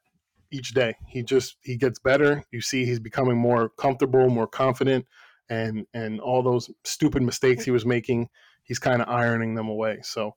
each 0.52 0.74
day. 0.74 0.96
He 1.08 1.22
just 1.22 1.58
he 1.62 1.78
gets 1.78 2.00
better. 2.00 2.44
You 2.52 2.62
see 2.62 2.86
he's 2.86 3.00
becoming 3.00 3.38
more 3.38 3.70
comfortable, 3.70 4.28
more 4.30 4.48
confident 4.48 5.06
and 5.50 5.86
and 5.94 6.20
all 6.20 6.44
those 6.44 6.70
stupid 6.84 7.22
mistakes 7.24 7.66
he 7.66 7.72
was 7.72 7.86
making, 7.86 8.30
he's 8.64 8.80
kind 8.80 9.02
of 9.02 9.10
ironing 9.10 9.56
them 9.56 9.68
away. 9.68 10.00
So 10.04 10.36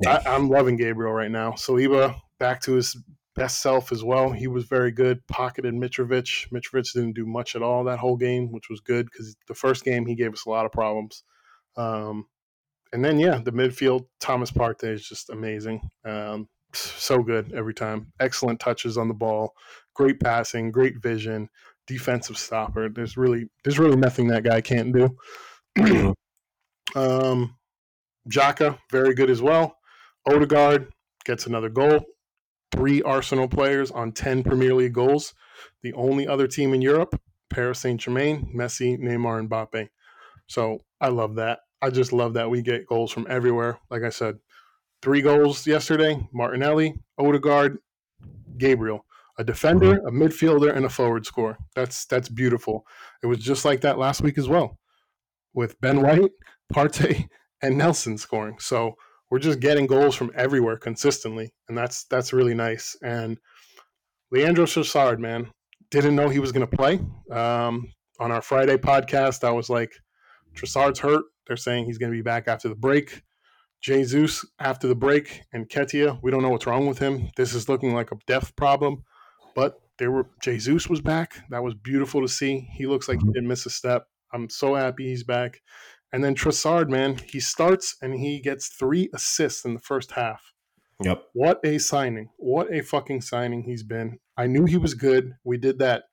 Yeah. 0.00 0.20
I, 0.26 0.34
I'm 0.34 0.48
loving 0.48 0.76
Gabriel 0.76 1.12
right 1.12 1.30
now. 1.30 1.52
Saliba 1.52 2.20
back 2.38 2.60
to 2.62 2.72
his 2.74 2.96
best 3.34 3.60
self 3.62 3.90
as 3.90 4.04
well. 4.04 4.30
He 4.30 4.46
was 4.46 4.64
very 4.64 4.92
good. 4.92 5.26
Pocketed 5.26 5.74
Mitrovic. 5.74 6.48
Mitrovic 6.50 6.92
didn't 6.92 7.14
do 7.14 7.26
much 7.26 7.56
at 7.56 7.62
all 7.62 7.84
that 7.84 7.98
whole 7.98 8.16
game, 8.16 8.52
which 8.52 8.68
was 8.70 8.80
good 8.80 9.06
because 9.06 9.36
the 9.48 9.54
first 9.54 9.84
game 9.84 10.06
he 10.06 10.14
gave 10.14 10.32
us 10.32 10.46
a 10.46 10.50
lot 10.50 10.66
of 10.66 10.72
problems. 10.72 11.24
Um, 11.76 12.26
and 12.92 13.04
then 13.04 13.18
yeah, 13.18 13.40
the 13.44 13.50
midfield 13.52 14.06
Thomas 14.20 14.52
Partey 14.52 14.92
is 14.92 15.08
just 15.08 15.30
amazing. 15.30 15.80
Um, 16.04 16.48
so 16.72 17.22
good 17.22 17.52
every 17.52 17.74
time. 17.74 18.12
Excellent 18.20 18.60
touches 18.60 18.96
on 18.96 19.08
the 19.08 19.14
ball, 19.14 19.54
great 19.94 20.20
passing, 20.20 20.70
great 20.70 21.02
vision, 21.02 21.48
defensive 21.86 22.38
stopper. 22.38 22.88
There's 22.88 23.16
really 23.16 23.48
there's 23.62 23.78
really 23.78 23.96
nothing 23.96 24.28
that 24.28 24.44
guy 24.44 24.60
can't 24.60 24.92
do. 24.92 26.14
Um, 26.94 27.56
Xhaka, 28.30 28.78
very 28.90 29.14
good 29.14 29.30
as 29.30 29.42
well. 29.42 29.76
Odegaard 30.26 30.92
gets 31.24 31.46
another 31.46 31.68
goal. 31.68 32.04
Three 32.72 33.02
Arsenal 33.02 33.48
players 33.48 33.90
on 33.90 34.12
10 34.12 34.42
Premier 34.44 34.74
League 34.74 34.94
goals. 34.94 35.34
The 35.82 35.92
only 35.94 36.26
other 36.26 36.46
team 36.46 36.74
in 36.74 36.82
Europe, 36.82 37.20
Paris 37.50 37.80
Saint 37.80 38.00
Germain, 38.00 38.52
Messi, 38.54 38.98
Neymar, 38.98 39.38
and 39.38 39.50
Mbappe. 39.50 39.88
So 40.46 40.80
I 41.00 41.08
love 41.08 41.36
that. 41.36 41.60
I 41.82 41.90
just 41.90 42.12
love 42.12 42.34
that 42.34 42.50
we 42.50 42.62
get 42.62 42.86
goals 42.86 43.12
from 43.12 43.26
everywhere. 43.28 43.78
Like 43.90 44.02
I 44.02 44.08
said, 44.08 44.38
three 45.02 45.20
goals 45.20 45.66
yesterday 45.66 46.26
Martinelli, 46.32 46.94
Odegaard, 47.18 47.78
Gabriel. 48.56 49.04
A 49.38 49.44
defender, 49.44 49.94
a 50.06 50.10
midfielder, 50.10 50.74
and 50.74 50.84
a 50.84 50.88
forward 50.88 51.26
score. 51.26 51.56
That's 51.74 52.06
that's 52.06 52.28
beautiful. 52.28 52.86
It 53.22 53.26
was 53.26 53.38
just 53.38 53.64
like 53.64 53.80
that 53.80 53.98
last 53.98 54.22
week 54.22 54.38
as 54.38 54.48
well, 54.48 54.78
with 55.52 55.80
Ben 55.80 56.02
White, 56.02 56.30
Partey, 56.72 57.26
and 57.62 57.76
Nelson 57.76 58.16
scoring. 58.16 58.58
So 58.60 58.94
we're 59.30 59.40
just 59.40 59.60
getting 59.60 59.86
goals 59.86 60.14
from 60.14 60.30
everywhere 60.36 60.76
consistently, 60.76 61.52
and 61.68 61.76
that's 61.76 62.04
that's 62.04 62.32
really 62.32 62.54
nice. 62.54 62.96
And 63.02 63.38
Leandro 64.30 64.64
Trossard, 64.66 65.18
man, 65.18 65.50
didn't 65.90 66.14
know 66.14 66.28
he 66.28 66.38
was 66.38 66.52
going 66.52 66.66
to 66.66 66.76
play. 66.76 67.00
Um, 67.30 67.92
on 68.20 68.30
our 68.30 68.42
Friday 68.42 68.76
podcast, 68.76 69.42
I 69.42 69.50
was 69.50 69.68
like, 69.68 69.92
Trossard's 70.54 71.00
hurt. 71.00 71.24
They're 71.46 71.56
saying 71.56 71.86
he's 71.86 71.98
going 71.98 72.12
to 72.12 72.16
be 72.16 72.22
back 72.22 72.48
after 72.48 72.68
the 72.68 72.76
break. 72.76 73.22
Jesus 73.82 74.44
after 74.58 74.88
the 74.88 74.94
break, 74.94 75.42
and 75.52 75.68
Nketiah, 75.68 76.18
we 76.22 76.30
don't 76.30 76.42
know 76.42 76.48
what's 76.48 76.66
wrong 76.66 76.86
with 76.86 76.98
him. 76.98 77.30
This 77.36 77.52
is 77.52 77.68
looking 77.68 77.92
like 77.92 78.12
a 78.12 78.16
depth 78.26 78.56
problem, 78.56 79.04
but 79.54 79.80
there 79.98 80.10
were 80.10 80.28
Jesus 80.42 80.88
was 80.88 81.00
back. 81.00 81.44
That 81.50 81.62
was 81.62 81.74
beautiful 81.74 82.20
to 82.20 82.28
see. 82.28 82.68
He 82.72 82.86
looks 82.86 83.08
like 83.08 83.18
he 83.18 83.24
mm-hmm. 83.24 83.32
didn't 83.32 83.48
miss 83.48 83.66
a 83.66 83.70
step. 83.70 84.08
I'm 84.32 84.48
so 84.48 84.74
happy 84.74 85.08
he's 85.08 85.24
back. 85.24 85.62
And 86.12 86.22
then 86.22 86.34
Trossard, 86.34 86.88
man, 86.88 87.18
he 87.26 87.40
starts 87.40 87.96
and 88.00 88.14
he 88.14 88.40
gets 88.40 88.68
three 88.68 89.08
assists 89.12 89.64
in 89.64 89.74
the 89.74 89.80
first 89.80 90.12
half. 90.12 90.52
Yep. 91.02 91.24
What 91.32 91.60
a 91.64 91.78
signing. 91.78 92.30
What 92.36 92.72
a 92.72 92.82
fucking 92.82 93.22
signing 93.22 93.64
he's 93.64 93.82
been. 93.82 94.18
I 94.36 94.46
knew 94.46 94.64
he 94.64 94.76
was 94.76 94.94
good. 94.94 95.32
We 95.44 95.56
did 95.58 95.78
that 95.80 96.04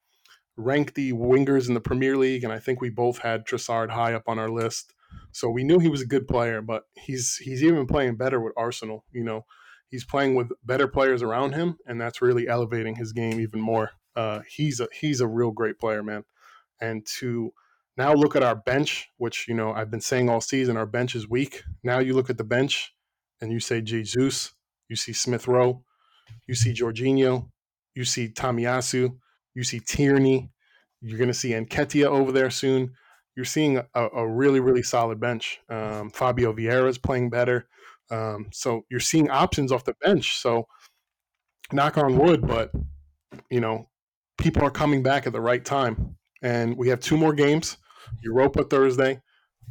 rank 0.58 0.94
the 0.94 1.14
wingers 1.14 1.68
in 1.68 1.74
the 1.74 1.82
Premier 1.82 2.18
League, 2.18 2.44
and 2.44 2.52
I 2.52 2.60
think 2.60 2.82
we 2.82 2.90
both 2.90 3.20
had 3.20 3.46
Trossard 3.46 3.92
high 3.92 4.14
up 4.14 4.24
on 4.28 4.40
our 4.40 4.50
list. 4.50 4.94
So 5.32 5.50
we 5.50 5.64
knew 5.64 5.80
he 5.80 5.90
was 5.90 6.02
a 6.02 6.08
good 6.08 6.28
player, 6.28 6.62
but 6.62 6.84
he's 6.96 7.36
he's 7.38 7.64
even 7.64 7.86
playing 7.86 8.18
better 8.18 8.40
with 8.40 8.54
Arsenal. 8.58 9.06
You 9.12 9.24
know, 9.24 9.46
he's 9.92 10.06
playing 10.06 10.34
with 10.34 10.52
better 10.64 10.88
players 10.88 11.22
around 11.22 11.54
him, 11.54 11.78
and 11.86 12.02
that's 12.02 12.22
really 12.22 12.48
elevating 12.48 12.96
his 12.96 13.14
game 13.14 13.40
even 13.40 13.60
more. 13.60 13.92
Uh, 14.16 14.40
he's 14.50 14.80
a 14.80 14.88
he's 15.00 15.22
a 15.22 15.28
real 15.28 15.52
great 15.52 15.78
player, 15.78 16.02
man. 16.02 16.24
And 16.80 17.06
to 17.20 17.54
now 17.98 18.14
look 18.14 18.36
at 18.36 18.44
our 18.44 18.56
bench, 18.56 19.10
which 19.18 19.48
you 19.48 19.54
know 19.54 19.72
I've 19.72 19.92
been 19.92 20.02
saying 20.02 20.30
all 20.30 20.42
season, 20.42 20.78
our 20.78 20.88
bench 20.88 21.14
is 21.14 21.30
weak. 21.30 21.64
Now 21.84 22.00
you 22.00 22.16
look 22.16 22.30
at 22.30 22.38
the 22.38 22.44
bench, 22.44 22.94
and 23.40 23.52
you 23.52 23.60
say 23.60 23.82
Jesus, 23.82 24.54
you 24.90 24.96
see 24.96 25.14
Smith 25.14 25.48
Rowe, 25.48 25.84
you 26.48 26.56
see 26.56 26.74
Jorginho, 26.74 27.50
you 27.94 28.06
see 28.06 28.30
Tomiyasu, 28.30 29.18
you 29.54 29.64
see 29.64 29.80
Tierney, 29.80 30.52
you're 31.02 31.18
going 31.18 31.28
to 31.28 31.34
see 31.34 31.52
Nketiah 31.52 32.06
over 32.06 32.32
there 32.32 32.50
soon. 32.50 32.94
You're 33.36 33.46
seeing 33.46 33.78
a, 33.78 34.08
a 34.08 34.28
really, 34.28 34.60
really 34.60 34.84
solid 34.84 35.20
bench. 35.20 35.60
Um, 35.70 36.10
Fabio 36.10 36.54
Vieira 36.54 36.90
is 36.90 36.98
playing 36.98 37.30
better. 37.30 37.68
Um, 38.12 38.48
so 38.52 38.86
you're 38.92 39.00
seeing 39.00 39.30
options 39.30 39.72
off 39.72 39.86
the 39.86 39.96
bench. 40.04 40.38
So 40.38 40.68
knock 41.72 41.98
on 41.98 42.18
wood, 42.18 42.46
but 42.46 42.72
you 43.50 43.62
know, 43.62 43.90
people 44.38 44.64
are 44.64 44.72
coming 44.72 45.02
back 45.02 45.26
at 45.26 45.34
the 45.34 45.42
right 45.42 45.64
time. 45.64 46.18
And 46.42 46.78
we 46.78 46.90
have 46.90 47.00
two 47.00 47.18
more 47.18 47.34
games. 47.34 47.78
Europa 48.22 48.64
Thursday. 48.64 49.22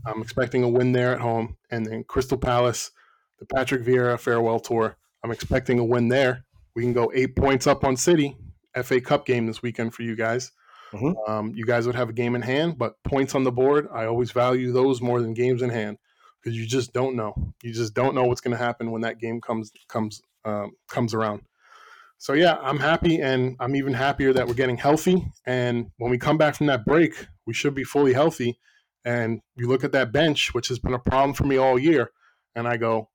I'm 0.06 0.22
expecting 0.22 0.62
a 0.62 0.68
win 0.68 0.92
there 0.92 1.12
at 1.12 1.20
home, 1.20 1.56
and 1.70 1.84
then 1.84 2.04
Crystal 2.04 2.38
Palace, 2.38 2.90
the 3.38 3.44
Patrick 3.44 3.84
Vieira 3.84 4.18
farewell 4.18 4.60
tour. 4.60 4.96
I'm 5.22 5.30
expecting 5.30 5.78
a 5.78 5.84
win 5.84 6.08
there. 6.08 6.44
We 6.74 6.82
can 6.82 6.94
go 6.94 7.10
eight 7.14 7.36
points 7.36 7.66
up 7.66 7.84
on 7.84 7.96
City. 7.96 8.36
FA 8.82 9.00
Cup 9.00 9.26
game 9.26 9.46
this 9.46 9.62
weekend 9.62 9.92
for 9.92 10.02
you 10.02 10.14
guys. 10.14 10.52
Mm-hmm. 10.92 11.30
Um, 11.30 11.52
you 11.54 11.66
guys 11.66 11.86
would 11.86 11.96
have 11.96 12.08
a 12.08 12.12
game 12.14 12.34
in 12.34 12.42
hand, 12.42 12.78
but 12.78 12.94
points 13.02 13.34
on 13.34 13.44
the 13.44 13.52
board, 13.52 13.88
I 13.92 14.06
always 14.06 14.30
value 14.30 14.72
those 14.72 15.02
more 15.02 15.20
than 15.20 15.34
games 15.34 15.60
in 15.60 15.70
hand 15.70 15.98
because 16.42 16.56
you 16.56 16.66
just 16.66 16.92
don't 16.92 17.16
know. 17.16 17.34
You 17.62 17.72
just 17.72 17.94
don't 17.94 18.14
know 18.14 18.24
what's 18.24 18.40
going 18.40 18.56
to 18.56 18.62
happen 18.62 18.90
when 18.90 19.02
that 19.02 19.18
game 19.18 19.40
comes 19.40 19.70
comes 19.88 20.22
um, 20.44 20.72
comes 20.88 21.14
around. 21.14 21.42
So 22.18 22.34
yeah, 22.34 22.58
I'm 22.60 22.78
happy, 22.78 23.20
and 23.20 23.56
I'm 23.60 23.76
even 23.76 23.94
happier 23.94 24.32
that 24.32 24.46
we're 24.46 24.54
getting 24.54 24.76
healthy. 24.76 25.26
And 25.46 25.90
when 25.96 26.10
we 26.10 26.18
come 26.18 26.36
back 26.38 26.54
from 26.54 26.66
that 26.66 26.84
break, 26.84 27.14
we 27.46 27.54
should 27.54 27.74
be 27.74 27.84
fully 27.84 28.12
healthy. 28.12 28.58
And 29.04 29.40
you 29.56 29.68
look 29.68 29.84
at 29.84 29.92
that 29.92 30.12
bench, 30.12 30.52
which 30.52 30.68
has 30.68 30.78
been 30.78 30.92
a 30.92 30.98
problem 30.98 31.32
for 31.32 31.44
me 31.44 31.56
all 31.56 31.78
year, 31.78 32.10
and 32.54 32.68
I 32.68 32.76
go, 32.76 33.08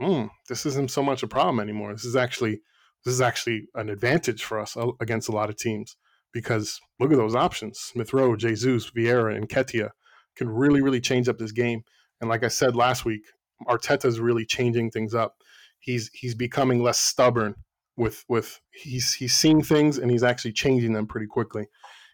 mm, 0.00 0.30
"This 0.48 0.66
isn't 0.66 0.90
so 0.90 1.02
much 1.02 1.22
a 1.22 1.28
problem 1.28 1.60
anymore. 1.60 1.92
This 1.92 2.04
is 2.04 2.16
actually 2.16 2.62
this 3.04 3.14
is 3.14 3.20
actually 3.20 3.68
an 3.74 3.88
advantage 3.88 4.44
for 4.44 4.60
us 4.60 4.76
uh, 4.76 4.88
against 5.00 5.28
a 5.28 5.32
lot 5.32 5.50
of 5.50 5.56
teams." 5.56 5.96
because 6.32 6.80
look 6.98 7.12
at 7.12 7.18
those 7.18 7.34
options. 7.34 7.78
Smith 7.78 8.12
Rowe, 8.12 8.36
Jesus, 8.36 8.90
Vieira, 8.90 9.36
and 9.36 9.48
Nketiah 9.48 9.90
can 10.36 10.48
really, 10.48 10.80
really 10.80 11.00
change 11.00 11.28
up 11.28 11.38
this 11.38 11.52
game. 11.52 11.82
And 12.22 12.30
like 12.30 12.44
I 12.44 12.48
said 12.48 12.76
last 12.76 13.04
week, 13.04 13.26
Arteta's 13.68 14.20
really 14.20 14.46
changing 14.46 14.92
things 14.92 15.12
up. 15.14 15.36
He's 15.80 16.08
he's 16.14 16.36
becoming 16.36 16.82
less 16.82 16.98
stubborn 16.98 17.56
with 17.96 18.24
with 18.28 18.60
he's 18.70 19.12
he's 19.12 19.36
seeing 19.36 19.62
things 19.62 19.98
and 19.98 20.10
he's 20.10 20.22
actually 20.22 20.52
changing 20.52 20.92
them 20.92 21.06
pretty 21.06 21.26
quickly. 21.26 21.66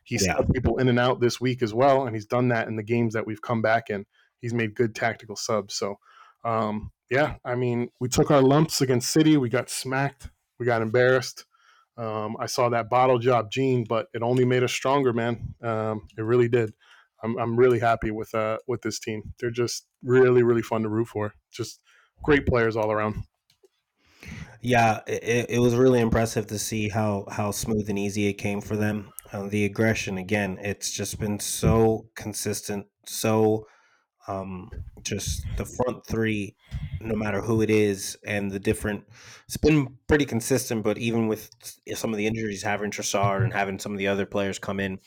He's 0.04 0.26
yeah. 0.26 0.40
people 0.54 0.78
in 0.78 0.88
and 0.88 0.98
out 0.98 1.20
this 1.20 1.38
week 1.38 1.62
as 1.62 1.74
well, 1.74 2.06
and 2.06 2.16
he's 2.16 2.24
done 2.24 2.48
that 2.48 2.66
in 2.66 2.76
the 2.76 2.82
games 2.82 3.12
that 3.12 3.26
we've 3.26 3.42
come 3.42 3.60
back 3.60 3.90
in. 3.90 4.06
He's 4.40 4.54
made 4.54 4.74
good 4.74 4.94
tactical 4.94 5.36
subs. 5.36 5.74
So 5.74 5.98
um, 6.42 6.90
yeah, 7.10 7.34
I 7.44 7.54
mean, 7.54 7.90
we 8.00 8.08
took 8.08 8.30
our 8.30 8.40
lumps 8.40 8.80
against 8.80 9.10
City. 9.10 9.36
We 9.36 9.50
got 9.50 9.68
smacked. 9.68 10.30
We 10.58 10.64
got 10.64 10.80
embarrassed. 10.80 11.44
Um, 11.98 12.36
I 12.40 12.46
saw 12.46 12.70
that 12.70 12.88
bottle 12.88 13.18
job 13.18 13.50
gene, 13.50 13.84
but 13.84 14.06
it 14.14 14.22
only 14.22 14.46
made 14.46 14.62
us 14.62 14.72
stronger, 14.72 15.12
man. 15.12 15.54
Um, 15.62 16.08
it 16.16 16.22
really 16.22 16.48
did. 16.48 16.72
I'm, 17.22 17.36
I'm 17.38 17.56
really 17.56 17.78
happy 17.78 18.10
with 18.10 18.34
uh, 18.34 18.58
with 18.66 18.82
this 18.82 18.98
team. 18.98 19.22
They're 19.40 19.50
just 19.50 19.86
really 20.02 20.42
really 20.42 20.62
fun 20.62 20.82
to 20.82 20.88
root 20.88 21.08
for. 21.08 21.34
Just 21.50 21.80
great 22.22 22.46
players 22.46 22.76
all 22.76 22.92
around. 22.92 23.24
Yeah, 24.60 25.00
it, 25.06 25.46
it 25.50 25.58
was 25.60 25.76
really 25.76 26.00
impressive 26.00 26.46
to 26.48 26.58
see 26.58 26.88
how 26.88 27.26
how 27.30 27.50
smooth 27.50 27.88
and 27.88 27.98
easy 27.98 28.26
it 28.26 28.34
came 28.34 28.60
for 28.60 28.76
them. 28.76 29.12
Uh, 29.32 29.46
the 29.46 29.64
aggression 29.64 30.18
again, 30.18 30.58
it's 30.60 30.90
just 30.90 31.20
been 31.20 31.38
so 31.38 32.06
consistent, 32.16 32.86
so 33.06 33.66
um, 34.26 34.70
just 35.02 35.44
the 35.56 35.64
front 35.64 36.06
three, 36.06 36.56
no 37.00 37.14
matter 37.14 37.40
who 37.40 37.62
it 37.62 37.70
is, 37.70 38.16
and 38.26 38.50
the 38.50 38.58
different. 38.58 39.04
It's 39.46 39.56
been 39.56 39.96
pretty 40.06 40.24
consistent, 40.24 40.82
but 40.82 40.98
even 40.98 41.28
with 41.28 41.50
some 41.94 42.12
of 42.12 42.16
the 42.16 42.26
injuries, 42.26 42.62
having 42.62 42.90
Trossard 42.90 43.44
and 43.44 43.52
having 43.52 43.78
some 43.78 43.92
of 43.92 43.98
the 43.98 44.08
other 44.08 44.26
players 44.26 44.58
come 44.58 44.80
in 44.80 44.98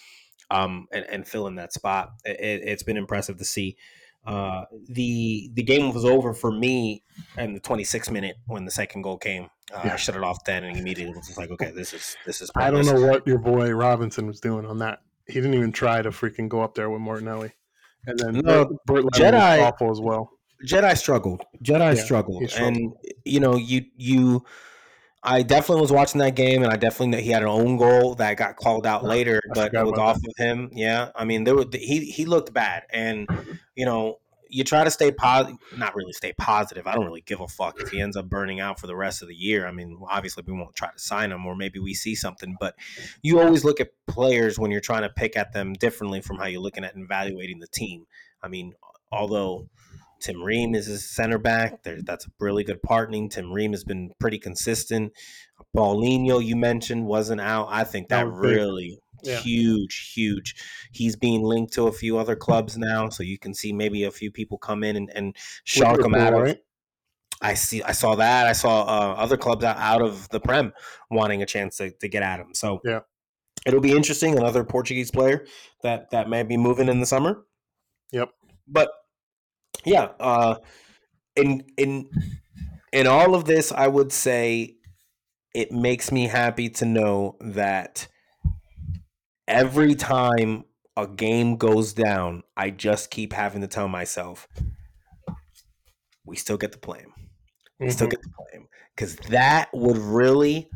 um, 0.51 0.87
and, 0.91 1.05
and 1.09 1.27
fill 1.27 1.47
in 1.47 1.55
that 1.55 1.73
spot, 1.73 2.11
it, 2.25 2.67
has 2.67 2.83
been 2.83 2.97
impressive 2.97 3.37
to 3.37 3.45
see. 3.45 3.77
Uh, 4.23 4.65
the 4.87 5.49
the 5.55 5.63
game 5.63 5.91
was 5.91 6.05
over 6.05 6.31
for 6.31 6.51
me 6.51 7.03
in 7.37 7.55
the 7.55 7.59
26th 7.59 8.11
minute 8.11 8.35
when 8.45 8.65
the 8.65 8.71
second 8.71 9.01
goal 9.01 9.17
came. 9.17 9.49
Uh, 9.73 9.81
yeah. 9.85 9.93
I 9.93 9.95
shut 9.95 10.15
it 10.15 10.23
off 10.23 10.43
then 10.45 10.63
and 10.63 10.77
immediately 10.77 11.15
was 11.15 11.37
like, 11.37 11.49
okay, 11.49 11.71
this 11.71 11.93
is 11.93 12.15
this 12.25 12.41
is. 12.41 12.51
I 12.55 12.69
don't 12.69 12.85
know 12.85 13.01
what 13.01 13.25
your 13.25 13.39
boy 13.39 13.71
Robinson 13.71 14.27
was 14.27 14.39
doing 14.39 14.65
on 14.67 14.77
that. 14.79 14.99
He 15.25 15.35
didn't 15.35 15.55
even 15.55 15.71
try 15.71 16.01
to 16.01 16.09
freaking 16.09 16.49
go 16.49 16.61
up 16.61 16.75
there 16.75 16.89
with 16.89 17.01
Martinelli. 17.01 17.53
And 18.05 18.19
then 18.19 18.33
no, 18.45 18.77
Bert, 18.85 19.05
Jedi 19.05 19.61
awful 19.63 19.89
as 19.89 19.99
well. 19.99 20.29
Jedi 20.67 20.95
struggled. 20.97 21.41
Jedi 21.63 21.95
yeah, 21.95 22.03
struggled. 22.03 22.47
struggled, 22.49 22.77
and 22.77 22.93
you 23.25 23.39
know, 23.39 23.55
you 23.55 23.85
you. 23.95 24.45
I 25.23 25.43
definitely 25.43 25.81
was 25.81 25.91
watching 25.91 26.19
that 26.19 26.35
game, 26.35 26.63
and 26.63 26.71
I 26.71 26.77
definitely 26.77 27.09
know 27.09 27.17
he 27.19 27.29
had 27.29 27.43
an 27.43 27.47
own 27.47 27.77
goal 27.77 28.15
that 28.15 28.37
got 28.37 28.55
called 28.55 28.87
out 28.87 29.03
later, 29.03 29.39
but 29.53 29.73
it 29.73 29.85
was 29.85 29.99
off 29.99 30.19
that. 30.19 30.29
of 30.29 30.35
him. 30.37 30.69
Yeah, 30.73 31.11
I 31.15 31.25
mean, 31.25 31.43
there 31.43 31.55
were 31.55 31.65
he 31.71 32.05
he 32.05 32.25
looked 32.25 32.53
bad, 32.53 32.83
and 32.89 33.27
you 33.75 33.85
know, 33.85 34.17
you 34.51 34.63
try 34.63 34.83
to 34.83 34.89
stay 34.89 35.11
positive, 35.11 35.59
not 35.77 35.95
really 35.95 36.11
stay 36.11 36.33
positive. 36.33 36.87
I 36.87 36.95
don't 36.95 37.05
really 37.05 37.21
give 37.21 37.39
a 37.39 37.47
fuck 37.47 37.79
if 37.79 37.89
he 37.89 38.01
ends 38.01 38.17
up 38.17 38.29
burning 38.29 38.59
out 38.59 38.79
for 38.79 38.87
the 38.87 38.95
rest 38.95 39.21
of 39.21 39.27
the 39.27 39.35
year. 39.35 39.67
I 39.67 39.71
mean, 39.71 39.99
obviously 40.09 40.43
we 40.45 40.53
won't 40.53 40.75
try 40.75 40.89
to 40.91 40.99
sign 40.99 41.31
him, 41.31 41.45
or 41.45 41.55
maybe 41.55 41.79
we 41.79 41.93
see 41.93 42.15
something. 42.15 42.57
But 42.59 42.75
you 43.21 43.39
always 43.39 43.63
look 43.63 43.79
at 43.79 43.91
players 44.07 44.57
when 44.57 44.71
you're 44.71 44.81
trying 44.81 45.03
to 45.03 45.09
pick 45.09 45.37
at 45.37 45.53
them 45.53 45.73
differently 45.73 46.21
from 46.21 46.37
how 46.37 46.45
you're 46.45 46.61
looking 46.61 46.83
at 46.83 46.95
evaluating 46.95 47.59
the 47.59 47.67
team. 47.67 48.07
I 48.41 48.47
mean, 48.47 48.73
although 49.11 49.69
Tim 50.21 50.41
Ream 50.43 50.75
is 50.75 50.85
his 50.85 51.09
center 51.09 51.37
back, 51.37 51.83
there, 51.83 52.01
that's 52.01 52.27
a 52.27 52.31
really 52.39 52.63
good 52.63 52.81
partnering. 52.81 53.29
Tim 53.29 53.51
Ream 53.51 53.71
has 53.71 53.83
been 53.83 54.11
pretty 54.19 54.37
consistent. 54.39 55.13
Palhinha, 55.75 56.43
you 56.43 56.55
mentioned, 56.55 57.05
wasn't 57.05 57.41
out. 57.41 57.67
I 57.69 57.83
think 57.83 58.09
that, 58.09 58.25
that 58.25 58.31
really 58.31 58.99
yeah. 59.23 59.39
huge, 59.39 60.11
huge. 60.13 60.55
He's 60.91 61.15
being 61.15 61.43
linked 61.43 61.73
to 61.73 61.87
a 61.87 61.91
few 61.91 62.17
other 62.17 62.35
clubs 62.35 62.77
now, 62.77 63.09
so 63.09 63.23
you 63.23 63.37
can 63.37 63.53
see 63.53 63.73
maybe 63.73 64.03
a 64.03 64.11
few 64.11 64.31
people 64.31 64.57
come 64.57 64.83
in 64.83 64.95
and, 64.95 65.09
and 65.13 65.35
shark 65.63 66.03
him 66.03 66.15
out 66.15 66.33
of. 66.33 66.57
I 67.41 67.55
see. 67.55 67.81
I 67.81 67.91
saw 67.91 68.15
that. 68.15 68.47
I 68.47 68.53
saw 68.53 68.81
uh, 68.81 69.15
other 69.17 69.37
clubs 69.37 69.65
out, 69.65 69.77
out 69.77 70.01
of 70.01 70.29
the 70.29 70.39
Prem 70.39 70.73
wanting 71.09 71.41
a 71.41 71.45
chance 71.45 71.77
to, 71.77 71.91
to 71.91 72.07
get 72.07 72.21
at 72.21 72.39
him. 72.39 72.53
So 72.53 72.81
yeah, 72.85 72.99
it'll 73.65 73.81
be 73.81 73.95
interesting. 73.95 74.37
Another 74.37 74.63
Portuguese 74.63 75.09
player 75.09 75.45
that 75.81 76.11
that 76.11 76.29
may 76.29 76.43
be 76.43 76.57
moving 76.57 76.87
in 76.87 76.99
the 76.99 77.05
summer. 77.05 77.43
Yep. 78.11 78.29
But 78.67 78.91
yeah, 79.85 80.09
uh, 80.19 80.55
in 81.35 81.63
in 81.77 82.09
in 82.93 83.07
all 83.07 83.35
of 83.35 83.45
this, 83.45 83.71
I 83.71 83.87
would 83.87 84.11
say 84.11 84.75
it 85.53 85.71
makes 85.71 86.11
me 86.11 86.27
happy 86.27 86.69
to 86.69 86.85
know 86.85 87.37
that 87.41 88.07
every 89.47 89.95
time 89.95 90.63
a 90.95 91.07
game 91.07 91.57
goes 91.57 91.93
down, 91.93 92.43
I 92.55 92.69
just 92.69 93.11
keep 93.11 93.33
having 93.33 93.61
to 93.61 93.67
tell 93.67 93.87
myself, 93.87 94.47
we 96.25 96.35
still 96.35 96.57
get 96.57 96.71
to 96.73 96.77
play 96.77 96.99
him. 96.99 97.13
We 97.79 97.87
mm-hmm. 97.87 97.93
still 97.93 98.07
get 98.07 98.21
to 98.21 98.29
play 98.29 98.59
him 98.59 98.67
because 98.95 99.15
that 99.29 99.69
would 99.73 99.97
really. 99.97 100.69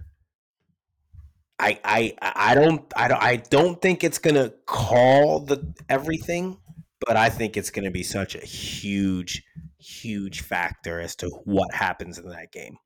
I 1.57 1.80
I 1.85 2.13
I 2.22 2.53
don't 2.53 2.91
I 2.97 3.07
don't 3.07 3.23
I 3.23 3.35
don't 3.38 3.81
think 3.81 4.03
it's 4.03 4.17
gonna 4.17 4.51
call 4.65 5.39
the 5.39 5.73
everything, 5.88 6.57
but 7.06 7.18
I 7.18 7.30
think 7.30 7.57
it's 7.57 7.69
gonna 7.69 7.91
be 7.91 8.03
such 8.03 8.36
a 8.36 8.45
huge 8.45 9.44
huge 9.77 10.41
factor 10.41 10.99
as 10.99 11.15
to 11.18 11.30
what 11.45 11.73
happens 11.73 12.18
in 12.18 12.30
that 12.30 12.52
game. 12.52 12.77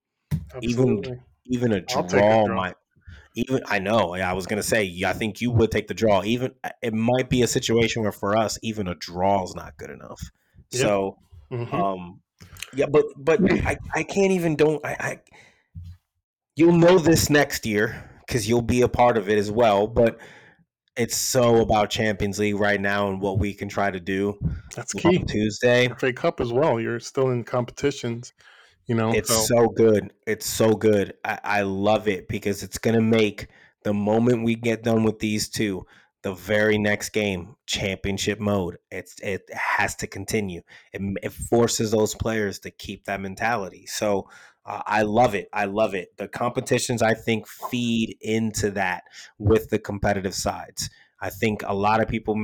Absolutely. 0.54 1.22
Even 1.46 1.72
even 1.72 1.72
a 1.74 1.82
draw, 1.82 2.04
a 2.04 2.08
draw. 2.08 2.48
might 2.48 2.76
even 3.36 3.62
I 3.68 3.80
know 3.80 4.14
I 4.14 4.34
was 4.34 4.48
gonna 4.48 4.64
say 4.64 5.02
I 5.06 5.14
think 5.14 5.42
you 5.42 5.52
would 5.52 5.72
take 5.72 5.88
the 5.88 5.94
draw. 5.94 6.24
Even 6.24 6.54
uh, 6.64 6.70
it 6.82 6.94
might 6.94 7.30
be 7.30 7.42
a 7.42 7.48
situation 7.48 8.02
where 8.02 8.12
for 8.12 8.36
us 8.36 8.58
even 8.62 8.88
a 8.88 8.96
draw 8.96 9.44
is 9.44 9.56
not 9.56 9.78
good 9.78 9.90
enough. 9.90 10.22
Yep. 10.72 10.82
So, 10.82 11.18
mm-hmm. 11.52 11.76
um, 11.76 12.22
yeah, 12.74 12.86
but 12.88 13.06
but 13.18 13.40
I, 13.52 13.78
I 13.94 14.04
can't 14.04 14.32
even 14.32 14.56
don't 14.56 14.86
I, 14.86 14.96
I 15.00 15.20
you'll 16.56 16.78
know 16.78 17.00
this 17.00 17.30
next 17.30 17.66
year 17.66 18.10
because 18.26 18.48
you'll 18.48 18.62
be 18.62 18.82
a 18.82 18.90
part 18.90 19.18
of 19.18 19.30
it 19.30 19.38
as 19.38 19.52
well. 19.52 19.88
But 19.88 20.20
it's 21.00 21.16
so 21.16 21.62
about 21.62 21.90
Champions 21.90 22.40
League 22.40 22.60
right 22.60 22.80
now 22.80 23.08
and 23.08 23.22
what 23.22 23.40
we 23.40 23.54
can 23.54 23.70
try 23.70 23.90
to 23.90 24.02
do. 24.02 24.38
That's 24.76 24.94
key. 24.94 25.24
Tuesday, 25.24 25.88
FA 25.98 26.12
Cup 26.12 26.42
as 26.42 26.52
well. 26.52 26.80
You're 26.80 27.00
still 27.00 27.30
in 27.30 27.46
competitions. 27.46 28.34
You 28.86 28.96
know, 28.96 29.14
it's 29.14 29.34
so, 29.34 29.42
so 29.42 29.68
good. 29.70 30.12
It's 30.28 30.46
so 30.46 30.74
good. 30.74 31.14
I, 31.24 31.40
I 31.44 31.62
love 31.62 32.10
it 32.10 32.28
because 32.28 32.64
it's 32.64 32.78
gonna 32.78 33.02
make 33.02 33.48
the 33.84 33.94
moment 33.94 34.44
we 34.44 34.56
get 34.56 34.84
done 34.84 35.04
with 35.04 35.20
these 35.20 35.48
two, 35.48 35.86
the 36.22 36.34
very 36.34 36.78
next 36.78 37.10
game, 37.10 37.56
championship 37.66 38.42
mode. 38.42 38.78
It's 38.92 39.16
it 39.22 39.44
has 39.54 39.96
to 39.98 40.08
continue. 40.08 40.64
It, 40.92 41.02
it 41.24 41.32
forces 41.32 41.92
those 41.92 42.14
players 42.14 42.60
to 42.60 42.72
keep 42.72 43.06
that 43.06 43.22
mentality. 43.22 43.86
So 43.86 44.28
Uh, 44.70 44.84
I 44.86 45.02
love 45.02 45.34
it. 45.34 45.50
I 45.52 45.66
love 45.66 45.96
it. 45.96 46.16
The 46.18 46.28
competitions, 46.28 47.02
I 47.02 47.16
think, 47.16 47.48
feed 47.48 48.18
into 48.22 48.70
that 48.72 49.04
with 49.40 49.72
the 49.72 49.80
competitive 49.80 50.36
sides. 50.36 50.92
I 51.20 51.32
think 51.32 51.64
a 51.66 51.74
lot 51.74 52.02
of 52.02 52.08
people, 52.08 52.36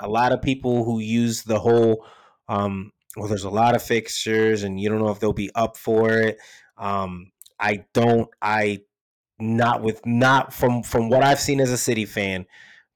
a 0.00 0.08
lot 0.08 0.32
of 0.32 0.42
people 0.42 0.84
who 0.84 0.98
use 0.98 1.44
the 1.44 1.60
whole, 1.60 2.04
um, 2.48 2.90
well, 3.16 3.28
there's 3.28 3.44
a 3.44 3.50
lot 3.50 3.76
of 3.76 3.82
fixtures, 3.82 4.64
and 4.64 4.80
you 4.80 4.88
don't 4.88 4.98
know 4.98 5.10
if 5.10 5.20
they'll 5.20 5.32
be 5.32 5.50
up 5.54 5.76
for 5.76 6.10
it. 6.10 6.38
Um, 6.76 7.30
I 7.60 7.84
don't. 7.94 8.28
I 8.42 8.80
not 9.38 9.80
with 9.80 10.04
not 10.04 10.52
from 10.52 10.82
from 10.82 11.08
what 11.08 11.22
I've 11.22 11.40
seen 11.40 11.60
as 11.60 11.70
a 11.70 11.78
City 11.78 12.04
fan. 12.04 12.46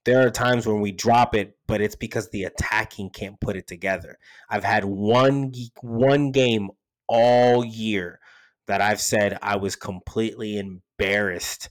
There 0.05 0.27
are 0.27 0.31
times 0.31 0.67
when 0.67 0.81
we 0.81 0.91
drop 0.91 1.37
it, 1.37 1.57
but 1.69 1.81
it's 1.81 1.95
because 1.95 2.29
the 2.31 2.43
attacking 2.45 3.11
can't 3.11 3.41
put 3.41 3.57
it 3.57 3.69
together. 3.69 4.19
I've 4.51 4.65
had 4.65 4.85
one 4.85 5.53
one 5.81 6.33
game 6.33 6.71
all 7.07 7.65
year 7.65 8.19
that 8.67 8.81
I've 8.81 9.01
said 9.01 9.39
I 9.43 9.57
was 9.57 9.77
completely 9.77 10.59
embarrassed 10.59 11.69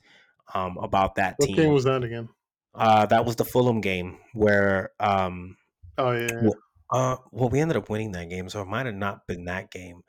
um, 0.53 0.77
about 0.77 1.15
that 1.15 1.35
what 1.37 1.47
team. 1.47 1.55
game 1.55 1.73
was 1.73 1.85
that 1.85 2.03
again? 2.03 2.29
Uh, 2.73 3.05
that 3.07 3.25
was 3.25 3.35
the 3.35 3.45
Fulham 3.45 3.81
game 3.81 4.17
where. 4.33 4.91
Um, 4.99 5.57
oh 5.97 6.11
yeah. 6.11 6.41
Well, 6.41 6.55
uh, 6.91 7.15
well, 7.31 7.49
we 7.49 7.59
ended 7.59 7.77
up 7.77 7.89
winning 7.89 8.11
that 8.13 8.29
game, 8.29 8.49
so 8.49 8.61
it 8.61 8.67
might 8.67 8.85
have 8.85 8.95
not 8.95 9.25
been 9.27 9.45
that 9.45 9.71
game. 9.71 10.01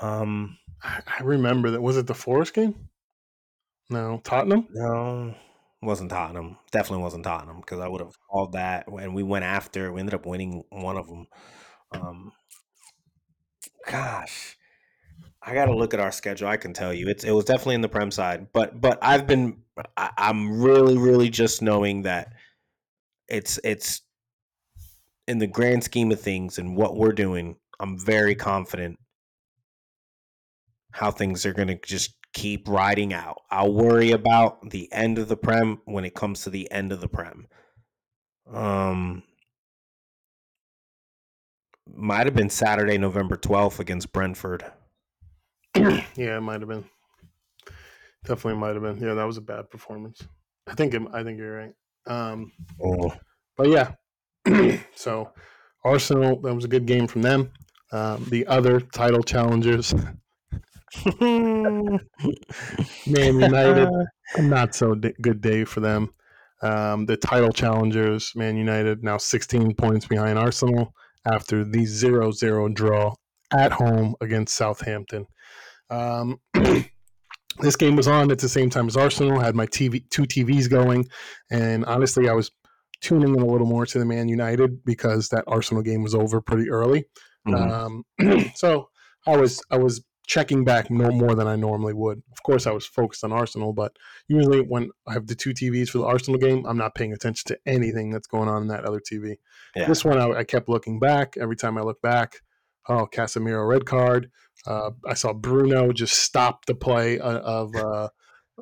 Um, 0.00 0.58
I, 0.82 1.00
I 1.18 1.22
remember 1.22 1.70
that. 1.70 1.80
Was 1.80 1.96
it 1.96 2.06
the 2.06 2.14
Forest 2.14 2.54
game? 2.54 2.88
No, 3.88 4.20
Tottenham. 4.24 4.66
No, 4.72 5.34
wasn't 5.80 6.10
Tottenham. 6.10 6.58
Definitely 6.72 7.04
wasn't 7.04 7.24
Tottenham 7.24 7.60
because 7.60 7.78
I 7.78 7.88
would 7.88 8.00
have 8.00 8.14
called 8.28 8.52
that, 8.52 8.88
and 8.88 9.14
we 9.14 9.22
went 9.22 9.44
after. 9.44 9.92
We 9.92 10.00
ended 10.00 10.14
up 10.14 10.26
winning 10.26 10.64
one 10.70 10.96
of 10.96 11.06
them. 11.06 11.26
Um, 11.92 12.32
gosh, 13.86 14.56
I 15.46 15.54
got 15.54 15.66
to 15.66 15.74
look 15.74 15.94
at 15.94 16.00
our 16.00 16.10
schedule. 16.10 16.48
I 16.48 16.56
can 16.56 16.72
tell 16.72 16.92
you, 16.92 17.08
it's 17.08 17.22
it 17.22 17.30
was 17.30 17.44
definitely 17.44 17.76
in 17.76 17.80
the 17.80 17.88
prem 17.88 18.10
side, 18.10 18.48
but 18.52 18.80
but 18.80 18.98
I've 19.00 19.28
been 19.28 19.62
I, 19.96 20.10
I'm 20.18 20.60
really 20.60 20.98
really 20.98 21.30
just 21.30 21.62
knowing 21.62 22.02
that 22.02 22.32
it's 23.28 23.60
it's 23.62 24.02
in 25.28 25.38
the 25.38 25.46
grand 25.46 25.84
scheme 25.84 26.10
of 26.10 26.20
things 26.20 26.58
and 26.58 26.76
what 26.76 26.96
we're 26.96 27.12
doing. 27.12 27.56
I'm 27.78 27.96
very 27.96 28.34
confident 28.34 28.98
how 30.90 31.12
things 31.12 31.46
are 31.46 31.52
going 31.52 31.68
to 31.68 31.78
just 31.84 32.14
keep 32.32 32.68
riding 32.68 33.12
out. 33.12 33.42
I'll 33.50 33.72
worry 33.72 34.10
about 34.10 34.70
the 34.70 34.92
end 34.92 35.18
of 35.18 35.28
the 35.28 35.36
prem 35.36 35.80
when 35.84 36.04
it 36.04 36.14
comes 36.14 36.42
to 36.42 36.50
the 36.50 36.70
end 36.72 36.90
of 36.90 37.00
the 37.00 37.08
prem. 37.08 37.46
Um, 38.52 39.22
might 41.86 42.26
have 42.26 42.34
been 42.34 42.50
Saturday, 42.50 42.98
November 42.98 43.36
12th 43.36 43.78
against 43.78 44.12
Brentford. 44.12 44.64
Yeah, 46.16 46.36
it 46.36 46.42
might 46.42 46.60
have 46.60 46.68
been. 46.68 46.84
Definitely 48.24 48.60
might 48.60 48.74
have 48.74 48.82
been. 48.82 48.98
Yeah, 48.98 49.14
that 49.14 49.24
was 49.26 49.36
a 49.36 49.42
bad 49.42 49.70
performance. 49.70 50.22
I 50.66 50.74
think 50.74 50.94
it, 50.94 51.02
I 51.12 51.22
think 51.22 51.38
you're 51.38 51.56
right. 51.56 51.72
Um, 52.06 52.52
oh. 52.82 53.12
But 53.56 53.68
yeah, 53.68 53.92
so 54.94 55.30
Arsenal, 55.84 56.40
that 56.40 56.54
was 56.54 56.64
a 56.64 56.68
good 56.68 56.86
game 56.86 57.06
from 57.06 57.22
them. 57.22 57.52
Um, 57.92 58.26
the 58.30 58.46
other 58.46 58.80
title 58.80 59.22
challengers, 59.22 59.94
Man 61.20 62.00
United, 63.06 63.88
not 64.38 64.74
so 64.74 64.94
d- 64.94 65.14
good 65.22 65.40
day 65.40 65.64
for 65.64 65.80
them. 65.80 66.12
Um, 66.62 67.06
the 67.06 67.16
title 67.16 67.52
challengers, 67.52 68.32
Man 68.34 68.56
United, 68.56 69.04
now 69.04 69.18
16 69.18 69.74
points 69.74 70.06
behind 70.06 70.38
Arsenal 70.38 70.92
after 71.24 71.64
the 71.64 71.84
0 71.84 72.32
0 72.32 72.68
draw 72.70 73.14
at 73.52 73.72
home 73.72 74.14
against 74.20 74.54
Southampton. 74.56 75.26
Um, 75.90 76.40
this 77.60 77.76
game 77.76 77.96
was 77.96 78.08
on 78.08 78.30
at 78.30 78.38
the 78.38 78.48
same 78.48 78.70
time 78.70 78.86
as 78.86 78.96
Arsenal. 78.96 79.38
I 79.38 79.44
Had 79.44 79.54
my 79.54 79.66
TV, 79.66 80.08
two 80.10 80.22
TVs 80.22 80.68
going, 80.68 81.08
and 81.50 81.84
honestly, 81.84 82.28
I 82.28 82.32
was 82.32 82.50
tuning 83.00 83.34
in 83.34 83.40
a 83.40 83.46
little 83.46 83.66
more 83.66 83.86
to 83.86 83.98
the 83.98 84.04
Man 84.04 84.28
United 84.28 84.84
because 84.84 85.28
that 85.28 85.44
Arsenal 85.46 85.82
game 85.82 86.02
was 86.02 86.14
over 86.14 86.40
pretty 86.40 86.70
early. 86.70 87.04
Mm-hmm. 87.46 88.22
Um, 88.28 88.50
so 88.54 88.88
I 89.26 89.36
was 89.36 89.62
I 89.70 89.78
was 89.78 90.04
checking 90.26 90.64
back 90.64 90.90
no 90.90 91.10
more 91.10 91.34
than 91.34 91.46
I 91.46 91.56
normally 91.56 91.94
would. 91.94 92.18
Of 92.32 92.42
course, 92.42 92.66
I 92.66 92.72
was 92.72 92.84
focused 92.84 93.22
on 93.22 93.32
Arsenal, 93.32 93.72
but 93.72 93.92
usually 94.28 94.60
when 94.60 94.90
I 95.06 95.12
have 95.12 95.28
the 95.28 95.36
two 95.36 95.50
TVs 95.50 95.88
for 95.88 95.98
the 95.98 96.04
Arsenal 96.04 96.38
game, 96.38 96.66
I'm 96.66 96.76
not 96.76 96.94
paying 96.94 97.12
attention 97.12 97.44
to 97.48 97.58
anything 97.64 98.10
that's 98.10 98.26
going 98.26 98.48
on 98.48 98.62
in 98.62 98.68
that 98.68 98.84
other 98.84 99.00
TV. 99.00 99.36
Yeah. 99.76 99.86
This 99.86 100.04
one, 100.04 100.18
I, 100.18 100.38
I, 100.38 100.44
kept 100.44 100.68
looking 100.68 100.98
back. 100.98 101.36
Every 101.40 101.54
time 101.54 101.78
I 101.78 101.82
look 101.82 102.02
back, 102.02 102.40
oh, 102.88 103.06
Casemiro 103.12 103.68
red 103.68 103.86
card. 103.86 104.30
Uh, 104.66 104.90
I 105.06 105.14
saw 105.14 105.32
Bruno 105.32 105.92
just 105.92 106.14
stop 106.20 106.66
the 106.66 106.74
play 106.74 107.18
uh, 107.18 107.38
of. 107.38 107.74
Uh, 107.74 108.08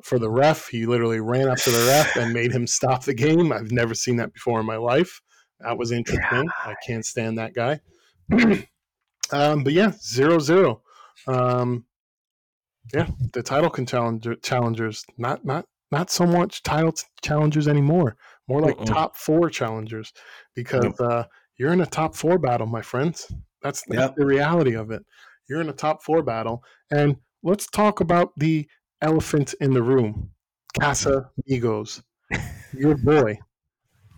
for 0.03 0.19
the 0.19 0.29
ref, 0.29 0.67
he 0.67 0.85
literally 0.85 1.21
ran 1.21 1.47
up 1.47 1.57
to 1.59 1.69
the 1.69 1.85
ref 1.87 2.17
and 2.17 2.33
made 2.33 2.51
him 2.51 2.67
stop 2.67 3.05
the 3.05 3.13
game. 3.13 3.53
I've 3.53 3.71
never 3.71 3.95
seen 3.95 4.17
that 4.17 4.33
before 4.33 4.59
in 4.59 4.65
my 4.65 4.75
life. 4.75 5.21
That 5.61 5.77
was 5.77 5.91
interesting. 5.91 6.43
Yeah. 6.43 6.71
I 6.71 6.75
can't 6.85 7.05
stand 7.05 7.37
that 7.37 7.53
guy. 7.53 7.79
um, 9.31 9.63
but 9.63 9.73
yeah, 9.73 9.93
zero 10.01 10.39
zero. 10.39 10.81
Um, 11.27 11.85
yeah, 12.93 13.07
the 13.33 13.41
title 13.41 13.69
can 13.69 13.85
challenger 13.85 14.35
challengers 14.35 15.05
not 15.17 15.45
not 15.45 15.65
not 15.91 16.09
so 16.09 16.25
much 16.25 16.61
title 16.63 16.93
challengers 17.21 17.67
anymore. 17.67 18.17
More 18.47 18.61
like 18.61 18.75
Uh-oh. 18.75 18.85
top 18.85 19.17
four 19.17 19.49
challengers 19.49 20.13
because 20.55 20.99
uh, 20.99 21.23
you're 21.57 21.73
in 21.73 21.81
a 21.81 21.85
top 21.85 22.15
four 22.15 22.37
battle, 22.37 22.67
my 22.67 22.81
friends. 22.81 23.31
That's, 23.61 23.81
that's 23.87 23.99
yep. 23.99 24.15
the 24.15 24.25
reality 24.25 24.75
of 24.75 24.91
it. 24.91 25.03
You're 25.47 25.61
in 25.61 25.69
a 25.69 25.73
top 25.73 26.03
four 26.03 26.23
battle, 26.23 26.63
and 26.91 27.17
let's 27.43 27.67
talk 27.67 27.99
about 27.99 28.31
the 28.37 28.67
elephant 29.01 29.53
in 29.61 29.73
the 29.73 29.83
room, 29.83 30.31
Casa 30.79 31.29
Migos, 31.49 32.01
your 32.73 32.97
boy, 32.97 33.37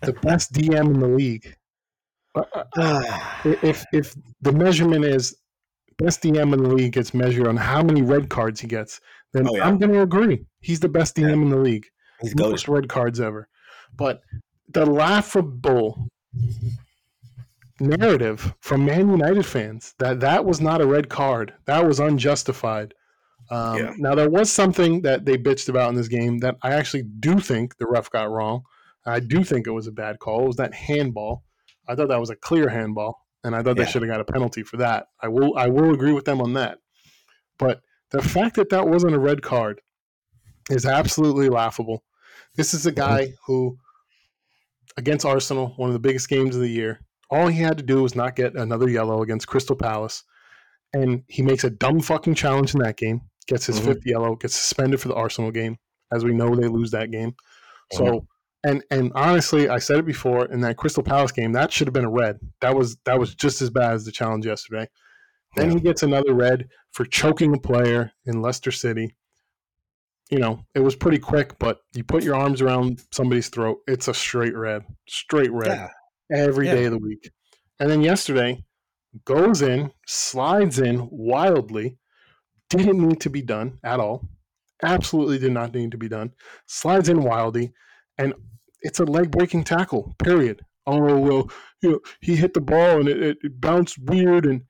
the 0.02 0.14
best 0.14 0.52
DM 0.52 0.94
in 0.94 1.00
the 1.00 1.08
league. 1.08 1.54
Uh, 2.34 2.42
uh 2.76 3.20
if 3.44 3.84
if 3.92 4.14
the 4.40 4.52
measurement 4.52 5.04
is 5.04 5.36
best 5.98 6.22
DM 6.22 6.54
in 6.54 6.62
the 6.62 6.68
league 6.68 6.92
gets 6.92 7.12
measured 7.12 7.46
on 7.46 7.56
how 7.56 7.82
many 7.82 8.02
red 8.02 8.28
cards 8.30 8.60
he 8.60 8.68
gets, 8.68 9.00
then 9.32 9.48
oh, 9.48 9.56
yeah. 9.56 9.66
I'm 9.66 9.78
going 9.78 9.92
to 9.92 10.02
agree. 10.02 10.46
He's 10.60 10.80
the 10.80 10.88
best 10.88 11.16
DM 11.16 11.28
yeah. 11.28 11.32
in 11.32 11.50
the 11.50 11.56
league. 11.56 11.86
He's 12.20 12.36
most 12.36 12.68
red 12.68 12.88
cards 12.88 13.20
ever. 13.20 13.48
But 13.96 14.22
the 14.68 14.86
laughable 14.86 16.08
narrative 17.80 18.54
from 18.60 18.84
Man 18.84 19.08
United 19.08 19.46
fans 19.46 19.94
that 19.98 20.20
that 20.20 20.44
was 20.44 20.60
not 20.60 20.80
a 20.80 20.86
red 20.86 21.08
card, 21.08 21.54
that 21.66 21.86
was 21.86 22.00
unjustified. 22.00 22.94
Um, 23.50 23.78
yeah. 23.78 23.94
Now 23.96 24.14
there 24.14 24.28
was 24.28 24.52
something 24.52 25.02
that 25.02 25.24
they 25.24 25.38
bitched 25.38 25.68
about 25.68 25.88
in 25.90 25.94
this 25.94 26.08
game 26.08 26.38
that 26.38 26.56
I 26.62 26.72
actually 26.72 27.04
do 27.04 27.40
think 27.40 27.78
the 27.78 27.86
ref 27.86 28.10
got 28.10 28.30
wrong. 28.30 28.62
I 29.06 29.20
do 29.20 29.42
think 29.42 29.66
it 29.66 29.70
was 29.70 29.86
a 29.86 29.92
bad 29.92 30.18
call. 30.18 30.42
It 30.42 30.48
was 30.48 30.56
that 30.56 30.74
handball. 30.74 31.44
I 31.88 31.94
thought 31.94 32.08
that 32.08 32.20
was 32.20 32.30
a 32.30 32.36
clear 32.36 32.68
handball 32.68 33.26
and 33.44 33.54
I 33.54 33.62
thought 33.62 33.76
yeah. 33.76 33.84
they 33.84 33.90
should 33.90 34.02
have 34.02 34.10
got 34.10 34.20
a 34.20 34.24
penalty 34.24 34.62
for 34.62 34.76
that. 34.78 35.06
I 35.22 35.28
will 35.28 35.56
I 35.56 35.68
will 35.68 35.94
agree 35.94 36.12
with 36.12 36.24
them 36.24 36.40
on 36.40 36.54
that. 36.54 36.78
But 37.58 37.80
the 38.10 38.22
fact 38.22 38.56
that 38.56 38.70
that 38.70 38.88
wasn't 38.88 39.14
a 39.14 39.18
red 39.18 39.42
card 39.42 39.80
is 40.70 40.84
absolutely 40.84 41.48
laughable. 41.48 42.04
This 42.56 42.74
is 42.74 42.86
a 42.86 42.92
mm-hmm. 42.92 43.00
guy 43.00 43.32
who 43.46 43.78
against 44.96 45.24
Arsenal, 45.24 45.74
one 45.76 45.88
of 45.88 45.94
the 45.94 46.00
biggest 46.00 46.28
games 46.28 46.56
of 46.56 46.62
the 46.62 46.68
year, 46.68 47.00
all 47.30 47.48
he 47.48 47.60
had 47.60 47.78
to 47.78 47.84
do 47.84 48.02
was 48.02 48.14
not 48.14 48.36
get 48.36 48.54
another 48.54 48.88
yellow 48.88 49.22
against 49.22 49.46
Crystal 49.46 49.76
Palace, 49.76 50.24
and 50.92 51.22
he 51.28 51.42
makes 51.42 51.64
a 51.64 51.70
dumb 51.70 52.00
fucking 52.00 52.34
challenge 52.34 52.74
in 52.74 52.80
that 52.80 52.96
game, 52.96 53.22
gets 53.46 53.66
his 53.66 53.76
mm-hmm. 53.76 53.88
fifth 53.88 54.06
yellow, 54.06 54.36
gets 54.36 54.56
suspended 54.56 55.00
for 55.00 55.08
the 55.08 55.14
Arsenal 55.14 55.50
game. 55.50 55.76
As 56.12 56.24
we 56.24 56.32
know, 56.32 56.54
they 56.54 56.68
lose 56.68 56.90
that 56.92 57.10
game. 57.10 57.34
So 57.92 58.04
mm-hmm. 58.04 58.24
And 58.64 58.82
and 58.90 59.12
honestly, 59.14 59.68
I 59.68 59.78
said 59.78 59.98
it 59.98 60.06
before 60.06 60.46
in 60.46 60.60
that 60.62 60.76
Crystal 60.76 61.02
Palace 61.02 61.32
game, 61.32 61.52
that 61.52 61.72
should 61.72 61.86
have 61.86 61.94
been 61.94 62.04
a 62.04 62.10
red. 62.10 62.38
That 62.60 62.74
was 62.74 62.96
that 63.04 63.18
was 63.18 63.34
just 63.34 63.62
as 63.62 63.70
bad 63.70 63.92
as 63.92 64.04
the 64.04 64.12
challenge 64.12 64.46
yesterday. 64.46 64.88
Then 65.56 65.68
yeah. 65.70 65.74
he 65.74 65.80
gets 65.80 66.02
another 66.02 66.34
red 66.34 66.68
for 66.92 67.04
choking 67.04 67.54
a 67.54 67.58
player 67.58 68.12
in 68.26 68.42
Leicester 68.42 68.72
City. 68.72 69.14
You 70.30 70.38
know, 70.38 70.66
it 70.74 70.80
was 70.80 70.96
pretty 70.96 71.18
quick, 71.18 71.58
but 71.58 71.78
you 71.94 72.04
put 72.04 72.22
your 72.22 72.34
arms 72.34 72.60
around 72.60 73.00
somebody's 73.12 73.48
throat, 73.48 73.78
it's 73.86 74.08
a 74.08 74.14
straight 74.14 74.54
red, 74.54 74.82
straight 75.08 75.52
red 75.52 75.68
yeah. 75.68 75.88
Every 76.32 76.66
yeah. 76.66 76.74
day 76.74 76.84
of 76.84 76.92
the 76.92 76.98
week. 76.98 77.30
And 77.80 77.90
then 77.90 78.02
yesterday, 78.02 78.64
goes 79.24 79.62
in, 79.62 79.92
slides 80.06 80.78
in 80.78 81.08
wildly, 81.10 81.98
didn't 82.70 83.06
need 83.06 83.20
to 83.22 83.30
be 83.30 83.42
done 83.42 83.78
at 83.82 84.00
all. 84.00 84.28
Absolutely 84.82 85.38
did 85.38 85.52
not 85.52 85.74
need 85.74 85.90
to 85.90 85.98
be 85.98 86.08
done. 86.08 86.32
Slides 86.66 87.08
in 87.08 87.22
wildly, 87.22 87.72
and 88.16 88.34
it's 88.82 89.00
a 89.00 89.04
leg 89.04 89.30
breaking 89.30 89.64
tackle. 89.64 90.14
Period. 90.22 90.62
Oh 90.86 91.18
well, 91.18 91.50
you 91.82 91.90
know 91.90 92.00
he 92.20 92.36
hit 92.36 92.54
the 92.54 92.60
ball 92.60 93.00
and 93.00 93.08
it, 93.08 93.38
it 93.42 93.60
bounced 93.60 93.98
weird, 93.98 94.46
and 94.46 94.62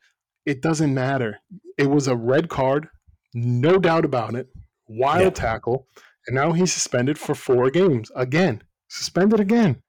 it 0.47 0.63
doesn't 0.63 0.95
matter. 0.95 1.41
It 1.77 1.91
was 1.91 2.09
a 2.09 2.17
red 2.17 2.49
card, 2.49 2.89
no 3.35 3.79
doubt 3.79 4.05
about 4.05 4.35
it. 4.35 4.49
Wild 4.89 5.23
yeah. 5.37 5.43
tackle, 5.43 5.87
and 6.27 6.35
now 6.35 6.53
he's 6.53 6.73
suspended 6.73 7.19
for 7.19 7.35
four 7.35 7.71
games 7.71 8.11
again. 8.17 8.63
Suspended 8.89 9.41
again. 9.41 9.83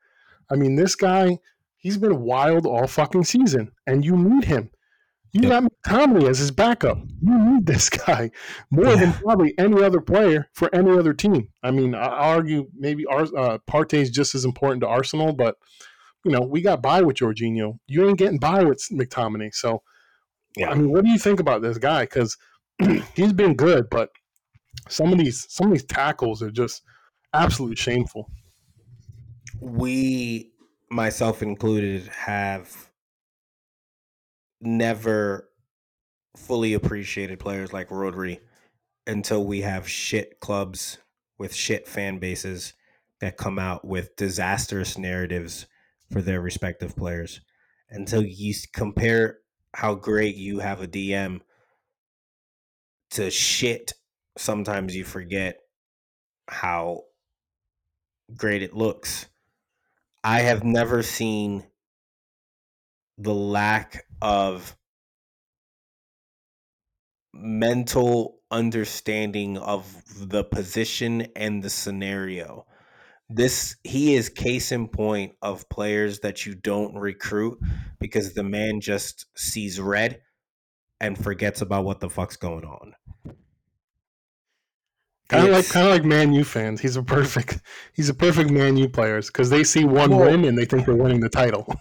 I 0.52 0.56
mean, 0.56 0.76
this 0.76 0.96
guy, 0.96 1.40
he's 1.80 1.98
been 1.98 2.22
wild 2.22 2.66
all 2.66 2.86
fucking 2.88 3.24
season, 3.24 3.72
and 3.88 4.06
you 4.06 4.16
need 4.16 4.46
him. 4.46 4.70
You 5.32 5.42
Yep. 5.48 5.50
got 5.50 5.72
McTominay 5.86 6.28
as 6.30 6.40
his 6.40 6.50
backup. 6.52 6.98
You 7.22 7.38
need 7.54 7.66
this 7.68 7.88
guy 8.08 8.32
more 8.72 8.96
than 8.96 9.14
probably 9.14 9.54
any 9.60 9.82
other 9.84 10.02
player 10.02 10.50
for 10.54 10.74
any 10.74 10.90
other 10.92 11.14
team. 11.14 11.50
I 11.64 11.72
mean, 11.72 11.94
I 11.96 12.06
I 12.06 12.34
argue 12.36 12.68
maybe 12.76 13.06
Ars- 13.06 13.34
uh, 13.38 13.58
Partey 13.70 14.00
is 14.02 14.10
just 14.10 14.34
as 14.36 14.44
important 14.46 14.82
to 14.82 14.88
Arsenal, 14.88 15.34
but 15.34 15.58
you 16.26 16.32
know 16.32 16.42
we 16.42 16.62
got 16.62 16.82
by 16.82 17.02
with 17.02 17.18
Jorginho. 17.18 17.80
You 17.88 18.08
ain't 18.08 18.18
getting 18.18 18.40
by 18.40 18.64
with 18.64 18.84
McTominay. 18.92 19.54
So, 19.54 19.84
Yeah. 20.58 20.72
I 20.72 20.76
mean, 20.76 20.92
what 20.92 21.04
do 21.06 21.12
you 21.12 21.20
think 21.20 21.40
about 21.40 21.62
this 21.62 21.78
guy? 21.78 22.04
Because 22.04 22.36
he's 23.16 23.34
been 23.34 23.54
good, 23.56 23.88
but 23.92 24.10
some 24.90 25.12
of 25.14 25.20
these 25.20 25.46
some 25.50 25.68
of 25.68 25.74
these 25.74 25.86
tackles 25.86 26.42
are 26.42 26.52
just 26.52 26.82
absolutely 27.36 27.76
shameful. 27.76 28.32
we, 29.62 30.49
myself 30.90 31.42
included, 31.42 32.08
have 32.08 32.90
never 34.62 35.50
fully 36.36 36.74
appreciated 36.74 37.40
players 37.40 37.74
like 37.74 37.90
Rodri 37.90 38.40
until 39.08 39.46
we 39.46 39.62
have 39.62 39.88
shit 39.88 40.40
clubs 40.40 40.98
with 41.38 41.54
shit 41.54 41.88
fan 41.88 42.20
bases 42.20 42.74
that 43.22 43.38
come 43.38 43.60
out 43.60 43.86
with 43.86 44.16
disastrous 44.16 44.98
narratives 44.98 45.66
for 46.12 46.22
their 46.22 46.42
respective 46.42 46.96
players. 46.96 47.42
Until 47.90 48.24
you 48.24 48.54
compare 48.74 49.40
how 49.74 49.96
great 49.96 50.36
you 50.36 50.60
have 50.60 50.82
a 50.82 50.88
DM 50.88 51.42
to 53.12 53.32
shit, 53.32 53.94
sometimes 54.38 54.96
you 54.96 55.04
forget 55.04 55.60
how 56.48 57.04
great 58.36 58.62
it 58.62 58.76
looks. 58.76 59.28
I 60.24 60.42
have 60.42 60.64
never 60.64 61.02
seen 61.04 61.66
the 63.18 63.34
lack 63.34 64.06
of 64.22 64.76
mental 67.34 68.40
understanding 68.52 69.58
of 69.58 70.04
the 70.20 70.44
position 70.44 71.28
and 71.36 71.64
the 71.64 71.70
scenario. 71.70 72.66
This 73.30 73.76
he 73.84 74.16
is 74.16 74.28
case 74.30 74.72
in 74.72 74.88
point 74.88 75.36
of 75.42 75.70
players 75.70 76.22
that 76.22 76.46
you 76.46 76.56
don't 76.56 76.96
recruit 76.96 77.60
because 78.00 78.34
the 78.34 78.44
man 78.44 78.82
just 78.82 79.26
sees 79.38 79.80
red 79.80 80.22
and 81.00 81.18
forgets 81.18 81.62
about 81.62 81.86
what 81.86 82.00
the 82.00 82.10
fuck's 82.10 82.38
going 82.38 82.66
on. 82.66 82.96
Kind 85.30 85.48
of 85.48 85.54
like 85.54 85.70
kind 85.70 85.86
of 85.86 85.94
like 85.94 86.04
Man 86.04 86.34
U 86.34 86.44
fans. 86.44 86.82
He's 86.82 86.96
a 86.96 87.04
perfect 87.04 87.62
he's 87.94 88.10
a 88.10 88.14
perfect 88.14 88.50
Man 88.50 88.78
U 88.78 88.90
players 88.90 89.28
because 89.28 89.50
they 89.50 89.64
see 89.64 89.86
one 89.86 90.10
Well- 90.10 90.32
win 90.32 90.46
and 90.46 90.58
they 90.58 90.66
think 90.66 90.86
they're 90.86 90.96
winning 90.96 91.20
the 91.20 91.30
title. 91.30 91.72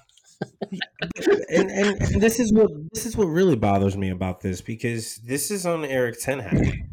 and, 1.50 1.70
and 1.70 2.00
and 2.00 2.22
this 2.22 2.38
is 2.38 2.52
what 2.52 2.70
this 2.92 3.06
is 3.06 3.16
what 3.16 3.24
really 3.24 3.56
bothers 3.56 3.96
me 3.96 4.10
about 4.10 4.40
this 4.40 4.60
because 4.60 5.16
this 5.16 5.50
is 5.50 5.66
on 5.66 5.84
Erik 5.84 6.20
Ten 6.20 6.38
Hag. 6.38 6.84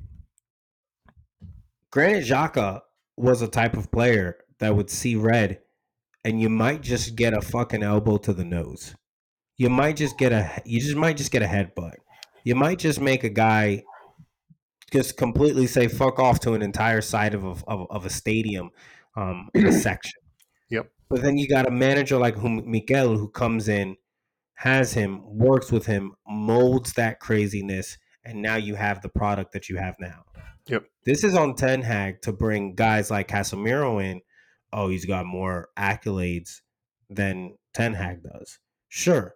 Granit 1.91 2.25
Xhaka 2.25 2.81
was 3.17 3.41
a 3.41 3.47
type 3.47 3.75
of 3.77 3.91
player 3.91 4.37
that 4.59 4.75
would 4.75 4.89
see 4.89 5.15
red, 5.15 5.59
and 6.23 6.41
you 6.41 6.49
might 6.49 6.81
just 6.81 7.15
get 7.15 7.33
a 7.33 7.41
fucking 7.41 7.83
elbow 7.83 8.17
to 8.17 8.33
the 8.33 8.45
nose. 8.45 8.95
You 9.57 9.69
might 9.69 9.95
just 9.97 10.17
get 10.17 10.31
a 10.31 10.61
you 10.65 10.79
just 10.79 10.95
might 10.95 11.17
just 11.17 11.31
get 11.31 11.43
a 11.43 11.47
headbutt. 11.47 11.95
You 12.43 12.55
might 12.55 12.79
just 12.79 12.99
make 12.99 13.23
a 13.23 13.29
guy 13.29 13.83
just 14.95 15.17
completely 15.17 15.67
say 15.67 15.87
fuck 15.89 16.19
off 16.19 16.39
to 16.39 16.53
an 16.53 16.61
entire 16.61 17.01
side 17.01 17.33
of 17.33 17.43
a, 17.43 17.55
of, 17.67 17.87
of 17.89 18.05
a 18.05 18.09
stadium 18.09 18.69
um, 19.17 19.49
in 19.53 19.67
a 19.67 19.71
section. 19.71 20.13
Yep. 20.71 20.87
But 21.11 21.21
then 21.21 21.37
you 21.37 21.47
got 21.47 21.67
a 21.67 21.71
manager 21.71 22.17
like 22.17 22.41
Mikel 22.41 23.15
who 23.15 23.29
comes 23.29 23.69
in, 23.69 23.97
has 24.55 24.93
him, 24.93 25.21
works 25.23 25.71
with 25.71 25.85
him, 25.85 26.13
molds 26.27 26.93
that 26.93 27.19
craziness, 27.19 27.99
and 28.23 28.41
now 28.41 28.55
you 28.55 28.73
have 28.73 29.03
the 29.03 29.09
product 29.09 29.51
that 29.53 29.69
you 29.69 29.77
have 29.77 29.95
now. 29.99 30.23
Yep. 30.67 30.85
This 31.05 31.23
is 31.23 31.35
on 31.35 31.53
Ten 31.53 31.83
Hag 31.83 32.23
to 32.23 32.33
bring 32.33 32.73
guys 32.73 33.11
like 33.11 33.27
Casemiro 33.27 34.03
in. 34.03 34.21
Oh, 34.73 34.87
he's 34.87 35.05
got 35.05 35.27
more 35.27 35.69
accolades 35.77 36.61
than 37.11 37.57
Ten 37.75 37.93
Hag 37.93 38.23
does. 38.23 38.57
Sure. 38.89 39.35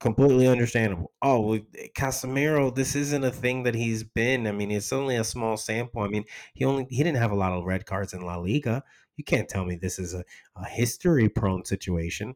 Completely 0.00 0.46
understandable. 0.46 1.12
Oh, 1.22 1.40
well, 1.40 1.60
eh, 1.78 1.88
Casemiro, 1.96 2.74
this 2.74 2.94
isn't 2.94 3.24
a 3.24 3.30
thing 3.30 3.62
that 3.62 3.74
he's 3.74 4.02
been. 4.02 4.46
I 4.46 4.52
mean, 4.52 4.70
it's 4.70 4.92
only 4.92 5.16
a 5.16 5.24
small 5.24 5.56
sample. 5.56 6.02
I 6.02 6.08
mean, 6.08 6.24
he 6.54 6.64
only 6.64 6.86
he 6.90 7.02
didn't 7.02 7.18
have 7.18 7.30
a 7.30 7.36
lot 7.36 7.52
of 7.52 7.64
red 7.64 7.86
cards 7.86 8.12
in 8.12 8.20
La 8.20 8.36
Liga. 8.36 8.82
You 9.16 9.24
can't 9.24 9.48
tell 9.48 9.64
me 9.64 9.76
this 9.76 9.98
is 9.98 10.12
a, 10.12 10.24
a 10.56 10.66
history 10.66 11.28
prone 11.28 11.64
situation. 11.64 12.34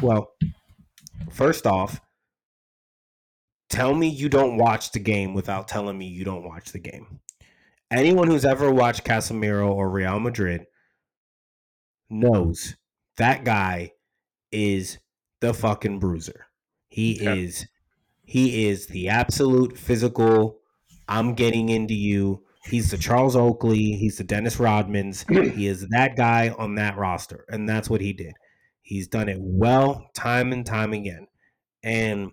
Well, 0.00 0.32
first 1.30 1.66
off, 1.66 2.00
tell 3.68 3.94
me 3.94 4.08
you 4.08 4.28
don't 4.28 4.56
watch 4.56 4.92
the 4.92 5.00
game 5.00 5.34
without 5.34 5.68
telling 5.68 5.98
me 5.98 6.06
you 6.06 6.24
don't 6.24 6.44
watch 6.44 6.72
the 6.72 6.78
game. 6.78 7.20
Anyone 7.90 8.28
who's 8.28 8.44
ever 8.44 8.72
watched 8.72 9.04
Casemiro 9.04 9.70
or 9.70 9.90
Real 9.90 10.18
Madrid 10.18 10.66
knows 12.08 12.76
that 13.18 13.44
guy 13.44 13.92
is 14.50 14.98
the 15.40 15.52
fucking 15.52 15.98
bruiser. 15.98 16.45
He 16.96 17.22
Yeah. 17.22 17.34
is 17.34 17.66
he 18.24 18.66
is 18.66 18.86
the 18.86 19.08
absolute 19.10 19.76
physical 19.76 20.58
I'm 21.08 21.34
getting 21.34 21.68
into 21.68 21.92
you. 21.94 22.42
He's 22.64 22.90
the 22.90 22.96
Charles 22.96 23.36
Oakley, 23.36 23.92
he's 23.92 24.16
the 24.16 24.24
Dennis 24.24 24.56
Rodmans. 24.56 25.24
he 25.54 25.66
is 25.66 25.86
that 25.90 26.16
guy 26.16 26.48
on 26.48 26.74
that 26.76 26.96
roster 26.96 27.44
and 27.50 27.68
that's 27.68 27.90
what 27.90 28.00
he 28.00 28.14
did. 28.14 28.32
He's 28.80 29.08
done 29.08 29.28
it 29.28 29.36
well 29.38 30.08
time 30.14 30.52
and 30.52 30.64
time 30.64 30.94
again. 30.94 31.26
And 31.82 32.32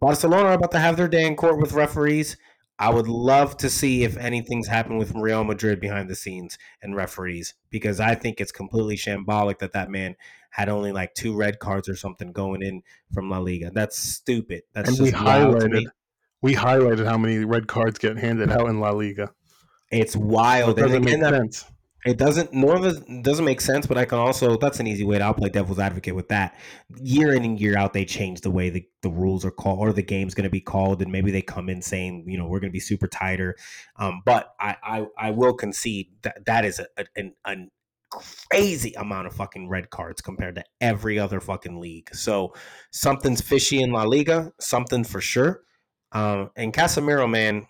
Barcelona 0.00 0.50
are 0.50 0.52
about 0.52 0.72
to 0.72 0.78
have 0.78 0.98
their 0.98 1.08
day 1.08 1.26
in 1.26 1.34
court 1.34 1.58
with 1.58 1.72
referees. 1.72 2.36
I 2.78 2.90
would 2.90 3.08
love 3.08 3.56
to 3.58 3.70
see 3.70 4.04
if 4.04 4.18
anything's 4.18 4.68
happened 4.68 4.98
with 4.98 5.14
Real 5.14 5.44
Madrid 5.44 5.80
behind 5.80 6.10
the 6.10 6.14
scenes 6.16 6.58
and 6.82 6.94
referees 6.94 7.54
because 7.70 8.00
I 8.00 8.14
think 8.16 8.38
it's 8.40 8.52
completely 8.52 8.96
shambolic 8.96 9.60
that 9.60 9.72
that 9.72 9.90
man 9.90 10.16
had 10.54 10.68
only 10.68 10.92
like 10.92 11.14
two 11.14 11.34
red 11.34 11.58
cards 11.58 11.88
or 11.88 11.96
something 11.96 12.30
going 12.32 12.62
in 12.62 12.82
from 13.12 13.28
La 13.28 13.38
Liga. 13.38 13.72
That's 13.74 13.98
stupid. 13.98 14.62
That's 14.72 14.88
and 14.90 15.00
we 15.00 15.10
wild 15.12 15.56
highlighted 15.60 15.86
we 16.42 16.54
highlighted 16.54 17.06
how 17.06 17.18
many 17.18 17.44
red 17.44 17.66
cards 17.66 17.98
get 17.98 18.16
handed 18.18 18.52
out 18.52 18.68
in 18.68 18.78
La 18.80 18.90
Liga. 18.90 19.32
It's 19.90 20.14
So 20.58 20.66
it 20.66 20.74
wild. 20.74 20.76
Doesn't 20.76 21.02
again, 21.02 21.20
make 21.20 21.28
sense. 21.28 21.64
it 22.06 22.18
doesn't 22.18 22.52
nor 22.52 22.78
does 22.78 23.00
doesn't 23.22 23.44
make 23.46 23.60
sense, 23.60 23.86
but 23.86 23.96
I 23.98 24.04
can 24.04 24.18
also 24.18 24.56
that's 24.58 24.78
an 24.78 24.86
easy 24.86 25.04
way 25.04 25.18
to 25.18 25.24
I'll 25.24 25.34
play 25.34 25.48
devil's 25.48 25.78
advocate 25.78 26.14
with 26.14 26.28
that. 26.28 26.56
Year 26.96 27.34
in 27.34 27.44
and 27.44 27.58
year 27.60 27.76
out, 27.78 27.92
they 27.94 28.04
change 28.04 28.42
the 28.42 28.50
way 28.50 28.70
the, 28.70 28.86
the 29.02 29.10
rules 29.10 29.44
are 29.44 29.50
called 29.50 29.78
or 29.80 29.92
the 29.92 30.02
game's 30.02 30.34
gonna 30.34 30.50
be 30.50 30.60
called, 30.60 31.00
and 31.02 31.10
maybe 31.10 31.30
they 31.30 31.42
come 31.42 31.68
in 31.70 31.82
saying, 31.82 32.26
you 32.28 32.38
know, 32.38 32.46
we're 32.46 32.60
gonna 32.60 32.70
be 32.72 32.80
super 32.80 33.08
tighter. 33.08 33.56
Um, 33.96 34.22
but 34.24 34.54
I, 34.60 34.76
I 34.82 35.06
I 35.18 35.30
will 35.30 35.54
concede 35.54 36.08
that 36.22 36.44
that 36.46 36.64
is 36.64 36.78
a, 36.78 36.86
a, 36.98 37.06
an, 37.16 37.34
an 37.46 37.70
crazy 38.50 38.92
amount 38.94 39.26
of 39.26 39.34
fucking 39.34 39.68
red 39.68 39.90
cards 39.90 40.20
compared 40.20 40.56
to 40.56 40.64
every 40.80 41.18
other 41.18 41.40
fucking 41.40 41.80
league. 41.80 42.14
So 42.14 42.54
something's 42.90 43.40
fishy 43.40 43.82
in 43.82 43.92
La 43.92 44.04
Liga, 44.04 44.52
something 44.60 45.04
for 45.04 45.20
sure. 45.20 45.62
Um, 46.12 46.50
and 46.56 46.72
Casemiro, 46.72 47.28
man, 47.28 47.66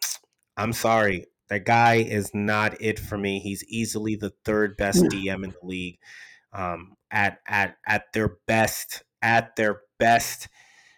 I'm 0.56 0.72
sorry. 0.72 1.26
That 1.48 1.64
guy 1.64 1.96
is 1.96 2.30
not 2.34 2.80
it 2.80 2.98
for 2.98 3.18
me. 3.18 3.38
He's 3.38 3.64
easily 3.64 4.16
the 4.16 4.32
third 4.44 4.76
best 4.76 5.04
DM 5.04 5.44
in 5.44 5.50
the 5.50 5.66
league. 5.66 5.98
Um, 6.52 6.94
at 7.10 7.38
at 7.46 7.76
at 7.86 8.12
their 8.12 8.36
best, 8.46 9.02
at 9.20 9.56
their 9.56 9.80
best, 9.98 10.48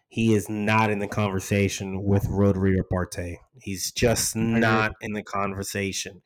he 0.08 0.34
is 0.34 0.48
not 0.48 0.90
in 0.90 0.98
the 0.98 1.08
conversation 1.08 2.02
with 2.02 2.28
Rodri 2.28 2.74
or 2.78 2.84
Partey. 2.84 3.36
He's 3.60 3.90
just 3.90 4.36
not 4.36 4.92
in 5.00 5.12
the 5.12 5.22
conversation. 5.22 6.22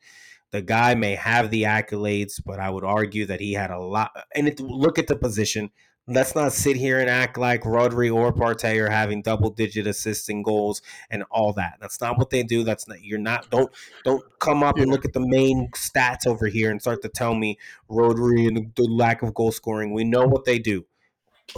The 0.51 0.61
guy 0.61 0.95
may 0.95 1.15
have 1.15 1.49
the 1.49 1.63
accolades, 1.63 2.41
but 2.45 2.59
I 2.59 2.69
would 2.69 2.83
argue 2.83 3.25
that 3.25 3.39
he 3.39 3.53
had 3.53 3.71
a 3.71 3.79
lot. 3.79 4.11
And 4.35 4.47
it, 4.47 4.59
look 4.59 4.99
at 4.99 5.07
the 5.07 5.15
position. 5.15 5.71
Let's 6.07 6.35
not 6.35 6.51
sit 6.51 6.75
here 6.75 6.99
and 6.99 7.09
act 7.09 7.37
like 7.37 7.61
Rodri 7.61 8.13
or 8.13 8.33
Partey 8.33 8.79
are 8.81 8.89
having 8.89 9.21
double 9.21 9.49
digit 9.51 9.87
assists 9.87 10.27
and 10.29 10.43
goals 10.43 10.81
and 11.09 11.23
all 11.31 11.53
that. 11.53 11.77
That's 11.79 12.01
not 12.01 12.17
what 12.17 12.31
they 12.31 12.43
do. 12.43 12.63
That's 12.63 12.87
not 12.87 13.01
you're 13.03 13.19
not 13.19 13.49
don't 13.49 13.71
don't 14.03 14.23
come 14.39 14.63
up 14.63 14.77
and 14.77 14.87
Yeah. 14.87 14.91
look 14.91 15.05
at 15.05 15.13
the 15.13 15.25
main 15.25 15.69
stats 15.75 16.25
over 16.27 16.47
here 16.47 16.69
and 16.71 16.81
start 16.81 17.01
to 17.03 17.07
tell 17.09 17.35
me 17.35 17.57
Rodri 17.89 18.47
and 18.47 18.57
the, 18.57 18.71
the 18.75 18.89
lack 18.89 19.21
of 19.21 19.33
goal 19.33 19.51
scoring. 19.51 19.93
We 19.93 20.03
know 20.03 20.25
what 20.25 20.43
they 20.43 20.59
do. 20.59 20.85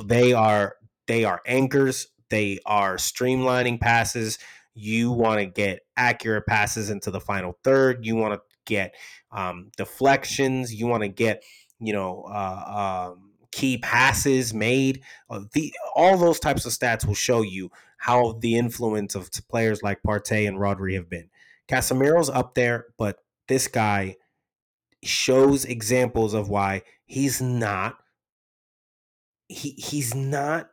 They 0.03 0.33
are 0.33 0.75
they 1.07 1.23
are 1.23 1.41
anchors. 1.45 2.07
They 2.29 2.59
are 2.65 2.97
streamlining 2.97 3.79
passes. 3.79 4.39
You 4.75 5.11
want 5.11 5.39
to 5.39 5.45
get 5.45 5.81
accurate 5.95 6.45
passes 6.47 6.89
into 6.89 7.11
the 7.11 7.21
final 7.21 7.57
third. 7.63 8.05
You 8.05 8.15
want 8.15 8.33
to 8.33 8.41
get 8.65 8.95
um, 9.31 9.71
deflections. 9.77 10.73
You 10.73 10.87
want 10.87 11.03
to 11.03 11.09
get 11.09 11.43
you 11.79 11.93
know 11.93 12.23
uh, 12.29 13.11
um, 13.13 13.31
key 13.51 13.77
passes 13.77 14.53
made. 14.53 15.01
Uh, 15.29 15.41
the 15.53 15.73
all 15.95 16.17
those 16.17 16.39
types 16.39 16.65
of 16.65 16.71
stats 16.71 17.05
will 17.05 17.13
show 17.13 17.41
you 17.41 17.71
how 17.97 18.33
the 18.41 18.57
influence 18.57 19.15
of 19.15 19.29
players 19.49 19.81
like 19.81 20.03
Partey 20.03 20.47
and 20.47 20.57
Rodri 20.57 20.95
have 20.95 21.09
been. 21.09 21.29
Casemiro's 21.69 22.29
up 22.29 22.55
there, 22.55 22.87
but 22.97 23.19
this 23.47 23.67
guy 23.67 24.17
shows 25.03 25.65
examples 25.65 26.33
of 26.33 26.49
why 26.49 26.81
he's 27.05 27.41
not 27.41 27.97
he 29.47 29.71
he's 29.71 30.15
not 30.15 30.69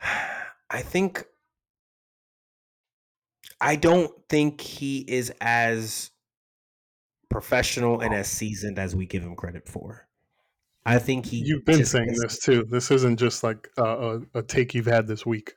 I 0.70 0.82
think 0.82 1.24
I 3.60 3.76
don't 3.76 4.10
think 4.28 4.60
he 4.60 4.98
is 5.00 5.32
as 5.40 6.10
professional 7.28 8.00
and 8.00 8.14
as 8.14 8.28
seasoned 8.28 8.78
as 8.78 8.96
we 8.96 9.06
give 9.06 9.22
him 9.22 9.36
credit 9.36 9.68
for. 9.68 10.06
I 10.84 10.98
think 10.98 11.26
he. 11.26 11.42
You've 11.44 11.64
been 11.64 11.84
saying 11.84 12.14
this 12.22 12.38
too. 12.40 12.64
This 12.70 12.90
isn't 12.90 13.18
just 13.18 13.44
like 13.44 13.68
a, 13.76 13.82
a, 13.82 14.20
a 14.36 14.42
take 14.42 14.74
you've 14.74 14.86
had 14.86 15.06
this 15.06 15.26
week. 15.26 15.52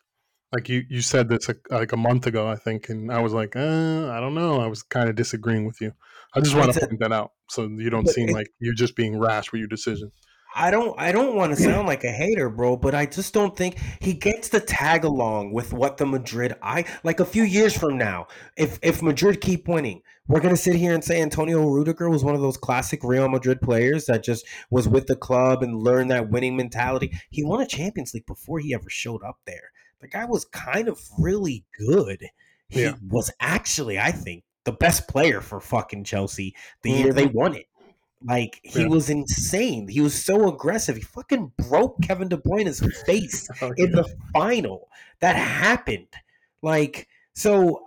Like 0.51 0.69
you, 0.69 0.83
you 0.89 1.01
said 1.01 1.29
this 1.29 1.47
like, 1.47 1.65
like 1.71 1.91
a 1.93 1.97
month 1.97 2.27
ago, 2.27 2.47
I 2.47 2.55
think, 2.57 2.89
and 2.89 3.11
I 3.11 3.19
was 3.21 3.33
like, 3.33 3.55
uh, 3.55 4.09
I 4.11 4.19
don't 4.19 4.35
know. 4.35 4.59
I 4.59 4.67
was 4.67 4.83
kind 4.83 5.09
of 5.09 5.15
disagreeing 5.15 5.65
with 5.65 5.81
you. 5.81 5.93
I 6.35 6.41
just 6.41 6.55
want 6.55 6.73
to 6.73 6.79
point 6.79 6.99
that 6.99 7.11
out 7.11 7.31
so 7.49 7.63
you 7.67 7.89
don't 7.89 8.07
seem 8.07 8.29
it- 8.29 8.33
like 8.33 8.47
you're 8.59 8.75
just 8.75 8.95
being 8.95 9.17
rash 9.17 9.51
with 9.51 9.59
your 9.59 9.67
decision. 9.67 10.11
I 10.55 10.71
don't 10.71 10.99
I 10.99 11.11
don't 11.11 11.35
want 11.35 11.55
to 11.55 11.61
sound 11.61 11.87
like 11.87 12.03
a 12.03 12.11
hater, 12.11 12.49
bro, 12.49 12.77
but 12.77 12.93
I 12.93 13.05
just 13.05 13.33
don't 13.33 13.55
think 13.55 13.77
he 13.99 14.13
gets 14.13 14.49
the 14.49 14.59
tag 14.59 15.03
along 15.03 15.51
with 15.51 15.73
what 15.73 15.97
the 15.97 16.05
Madrid 16.05 16.55
I 16.61 16.85
like 17.03 17.19
a 17.19 17.25
few 17.25 17.43
years 17.43 17.75
from 17.77 17.97
now. 17.97 18.27
If 18.55 18.79
if 18.81 19.01
Madrid 19.01 19.41
keep 19.41 19.67
winning, 19.67 20.01
we're 20.27 20.41
gonna 20.41 20.55
sit 20.55 20.75
here 20.75 20.93
and 20.93 21.03
say 21.03 21.21
Antonio 21.21 21.67
Rudiger 21.67 22.09
was 22.09 22.23
one 22.23 22.35
of 22.35 22.41
those 22.41 22.57
classic 22.57 23.03
Real 23.03 23.27
Madrid 23.29 23.61
players 23.61 24.05
that 24.05 24.23
just 24.23 24.45
was 24.69 24.87
with 24.87 25.07
the 25.07 25.15
club 25.15 25.63
and 25.63 25.75
learned 25.75 26.11
that 26.11 26.29
winning 26.29 26.55
mentality. 26.55 27.11
He 27.29 27.43
won 27.43 27.61
a 27.61 27.67
Champions 27.67 28.13
League 28.13 28.25
before 28.25 28.59
he 28.59 28.73
ever 28.73 28.89
showed 28.89 29.23
up 29.23 29.39
there. 29.45 29.71
The 30.01 30.07
guy 30.07 30.25
was 30.25 30.45
kind 30.45 30.87
of 30.87 30.99
really 31.17 31.65
good. 31.79 32.27
He 32.67 32.83
Yeah. 32.83 32.95
was 33.07 33.31
actually, 33.39 33.99
I 33.99 34.11
think, 34.11 34.43
the 34.65 34.71
best 34.71 35.07
player 35.07 35.41
for 35.41 35.59
fucking 35.59 36.03
Chelsea 36.03 36.55
the 36.81 36.91
mm-hmm. 36.91 37.03
year 37.03 37.13
they 37.13 37.25
won 37.25 37.55
it. 37.55 37.67
Like 38.25 38.59
he 38.63 38.81
Yeah. 38.81 38.87
was 38.87 39.09
insane. 39.09 39.87
He 39.87 40.01
was 40.01 40.13
so 40.23 40.47
aggressive. 40.47 40.95
He 40.95 41.01
fucking 41.01 41.51
broke 41.69 42.01
Kevin 42.01 42.29
De 42.29 42.37
Bruyne's 42.37 42.79
face 43.03 43.47
Oh, 43.61 43.71
in 43.77 43.89
yeah. 43.89 43.95
the 44.01 44.15
final. 44.31 44.89
That 45.19 45.35
happened. 45.35 46.07
Like 46.61 47.07
so 47.35 47.83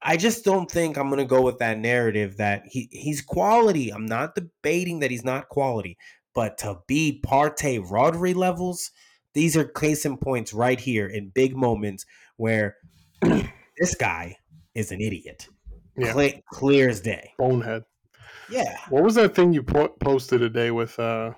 I 0.00 0.16
just 0.16 0.44
don't 0.44 0.70
think 0.70 0.96
I'm 0.96 1.08
going 1.08 1.18
to 1.18 1.24
go 1.24 1.42
with 1.42 1.58
that 1.58 1.78
narrative 1.78 2.36
that 2.36 2.62
he 2.66 2.88
he's 2.92 3.20
quality. 3.20 3.90
I'm 3.90 4.06
not 4.06 4.34
debating 4.34 5.00
that 5.00 5.10
he's 5.10 5.24
not 5.24 5.48
quality, 5.48 5.98
but 6.34 6.56
to 6.58 6.78
be 6.86 7.20
Partey 7.26 7.84
Rodri 7.84 8.34
levels, 8.34 8.90
these 9.34 9.56
are 9.56 9.64
case 9.64 10.06
in 10.06 10.16
points 10.16 10.52
right 10.54 10.78
here 10.80 11.08
in 11.08 11.30
big 11.30 11.56
moments 11.56 12.06
where 12.36 12.76
this 13.22 13.94
guy 13.98 14.36
is 14.74 14.92
an 14.92 15.00
idiot. 15.00 15.48
Yeah. 15.96 16.12
Cle- 16.12 16.40
clear 16.52 16.88
as 16.88 17.00
day. 17.00 17.32
Bonehead. 17.36 17.82
Yeah. 18.50 18.76
What 18.88 19.02
was 19.02 19.14
that 19.16 19.34
thing 19.34 19.52
you 19.52 19.62
po- 19.62 19.94
posted 20.00 20.40
today 20.40 20.70
with? 20.70 20.98
uh 20.98 21.32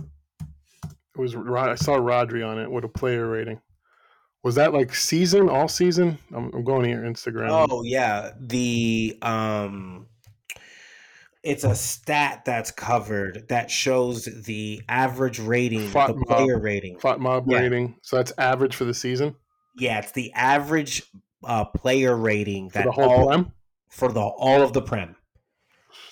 It 0.00 1.20
was 1.20 1.36
Rod- 1.36 1.70
I 1.70 1.74
saw 1.76 1.96
Rodri 1.96 2.46
on 2.46 2.58
it 2.58 2.70
with 2.70 2.84
a 2.84 2.88
player 2.88 3.28
rating. 3.28 3.60
Was 4.42 4.56
that 4.56 4.74
like 4.74 4.94
season, 4.94 5.48
all 5.48 5.68
season? 5.68 6.18
I'm, 6.34 6.50
I'm 6.52 6.64
going 6.64 6.82
to 6.84 6.90
your 6.90 7.02
Instagram. 7.02 7.48
Oh 7.50 7.82
yeah, 7.82 8.32
the 8.38 9.16
um 9.22 10.06
it's 11.42 11.64
a 11.64 11.74
stat 11.74 12.42
that's 12.46 12.70
covered 12.70 13.48
that 13.48 13.70
shows 13.70 14.24
the 14.44 14.80
average 14.88 15.38
rating, 15.38 15.90
the 15.90 16.14
mob. 16.14 16.26
player 16.26 16.58
rating. 16.58 16.96
FotMob 16.98 17.44
Yeah. 17.46 17.58
rating. 17.60 17.96
So 18.02 18.16
that's 18.16 18.32
average 18.38 18.74
for 18.74 18.84
the 18.86 18.94
season 18.94 19.34
Yeah, 19.76 19.98
it's 19.98 20.12
the 20.12 20.32
average 20.32 21.02
uh 21.44 21.66
player 21.66 22.16
rating 22.16 22.70
for 22.70 22.78
that 22.78 22.84
the 22.86 22.92
whole 22.92 23.04
all, 23.10 23.26
prem. 23.28 23.52
for 23.90 24.10
the 24.10 24.20
all 24.20 24.62
of 24.62 24.72
the 24.72 24.80
prem. 24.82 25.16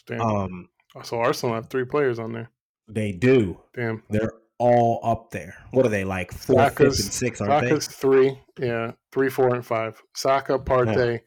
Damn. 0.06 0.20
Um 0.20 0.68
so 1.02 1.18
Arsenal 1.18 1.54
have 1.54 1.68
three 1.68 1.84
players 1.84 2.18
on 2.18 2.32
there. 2.32 2.50
they 2.88 3.12
do. 3.12 3.60
Damn. 3.74 4.02
They're 4.10 4.32
all 4.58 5.00
up 5.02 5.30
there. 5.30 5.54
What 5.72 5.84
are 5.86 5.88
they 5.88 6.04
like? 6.04 6.32
Four, 6.32 6.62
fifth, 6.70 6.74
Saka's- 6.78 7.00
and 7.00 7.12
six, 7.12 7.40
aren't 7.40 7.64
Saka's 7.68 7.86
three, 7.88 8.38
yeah, 8.60 8.92
three, 9.10 9.28
four, 9.28 9.54
and 9.54 9.64
five. 9.66 10.00
Saka, 10.14 10.58
Partey, 10.58 11.20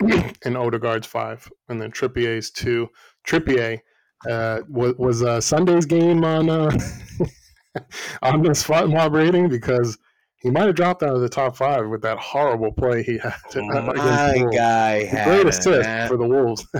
and 0.00 0.56
Odegaard's 0.56 1.06
five, 1.06 1.46
and 1.68 1.80
then 1.80 1.90
Trippier's 1.90 2.50
two. 2.50 2.88
Trippier 3.26 3.80
uh, 4.30 4.60
was 4.68 4.94
was 4.96 5.22
uh, 5.22 5.40
Sunday's 5.42 5.84
game 5.84 6.24
on 6.24 6.48
uh, 6.48 6.70
on 8.22 8.42
this 8.42 8.64
FotMob 8.64 9.12
rating 9.12 9.48
because 9.48 9.98
he 10.42 10.50
might 10.50 10.66
have 10.66 10.74
dropped 10.74 11.02
out 11.02 11.14
of 11.14 11.20
the 11.20 11.28
top 11.28 11.56
five 11.56 11.88
with 11.88 12.02
that 12.02 12.18
horrible 12.18 12.72
play 12.72 13.02
he 13.02 13.18
had 13.18 13.34
they? 13.52 13.60
against 13.60 13.96
My 13.96 14.46
guy 14.52 15.04
had 15.04 15.24
Great 15.26 15.46
a- 15.46 15.48
assist 15.48 16.08
for 16.08 16.16
the 16.16 16.26
Wolves. 16.26 16.66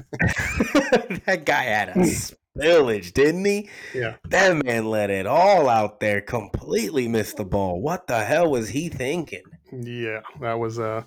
that 1.27 1.43
guy 1.45 1.63
had 1.65 1.91
a 1.91 1.95
spillage, 1.95 3.13
didn't 3.13 3.45
he? 3.45 3.69
yeah, 3.95 4.17
That 4.29 4.65
man 4.65 4.87
let 4.87 5.11
it 5.11 5.27
all 5.27 5.69
out 5.69 6.01
there, 6.01 6.21
completely 6.21 7.09
missed 7.09 7.37
the 7.37 7.45
ball. 7.45 7.81
What 7.81 8.07
the 8.07 8.25
hell 8.25 8.51
was 8.51 8.69
he 8.71 8.89
thinking? 8.89 9.43
yeah, 9.73 10.21
that 10.41 10.59
was. 10.59 10.79
Uh, 10.79 11.03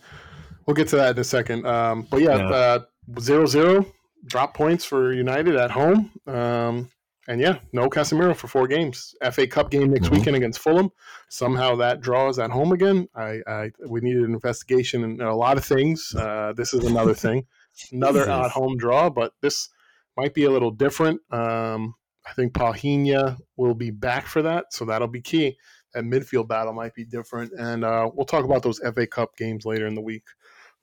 we'll 0.65 0.75
get 0.75 0.87
to 0.89 0.95
that 0.97 1.15
in 1.15 1.19
a 1.19 1.23
second. 1.23 1.65
Um, 1.65 2.07
but 2.09 2.21
yeah, 2.21 2.37
Yeah. 2.37 2.49
uh, 2.49 2.79
zero 3.19 3.45
zero 3.45 3.85
drop 4.25 4.53
points 4.53 4.85
for 4.85 5.11
United 5.11 5.55
at 5.57 5.69
home. 5.71 6.11
Um, 6.27 6.89
and 7.27 7.39
yeah, 7.39 7.59
no 7.71 7.89
Casemiro 7.89 8.35
for 8.35 8.47
four 8.47 8.67
games. 8.67 9.15
FA 9.31 9.47
Cup 9.47 9.69
game 9.71 9.91
next 9.91 10.07
Mhm. 10.07 10.17
weekend 10.17 10.35
against 10.35 10.59
Fulham. 10.59 10.91
Somehow 11.29 11.75
that 11.77 12.01
draws 12.01 12.39
at 12.39 12.51
home 12.51 12.71
again. 12.71 13.07
I, 13.15 13.39
I 13.47 13.71
we 13.87 14.01
needed 14.01 14.23
an 14.23 14.33
investigation 14.33 15.03
in 15.03 15.21
a 15.21 15.35
lot 15.35 15.57
of 15.57 15.65
things. 15.65 16.13
Uh, 16.15 16.53
this 16.55 16.73
is 16.73 16.85
another 16.85 17.13
thing, 17.13 17.45
another 17.91 18.29
at 18.29 18.51
home 18.51 18.77
draw, 18.77 19.09
but 19.09 19.33
this 19.41 19.69
might 20.17 20.33
be 20.33 20.43
a 20.43 20.51
little 20.51 20.71
different. 20.71 21.21
Um, 21.31 21.95
I 22.25 22.33
think 22.33 22.53
Palhinha 22.53 23.37
will 23.57 23.73
be 23.75 23.91
back 23.91 24.27
for 24.27 24.41
that, 24.43 24.71
so 24.71 24.85
that'll 24.85 25.07
be 25.07 25.21
key. 25.21 25.57
That 25.93 26.05
midfield 26.05 26.47
battle 26.47 26.73
might 26.73 26.95
be 26.95 27.05
different, 27.05 27.51
and 27.57 27.83
uh, 27.85 28.09
we'll 28.13 28.25
talk 28.25 28.45
about 28.45 28.63
those 28.63 28.79
FA 28.79 29.05
Cup 29.07 29.35
games 29.37 29.65
later 29.65 29.85
in 29.87 29.95
the 29.95 30.01
week. 30.01 30.23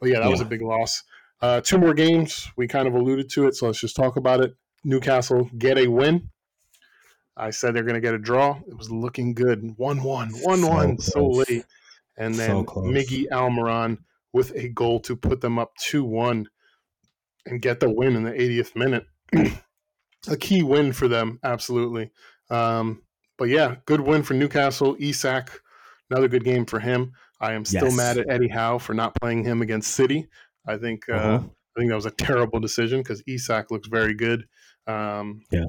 But 0.01 0.11
yeah, 0.11 0.21
that 0.21 0.31
was 0.31 0.41
a 0.41 0.45
big 0.45 0.63
loss. 0.63 1.03
Uh, 1.43 1.61
two 1.61 1.79
more 1.79 1.95
games. 1.95 2.49
We 2.57 2.67
kind 2.69 2.87
of 2.87 2.95
alluded 2.95 3.31
to 3.31 3.47
it, 3.47 3.55
so 3.57 3.67
let's 3.67 3.81
just 3.81 3.97
talk 3.97 4.17
about 4.17 4.41
it. 4.41 4.55
Newcastle 4.85 5.51
get 5.57 5.79
a 5.79 5.87
win. 5.87 6.31
I 7.37 7.51
said 7.51 7.75
they're 7.75 7.85
going 7.85 7.95
to 7.95 8.01
get 8.01 8.15
a 8.15 8.19
draw. 8.19 8.59
It 8.69 8.77
was 8.77 8.91
looking 8.91 9.35
good. 9.35 9.63
1 9.77 10.03
1, 10.03 10.29
1 10.31 10.67
1, 10.67 10.99
so 10.99 11.27
late. 11.27 11.65
And 12.19 12.35
then 12.35 12.65
close. 12.67 12.87
Miggy 12.87 13.27
Almiron 13.31 13.99
with 14.33 14.53
a 14.55 14.69
goal 14.69 15.01
to 15.01 15.17
put 15.17 15.41
them 15.41 15.59
up 15.59 15.75
2 15.79 16.05
1 16.05 16.49
and 17.47 17.63
get 17.63 17.81
the 17.81 17.89
win 17.91 18.17
in 18.17 18.25
the 18.25 18.33
80th 18.33 18.77
minute. 18.77 19.07
a 20.29 20.37
key 20.37 20.63
win 20.63 20.93
for 20.93 21.09
them, 21.09 21.39
absolutely. 21.43 22.11
Um, 22.51 23.03
but 23.39 23.49
yeah, 23.49 23.77
good 23.87 24.01
win 24.03 24.23
for 24.23 24.35
Newcastle. 24.35 24.97
Isak, 24.99 25.61
another 26.11 26.29
good 26.29 26.45
game 26.45 26.67
for 26.67 26.79
him. 26.81 27.13
I 27.41 27.55
am 27.55 27.65
still 27.65 27.85
Yes. 27.87 27.97
mad 27.97 28.19
at 28.19 28.29
Eddie 28.29 28.49
Howe 28.49 28.79
for 28.79 28.93
not 28.93 29.15
playing 29.15 29.45
him 29.45 29.63
against 29.63 29.95
City. 29.95 30.29
I 30.67 30.77
think 30.77 31.09
uh, 31.09 31.13
Uh-huh. 31.15 31.47
I 31.77 31.81
think 31.81 31.89
that 31.91 31.97
was 31.97 32.05
a 32.07 32.11
terrible 32.11 32.61
decision 32.61 33.01
because 33.01 33.23
Isak 33.27 33.71
looks 33.71 33.89
very 33.89 34.13
good. 34.13 34.45
Um, 34.87 35.43
Yeah. 35.51 35.67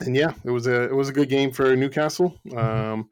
and 0.00 0.16
yeah, 0.16 0.32
it 0.44 0.50
was 0.50 0.66
a 0.66 0.84
it 0.84 0.94
was 0.94 1.08
a 1.08 1.12
good 1.12 1.28
game 1.28 1.52
for 1.52 1.76
Newcastle. 1.76 2.40
Um, 2.56 3.10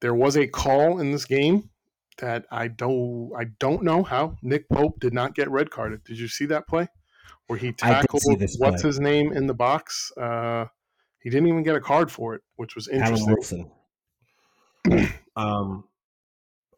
there 0.00 0.14
was 0.14 0.36
a 0.36 0.46
call 0.46 1.00
in 1.00 1.10
this 1.10 1.24
game 1.24 1.70
that 2.18 2.44
I 2.50 2.68
don't 2.68 3.32
I 3.36 3.44
don't 3.58 3.82
know 3.82 4.02
how 4.02 4.36
Nick 4.42 4.68
Pope 4.68 5.00
did 5.00 5.14
not 5.14 5.34
get 5.34 5.50
red 5.50 5.70
carded. 5.70 6.04
Did 6.04 6.18
you 6.18 6.28
see 6.28 6.46
that 6.46 6.66
play 6.66 6.88
where 7.46 7.58
he 7.58 7.72
tackled 7.72 8.22
what's 8.58 8.82
play. 8.82 8.88
his 8.88 9.00
name 9.00 9.32
in 9.32 9.46
the 9.46 9.54
box? 9.54 10.12
Uh, 10.16 10.66
he 11.22 11.30
didn't 11.30 11.48
even 11.48 11.62
get 11.62 11.76
a 11.76 11.80
card 11.80 12.10
for 12.10 12.34
it, 12.34 12.42
which 12.56 12.74
was 12.74 12.88
interesting. 12.88 13.70
Um, 15.36 15.84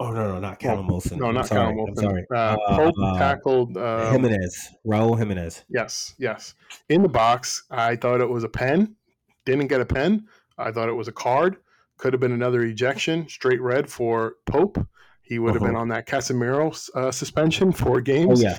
oh 0.03 0.13
no, 0.13 0.33
no, 0.35 0.39
not 0.41 0.59
Callum 0.59 0.87
Wilson. 0.89 1.19
No, 1.19 1.31
not. 1.31 1.49
Callum 1.49 1.79
I'm 1.89 1.97
sorry. 1.97 2.25
Uh, 2.31 2.35
Uh, 2.35 2.77
Pope 2.77 2.95
uh, 3.03 3.19
tackled 3.19 3.77
uh, 3.77 4.11
Jimenez, 4.13 4.71
Raul 4.87 5.19
Jimenez. 5.19 5.65
Yes, 5.69 6.15
yes. 6.19 6.55
In 6.89 7.03
the 7.03 7.09
box, 7.09 7.65
I 7.71 7.97
thought 7.97 8.21
it 8.21 8.29
was 8.29 8.45
a 8.45 8.49
pen. 8.49 8.97
Didn't 9.45 9.69
get 9.69 9.81
a 9.81 9.87
pen. 9.87 10.27
I 10.59 10.71
thought 10.71 10.89
it 10.89 10.93
was 10.95 11.09
a 11.09 11.13
card. 11.13 11.57
Could 11.99 12.13
have 12.13 12.21
been 12.21 12.33
another 12.33 12.63
ejection, 12.63 13.29
straight 13.29 13.61
red 13.61 13.89
for 13.91 14.35
Pope. 14.47 14.85
He 15.23 15.39
would 15.39 15.55
have 15.55 15.63
been 15.63 15.71
Uh-huh. 15.73 15.81
on 15.83 15.89
that 15.89 16.07
Casemiro 16.07 16.73
uh, 16.95 17.11
suspension 17.11 17.73
for 17.73 17.99
Oh 17.99 18.01
games. 18.01 18.43
yeah. 18.43 18.59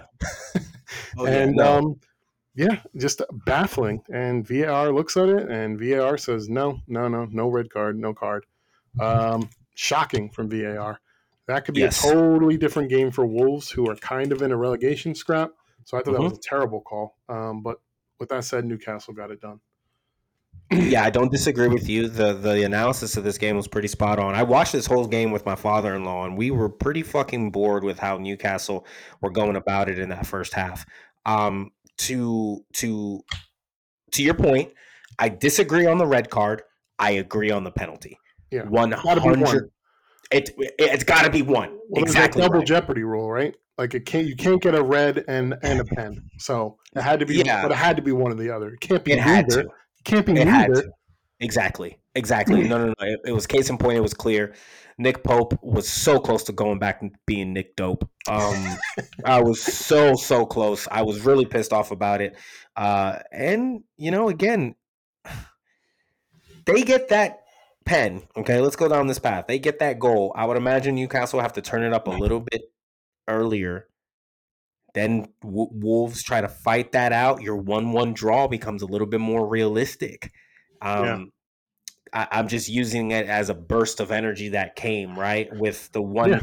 Oh, 1.17 1.25
yeah, 1.25 1.31
and 1.39 1.55
no. 1.55 1.77
um, 1.77 1.99
yeah, 2.55 2.79
just 2.97 3.21
baffling. 3.45 4.01
And 4.11 4.47
VAR 4.47 4.91
looks 4.91 5.17
at 5.17 5.27
it, 5.29 5.49
and 5.49 5.79
VAR 5.79 6.17
says 6.17 6.49
no, 6.49 6.79
no, 6.87 7.07
no, 7.07 7.25
no 7.31 7.47
red 7.47 7.69
card, 7.71 7.97
no 7.97 8.13
card. 8.13 8.45
Um, 8.99 9.49
shocking 9.75 10.29
from 10.29 10.49
VAR. 10.49 10.99
That 11.47 11.65
could 11.65 11.75
be 11.75 11.81
Yes. 11.81 12.03
a 12.03 12.13
totally 12.13 12.57
different 12.57 12.89
game 12.89 13.11
for 13.11 13.25
Wolves, 13.25 13.69
who 13.69 13.89
are 13.89 13.95
kind 13.97 14.31
of 14.31 14.41
in 14.41 14.51
a 14.51 14.57
relegation 14.57 15.13
scrap. 15.15 15.51
So 15.83 15.97
I 15.97 16.01
thought 16.01 16.13
that 16.13 16.21
Mhm. 16.21 16.29
was 16.29 16.37
a 16.37 16.41
terrible 16.41 16.81
call. 16.81 17.17
Um, 17.27 17.61
but 17.61 17.81
with 18.19 18.29
that 18.29 18.45
said, 18.45 18.65
Newcastle 18.65 19.13
got 19.13 19.31
it 19.31 19.41
done. 19.41 19.59
yeah, 20.71 21.03
I 21.03 21.09
don't 21.09 21.31
disagree 21.31 21.67
with 21.67 21.89
you. 21.89 22.07
the 22.07 22.33
The 22.33 22.63
analysis 22.63 23.17
of 23.17 23.23
this 23.23 23.37
game 23.37 23.57
was 23.57 23.67
pretty 23.67 23.87
spot 23.89 24.17
on. 24.19 24.33
I 24.33 24.43
watched 24.43 24.71
this 24.71 24.85
whole 24.85 25.05
game 25.07 25.31
with 25.31 25.45
my 25.45 25.55
father 25.55 25.93
in 25.95 26.05
law, 26.05 26.25
and 26.25 26.37
we 26.37 26.49
were 26.51 26.69
pretty 26.69 27.03
fucking 27.03 27.51
bored 27.51 27.83
with 27.83 27.99
how 27.99 28.17
Newcastle 28.17 28.85
were 29.21 29.29
going 29.29 29.55
about 29.55 29.89
it 29.89 29.99
in 29.99 30.09
that 30.09 30.25
first 30.25 30.53
half. 30.53 30.85
Um, 31.25 31.71
to 31.97 32.63
to 32.73 33.23
to 34.11 34.23
your 34.23 34.33
point, 34.35 34.71
I 35.19 35.29
disagree 35.29 35.85
on 35.85 35.97
the 35.97 36.07
red 36.07 36.29
card. 36.29 36.63
I 36.97 37.11
agree 37.11 37.51
on 37.51 37.63
the 37.65 37.71
penalty. 37.71 38.17
Yeah. 38.51 38.63
one 38.63 38.91
Gotta 38.91 39.19
be 39.21 39.27
one. 39.29 39.41
hundred. 39.41 39.71
It 40.33 40.49
it's 40.79 41.03
got 41.03 41.23
to 41.23 41.29
be 41.29 41.41
one. 41.41 41.77
Well, 41.89 42.03
exactly. 42.03 42.41
double 42.41 42.59
right. 42.59 42.67
jeopardy 42.67 43.03
rule, 43.03 43.31
right? 43.31 43.55
Like 43.77 43.93
it 43.95 44.05
can't 44.05 44.27
you 44.27 44.35
can't 44.35 44.61
get 44.61 44.75
a 44.75 44.83
red 44.83 45.23
and 45.27 45.55
and 45.63 45.79
a 45.81 45.85
pen. 45.85 46.29
So 46.39 46.77
it 46.95 47.01
had 47.01 47.19
to 47.19 47.25
be, 47.25 47.35
Yeah. 47.35 47.61
but 47.63 47.71
it 47.71 47.77
had 47.77 47.95
to 47.95 48.01
be 48.01 48.11
one 48.11 48.31
or 48.31 48.35
the 48.35 48.49
other. 48.51 48.69
It 48.69 48.79
can't 48.81 49.03
be 49.03 49.13
It 49.13 49.19
had 49.19 49.47
neither. 49.47 49.63
to. 49.63 49.69
It 49.69 50.03
can't 50.03 50.25
be 50.25 50.33
It 50.33 50.47
had 50.47 50.69
neither. 50.69 50.83
to. 50.83 50.89
Exactly. 51.39 51.97
Exactly. 52.15 52.63
No, 52.67 52.77
no, 52.77 52.85
no. 52.87 52.93
It, 52.99 53.19
it 53.25 53.31
was 53.31 53.47
case 53.47 53.69
in 53.69 53.77
point. 53.77 53.97
It 53.97 54.01
was 54.01 54.13
clear. 54.13 54.53
Nick 54.99 55.23
Pope 55.23 55.57
was 55.63 55.89
so 55.89 56.19
close 56.19 56.43
to 56.43 56.51
going 56.51 56.77
back 56.77 57.01
and 57.01 57.15
being 57.25 57.51
Nick 57.51 57.75
Dope. 57.75 58.07
Um, 58.29 58.77
I 59.25 59.41
was 59.41 59.59
so 59.61 60.13
so 60.15 60.45
close. 60.45 60.87
I 60.91 61.01
was 61.01 61.25
really 61.25 61.45
pissed 61.45 61.73
off 61.73 61.89
about 61.91 62.21
it. 62.21 62.37
Uh, 62.75 63.19
and 63.31 63.83
you 63.97 64.11
know, 64.11 64.29
again, 64.29 64.75
they 66.65 66.83
get 66.83 67.09
that 67.09 67.42
pen. 67.85 68.23
Okay, 68.37 68.59
let's 68.59 68.75
go 68.75 68.87
down 68.87 69.07
this 69.07 69.19
path. 69.19 69.45
They 69.47 69.59
get 69.59 69.79
that 69.79 69.99
goal. 69.99 70.31
I 70.35 70.45
would 70.45 70.57
imagine 70.57 70.95
Newcastle 70.95 71.39
have 71.39 71.53
to 71.53 71.61
turn 71.61 71.83
it 71.83 71.93
up 71.93 72.07
a 72.07 72.11
little 72.11 72.39
bit 72.39 72.61
earlier. 73.27 73.87
Then 74.93 75.27
w- 75.41 75.69
Wolves 75.71 76.21
try 76.23 76.41
to 76.41 76.47
fight 76.47 76.91
that 76.91 77.11
out. 77.11 77.41
Your 77.41 77.55
one-one 77.55 78.13
draw 78.13 78.47
becomes 78.47 78.81
a 78.81 78.85
little 78.85 79.07
bit 79.07 79.19
more 79.19 79.47
realistic. 79.47 80.31
Um, 80.81 81.05
Yeah. 81.05 81.23
I, 82.13 82.27
I'm 82.39 82.47
just 82.47 82.69
using 82.69 83.09
it 83.11 83.25
as 83.27 83.49
a 83.49 83.55
burst 83.55 83.99
of 83.99 84.11
energy 84.11 84.49
that 84.49 84.75
came 84.75 85.17
right 85.17 85.49
with 85.55 85.91
the 85.93 86.01
one, 86.01 86.29
Yeah. 86.29 86.41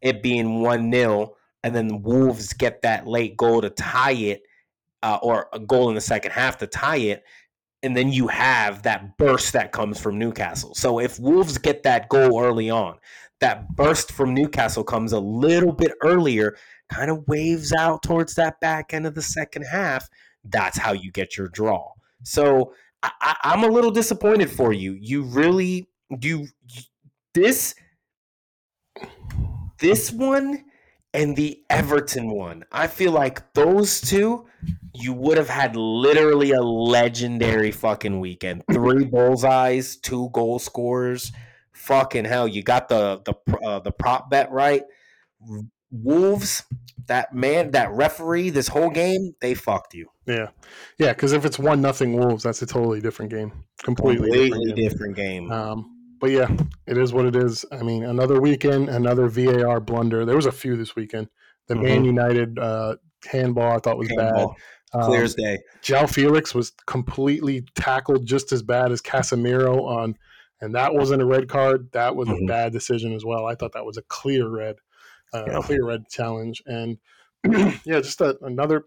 it 0.00 0.22
being 0.22 0.60
one 0.62 0.90
0 0.92 1.36
and 1.62 1.74
then 1.76 1.86
the 1.86 1.96
Wolves 1.96 2.52
get 2.54 2.82
that 2.82 3.06
late 3.06 3.36
goal 3.36 3.60
to 3.62 3.70
tie 3.70 4.12
it, 4.14 4.42
uh, 5.04 5.18
or 5.22 5.48
a 5.52 5.60
goal 5.60 5.88
in 5.90 5.94
the 5.94 6.00
second 6.00 6.32
half 6.32 6.58
to 6.58 6.66
tie 6.66 6.96
it, 6.96 7.22
and 7.82 7.96
then 7.96 8.12
you 8.12 8.28
have 8.28 8.82
that 8.82 9.16
burst 9.16 9.52
that 9.54 9.72
comes 9.72 9.98
from 9.98 10.18
Newcastle. 10.18 10.74
So 10.74 11.00
if 11.00 11.18
Wolves 11.18 11.58
get 11.58 11.82
that 11.82 12.08
goal 12.08 12.40
early 12.40 12.70
on, 12.70 12.98
that 13.40 13.74
burst 13.74 14.12
from 14.12 14.34
Newcastle 14.34 14.84
comes 14.84 15.12
a 15.12 15.18
little 15.18 15.72
bit 15.72 15.92
earlier, 16.02 16.56
kind 16.88 17.10
of 17.10 17.26
waves 17.26 17.72
out 17.72 18.02
towards 18.02 18.34
that 18.36 18.60
back 18.60 18.94
end 18.94 19.06
of 19.06 19.14
the 19.14 19.22
second 19.22 19.64
half. 19.64 20.08
That's 20.44 20.78
how 20.78 20.92
you 20.92 21.10
get 21.10 21.36
your 21.36 21.48
draw. 21.48 21.90
So 22.22 22.72
I, 23.02 23.36
I'm 23.42 23.64
a 23.64 23.68
little 23.68 23.90
disappointed 23.90 24.50
for 24.50 24.72
you. 24.72 24.92
You 24.92 25.22
really 25.24 25.88
you 26.20 26.46
this 27.34 27.74
this 29.78 30.12
one 30.12 30.64
and 31.14 31.36
the 31.36 31.62
Everton 31.68 32.30
one. 32.30 32.64
I 32.72 32.86
feel 32.86 33.12
like 33.12 33.52
those 33.54 34.00
two, 34.00 34.46
you 34.94 35.12
would 35.12 35.36
have 35.36 35.48
had 35.48 35.76
literally 35.76 36.52
a 36.52 36.62
legendary 36.62 37.70
fucking 37.70 38.20
weekend. 38.20 38.62
Three 38.72 39.04
bullseyes, 39.04 39.96
two 39.96 40.30
goal 40.32 40.58
scorers. 40.58 41.32
Fucking 41.72 42.24
hell, 42.24 42.46
you 42.46 42.62
got 42.62 42.88
the 42.88 43.20
the 43.24 43.56
uh, 43.58 43.80
the 43.80 43.90
prop 43.92 44.30
bet 44.30 44.50
right. 44.52 44.82
Wolves, 45.90 46.62
that 47.06 47.34
man, 47.34 47.72
that 47.72 47.90
referee, 47.90 48.50
this 48.50 48.68
whole 48.68 48.90
game, 48.90 49.34
they 49.40 49.54
fucked 49.54 49.92
you. 49.94 50.08
Yeah, 50.26 50.48
yeah. 50.98 51.12
Because 51.12 51.32
if 51.32 51.44
it's 51.44 51.58
one 51.58 51.82
nothing 51.82 52.16
Wolves, 52.16 52.44
that's 52.44 52.62
a 52.62 52.66
totally 52.66 53.00
different 53.00 53.30
game. 53.30 53.52
Completely, 53.82 54.28
Completely 54.28 54.48
different. 54.48 54.76
game. 54.76 54.88
different 54.88 55.16
game. 55.16 55.50
Um, 55.52 56.01
but 56.22 56.30
yeah, 56.30 56.48
it 56.86 56.96
is 56.96 57.12
what 57.12 57.26
it 57.26 57.34
is. 57.34 57.64
I 57.72 57.82
mean, 57.82 58.04
another 58.04 58.40
weekend, 58.40 58.88
another 58.88 59.26
VAR 59.26 59.80
blunder. 59.80 60.24
There 60.24 60.36
was 60.36 60.46
a 60.46 60.52
few 60.52 60.76
this 60.76 60.94
weekend. 60.94 61.26
The 61.66 61.74
Man 61.74 62.04
United 62.04 62.60
uh, 62.60 62.94
handball 63.26 63.72
I 63.72 63.78
thought 63.80 63.98
was 63.98 64.08
Handball, 64.08 64.54
bad. 64.92 65.00
Um, 65.00 65.08
Clear 65.08 65.24
as 65.24 65.34
day. 65.34 65.58
Joao 65.82 66.06
Felix 66.06 66.54
was 66.54 66.70
completely 66.86 67.66
tackled 67.74 68.24
just 68.24 68.52
as 68.52 68.62
bad 68.62 68.92
as 68.92 69.02
Casemiro 69.02 69.82
on, 69.82 70.16
and 70.60 70.76
that 70.76 70.94
wasn't 70.94 71.22
a 71.22 71.26
red 71.26 71.48
card. 71.48 71.90
That 71.90 72.14
was 72.14 72.28
Mhm. 72.28 72.44
a 72.44 72.46
bad 72.46 72.72
decision 72.72 73.12
as 73.14 73.24
well. 73.24 73.44
I 73.44 73.56
thought 73.56 73.72
that 73.72 73.84
was 73.84 73.96
a 73.96 74.02
clear 74.02 74.46
red, 74.46 74.76
uh, 75.34 75.44
Yeah. 75.48 75.60
clear 75.62 75.84
red 75.84 76.08
challenge, 76.08 76.62
and 76.66 76.98
yeah, 77.84 78.00
just 78.00 78.20
a, 78.20 78.38
another, 78.42 78.84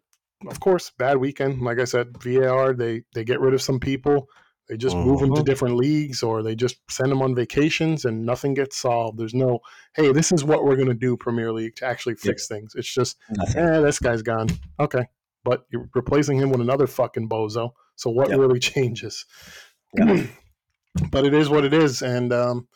of 0.48 0.62
course, 0.62 0.90
bad 0.98 1.18
weekend. 1.18 1.62
Like 1.62 1.80
I 1.80 1.86
said, 1.86 2.16
VAR 2.24 2.72
they 2.74 3.04
they 3.14 3.26
get 3.26 3.42
rid 3.42 3.54
of 3.54 3.62
some 3.62 3.82
people. 3.82 4.30
They 4.68 4.78
just 4.78 4.96
move 4.96 5.20
them 5.20 5.34
to 5.36 5.42
Mhm. 5.42 5.46
different 5.46 5.76
leagues, 5.78 6.24
or 6.24 6.42
they 6.42 6.56
just 6.56 6.78
send 6.90 7.12
them 7.12 7.22
on 7.22 7.36
vacations, 7.36 8.04
and 8.06 8.26
nothing 8.26 8.54
gets 8.56 8.78
solved. 8.78 9.20
There's 9.20 9.34
no, 9.36 9.60
hey, 9.96 10.12
this 10.12 10.32
is 10.32 10.44
what 10.44 10.64
we're 10.64 10.76
going 10.76 10.88
to 10.88 10.94
do, 10.96 11.16
Premier 11.18 11.52
League, 11.54 11.76
to 11.78 11.86
actually 11.86 12.16
fix 12.16 12.48
things. 12.48 12.74
It's 12.76 12.92
just 12.92 13.18
Nothing. 13.30 13.62
eh, 13.62 13.80
this 13.82 14.00
guy's 14.00 14.22
gone. 14.24 14.50
Okay. 14.80 15.08
But 15.44 15.66
you're 15.72 15.88
replacing 15.94 16.38
him 16.40 16.50
with 16.50 16.62
another 16.62 16.88
fucking 16.88 17.30
bozo. 17.30 17.74
So 17.96 18.10
what 18.10 18.30
really 18.30 18.60
changes? 18.74 19.26
But 21.12 21.26
it 21.26 21.34
is 21.34 21.50
what 21.50 21.66
it 21.66 21.74
is. 21.74 22.02
And 22.02 22.32
um, 22.32 22.68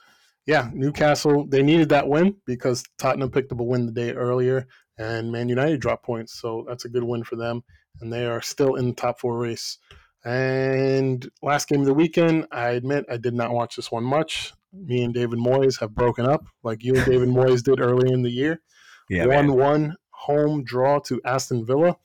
yeah, 0.46 0.70
Newcastle, 0.74 1.46
they 1.48 1.64
needed 1.64 1.90
that 1.90 2.08
win 2.08 2.36
because 2.46 2.84
Tottenham 2.98 3.32
picked 3.32 3.52
up 3.52 3.60
a 3.60 3.64
win 3.64 3.86
the 3.86 3.92
day 3.92 4.12
earlier 4.12 4.68
and 4.98 5.32
Man 5.32 5.48
United 5.50 5.80
dropped 5.80 6.06
points. 6.06 6.40
So 6.40 6.66
that's 6.68 6.86
a 6.86 6.90
good 6.90 7.04
win 7.04 7.24
for 7.24 7.38
them. 7.38 7.64
And 8.02 8.12
they 8.12 8.26
are 8.26 8.42
still 8.42 8.76
in 8.76 8.88
the 8.90 8.94
top 8.94 9.20
four 9.20 9.38
race. 9.38 9.78
And 10.26 11.30
last 11.42 11.70
game 11.70 11.80
of 11.80 11.86
the 11.86 11.94
weekend, 11.94 12.48
I 12.52 12.70
admit 12.72 13.06
I 13.10 13.18
did 13.18 13.34
not 13.34 13.52
watch 13.52 13.76
this 13.76 13.92
one 13.92 14.04
much. 14.04 14.54
Me 14.74 15.04
and 15.04 15.14
David 15.14 15.40
Moyes 15.40 15.80
have 15.80 15.96
broken 15.96 16.26
up 16.26 16.46
like 16.64 16.84
you 16.84 16.96
and 16.96 17.06
David 17.06 17.30
Moyes 17.30 17.64
did 17.64 17.80
early 17.80 18.12
in 18.12 18.22
the 18.22 18.30
year 18.30 18.62
Yeah, 19.10 19.26
one 19.26 19.48
man. 19.48 19.54
one 19.58 19.96
home 20.12 20.64
draw 20.64 21.00
to 21.00 21.22
Aston 21.26 21.66
Villa. 21.66 21.96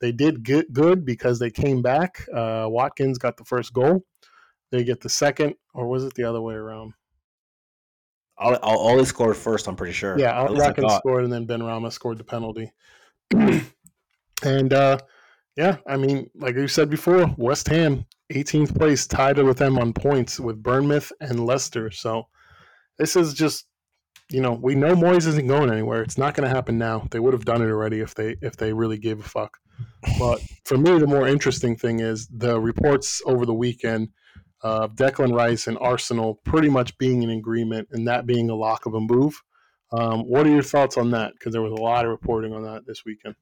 They 0.00 0.12
did 0.12 0.42
get 0.42 0.72
good 0.72 1.04
because 1.04 1.38
they 1.38 1.50
came 1.50 1.82
back. 1.82 2.26
Uh, 2.32 2.66
Watkins 2.68 3.18
got 3.18 3.36
the 3.36 3.44
first 3.44 3.72
goal. 3.72 4.04
They 4.70 4.84
get 4.84 5.00
the 5.00 5.08
second, 5.08 5.54
or 5.72 5.86
was 5.86 6.04
it 6.04 6.14
the 6.14 6.24
other 6.24 6.40
way 6.40 6.54
around? 6.54 6.94
Ollie, 8.36 8.58
Ollie 8.62 9.04
scored 9.04 9.36
first. 9.36 9.68
I'm 9.68 9.76
pretty 9.76 9.92
sure. 9.92 10.18
Yeah, 10.18 10.50
Watkins 10.50 10.94
scored, 10.94 11.24
and 11.24 11.32
then 11.32 11.46
Benrahma 11.46 11.92
scored 11.92 12.18
the 12.18 12.24
penalty. 12.24 12.72
and 14.42 14.72
uh, 14.72 14.98
yeah, 15.56 15.76
I 15.86 15.96
mean, 15.96 16.30
like 16.34 16.56
you 16.56 16.66
said 16.66 16.90
before, 16.90 17.32
West 17.38 17.68
Ham, 17.68 18.04
18th 18.32 18.76
place, 18.76 19.06
tied 19.06 19.38
with 19.38 19.58
them 19.58 19.78
on 19.78 19.92
points 19.92 20.40
with 20.40 20.62
Bournemouth 20.62 21.12
and 21.20 21.46
Leicester. 21.46 21.90
So 21.90 22.24
this 22.98 23.14
is 23.14 23.34
just, 23.34 23.66
you 24.30 24.40
know, 24.40 24.58
we 24.60 24.74
know 24.74 24.96
Moyes 24.96 25.28
isn't 25.28 25.46
going 25.46 25.70
anywhere. 25.70 26.02
It's 26.02 26.18
not 26.18 26.34
going 26.34 26.48
to 26.48 26.54
happen 26.54 26.76
now. 26.76 27.06
They 27.10 27.20
would 27.20 27.34
have 27.34 27.44
done 27.44 27.62
it 27.62 27.66
already 27.66 28.00
if 28.00 28.14
they 28.14 28.36
if 28.40 28.56
they 28.56 28.72
really 28.72 28.98
gave 28.98 29.20
a 29.20 29.22
fuck. 29.22 29.58
But 30.18 30.40
for 30.64 30.76
me, 30.76 30.98
the 30.98 31.06
more 31.06 31.28
interesting 31.28 31.76
thing 31.76 32.00
is 32.00 32.26
the 32.28 32.60
reports 32.60 33.22
over 33.26 33.46
the 33.46 33.54
weekend 33.54 34.08
of 34.62 34.94
Declan 34.96 35.36
Rice 35.36 35.66
and 35.66 35.78
Arsenal 35.80 36.40
pretty 36.44 36.70
much 36.70 36.96
being 36.98 37.22
in 37.22 37.30
agreement 37.30 37.88
and 37.92 38.08
that 38.08 38.26
being 38.26 38.50
a 38.50 38.54
lock 38.54 38.86
of 38.86 38.94
a 38.94 39.00
move. 39.00 39.40
Um, 39.92 40.22
what 40.22 40.46
are 40.46 40.50
your 40.50 40.62
thoughts 40.62 40.96
on 40.96 41.10
that? 41.12 41.34
Because 41.34 41.52
there 41.52 41.62
was 41.62 41.72
a 41.72 41.82
lot 41.82 42.04
of 42.04 42.10
reporting 42.10 42.52
on 42.54 42.62
that 42.64 42.86
this 42.86 43.04
weekend. 43.04 43.36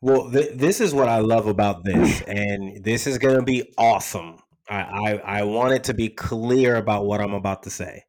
Well, 0.00 0.30
th- 0.30 0.52
this 0.54 0.80
is 0.80 0.94
what 0.94 1.08
I 1.08 1.18
love 1.18 1.46
about 1.46 1.84
this, 1.84 2.22
and 2.26 2.82
this 2.84 3.06
is 3.06 3.18
going 3.18 3.36
to 3.36 3.42
be 3.42 3.72
awesome. 3.76 4.38
I, 4.68 4.80
I 4.80 5.38
I 5.38 5.42
want 5.44 5.72
it 5.72 5.84
to 5.84 5.94
be 5.94 6.08
clear 6.08 6.76
about 6.76 7.06
what 7.06 7.20
I'm 7.20 7.34
about 7.34 7.62
to 7.64 7.70
say. 7.70 8.04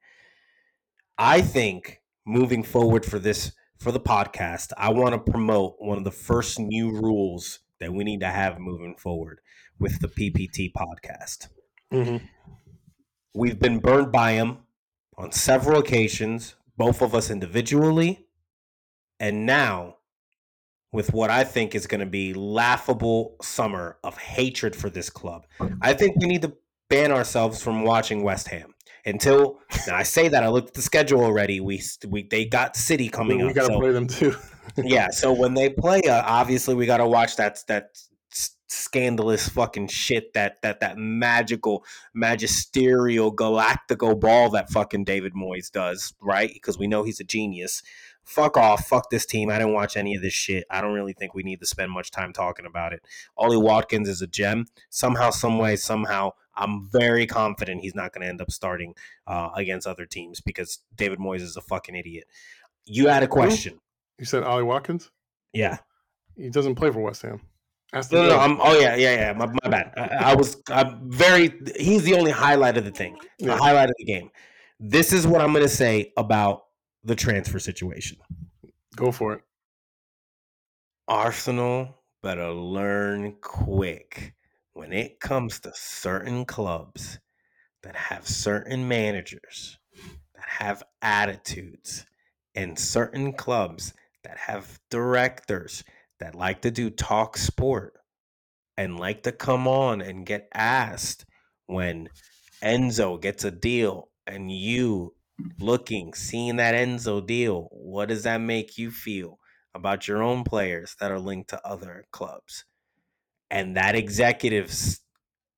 I 1.18 1.42
think 1.42 2.02
moving 2.26 2.64
forward 2.64 3.06
for 3.06 3.20
this 3.20 3.54
for 3.78 3.92
the 3.92 4.00
podcast, 4.00 4.72
I 4.78 4.92
want 4.92 5.14
to 5.14 5.32
promote 5.32 5.76
one 5.80 5.98
of 5.98 6.04
the 6.04 6.12
first 6.12 6.60
new 6.60 6.92
rules 6.92 7.60
that 7.80 7.94
we 7.94 8.04
need 8.04 8.20
to 8.20 8.28
have 8.28 8.60
moving 8.60 8.96
forward 8.98 9.40
with 9.80 10.00
the 10.02 10.10
PPT 10.10 10.72
podcast. 10.74 11.48
Mm-hmm. 11.94 12.26
We've 13.34 13.60
been 13.60 13.80
burned 13.80 14.12
by 14.12 14.34
him 14.34 14.60
on 15.18 15.32
several 15.32 15.80
occasions, 15.80 16.56
both 16.78 17.02
of 17.02 17.16
us 17.16 17.30
individually, 17.30 18.26
and 19.20 19.46
now 19.46 19.96
with 20.92 21.14
what 21.14 21.30
I 21.30 21.44
think 21.44 21.76
is 21.76 21.88
going 21.88 22.00
to 22.00 22.06
be 22.06 22.34
laughable 22.34 23.36
summer 23.42 23.98
of 24.04 24.18
hatred 24.18 24.76
for 24.76 24.90
this 24.90 25.10
club. 25.10 25.46
I 25.82 25.94
think 25.94 26.18
we 26.20 26.28
need 26.28 26.42
to 26.42 26.54
ban 26.90 27.12
ourselves 27.12 27.62
from 27.62 27.84
watching 27.84 28.24
West 28.24 28.48
Ham 28.48 28.74
until. 29.06 29.60
I 29.92 30.04
say 30.04 30.28
that 30.28 30.44
I 30.44 30.50
looked 30.50 30.70
at 30.70 30.74
the 30.74 30.82
schedule 30.82 31.24
already. 31.24 31.60
We 31.60 31.82
we 32.08 32.24
they 32.24 32.46
got 32.46 32.76
City 32.76 33.10
coming 33.10 33.38
we 33.38 33.44
up. 33.44 33.48
We 33.50 33.54
got 33.54 33.68
to 33.68 33.74
so- 33.74 33.80
play 33.80 33.92
them 33.92 34.08
too. 34.08 34.36
yeah, 34.78 35.10
so 35.10 35.34
when 35.34 35.54
they 35.56 35.70
play, 35.70 36.02
uh, 36.04 36.24
obviously 36.26 36.76
we 36.76 36.86
got 36.86 36.98
to 36.98 37.08
watch 37.08 37.36
that 37.38 37.64
that 37.68 37.98
scandalous 38.72 39.50
fucking 39.50 39.88
shit 39.88 40.32
that 40.34 40.62
that 40.62 40.80
that 40.80 40.98
magical 40.98 41.84
magisterial 42.14 43.36
galactical 43.36 44.20
ball 44.20 44.52
that 44.52 44.70
fucking 44.70 45.04
David 45.04 45.34
Moyes 45.34 45.72
does, 45.72 46.14
right? 46.22 46.52
Because 46.54 46.78
we 46.78 46.88
know 46.88 47.04
he's 47.04 47.20
a 47.20 47.24
genius. 47.24 47.82
Fuck 48.30 48.58
off, 48.58 48.88
fuck 48.88 49.10
this 49.10 49.26
team. 49.26 49.50
I 49.50 49.58
didn't 49.58 49.74
watch 49.74 49.98
any 49.98 50.14
of 50.14 50.22
this 50.22 50.34
shit. 50.34 50.64
I 50.70 50.82
don't 50.82 50.94
really 50.94 51.14
think 51.14 51.34
we 51.34 51.42
need 51.42 51.60
to 51.62 51.66
spend 51.66 51.92
much 51.92 52.12
time 52.12 52.32
talking 52.32 52.68
about 52.68 52.94
it. 52.94 53.02
Ollie 53.36 53.58
Watkins 53.58 54.08
is 54.08 54.22
a 54.22 54.28
gem. 54.28 54.68
Somehow, 54.92 55.32
some 55.32 55.58
way, 55.58 55.76
somehow, 55.76 56.34
I'm 56.56 56.88
very 56.92 57.26
confident 57.26 57.82
he's 57.82 57.96
not 57.96 58.14
going 58.14 58.22
to 58.22 58.28
end 58.28 58.40
up 58.40 58.52
starting 58.52 58.94
uh, 59.26 59.50
against 59.56 59.88
other 59.88 60.06
teams 60.06 60.42
because 60.42 60.78
David 60.96 61.18
Moyes 61.18 61.42
is 61.42 61.58
a 61.58 61.62
fucking 61.62 61.96
idiot. 61.96 62.26
You 62.86 63.08
had 63.08 63.24
a 63.24 63.28
question. 63.28 63.80
You 64.20 64.26
said 64.26 64.44
Ollie 64.44 64.62
Watkins? 64.64 65.10
Yeah. 65.52 65.78
He 66.38 66.52
doesn't 66.52 66.76
play 66.76 66.92
for 66.92 67.00
West 67.00 67.24
Ham. 67.24 67.42
No, 67.94 68.02
no, 68.12 68.28
no. 68.30 68.38
I'm, 68.38 68.62
oh 68.62 68.80
yeah, 68.80 68.96
yeah, 68.96 69.16
yeah. 69.16 69.34
My, 69.34 69.48
my 69.48 69.70
bad. 69.70 69.92
I, 69.98 70.32
I 70.32 70.36
was. 70.36 70.62
I'm 70.70 71.10
very. 71.10 71.52
He's 71.76 72.04
the 72.04 72.14
only 72.14 72.30
highlight 72.30 72.78
of 72.78 72.86
the 72.86 72.92
thing. 72.92 73.18
The 73.40 73.46
Yeah. 73.48 73.58
highlight 73.58 73.90
of 73.90 73.96
the 73.98 74.06
game. 74.06 74.30
This 74.80 75.12
is 75.12 75.26
what 75.26 75.42
I'm 75.42 75.52
going 75.54 75.66
to 75.66 75.68
say 75.68 76.14
about 76.16 76.66
the 77.04 77.16
transfer 77.16 77.60
situation. 77.60 78.18
Go 78.96 79.12
for 79.12 79.34
it. 79.34 79.42
Arsenal 81.08 81.96
better 82.22 82.52
learn 82.52 83.36
quick 83.42 84.34
when 84.74 84.94
it 84.94 85.20
comes 85.20 85.60
to 85.60 85.72
certain 85.74 86.46
clubs 86.46 87.20
that 87.84 87.96
have 87.96 88.28
certain 88.28 88.88
managers 88.88 89.78
that 90.36 90.46
have 90.46 90.84
attitudes 91.02 92.06
and 92.56 92.78
certain 92.78 93.34
clubs 93.34 93.94
that 94.24 94.38
have 94.38 94.80
directors 94.90 95.84
that 96.20 96.36
like 96.36 96.62
to 96.62 96.72
do 96.72 96.90
talk 96.90 97.38
sport 97.38 97.94
and 98.78 99.00
like 99.00 99.24
to 99.24 99.32
come 99.32 99.68
on 99.68 100.02
and 100.02 100.26
get 100.26 100.48
asked 100.54 101.26
when 101.68 102.10
Enzo 102.62 103.20
gets 103.20 103.44
a 103.44 103.52
deal 103.52 104.10
and 104.28 104.52
you 104.52 105.14
looking, 105.60 106.14
seeing 106.14 106.58
that 106.58 106.76
Enzo 106.76 107.26
deal, 107.26 107.70
what 107.72 108.10
does 108.10 108.24
that 108.24 108.42
make 108.42 108.78
you 108.78 108.92
feel 108.92 109.40
about 109.74 110.08
your 110.08 110.24
own 110.24 110.44
players 110.44 110.96
that 111.00 111.12
are 111.12 111.20
linked 111.20 111.50
to 111.52 111.68
other 111.68 112.06
clubs? 112.12 112.66
And 113.52 113.78
that 113.78 113.96
executive 113.96 114.72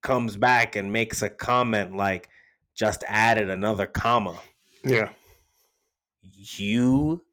comes 0.01 0.37
back 0.37 0.75
and 0.75 0.91
makes 0.93 1.21
a 1.21 1.29
comment 1.29 1.95
like, 1.95 2.29
just 2.73 3.03
added 3.07 3.49
another 3.49 3.85
comma. 3.85 4.39
Yeah. 4.83 5.09
You 6.21 7.23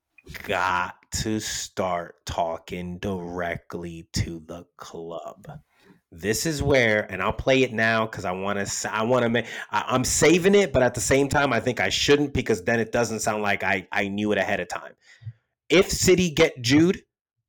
got 0.43 0.97
to 1.13 1.41
start 1.41 2.17
talking 2.27 2.99
directly 2.99 4.09
to 4.15 4.43
the 4.47 4.67
club. 4.77 5.47
This 6.11 6.47
is 6.47 6.63
where, 6.63 7.11
and 7.13 7.23
I'll 7.23 7.33
play 7.33 7.63
it 7.63 7.73
now 7.73 8.07
because 8.07 8.25
I 8.25 8.33
want 8.33 8.67
to. 8.67 8.95
I 8.95 9.03
want 9.03 9.25
to 9.25 9.29
make. 9.29 9.47
I, 9.71 9.85
i'm 9.89 10.05
saving 10.05 10.55
it, 10.55 10.73
but 10.73 10.83
at 10.83 10.95
the 10.95 11.03
same 11.03 11.29
time, 11.29 11.53
I 11.53 11.61
think 11.61 11.81
I 11.81 11.91
shouldn't 11.91 12.33
because 12.33 12.65
then 12.65 12.81
it 12.81 12.93
doesn't 12.93 13.21
sound 13.21 13.43
like 13.43 13.63
I 13.63 13.87
I 13.93 14.09
knew 14.09 14.33
it 14.33 14.39
ahead 14.39 14.61
of 14.61 14.69
time. 14.69 14.95
If 15.69 15.91
City 15.91 16.31
get 16.31 16.63
Jude, 16.63 17.03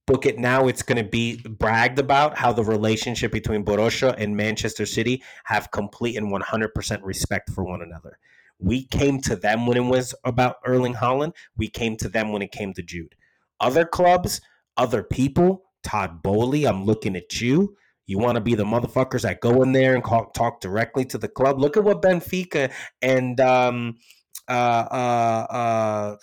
book 0.10 0.26
it 0.26 0.40
now. 0.40 0.68
It's 0.68 0.82
going 0.82 1.02
to 1.02 1.08
be 1.08 1.40
bragged 1.48 2.00
about 2.00 2.36
how 2.36 2.52
the 2.52 2.64
relationship 2.64 3.32
between 3.32 3.64
Borussia 3.64 4.16
and 4.18 4.36
Manchester 4.36 4.88
City 4.88 5.24
have 5.44 5.70
complete 5.70 6.18
and 6.18 6.32
100% 6.32 7.00
respect 7.04 7.52
for 7.52 7.64
one 7.64 7.84
another. 7.84 8.18
We 8.58 8.86
came 8.86 9.22
to 9.22 9.36
them 9.36 9.68
when 9.68 9.78
it 9.78 9.82
was 9.82 10.16
about 10.24 10.58
Erling 10.66 10.96
Haaland 10.96 11.34
We 11.56 11.70
came 11.70 11.96
to 11.98 12.10
them 12.10 12.34
when 12.34 12.42
it 12.42 12.52
came 12.52 12.74
to 12.74 12.82
Jude. 12.82 13.14
Other 13.60 13.86
clubs, 13.86 14.42
other 14.76 15.04
people, 15.04 15.66
Todd 15.84 16.24
Boehly 16.24 16.66
I'm 16.66 16.86
looking 16.86 17.16
at 17.16 17.40
you. 17.40 17.78
You 18.10 18.18
want 18.18 18.38
to 18.38 18.42
be 18.42 18.56
the 18.56 18.64
motherfuckers 18.64 19.22
that 19.22 19.40
go 19.40 19.62
in 19.62 19.72
there 19.72 19.94
and 19.94 20.04
call, 20.04 20.32
talk 20.32 20.62
directly 20.62 21.06
to 21.06 21.20
the 21.20 21.28
club. 21.28 21.60
Look 21.60 21.78
at 21.78 21.84
what 21.84 22.02
Benfica 22.02 22.72
and 23.04 23.40
um, 23.40 23.98
uh, 24.48 24.52
uh, 24.52 25.46
uh, 25.54 26.16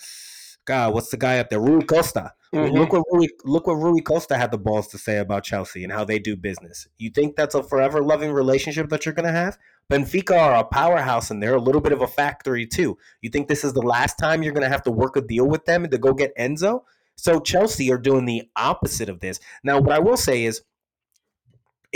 God, 0.64 0.94
what's 0.94 1.10
the 1.10 1.16
guy 1.16 1.38
up 1.38 1.48
there? 1.48 1.60
Rui 1.60 1.82
Costa. 1.82 2.32
Mm-hmm. 2.52 2.76
Look 2.76 2.92
what 2.92 3.04
Rui, 3.12 3.28
look 3.44 3.68
what 3.68 3.74
Rui 3.74 4.00
Costa 4.00 4.36
had 4.36 4.50
the 4.50 4.58
balls 4.58 4.88
to 4.88 4.98
say 4.98 5.18
about 5.18 5.44
Chelsea 5.44 5.84
and 5.84 5.92
how 5.92 6.04
they 6.04 6.18
do 6.18 6.34
business. 6.34 6.88
You 6.98 7.10
think 7.10 7.36
that's 7.36 7.54
a 7.54 7.62
forever 7.62 8.02
loving 8.02 8.32
relationship 8.32 8.88
that 8.88 9.06
you're 9.06 9.14
going 9.14 9.32
to 9.32 9.32
have? 9.32 9.56
Benfica 9.88 10.36
are 10.36 10.56
a 10.56 10.64
powerhouse 10.64 11.30
and 11.30 11.40
they're 11.40 11.54
a 11.54 11.60
little 11.60 11.80
bit 11.80 11.92
of 11.92 12.02
a 12.02 12.08
factory 12.08 12.66
too. 12.66 12.98
You 13.20 13.30
think 13.30 13.46
this 13.46 13.62
is 13.62 13.74
the 13.74 13.80
last 13.80 14.18
time 14.18 14.42
you're 14.42 14.52
going 14.52 14.64
to 14.64 14.68
have 14.68 14.82
to 14.82 14.90
work 14.90 15.14
a 15.14 15.20
deal 15.20 15.46
with 15.46 15.66
them 15.66 15.88
to 15.88 15.98
go 15.98 16.14
get 16.14 16.36
Enzo? 16.36 16.80
So 17.14 17.38
Chelsea 17.38 17.92
are 17.92 17.98
doing 17.98 18.24
the 18.24 18.50
opposite 18.56 19.08
of 19.08 19.20
this. 19.20 19.38
Now, 19.62 19.78
what 19.78 19.94
I 19.94 20.00
will 20.00 20.16
say 20.16 20.42
is, 20.44 20.62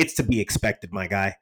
it's 0.01 0.14
to 0.14 0.22
be 0.22 0.40
expected, 0.40 0.93
my 0.93 1.06
guy. 1.06 1.36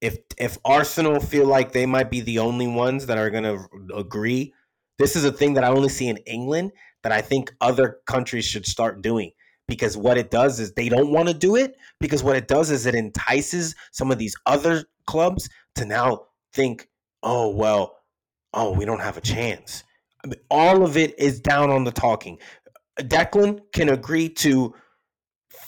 If 0.00 0.18
if 0.38 0.56
Arsenal 0.64 1.20
feel 1.20 1.46
like 1.46 1.72
they 1.72 1.86
might 1.86 2.10
be 2.10 2.20
the 2.22 2.38
only 2.38 2.66
ones 2.66 3.06
that 3.06 3.18
are 3.18 3.30
going 3.30 3.44
to 3.44 3.68
agree, 3.94 4.54
this 4.98 5.14
is 5.14 5.24
a 5.24 5.32
thing 5.32 5.54
that 5.54 5.64
I 5.64 5.68
only 5.68 5.90
see 5.90 6.08
in 6.08 6.16
England 6.18 6.72
that 7.02 7.12
I 7.12 7.20
think 7.20 7.54
other 7.60 7.98
countries 8.06 8.46
should 8.46 8.66
start 8.66 9.02
doing 9.02 9.32
because 9.68 9.96
what 9.96 10.18
it 10.18 10.30
does 10.30 10.58
is 10.58 10.72
they 10.72 10.88
don't 10.88 11.12
want 11.12 11.28
to 11.28 11.34
do 11.34 11.56
it 11.56 11.76
because 12.00 12.22
what 12.22 12.36
it 12.36 12.48
does 12.48 12.70
is 12.70 12.86
it 12.86 12.94
entices 12.94 13.74
some 13.92 14.10
of 14.10 14.18
these 14.18 14.34
other 14.46 14.84
clubs 15.06 15.48
to 15.74 15.84
now 15.84 16.26
think, 16.52 16.88
oh 17.22 17.50
well, 17.50 17.96
oh 18.54 18.72
we 18.72 18.84
don't 18.84 19.00
have 19.00 19.16
a 19.18 19.22
chance. 19.22 19.84
I 20.24 20.28
mean, 20.28 20.40
all 20.50 20.82
of 20.82 20.96
it 20.96 21.18
is 21.18 21.40
down 21.40 21.70
on 21.70 21.84
the 21.84 21.92
talking. 21.92 22.38
Declan 22.98 23.60
can 23.72 23.88
agree 23.90 24.28
to 24.28 24.74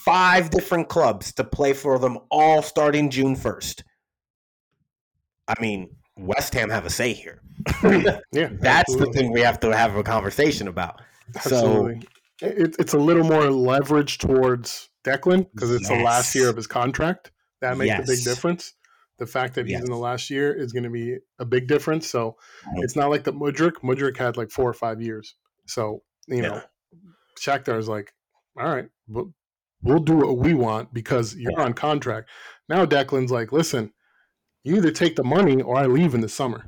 five 0.05 0.51
different 0.51 0.89
clubs 0.89 1.33
to 1.35 1.45
play 1.45 1.73
for 1.73 1.99
them 1.99 2.19
all 2.31 2.63
starting 2.63 3.11
June 3.11 3.37
1st. 3.37 3.83
I 5.49 5.55
mean, 5.61 5.97
West 6.17 6.55
Ham 6.55 6.71
have 6.71 6.87
a 6.87 6.91
say 6.91 7.13
here. 7.13 7.43
yeah. 7.83 8.21
That's 8.33 8.91
absolutely. 8.91 9.07
the 9.07 9.13
thing 9.13 9.33
we 9.33 9.41
have 9.41 9.61
to 9.61 9.77
have 9.77 9.97
a 9.97 10.03
conversation 10.03 10.69
about. 10.69 11.01
Absolutely. 11.37 12.01
So 12.41 12.47
it, 12.49 12.77
it's 12.79 12.95
a 12.95 12.99
little 12.99 13.25
more 13.25 13.51
leverage 13.51 14.19
towards 14.19 14.89
Declan 15.05 15.47
because 15.55 15.71
it's 15.71 15.89
yes. 15.89 15.99
the 15.99 16.05
last 16.05 16.35
year 16.35 16.49
of 16.49 16.57
his 16.57 16.67
contract. 16.67 17.31
That 17.61 17.77
makes 17.77 17.89
yes. 17.89 18.09
a 18.09 18.13
big 18.13 18.25
difference. 18.25 18.75
The 19.19 19.27
fact 19.27 19.55
that 19.55 19.67
he's 19.67 19.73
yes. 19.73 19.83
in 19.83 19.91
the 19.91 19.97
last 19.97 20.31
year 20.31 20.53
is 20.53 20.73
going 20.73 20.83
to 20.83 20.91
be 20.91 21.19
a 21.39 21.45
big 21.45 21.69
difference. 21.69 22.11
So 22.11 22.37
it's 22.77 22.97
not 22.97 23.11
like 23.11 23.23
the 23.23 23.33
Mudryk. 23.33 23.75
Mudryk 23.85 24.17
had 24.17 24.37
like 24.37 24.51
four 24.51 24.69
or 24.69 24.75
five 24.75 25.01
years. 25.01 25.37
So, 25.67 26.03
you 26.27 26.43
know, 26.43 26.61
Shakhtar 27.39 27.79
is 27.79 27.89
like, 27.89 28.13
all 28.59 28.67
right, 28.67 28.89
we'll, 29.83 29.99
do 29.99 30.17
what 30.17 30.39
we 30.39 30.55
want 30.55 30.93
because 30.93 31.35
you're 31.35 31.61
on 31.61 31.73
contract. 31.73 32.29
Now 32.69 32.85
Declan's 32.87 33.31
like, 33.31 33.53
listen, 33.53 33.93
you 34.65 34.77
either 34.77 34.91
take 34.91 35.17
the 35.17 35.25
money 35.25 35.61
or 35.61 35.77
I 35.77 35.87
leave 35.87 36.15
in 36.15 36.21
the 36.21 36.29
summer. 36.29 36.65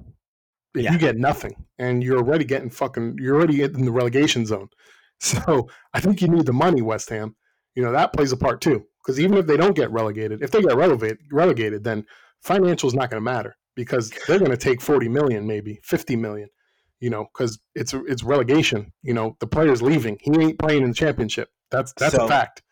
Yeah. 0.75 0.93
You 0.93 0.99
get 0.99 1.17
nothing, 1.17 1.65
and 1.79 2.03
you're 2.03 2.19
already 2.19 2.45
getting 2.45 2.71
fucking. 2.71 3.19
You're 3.21 3.37
already 3.37 3.63
in 3.63 3.85
the 3.85 3.93
relegation 3.93 4.47
zone. 4.47 4.69
So 5.21 5.71
I 5.95 6.01
think 6.01 6.21
you 6.21 6.29
need 6.29 6.45
the 6.45 6.53
money, 6.53 6.83
West 6.83 7.09
Ham. 7.09 7.37
You 7.77 7.85
know 7.85 7.93
that 7.93 8.13
plays 8.13 8.33
a 8.33 8.37
part 8.37 8.61
too. 8.61 8.85
Because 9.01 9.21
even 9.21 9.39
if 9.39 9.47
they 9.47 9.57
don't 9.57 9.77
get 9.77 9.93
relegated, 9.93 10.43
if 10.43 10.51
they 10.51 10.61
get 10.61 10.77
relegated, 10.77 11.19
relegated, 11.31 11.85
then 11.85 12.05
financial 12.43 12.89
is 12.89 12.95
not 12.95 13.11
going 13.11 13.23
to 13.23 13.25
matter 13.25 13.57
because 13.77 14.11
they're 14.27 14.41
going 14.41 14.51
to 14.51 14.57
take 14.57 14.83
40 14.83 15.09
million, 15.09 15.47
maybe 15.47 15.79
50 15.85 16.17
million 16.17 16.49
you 17.05 17.11
know, 17.11 17.27
because 17.35 17.59
it's 17.75 17.93
it's 17.93 18.23
relegation. 18.23 18.91
You 19.03 19.13
know, 19.13 19.37
the 19.39 19.47
player's 19.47 19.83
leaving. 19.83 20.17
He 20.23 20.33
ain't 20.41 20.59
playing 20.59 20.85
in 20.85 20.89
the 20.89 20.95
championship. 20.95 21.51
That's 21.71 21.93
that's 21.99 22.15
so, 22.15 22.25
a 22.25 22.29
fact. 22.29 22.63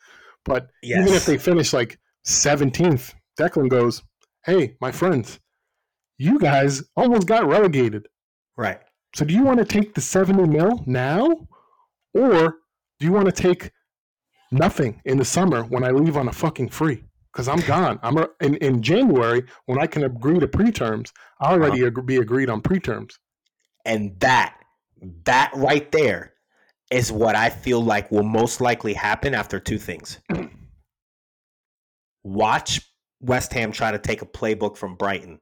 But 0.45 0.69
yes. 0.83 1.01
even 1.01 1.15
if 1.15 1.27
they 1.27 1.39
finish 1.39 1.73
like 1.73 1.99
17th, 2.27 3.15
Declan 3.39 3.69
goes, 3.69 4.03
"Hey, 4.45 4.77
my 4.81 4.93
friends, 4.93 5.39
you 6.19 6.39
guys 6.39 6.83
almost 6.97 7.27
got 7.27 7.47
relegated. 7.47 8.07
Right. 8.57 8.81
So 9.15 9.25
do 9.25 9.35
you 9.35 9.43
want 9.43 9.59
to 9.59 9.65
take 9.65 9.95
the 9.95 10.01
70 10.01 10.47
mil 10.47 10.83
now, 10.87 11.49
or 12.15 12.57
do 12.99 13.07
you 13.07 13.13
want 13.13 13.27
to 13.27 13.33
take 13.33 13.71
nothing 14.51 15.01
in 15.05 15.19
the 15.19 15.25
summer 15.25 15.63
when 15.65 15.85
I 15.85 15.91
leave 15.91 16.17
on 16.17 16.29
a 16.29 16.33
fucking 16.33 16.71
free?" 16.71 17.05
Because 17.33 17.49
I'm 17.49 17.61
gone. 17.61 17.99
I'm 18.03 18.19
a, 18.19 18.29
in, 18.43 18.57
in 18.57 18.83
January 18.83 19.45
when 19.65 19.81
I 19.81 19.87
can 19.87 20.05
agree 20.05 20.39
to 20.39 20.47
preterms. 20.47 21.11
I 21.41 21.53
already 21.53 21.83
uh-huh. 21.83 22.03
be 22.03 22.17
agreed 22.17 22.51
on 22.51 22.61
preterms. 22.61 23.15
And 23.87 24.21
that, 24.21 24.55
that 25.25 25.51
right 25.55 25.91
there 25.93 26.32
is 26.93 27.11
what 27.11 27.35
I 27.35 27.49
feel 27.49 27.83
like 27.83 28.11
will 28.11 28.23
most 28.23 28.61
likely 28.61 28.93
happen 28.93 29.35
after 29.35 29.59
two 29.59 29.79
things. 29.79 30.19
Watch 32.23 32.81
West 33.21 33.53
Ham 33.55 33.73
try 33.73 33.91
to 33.91 33.99
take 33.99 34.21
a 34.21 34.27
playbook 34.27 34.77
from 34.77 34.97
Brighton 34.97 35.41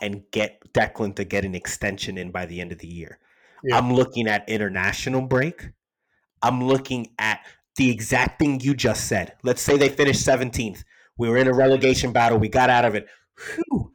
and 0.00 0.22
get 0.30 0.60
Declan 0.72 1.16
to 1.16 1.24
get 1.24 1.44
an 1.44 1.54
extension 1.54 2.18
in 2.18 2.30
by 2.30 2.46
the 2.46 2.60
end 2.60 2.70
of 2.70 2.78
the 2.78 2.86
year. 2.86 3.18
Yeah. 3.64 3.78
I'm 3.78 3.92
looking 3.92 4.28
at 4.28 4.48
international 4.48 5.22
break. 5.22 5.70
I'm 6.42 6.64
looking 6.64 7.12
at 7.18 7.40
the 7.76 7.90
exact 7.90 8.38
thing 8.38 8.60
you 8.60 8.74
just 8.74 9.06
said. 9.06 9.34
Let's 9.42 9.62
say 9.62 9.76
they 9.76 9.88
finished 9.88 10.26
17th. 10.26 10.84
We 11.16 11.28
were 11.28 11.36
in 11.36 11.48
a 11.48 11.54
relegation 11.54 12.12
battle. 12.12 12.38
We 12.38 12.48
got 12.48 12.70
out 12.70 12.84
of 12.84 12.94
it. 12.94 13.06
Whew. 13.54 13.92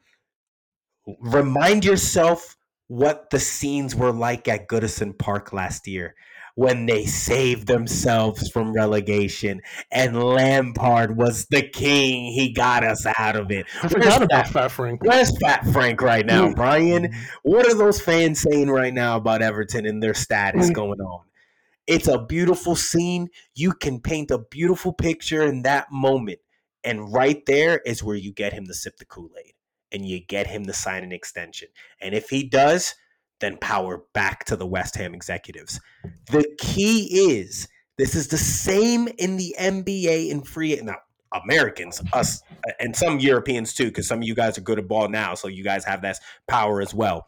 Remind 1.19 1.85
yourself 1.85 2.55
what 2.87 3.29
the 3.29 3.39
scenes 3.39 3.95
were 3.95 4.11
like 4.11 4.47
at 4.47 4.67
Goodison 4.67 5.17
Park 5.17 5.53
last 5.53 5.87
year 5.87 6.15
when 6.55 6.85
they 6.85 7.05
saved 7.05 7.67
themselves 7.67 8.49
from 8.49 8.73
relegation 8.73 9.61
and 9.91 10.23
Lampard 10.23 11.17
was 11.17 11.45
the 11.47 11.61
king. 11.61 12.31
He 12.31 12.53
got 12.53 12.83
us 12.83 13.05
out 13.19 13.35
of 13.35 13.51
it. 13.51 13.65
I 13.83 13.89
forgot 13.89 14.23
about 14.23 14.47
Fat 14.47 14.71
Frank. 14.71 15.03
Where's 15.03 15.37
Fat 15.37 15.65
Frank 15.67 16.01
right 16.01 16.25
now, 16.25 16.47
mm. 16.47 16.55
Brian? 16.55 17.13
What 17.43 17.67
are 17.67 17.75
those 17.75 18.01
fans 18.01 18.39
saying 18.39 18.69
right 18.69 18.93
now 18.93 19.17
about 19.17 19.41
Everton 19.41 19.85
and 19.85 20.01
their 20.01 20.13
status 20.13 20.69
mm. 20.69 20.73
going 20.73 21.01
on? 21.01 21.25
It's 21.87 22.07
a 22.07 22.23
beautiful 22.23 22.75
scene. 22.75 23.27
You 23.53 23.73
can 23.73 23.99
paint 23.99 24.31
a 24.31 24.39
beautiful 24.39 24.93
picture 24.93 25.43
in 25.43 25.63
that 25.63 25.91
moment. 25.91 26.39
And 26.83 27.13
right 27.13 27.45
there 27.45 27.81
is 27.85 28.03
where 28.03 28.15
you 28.15 28.31
get 28.31 28.53
him 28.53 28.65
to 28.67 28.73
sip 28.73 28.97
the 28.97 29.05
Kool 29.05 29.31
Aid 29.37 29.53
and 29.91 30.05
you 30.05 30.19
get 30.25 30.47
him 30.47 30.65
to 30.65 30.73
sign 30.73 31.03
an 31.03 31.11
extension. 31.11 31.67
And 32.01 32.15
if 32.15 32.29
he 32.29 32.47
does, 32.47 32.95
then 33.39 33.57
power 33.57 34.03
back 34.13 34.45
to 34.45 34.55
the 34.55 34.65
West 34.65 34.95
Ham 34.95 35.13
executives. 35.13 35.79
The 36.31 36.45
key 36.59 37.31
is 37.31 37.67
this 37.97 38.15
is 38.15 38.27
the 38.27 38.37
same 38.37 39.07
in 39.17 39.37
the 39.37 39.55
NBA 39.59 40.31
and 40.31 40.47
free 40.47 40.79
now 40.81 40.97
Americans, 41.43 42.01
us, 42.13 42.41
and 42.79 42.95
some 42.95 43.19
Europeans 43.19 43.73
too, 43.73 43.85
because 43.85 44.07
some 44.07 44.19
of 44.19 44.23
you 44.23 44.35
guys 44.35 44.57
are 44.57 44.61
good 44.61 44.79
at 44.79 44.87
ball 44.87 45.09
now, 45.09 45.33
so 45.33 45.47
you 45.47 45.63
guys 45.63 45.83
have 45.85 46.01
that 46.01 46.19
power 46.47 46.81
as 46.81 46.93
well. 46.93 47.27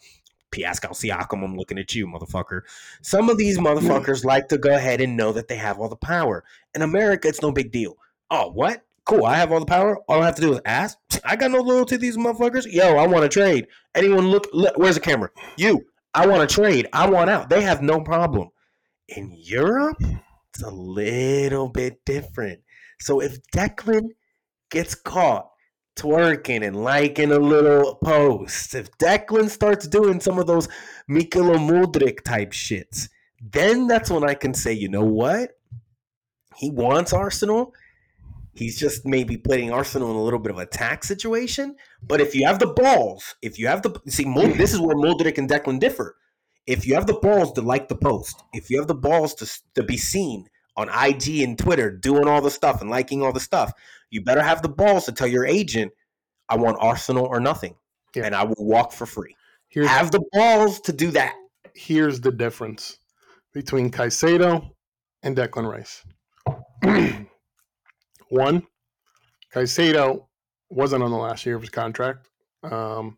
Pascal 0.52 0.92
Siakam, 0.92 1.44
I'm 1.44 1.58
looking 1.58 1.78
at 1.78 1.94
you, 1.94 2.08
motherfucker. 2.08 2.62
Some 3.02 3.30
of 3.30 3.38
these 3.38 3.58
motherfuckers 3.58 4.24
like 4.24 4.48
to 4.50 4.58
go 4.58 4.74
ahead 4.74 5.02
and 5.02 5.18
know 5.18 5.34
that 5.34 5.48
they 5.48 5.58
have 5.58 5.80
all 5.80 5.90
the 5.90 5.98
power. 5.98 6.44
In 6.74 6.82
America, 6.82 7.28
it's 7.28 7.42
no 7.42 7.52
big 7.52 7.72
deal. 7.72 7.98
Oh, 8.32 8.50
what? 8.52 8.84
Cool. 9.06 9.26
I 9.26 9.36
have 9.36 9.52
all 9.52 9.60
the 9.60 9.66
power. 9.66 10.00
All 10.08 10.22
I 10.22 10.26
have 10.26 10.36
to 10.36 10.42
do 10.42 10.54
is 10.54 10.62
ask. 10.66 10.98
I 11.24 11.36
got 11.36 11.52
no 11.52 11.62
loyalty 11.62 11.96
to 11.96 12.00
these 12.00 12.18
motherfuckers. 12.18 12.66
Yo, 12.72 12.98
I 12.98 13.08
want 13.08 13.24
to 13.24 13.30
trade. 13.30 13.68
Anyone 13.96 14.28
look, 14.30 14.48
look? 14.54 14.78
Where's 14.78 14.96
the 14.96 15.02
camera? 15.02 15.30
You. 15.58 15.86
I 16.14 16.28
want 16.28 16.48
to 16.48 16.54
trade. 16.54 16.88
I 16.94 17.10
want 17.10 17.30
out. 17.30 17.50
They 17.50 17.62
have 17.62 17.82
no 17.82 18.02
problem. 18.02 18.50
In 19.08 19.34
Europe, 19.36 20.02
it's 20.02 20.64
a 20.64 20.70
little 20.70 21.70
bit 21.70 22.04
different. 22.06 22.62
So 23.00 23.22
if 23.22 23.40
Declan 23.56 24.10
gets 24.72 24.96
caught 24.96 25.50
twerking 25.96 26.66
and 26.66 26.84
liking 26.84 27.32
a 27.32 27.40
little 27.40 27.96
post, 27.96 28.76
if 28.76 28.92
Declan 28.98 29.50
starts 29.50 29.88
doing 29.88 30.20
some 30.20 30.40
of 30.40 30.48
those 30.48 30.68
Mykhailo 31.10 31.58
Mudryk 31.58 32.24
type 32.24 32.52
shits, 32.52 33.10
then 33.40 33.88
that's 33.88 34.10
when 34.10 34.28
I 34.28 34.34
can 34.34 34.54
say, 34.54 34.74
you 34.74 34.90
know 34.90 35.06
what? 35.06 35.52
He 36.56 36.72
wants 36.72 37.14
Arsenal. 37.14 37.74
He's 38.56 38.80
just 38.80 39.06
maybe 39.06 39.38
putting 39.38 39.72
Arsenal 39.72 40.10
in 40.10 40.16
a 40.16 40.24
little 40.24 40.40
bit 40.40 40.52
of 40.52 40.58
a 40.58 40.66
tax 40.66 41.08
situation. 41.08 41.76
But 42.02 42.22
if 42.22 42.36
you 42.36 42.46
have 42.46 42.60
the 42.60 42.68
balls, 42.68 43.36
if 43.42 43.58
you 43.58 43.68
have 43.68 43.82
the 43.82 44.00
see, 44.08 44.24
hmm. 44.24 44.58
this 44.58 44.74
is 44.74 44.80
where 44.80 44.96
Mudryk 44.96 45.38
and 45.38 45.50
Declan 45.50 45.80
differ. 45.80 46.16
If 46.66 46.86
you 46.86 46.96
have 46.96 47.08
the 47.08 47.14
balls 47.14 47.54
to 47.54 47.62
like 47.62 47.88
the 47.88 47.96
post, 47.96 48.44
if 48.54 48.70
you 48.70 48.78
have 48.78 48.88
the 48.88 48.96
balls 48.96 49.34
to 49.36 49.62
to 49.76 49.84
be 49.84 49.98
seen 49.98 50.48
on 50.76 50.90
IG 50.90 51.40
and 51.40 51.58
Twitter 51.58 51.90
doing 51.90 52.28
all 52.28 52.42
the 52.42 52.52
stuff 52.52 52.82
and 52.82 52.90
liking 52.90 53.24
all 53.24 53.34
the 53.34 53.40
stuff, 53.40 53.74
you 54.12 54.22
better 54.22 54.44
have 54.44 54.62
the 54.62 54.70
balls 54.70 55.06
to 55.06 55.12
tell 55.12 55.28
your 55.28 55.46
agent, 55.46 55.92
I 56.50 56.56
want 56.56 56.78
Arsenal 56.80 57.26
or 57.26 57.40
nothing. 57.40 57.76
Yeah. 58.16 58.26
And 58.26 58.36
I 58.36 58.44
will 58.44 58.56
walk 58.58 58.92
for 58.92 59.06
free. 59.06 59.36
Here's, 59.70 59.88
have 59.88 60.12
the 60.12 60.24
balls 60.32 60.80
to 60.82 60.94
do 60.94 61.12
that. 61.12 61.36
Here's 61.74 62.22
the 62.22 62.32
difference 62.32 63.00
between 63.54 63.92
Caicedo 63.92 64.72
and 65.24 65.36
Declan 65.36 65.70
Rice. 65.70 66.04
One, 68.30 68.64
Caicedo 69.54 70.27
wasn't 70.70 71.04
on 71.04 71.12
the 71.12 71.18
last 71.18 71.46
year 71.46 71.56
of 71.56 71.62
his 71.62 71.70
contract. 71.70 72.28
Um, 72.64 73.18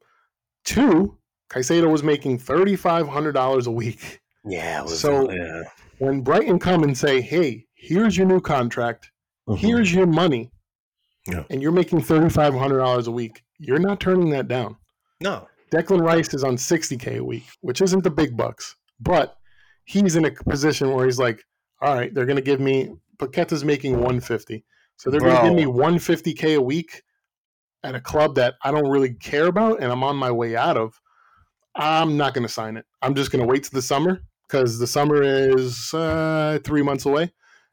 two, 0.63 1.17
Caicedo 1.49 1.91
was 1.91 2.03
making 2.03 2.39
thirty 2.39 2.75
five 2.75 3.07
hundred 3.07 3.33
dollars 3.33 3.67
a 3.67 3.71
week. 3.71 4.21
Yeah. 4.45 4.83
Was, 4.83 4.99
so 4.99 5.31
yeah. 5.31 5.63
when 5.97 6.21
Brighton 6.21 6.59
come 6.59 6.83
and 6.83 6.97
say, 6.97 7.21
"Hey, 7.21 7.65
here's 7.73 8.17
your 8.17 8.27
new 8.27 8.39
contract. 8.39 9.11
Mm-hmm. 9.47 9.65
Here's 9.65 9.93
your 9.93 10.05
money," 10.05 10.51
yeah. 11.27 11.43
and 11.49 11.61
you're 11.61 11.71
making 11.71 12.01
thirty 12.01 12.29
five 12.29 12.53
hundred 12.53 12.79
dollars 12.79 13.07
a 13.07 13.11
week, 13.11 13.43
you're 13.57 13.79
not 13.79 13.99
turning 13.99 14.29
that 14.29 14.47
down. 14.47 14.77
No. 15.21 15.47
Declan 15.71 16.01
Rice 16.01 16.33
is 16.33 16.43
on 16.43 16.57
sixty 16.57 16.97
k 16.97 17.17
a 17.17 17.23
week, 17.23 17.45
which 17.61 17.81
isn't 17.81 18.03
the 18.03 18.09
big 18.09 18.35
bucks, 18.35 18.75
but 18.99 19.35
he's 19.85 20.15
in 20.15 20.25
a 20.25 20.31
position 20.31 20.93
where 20.93 21.05
he's 21.05 21.19
like, 21.19 21.43
"All 21.81 21.93
right, 21.95 22.13
they're 22.13 22.25
going 22.25 22.35
to 22.37 22.41
give 22.41 22.59
me." 22.59 22.95
Paqueta's 23.17 23.65
making 23.65 23.99
one 23.99 24.21
fifty. 24.21 24.63
So 24.95 25.09
they're 25.09 25.21
going 25.21 25.35
to 25.35 25.43
give 25.43 25.55
me 25.55 25.63
150k 25.63 26.57
a 26.57 26.61
week 26.61 27.03
at 27.83 27.95
a 27.95 28.01
club 28.01 28.35
that 28.35 28.55
I 28.63 28.71
don't 28.71 28.89
really 28.89 29.13
care 29.13 29.47
about 29.47 29.81
and 29.81 29.91
I'm 29.91 30.03
on 30.03 30.15
my 30.15 30.31
way 30.31 30.55
out 30.55 30.77
of. 30.77 30.99
I'm 31.75 32.17
not 32.17 32.33
going 32.33 32.45
to 32.45 32.51
sign 32.51 32.77
it. 32.77 32.85
I'm 33.01 33.15
just 33.15 33.31
going 33.31 33.41
to 33.41 33.47
wait 33.47 33.63
to 33.63 33.71
the 33.71 33.81
summer 33.81 34.21
because 34.47 34.79
the 34.79 34.87
summer 34.87 35.21
is 35.21 35.93
uh, 35.93 36.59
three 36.63 36.81
months 36.81 37.05
away, 37.05 37.31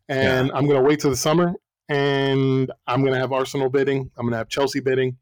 and 0.09 0.49
yeah. 0.49 0.55
I'm 0.55 0.67
going 0.67 0.81
to 0.81 0.87
wait 0.87 1.01
to 1.01 1.09
the 1.09 1.17
summer 1.17 1.55
and 1.89 2.71
I'm 2.87 3.01
going 3.03 3.13
to 3.13 3.19
have 3.19 3.33
Arsenal 3.33 3.69
bidding. 3.69 4.11
I'm 4.17 4.25
going 4.25 4.33
to 4.33 4.39
have 4.39 4.49
Chelsea 4.49 4.81
bidding. 4.81 5.17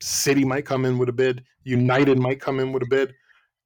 City 0.00 0.44
might 0.44 0.64
come 0.64 0.84
in 0.84 0.98
with 0.98 1.08
a 1.08 1.12
bid. 1.12 1.44
United 1.64 2.18
might 2.18 2.40
come 2.40 2.60
in 2.60 2.72
with 2.72 2.82
a 2.82 2.86
bid, 2.86 3.14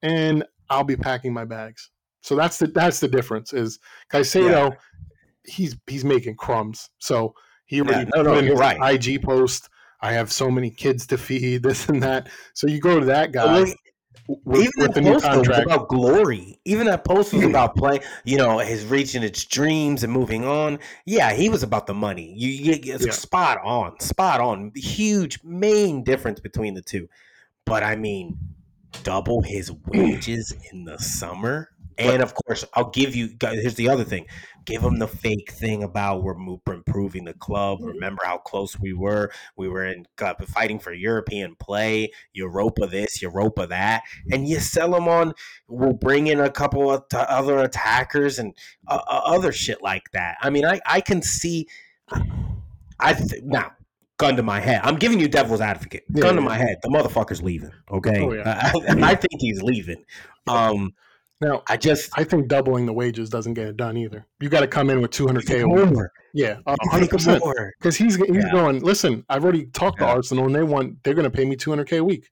and 0.02 0.44
I'll 0.68 0.84
be 0.84 0.96
packing 0.96 1.32
my 1.32 1.44
bags. 1.44 1.90
So 2.22 2.34
that's 2.34 2.58
the 2.58 2.68
that's 2.68 3.00
the 3.00 3.08
difference. 3.08 3.52
Is 3.52 3.78
Caicedo, 4.12 4.70
yeah. 4.70 4.76
he's 5.44 5.76
he's 5.86 6.04
making 6.04 6.36
crumbs. 6.36 6.90
So 6.98 7.34
he 7.66 7.80
already 7.80 8.10
yeah, 8.14 8.22
no, 8.22 8.34
no, 8.34 8.40
you're 8.40 8.56
right. 8.56 8.94
IG 8.94 9.22
post. 9.22 9.68
I 10.04 10.12
have 10.12 10.30
so 10.30 10.50
many 10.50 10.68
kids 10.68 11.06
to 11.08 11.18
feed, 11.18 11.62
this 11.64 11.88
and 11.88 12.02
that. 12.02 12.28
So 12.52 12.66
you 12.66 12.78
go 12.78 13.00
to 13.00 13.06
that 13.06 13.32
guy. 13.32 13.60
with, 14.26 14.62
even 14.62 14.70
with 14.76 14.94
that 14.94 15.02
post 15.02 15.48
was 15.48 15.58
about 15.58 15.88
glory. 15.88 16.60
Even 16.66 16.86
that 16.86 17.04
post 17.04 17.32
was 17.32 17.42
about 17.52 17.74
playing. 17.74 18.02
You 18.24 18.36
know, 18.36 18.58
his 18.58 18.84
reaching 18.84 19.22
its 19.22 19.44
dreams 19.44 20.04
and 20.04 20.12
moving 20.12 20.44
on. 20.44 20.78
Yeah, 21.06 21.32
he 21.32 21.48
was 21.48 21.62
about 21.62 21.86
the 21.86 21.94
money. 21.94 22.34
You, 22.36 22.50
you 22.50 22.80
yeah. 22.82 23.10
spot 23.12 23.58
on, 23.64 23.98
spot 23.98 24.42
on. 24.42 24.72
Huge 24.76 25.40
main 25.42 26.04
difference 26.04 26.38
between 26.38 26.74
the 26.74 26.82
two. 26.82 27.08
But 27.64 27.82
I 27.82 27.96
mean, 27.96 28.38
double 29.04 29.40
his 29.40 29.72
wages 29.86 30.54
in 30.70 30.84
the 30.84 30.98
summer. 30.98 31.70
And 31.98 32.22
of 32.22 32.34
course, 32.34 32.64
I'll 32.74 32.90
give 32.90 33.14
you. 33.14 33.30
Here's 33.40 33.74
the 33.74 33.88
other 33.88 34.04
thing: 34.04 34.26
give 34.64 34.82
them 34.82 34.98
the 34.98 35.08
fake 35.08 35.52
thing 35.52 35.82
about 35.82 36.22
we're 36.22 36.36
improving 36.66 37.24
the 37.24 37.34
club. 37.34 37.78
Mm-hmm. 37.78 37.88
Remember 37.88 38.22
how 38.24 38.38
close 38.38 38.78
we 38.78 38.92
were? 38.92 39.30
We 39.56 39.68
were 39.68 39.86
in 39.86 40.06
uh, 40.20 40.34
fighting 40.48 40.78
for 40.78 40.92
European 40.92 41.56
play, 41.56 42.10
Europa 42.32 42.86
this, 42.86 43.22
Europa 43.22 43.66
that, 43.68 44.02
and 44.32 44.48
you 44.48 44.60
sell 44.60 44.90
them 44.90 45.08
on. 45.08 45.34
We'll 45.68 45.92
bring 45.92 46.26
in 46.26 46.40
a 46.40 46.50
couple 46.50 46.90
of 46.90 47.08
t- 47.08 47.16
other 47.16 47.58
attackers 47.58 48.38
and 48.38 48.54
uh, 48.88 49.00
uh, 49.06 49.20
other 49.24 49.52
shit 49.52 49.82
like 49.82 50.10
that. 50.12 50.36
I 50.40 50.50
mean, 50.50 50.64
I 50.64 50.80
I 50.86 51.00
can 51.00 51.22
see. 51.22 51.68
I 53.00 53.14
th- 53.14 53.42
now 53.42 53.72
gun 54.18 54.36
to 54.36 54.42
my 54.42 54.60
head. 54.60 54.80
I'm 54.84 54.96
giving 54.96 55.20
you 55.20 55.28
devil's 55.28 55.60
advocate. 55.60 56.04
Yeah, 56.08 56.22
gun 56.22 56.36
to 56.36 56.40
my 56.40 56.56
head. 56.56 56.78
The 56.82 56.88
motherfucker's 56.88 57.42
leaving. 57.42 57.72
Okay, 57.90 58.20
oh, 58.20 58.32
yeah. 58.32 58.70
I, 58.74 59.10
I, 59.10 59.14
think 59.14 59.40
he's 59.40 59.62
leaving. 59.62 60.04
Um, 60.46 60.94
now, 61.40 61.62
I 61.68 61.76
just 61.76 62.16
I 62.16 62.24
think 62.24 62.48
doubling 62.48 62.86
the 62.86 62.92
wages 62.92 63.28
doesn't 63.28 63.54
get 63.54 63.66
it 63.66 63.76
done 63.76 63.96
either. 63.96 64.26
You 64.40 64.48
got 64.48 64.60
to 64.60 64.66
come 64.66 64.88
in 64.90 65.00
with 65.00 65.10
200k 65.10 65.62
a 65.62 65.68
week. 65.68 65.98
Yeah, 66.32 66.58
100 66.64 67.10
percent. 67.10 67.42
Because 67.78 67.96
he's 67.96 68.16
he's 68.16 68.44
yeah. 68.44 68.50
going. 68.52 68.80
Listen, 68.80 69.24
I've 69.28 69.42
already 69.42 69.66
talked 69.66 70.00
yeah. 70.00 70.06
to 70.06 70.12
Arsenal, 70.12 70.46
and 70.46 70.54
they 70.54 70.62
want 70.62 71.02
they're 71.02 71.14
going 71.14 71.24
to 71.24 71.30
pay 71.30 71.44
me 71.44 71.56
200k 71.56 71.98
a 71.98 72.04
week. 72.04 72.28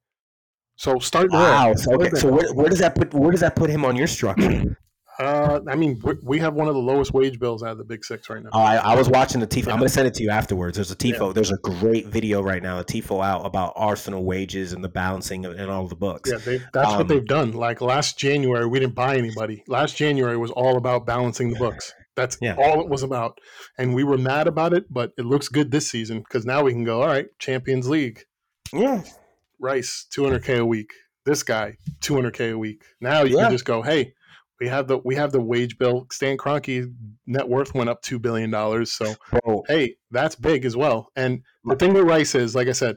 So 0.77 0.99
start 0.99 1.31
there. 1.31 1.41
Wow. 1.41 1.75
So, 1.75 1.95
okay. 1.95 2.11
So 2.11 2.31
where, 2.31 2.53
where, 2.55 2.69
does 2.69 2.79
that 2.79 2.95
put 2.95 3.13
where 3.13 3.31
does 3.31 3.41
that 3.41 3.57
put 3.57 3.71
him 3.71 3.85
on 3.85 3.97
your 3.97 4.07
structure? 4.07 4.77
Uh, 5.19 5.61
I 5.69 5.77
mean, 5.77 6.03
we 6.23 6.39
have 6.39 6.55
one 6.55 6.69
of 6.69 6.75
the 6.75 6.81
lowest 6.81 7.13
wage 7.13 7.39
bills 7.39 7.63
out 7.63 7.73
of 7.73 7.79
the 7.79 7.85
big 7.85 8.05
six 8.05 8.31
right 8.31 8.43
now. 8.43 8.51
Oh, 8.53 8.61
I, 8.61 8.77
I 8.77 8.95
was 8.95 9.09
watching 9.09 9.41
the 9.41 9.47
TIFO. 9.47 9.69
I'm 9.69 9.79
going 9.79 9.83
to 9.83 9.89
send 9.89 10.07
it 10.09 10.15
to 10.15 10.23
you 10.23 10.31
afterwards. 10.31 10.77
There's 10.77 10.91
a 10.91 10.97
TIFO. 10.97 11.29
Yeah. 11.29 11.33
There's 11.33 11.53
a 11.53 11.59
great 11.59 12.07
video 12.07 12.43
right 12.43 12.63
now, 12.63 12.79
a 12.79 12.85
TIFO 12.85 13.25
out 13.25 13.45
about 13.45 13.75
Arsenal 13.77 14.25
wages 14.25 14.73
and 14.73 14.83
the 14.83 14.89
balancing 14.89 15.45
and 15.45 15.71
all 15.71 15.87
the 15.87 15.95
books. 15.95 16.31
Yeah, 16.31 16.39
they, 16.39 16.63
that's 16.73 16.91
um, 16.91 16.99
what 16.99 17.09
they've 17.09 17.27
done. 17.27 17.53
Like 17.53 17.81
last 17.81 18.19
January, 18.19 18.67
we 18.67 18.81
didn't 18.81 18.95
buy 18.95 19.17
anybody. 19.17 19.63
Last 19.69 19.97
January 19.97 20.37
was 20.37 20.51
all 20.51 20.77
about 20.77 21.05
balancing 21.05 21.53
the 21.53 21.59
books. 21.59 21.93
That's 22.15 22.39
yeah. 22.41 22.57
all 22.59 22.81
it 22.81 22.89
was 22.89 23.03
about. 23.03 23.39
And 23.79 23.95
we 23.95 24.05
were 24.05 24.19
mad 24.19 24.47
about 24.47 24.73
it, 24.73 24.93
but 24.93 25.13
it 25.17 25.25
looks 25.25 25.49
good 25.49 25.71
this 25.71 25.91
season 25.91 26.21
because 26.21 26.45
now 26.45 26.63
we 26.63 26.73
can 26.73 26.85
go, 26.85 27.03
all 27.03 27.09
right, 27.09 27.27
Champions 27.39 27.89
League. 27.89 28.25
Yeah. 28.73 29.03
Rice, 29.59 30.07
200K 30.15 30.59
a 30.59 30.67
week. 30.67 30.91
This 31.25 31.43
guy, 31.43 31.77
200K 32.01 32.53
a 32.53 32.59
week. 32.59 32.83
Now 33.01 33.23
you 33.23 33.37
yeah. 33.37 33.45
can 33.45 33.53
just 33.53 33.65
go, 33.65 33.83
hey, 33.83 34.15
we 34.63 34.69
have 34.69 34.87
the 34.87 34.99
we 34.99 35.17
have 35.17 35.33
the 35.33 35.41
wage 35.41 35.77
bill. 35.77 36.07
Stan 36.13 36.37
Kroenke 36.37 36.95
net 37.27 37.49
worth 37.49 37.75
went 37.75 37.91
up 37.91 38.01
two 38.01 38.21
billion 38.21 38.49
dollars. 38.49 38.93
So 38.93 39.15
hey, 39.67 39.97
that's 40.13 40.37
big 40.37 40.65
as 40.65 40.77
well. 40.77 41.09
And 41.17 41.43
the 41.65 41.75
thing 41.75 41.93
with 41.93 42.05
Rice 42.05 42.37
is, 42.37 42.55
like 42.55 42.69
I 42.69 42.73
said, 42.73 42.97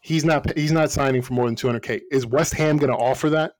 he's 0.00 0.24
not 0.24 0.58
he's 0.58 0.72
not 0.72 0.90
signing 0.90 1.22
for 1.22 1.34
more 1.34 1.46
than 1.46 1.54
two 1.54 1.68
hundred 1.68 1.84
k. 1.84 2.00
Is 2.10 2.26
West 2.26 2.54
Ham 2.54 2.76
going 2.76 2.90
to 2.90 2.98
offer 2.98 3.30
that, 3.30 3.52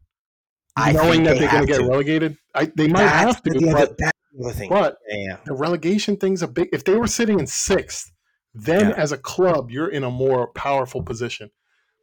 I 0.76 0.90
knowing 0.90 1.22
that 1.22 1.38
they 1.38 1.46
are 1.46 1.50
going 1.52 1.66
to 1.68 1.72
get 1.72 1.82
relegated? 1.82 2.36
I, 2.52 2.64
they 2.74 2.88
might 2.88 3.04
that's 3.04 3.34
have 3.34 3.42
to. 3.44 3.50
The 3.50 3.72
but, 3.72 3.96
the 4.38 4.52
thing. 4.52 4.68
but 4.68 4.96
yeah. 5.08 5.36
the 5.46 5.54
relegation 5.54 6.16
thing's 6.16 6.42
a 6.42 6.48
big. 6.48 6.68
If 6.72 6.82
they 6.82 6.96
were 6.96 7.06
sitting 7.06 7.38
in 7.38 7.46
sixth, 7.46 8.10
then 8.54 8.90
yeah. 8.90 8.96
as 8.96 9.12
a 9.12 9.18
club, 9.18 9.70
you're 9.70 9.88
in 9.88 10.02
a 10.02 10.10
more 10.10 10.48
powerful 10.48 11.00
position. 11.00 11.50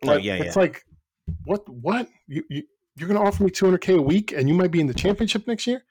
But 0.01 0.09
oh 0.09 0.19
yeah, 0.19 0.35
it's 0.35 0.55
yeah. 0.55 0.61
like 0.61 0.85
what 1.43 1.67
what 1.67 2.07
you, 2.27 2.45
you 2.49 2.63
you're 2.97 3.07
going 3.07 3.19
to 3.19 3.25
offer 3.25 3.43
me 3.43 3.49
200k 3.49 3.97
a 3.97 4.01
week 4.01 4.31
and 4.31 4.47
you 4.47 4.53
might 4.53 4.71
be 4.71 4.79
in 4.79 4.87
the 4.87 4.93
championship 4.93 5.47
next 5.47 5.67
year 5.67 5.83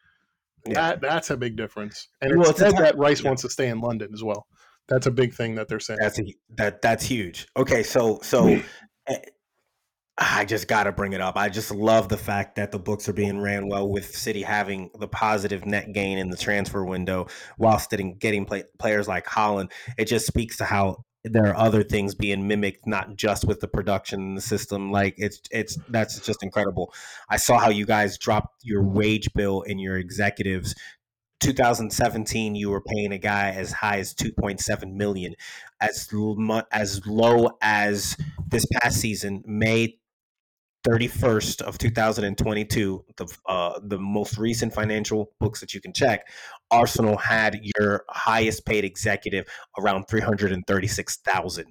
yeah. 0.67 0.75
that 0.75 1.01
that's 1.01 1.31
a 1.31 1.37
big 1.37 1.57
difference 1.57 2.09
and 2.21 2.39
well, 2.39 2.51
it's 2.51 2.59
said 2.59 2.77
that 2.77 2.97
rice 2.97 3.23
yeah. 3.23 3.29
wants 3.29 3.43
to 3.43 3.51
stay 3.51 3.69
in 3.69 3.81
london 3.81 4.11
as 4.13 4.23
well 4.23 4.47
that's 4.89 5.07
a 5.07 5.11
big 5.11 5.33
thing 5.35 5.55
that 5.55 5.69
they're 5.69 5.81
saying 5.81 5.99
that's 6.01 6.19
a, 6.19 6.35
that 6.57 6.83
that's 6.83 7.05
huge 7.05 7.47
okay 7.57 7.83
so 7.83 8.19
so 8.23 8.61
eh, 9.09 9.19
I 10.19 10.45
just 10.45 10.69
got 10.69 10.85
to 10.85 10.93
bring 10.93 11.15
it 11.15 11.21
up. 11.21 11.37
I 11.37 11.49
just 11.49 11.71
love 11.71 12.09
the 12.09 12.19
fact 12.19 12.57
that 12.57 12.71
the 12.71 12.79
books 12.79 13.09
are 13.09 13.15
being 13.15 13.41
ran 13.41 13.67
well 13.67 13.89
with 13.89 14.15
City 14.15 14.43
having 14.43 14.91
the 14.99 15.09
positive 15.09 15.65
net 15.65 15.93
gain 15.93 16.19
in 16.19 16.29
the 16.29 16.37
transfer 16.37 16.85
window 16.85 17.29
whilst 17.57 17.91
getting, 17.91 18.17
getting 18.17 18.45
play, 18.45 18.65
players 18.79 19.09
like 19.09 19.25
Haaland. 19.25 19.73
It 19.97 20.05
just 20.05 20.27
speaks 20.27 20.59
to 20.59 20.65
how 20.65 21.05
there 21.25 21.47
are 21.47 21.57
other 21.57 21.83
things 21.83 22.15
being 22.15 22.49
mimicked, 22.49 22.87
not 22.87 23.17
just 23.17 23.45
with 23.45 23.61
the 23.61 23.69
production 23.69 24.21
and 24.21 24.37
the 24.37 24.43
system. 24.43 24.91
Like 24.91 25.15
it's 25.19 25.41
it's 25.51 25.79
that's 25.89 26.19
just 26.21 26.43
incredible. 26.43 26.93
I 27.29 27.37
saw 27.37 27.59
how 27.59 27.71
you 27.71 27.87
guys 27.87 28.19
dropped 28.19 28.65
your 28.65 28.83
wage 28.83 29.33
bill 29.35 29.65
and 29.67 29.81
your 29.81 29.99
executives. 29.99 30.75
2017, 31.41 32.55
you 32.55 32.71
were 32.71 32.81
paying 32.81 33.13
a 33.13 33.19
guy 33.19 33.51
as 33.51 33.73
high 33.73 33.99
as 33.99 34.15
2.7 34.15 34.95
million, 34.95 35.35
as 35.81 36.09
as 36.71 37.07
low 37.07 37.51
as 37.61 38.17
this 38.49 38.65
past 38.73 39.01
season, 39.01 39.43
May 39.45 39.99
31st 40.89 41.63
of 41.63 41.79
2022, 41.79 43.05
the 43.17 43.37
uh, 43.47 43.79
the 43.85 43.99
most 43.99 44.37
recent 44.37 44.75
financial 44.75 45.33
books 45.39 45.61
that 45.61 45.75
you 45.75 45.81
can 45.81 45.93
check, 45.93 46.27
Arsenal 46.73 47.19
had 47.19 47.61
your 47.77 48.05
highest 48.09 48.65
paid 48.65 48.85
executive 48.85 49.47
around 49.79 50.07
336,000. 50.09 51.67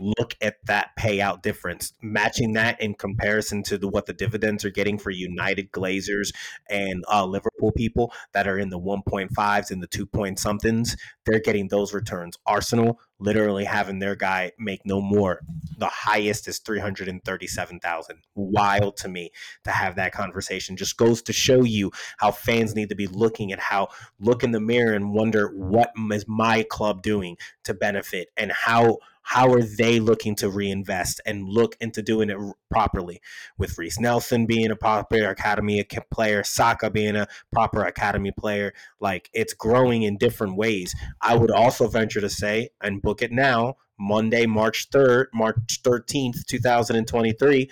Look 0.00 0.34
at 0.40 0.54
that 0.64 0.90
payout 0.98 1.42
difference. 1.42 1.92
Matching 2.02 2.54
that 2.54 2.80
in 2.80 2.94
comparison 2.94 3.62
to 3.64 3.76
the, 3.76 3.88
what 3.88 4.06
the 4.06 4.14
dividends 4.14 4.64
are 4.64 4.70
getting 4.70 4.98
for 4.98 5.10
United 5.10 5.70
Glazers 5.70 6.32
and 6.70 7.04
uh, 7.12 7.26
Liverpool 7.26 7.72
people 7.72 8.12
that 8.32 8.48
are 8.48 8.58
in 8.58 8.70
the 8.70 8.80
1.5s 8.80 9.70
and 9.70 9.82
the 9.82 9.86
2 9.86 10.06
point 10.06 10.38
somethings, 10.38 10.96
they're 11.26 11.40
getting 11.40 11.68
those 11.68 11.92
returns. 11.92 12.38
Arsenal 12.46 12.98
literally 13.20 13.64
having 13.64 13.98
their 13.98 14.14
guy 14.14 14.52
make 14.58 14.84
no 14.84 15.00
more. 15.00 15.40
The 15.76 15.86
highest 15.86 16.48
is 16.48 16.58
337,000. 16.58 18.22
Wild 18.34 18.96
to 18.98 19.08
me 19.08 19.30
to 19.64 19.70
have 19.70 19.96
that 19.96 20.12
conversation. 20.12 20.76
Just 20.76 20.96
goes 20.96 21.22
to 21.22 21.32
show 21.32 21.64
you 21.64 21.90
how 22.18 22.30
fans 22.30 22.74
need 22.74 22.88
to 22.88 22.94
be 22.94 23.06
looking 23.06 23.52
at 23.52 23.60
how 23.60 23.88
look 24.20 24.44
in 24.44 24.52
the 24.52 24.60
mirror 24.60 24.94
and 24.94 25.12
wonder 25.12 25.48
what 25.48 25.92
is 26.12 26.26
my 26.28 26.64
club 26.64 27.02
doing 27.02 27.36
to 27.64 27.74
benefit 27.74 28.28
and 28.36 28.52
how 28.52 28.98
how 29.28 29.52
are 29.52 29.62
they 29.62 30.00
looking 30.00 30.34
to 30.34 30.48
reinvest 30.48 31.20
and 31.26 31.46
look 31.46 31.76
into 31.82 32.00
doing 32.00 32.30
it 32.30 32.38
properly 32.70 33.20
with 33.58 33.76
Reiss 33.76 34.00
Nelson 34.00 34.46
being 34.46 34.70
a 34.70 34.76
proper 34.76 35.28
academy 35.28 35.84
player, 36.10 36.42
Saka 36.42 36.88
being 36.88 37.14
a 37.14 37.28
proper 37.52 37.84
academy 37.84 38.32
player. 38.32 38.72
Like 39.00 39.28
it's 39.34 39.52
growing 39.52 40.02
in 40.02 40.16
different 40.16 40.56
ways. 40.56 40.94
I 41.20 41.34
would 41.36 41.50
also 41.50 41.88
venture 41.88 42.22
to 42.22 42.30
say, 42.30 42.70
and 42.80 43.02
book 43.02 43.20
it 43.20 43.30
now, 43.30 43.76
Monday, 44.00 44.46
March 44.46 44.88
3rd, 44.88 45.26
March 45.34 45.82
13th, 45.82 46.46
2023 46.46 47.70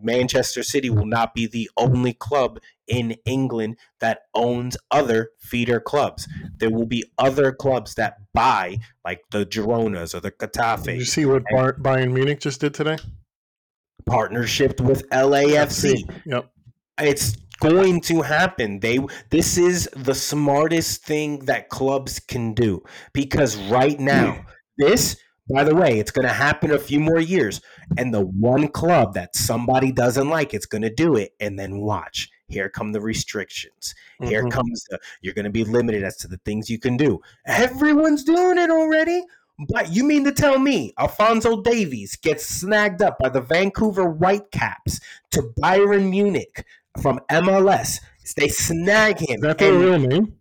Manchester 0.00 0.62
City 0.62 0.90
will 0.90 1.06
not 1.06 1.34
be 1.34 1.46
the 1.46 1.70
only 1.76 2.12
club 2.12 2.58
in 2.86 3.16
England 3.24 3.76
that 4.00 4.22
owns 4.34 4.76
other 4.90 5.30
feeder 5.38 5.80
clubs. 5.80 6.28
There 6.58 6.70
will 6.70 6.86
be 6.86 7.04
other 7.18 7.52
clubs 7.52 7.94
that 7.94 8.18
buy, 8.34 8.78
like 9.04 9.22
the 9.30 9.46
Gironas 9.46 10.14
or 10.14 10.20
the 10.20 10.30
Getafe. 10.30 10.84
Did 10.84 10.98
you 10.98 11.04
see 11.04 11.26
what 11.26 11.44
Bar- 11.50 11.74
Bayern 11.74 12.12
Munich 12.12 12.40
just 12.40 12.60
did 12.60 12.74
today? 12.74 12.98
Partnership 14.06 14.80
with 14.80 15.08
LAFC. 15.10 16.02
Yep. 16.26 16.50
It's 17.00 17.36
going 17.60 18.00
to 18.02 18.22
happen. 18.22 18.80
They 18.80 18.98
this 19.30 19.56
is 19.56 19.88
the 19.94 20.14
smartest 20.14 21.04
thing 21.04 21.46
that 21.46 21.68
clubs 21.68 22.18
can 22.18 22.54
do 22.54 22.82
because 23.12 23.56
right 23.70 23.98
now 23.98 24.44
this 24.78 25.16
by 25.52 25.64
the 25.64 25.74
way, 25.74 25.98
it's 25.98 26.10
going 26.10 26.26
to 26.26 26.32
happen 26.32 26.70
a 26.70 26.78
few 26.78 27.00
more 27.00 27.20
years. 27.20 27.60
And 27.96 28.12
the 28.12 28.20
one 28.20 28.68
club 28.68 29.14
that 29.14 29.36
somebody 29.36 29.92
doesn't 29.92 30.28
like, 30.28 30.54
it's 30.54 30.66
going 30.66 30.82
to 30.82 30.94
do 30.94 31.16
it. 31.16 31.32
And 31.40 31.58
then 31.58 31.80
watch. 31.80 32.30
Here 32.48 32.68
come 32.68 32.92
the 32.92 33.00
restrictions. 33.00 33.94
Here 34.22 34.40
mm-hmm. 34.40 34.50
comes 34.50 34.84
the, 34.90 34.98
you're 35.22 35.34
going 35.34 35.46
to 35.46 35.50
be 35.50 35.64
limited 35.64 36.04
as 36.04 36.16
to 36.18 36.28
the 36.28 36.38
things 36.44 36.68
you 36.68 36.78
can 36.78 36.96
do. 36.96 37.20
Everyone's 37.46 38.24
doing 38.24 38.58
it 38.58 38.70
already. 38.70 39.22
But 39.68 39.92
you 39.92 40.04
mean 40.04 40.24
to 40.24 40.32
tell 40.32 40.58
me 40.58 40.92
Alphonso 40.98 41.62
Davies 41.62 42.16
gets 42.16 42.44
snagged 42.44 43.02
up 43.02 43.18
by 43.18 43.28
the 43.28 43.40
Vancouver 43.40 44.08
Whitecaps 44.08 45.00
to 45.30 45.42
Bayern 45.60 46.10
Munich 46.10 46.64
from 47.00 47.20
MLS? 47.30 48.00
They 48.36 48.48
snag 48.48 49.18
him. 49.18 49.36
Is 49.36 49.42
that 49.42 49.58
their 49.58 49.74
real 49.74 49.98
name? 49.98 50.36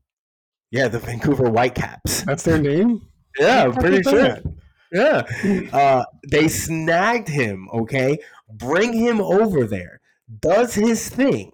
Yeah, 0.72 0.88
the 0.88 1.00
Vancouver 1.00 1.50
Whitecaps. 1.50 2.24
That's 2.24 2.44
their 2.44 2.58
name? 2.58 3.02
Yeah, 3.38 3.64
I'm 3.64 3.74
pretty 3.74 4.02
sure. 4.04 4.22
That? 4.22 4.44
Yeah. 4.92 5.24
Uh, 5.72 6.04
they 6.30 6.48
snagged 6.48 7.28
him, 7.28 7.70
okay? 7.74 8.18
Bring 8.50 8.94
him 8.94 9.22
over 9.22 9.66
there. 9.66 10.02
Does 10.40 10.74
his 10.74 11.10
thing. 11.10 11.52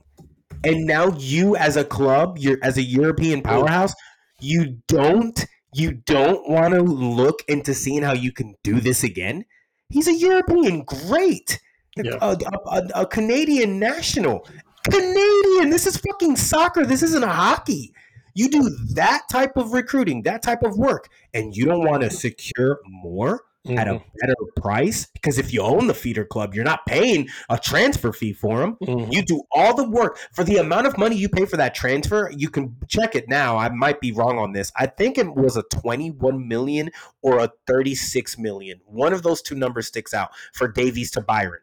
And 0.63 0.85
now 0.85 1.15
you 1.17 1.55
as 1.55 1.77
a 1.77 1.83
club, 1.83 2.37
you're 2.39 2.57
as 2.63 2.77
a 2.77 2.81
European 2.81 3.41
powerhouse, 3.41 3.93
you 4.39 4.77
don't 4.87 5.45
you 5.73 5.91
don't 5.91 6.49
want 6.49 6.73
to 6.73 6.81
look 6.81 7.43
into 7.47 7.73
seeing 7.73 8.01
how 8.01 8.13
you 8.13 8.31
can 8.31 8.55
do 8.63 8.79
this 8.79 9.03
again? 9.03 9.45
He's 9.89 10.07
a 10.07 10.13
European 10.13 10.83
great. 10.83 11.59
Yeah. 11.95 12.17
A, 12.21 12.37
a, 12.67 12.87
a 12.95 13.05
Canadian 13.05 13.79
national. 13.79 14.47
Canadian. 14.89 15.69
This 15.69 15.85
is 15.85 15.97
fucking 15.97 16.35
soccer. 16.37 16.85
This 16.85 17.03
isn't 17.03 17.23
a 17.23 17.27
hockey. 17.27 17.93
You 18.37 18.49
do 18.49 18.69
that 18.93 19.23
type 19.31 19.57
of 19.57 19.73
recruiting, 19.73 20.21
that 20.21 20.43
type 20.43 20.61
of 20.61 20.77
work, 20.77 21.09
and 21.33 21.55
you 21.55 21.65
don't 21.65 21.83
want 21.83 22.03
to 22.03 22.11
secure 22.11 22.79
more 22.85 23.41
mm-hmm. 23.65 23.79
at 23.79 23.87
a 23.87 23.93
mm-hmm. 23.93 24.07
better 24.21 24.35
price 24.57 25.07
because 25.07 25.39
if 25.39 25.51
you 25.51 25.61
own 25.61 25.87
the 25.87 25.95
feeder 25.95 26.23
club, 26.23 26.53
you're 26.53 26.63
not 26.63 26.85
paying 26.85 27.27
a 27.49 27.57
transfer 27.57 28.13
fee 28.13 28.33
for 28.33 28.59
them. 28.59 28.77
Mm-hmm. 28.83 29.11
You 29.11 29.23
do 29.23 29.41
all 29.51 29.73
the 29.73 29.89
work 29.89 30.19
for 30.33 30.43
the 30.43 30.57
amount 30.57 30.85
of 30.85 30.99
money 30.99 31.15
you 31.15 31.29
pay 31.29 31.47
for 31.47 31.57
that 31.57 31.73
transfer. 31.73 32.31
You 32.31 32.51
can 32.51 32.75
check 32.87 33.15
it 33.15 33.27
now. 33.27 33.57
I 33.57 33.69
might 33.69 33.99
be 33.99 34.11
wrong 34.11 34.37
on 34.37 34.53
this. 34.53 34.71
I 34.75 34.85
think 34.85 35.17
it 35.17 35.33
was 35.33 35.57
a 35.57 35.63
21 35.63 36.47
million 36.47 36.91
or 37.23 37.39
a 37.39 37.51
36 37.65 38.37
million. 38.37 38.81
One 38.85 39.13
of 39.13 39.23
those 39.23 39.41
two 39.41 39.55
numbers 39.55 39.87
sticks 39.87 40.13
out 40.13 40.29
for 40.53 40.67
Davies 40.67 41.09
to 41.13 41.21
Bayern. 41.21 41.61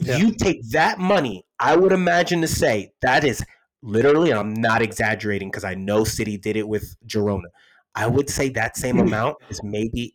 Yeah. 0.00 0.16
You 0.16 0.32
take 0.32 0.68
that 0.70 0.98
money, 0.98 1.44
I 1.60 1.76
would 1.76 1.92
imagine 1.92 2.40
to 2.40 2.48
say 2.48 2.92
that 3.02 3.24
is 3.24 3.44
literally, 3.82 4.32
I'm 4.32 4.54
not 4.54 4.82
exaggerating 4.82 5.48
because 5.48 5.64
I 5.64 5.74
know 5.74 6.04
City 6.04 6.36
did 6.36 6.56
it 6.56 6.68
with 6.68 6.96
Girona. 7.06 7.48
I 7.94 8.06
would 8.06 8.30
say 8.30 8.48
that 8.50 8.76
same 8.76 8.96
hmm. 8.96 9.02
amount 9.02 9.36
is 9.48 9.62
maybe 9.62 10.14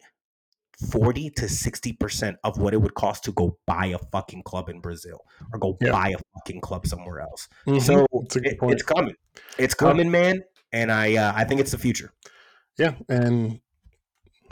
40 0.92 1.30
to 1.32 1.46
60% 1.46 2.36
of 2.44 2.58
what 2.58 2.74
it 2.74 2.78
would 2.78 2.94
cost 2.96 3.24
to 3.26 3.32
go 3.32 3.58
buy 3.66 3.88
a 3.88 3.98
fucking 4.12 4.44
club 4.44 4.70
in 4.70 4.80
Brazil 4.82 5.20
or 5.54 5.60
go 5.60 5.78
yeah. 5.82 5.92
buy 5.92 6.10
a 6.10 6.18
fucking 6.36 6.62
club 6.62 6.86
somewhere 6.86 7.22
else. 7.22 7.48
Mm-hmm. 7.68 7.80
So 7.80 8.06
it, 8.42 8.58
it's 8.62 8.84
coming. 8.84 9.16
It's 9.58 9.74
coming, 9.74 10.12
man. 10.12 10.44
And 10.74 10.92
I 10.92 11.16
uh, 11.16 11.34
I 11.36 11.46
think 11.46 11.62
it's 11.62 11.72
the 11.72 11.78
future. 11.78 12.12
Yeah. 12.78 12.96
And 13.08 13.60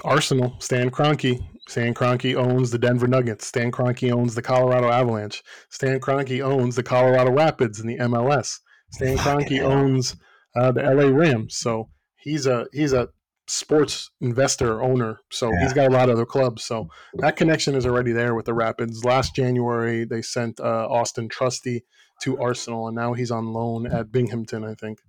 Arsenal, 0.03 0.55
Stan 0.59 0.89
Kroenke. 0.89 1.45
Stan 1.67 1.93
Kroenke 1.93 2.35
owns 2.35 2.71
the 2.71 2.77
Denver 2.77 3.07
Nuggets. 3.07 3.47
Stan 3.47 3.71
Kroenke 3.71 4.11
owns 4.11 4.35
the 4.35 4.41
Colorado 4.41 4.89
Avalanche. 4.89 5.43
Stan 5.69 5.99
Kroenke 5.99 6.41
owns 6.41 6.75
the 6.75 6.83
Colorado 6.83 7.31
Rapids 7.31 7.79
in 7.79 7.87
the 7.87 7.97
MLS. 7.97 8.59
Stan 8.93 9.17
Kroenke 9.17 9.61
owns 9.61 10.15
uh, 10.55 10.71
the 10.71 10.83
LA 10.83 11.07
Rams, 11.07 11.57
so 11.57 11.89
he's 12.15 12.45
a 12.45 12.67
he's 12.71 12.93
a 12.93 13.09
sports 13.47 14.11
investor 14.21 14.81
owner. 14.81 15.19
So 15.31 15.51
yeah. 15.51 15.63
he's 15.63 15.73
got 15.73 15.91
a 15.91 15.93
lot 15.93 16.09
of 16.09 16.15
other 16.15 16.25
clubs. 16.25 16.63
So 16.63 16.89
that 17.15 17.35
connection 17.35 17.75
is 17.75 17.85
already 17.85 18.11
there 18.11 18.35
with 18.35 18.45
the 18.45 18.53
Rapids. 18.53 19.03
Last 19.03 19.35
January 19.35 20.05
they 20.05 20.21
sent 20.21 20.59
uh, 20.59 20.87
Austin 20.87 21.27
Trusty 21.27 21.83
to 22.21 22.39
Arsenal, 22.39 22.87
and 22.87 22.95
now 22.95 23.13
he's 23.13 23.31
on 23.31 23.51
loan 23.51 23.87
at 23.87 24.11
Birmingham, 24.11 24.63
I 24.63 24.75
think, 24.75 24.99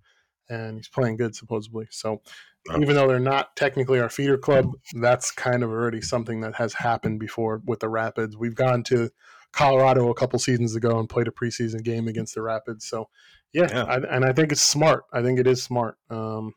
and 0.49 0.77
he's 0.79 0.89
playing 0.89 1.17
good 1.17 1.35
supposedly. 1.37 1.87
So. 1.91 2.23
Even 2.81 2.97
though 2.97 3.07
they're 3.07 3.21
not 3.21 3.55
technically 3.57 4.01
our 4.01 4.09
feeder 4.09 4.39
club, 4.39 4.71
that's 4.95 5.31
kind 5.31 5.63
of 5.63 5.69
already 5.69 6.01
something 6.01 6.41
that 6.41 6.55
has 6.55 6.73
happened 6.73 7.21
before 7.21 7.61
with 7.67 7.81
the 7.81 7.91
Rapids. 7.91 8.39
We've 8.39 8.55
gone 8.55 8.83
to 8.85 9.11
Colorado 9.53 10.09
a 10.09 10.15
couple 10.15 10.39
seasons 10.39 10.75
ago 10.75 10.99
and 10.99 11.07
played 11.07 11.29
a 11.29 11.31
preseason 11.31 11.83
game 11.83 12.09
against 12.09 12.35
the 12.35 12.41
Rapids. 12.41 12.87
So 12.87 13.11
yeah, 13.55 13.69
yeah. 13.71 13.85
I, 13.85 14.17
and 14.17 14.25
I 14.25 14.33
think 14.33 14.53
it's 14.53 14.61
smart. 14.61 15.05
I 15.13 15.23
think 15.23 15.39
it 15.39 15.47
is 15.47 15.63
smart. 15.63 15.97
Um, 16.11 16.53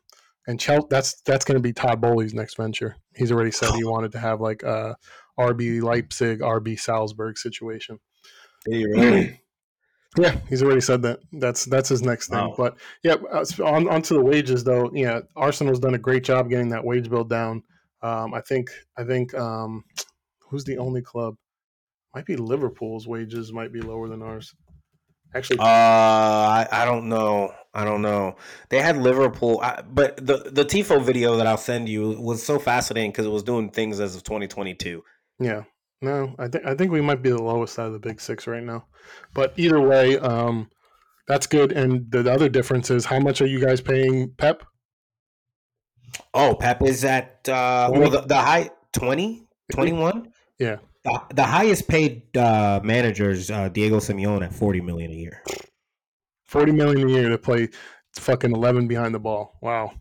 and 0.46 0.58
Chelsea, 0.58 0.86
that's 0.90 1.20
that's 1.22 1.44
going 1.44 1.56
to 1.56 1.62
be 1.62 1.72
Todd 1.72 2.00
Boehly's 2.00 2.34
next 2.34 2.56
venture. 2.56 2.96
He's 3.14 3.30
already 3.30 3.50
said 3.50 3.70
he 3.74 3.84
wanted 3.84 4.12
to 4.12 4.18
have 4.18 4.40
like 4.40 4.62
a 4.62 4.96
RB 5.38 5.82
Leipzig, 5.82 6.40
RB 6.40 6.78
Salzburg 6.78 7.38
situation. 7.38 7.98
Really? 8.66 9.40
yeah, 10.18 10.36
he's 10.48 10.62
already 10.62 10.80
said 10.80 11.02
that. 11.02 11.20
That's 11.32 11.66
that's 11.66 11.88
his 11.88 12.02
next 12.02 12.28
thing. 12.28 12.38
Wow. 12.38 12.54
But 12.56 12.78
yeah, 13.04 13.16
uh, 13.30 13.44
on 13.64 13.88
onto 13.88 14.14
the 14.14 14.22
wages 14.22 14.64
though. 14.64 14.90
Yeah, 14.92 15.20
Arsenal's 15.36 15.80
done 15.80 15.94
a 15.94 15.98
great 15.98 16.24
job 16.24 16.48
getting 16.48 16.70
that 16.70 16.84
wage 16.84 17.08
bill 17.08 17.24
down. 17.24 17.62
Um, 18.02 18.34
I 18.34 18.40
think 18.40 18.70
I 18.96 19.04
think 19.04 19.34
um, 19.34 19.84
who's 20.40 20.64
the 20.64 20.78
only 20.78 21.02
club? 21.02 21.36
Might 22.14 22.26
be 22.26 22.36
Liverpool's 22.36 23.06
wages 23.06 23.52
might 23.52 23.72
be 23.72 23.82
lower 23.82 24.08
than 24.08 24.22
ours. 24.22 24.54
Actually, 25.34 25.58
uh, 25.58 25.62
I, 25.62 26.68
I 26.70 26.84
don't 26.84 27.08
know. 27.08 27.52
I 27.74 27.84
don't 27.84 28.02
know. 28.02 28.36
They 28.70 28.80
had 28.80 28.96
Liverpool, 28.96 29.60
I, 29.62 29.82
but 29.82 30.16
the 30.16 30.50
the 30.50 30.64
Tifo 30.64 31.02
video 31.02 31.36
that 31.36 31.46
I'll 31.46 31.56
send 31.56 31.88
you 31.88 32.10
was 32.20 32.42
so 32.42 32.58
fascinating 32.58 33.10
because 33.10 33.26
it 33.26 33.30
was 33.30 33.42
doing 33.42 33.70
things 33.70 34.00
as 34.00 34.16
of 34.16 34.24
2022. 34.24 35.02
Yeah, 35.38 35.64
no, 36.00 36.34
I 36.38 36.48
think 36.48 36.64
I 36.64 36.74
think 36.74 36.90
we 36.92 37.00
might 37.00 37.22
be 37.22 37.30
the 37.30 37.42
lowest 37.42 37.78
out 37.78 37.88
of 37.88 37.92
the 37.92 37.98
big 37.98 38.20
six 38.20 38.46
right 38.46 38.62
now. 38.62 38.86
But 39.34 39.52
either 39.56 39.80
way, 39.80 40.18
um, 40.18 40.70
that's 41.26 41.46
good. 41.46 41.72
And 41.72 42.10
the 42.10 42.30
other 42.32 42.48
difference 42.48 42.90
is 42.90 43.04
how 43.04 43.20
much 43.20 43.40
are 43.42 43.46
you 43.46 43.60
guys 43.60 43.80
paying 43.80 44.32
Pep? 44.38 44.64
Oh, 46.32 46.56
Pep 46.58 46.82
is 46.82 47.04
at 47.04 47.48
uh, 47.48 47.90
well 47.92 48.10
the, 48.10 48.22
the 48.22 48.36
high 48.36 48.70
20, 48.92 49.46
21? 49.72 50.32
Yeah. 50.58 50.76
The, 51.08 51.34
the 51.36 51.44
highest 51.44 51.88
paid 51.88 52.36
uh, 52.36 52.80
manager 52.82 53.30
is 53.30 53.50
uh, 53.50 53.68
Diego 53.68 53.96
Simeone 53.98 54.44
at 54.44 54.54
forty 54.54 54.80
million 54.80 55.10
a 55.10 55.14
year. 55.14 55.42
Forty 56.44 56.72
million 56.72 57.08
a 57.08 57.10
year 57.10 57.28
to 57.30 57.38
play 57.38 57.68
fucking 58.16 58.52
eleven 58.52 58.88
behind 58.88 59.14
the 59.14 59.18
ball. 59.18 59.58
Wow. 59.62 59.92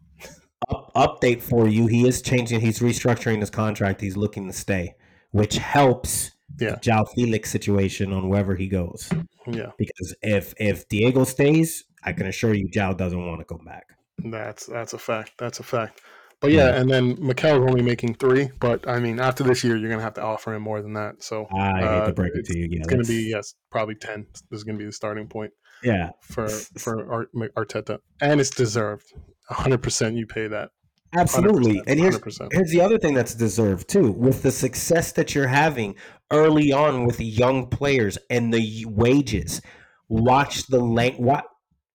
Up, 0.69 0.91
update 0.95 1.41
for 1.41 1.67
you: 1.67 1.87
He 1.87 2.07
is 2.07 2.21
changing. 2.21 2.59
He's 2.61 2.79
restructuring 2.79 3.39
his 3.39 3.49
contract. 3.49 4.01
He's 4.01 4.17
looking 4.17 4.47
to 4.47 4.53
stay, 4.53 4.95
which 5.31 5.57
helps 5.57 6.31
yeah. 6.59 6.75
João 6.81 7.07
Felix 7.15 7.49
situation 7.51 8.11
on 8.11 8.27
wherever 8.29 8.55
he 8.55 8.67
goes. 8.67 9.09
Yeah, 9.45 9.71
Because 9.77 10.13
if 10.21 10.53
if 10.57 10.89
Diego 10.89 11.23
stays, 11.23 11.85
I 12.03 12.11
can 12.11 12.25
assure 12.27 12.53
you, 12.53 12.67
Jao 12.67 12.93
doesn't 12.93 13.25
want 13.25 13.39
to 13.39 13.45
come 13.45 13.63
back. 13.63 13.85
that's 14.17 14.65
that's 14.65 14.93
a 14.93 14.97
fact. 14.97 15.33
That's 15.37 15.59
a 15.59 15.63
fact. 15.63 16.01
But 16.39 16.51
yeah, 16.51 16.75
and 16.79 16.89
then 16.89 17.17
Mikel's 17.19 17.67
only 17.67 17.81
making 17.81 18.15
three. 18.15 18.49
But 18.59 18.87
I 18.87 18.99
mean, 18.99 19.19
after 19.19 19.43
this 19.43 19.63
year, 19.63 19.75
you're 19.75 19.89
gonna 19.89 20.03
have 20.03 20.13
to 20.15 20.21
offer 20.23 20.53
him 20.53 20.61
more 20.61 20.81
than 20.83 20.93
that. 20.93 21.23
So 21.23 21.47
I 21.51 21.79
hate 21.79 21.83
uh, 21.85 22.05
to 22.07 22.13
break 22.13 22.33
it 22.35 22.45
to 22.45 22.57
you. 22.57 22.67
Yeah, 22.69 22.77
it's 22.79 22.87
gonna 22.87 23.03
be 23.03 23.29
yes, 23.31 23.55
probably 23.71 23.95
ten. 23.95 24.27
This 24.51 24.59
is 24.59 24.63
gonna 24.63 24.77
be 24.77 24.85
the 24.85 24.91
starting 24.91 25.27
point 25.27 25.51
yeah, 25.83 26.11
for 26.21 26.47
for 26.49 27.11
Ar- 27.11 27.27
Arteta, 27.57 27.99
and 28.21 28.39
it's 28.39 28.51
deserved. 28.51 29.05
hundred 29.49 29.81
percent, 29.81 30.15
you 30.15 30.27
pay 30.27 30.47
that. 30.47 30.69
absolutely. 31.15 31.75
100%, 31.77 31.83
And 31.87 31.99
here's 31.99 32.19
100%. 32.19 32.49
here's 32.51 32.69
the 32.69 32.81
other 32.81 32.99
thing 32.99 33.13
that's 33.15 33.33
deserved 33.33 33.87
too. 33.89 34.11
With 34.11 34.43
the 34.43 34.51
success 34.51 35.13
that 35.13 35.33
you're 35.33 35.47
having 35.47 35.95
early 36.31 36.71
on 36.71 37.05
with 37.05 37.17
the 37.17 37.25
young 37.25 37.67
players 37.67 38.17
and 38.29 38.53
the 38.53 38.85
wages, 38.85 39.61
watch 40.09 40.67
the 40.67 40.79
length. 40.79 41.19
What 41.19 41.45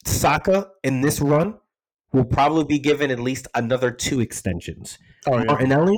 Saka 0.05 0.69
in 0.82 1.01
this 1.02 1.20
run 1.20 1.59
will 2.13 2.25
probably 2.25 2.65
be 2.65 2.79
given 2.79 3.11
at 3.11 3.19
least 3.19 3.47
another 3.55 3.91
two 3.91 4.21
extensions. 4.21 4.99
Oh 5.27 5.39
yeah. 5.39 5.45
Martinelli, 5.45 5.97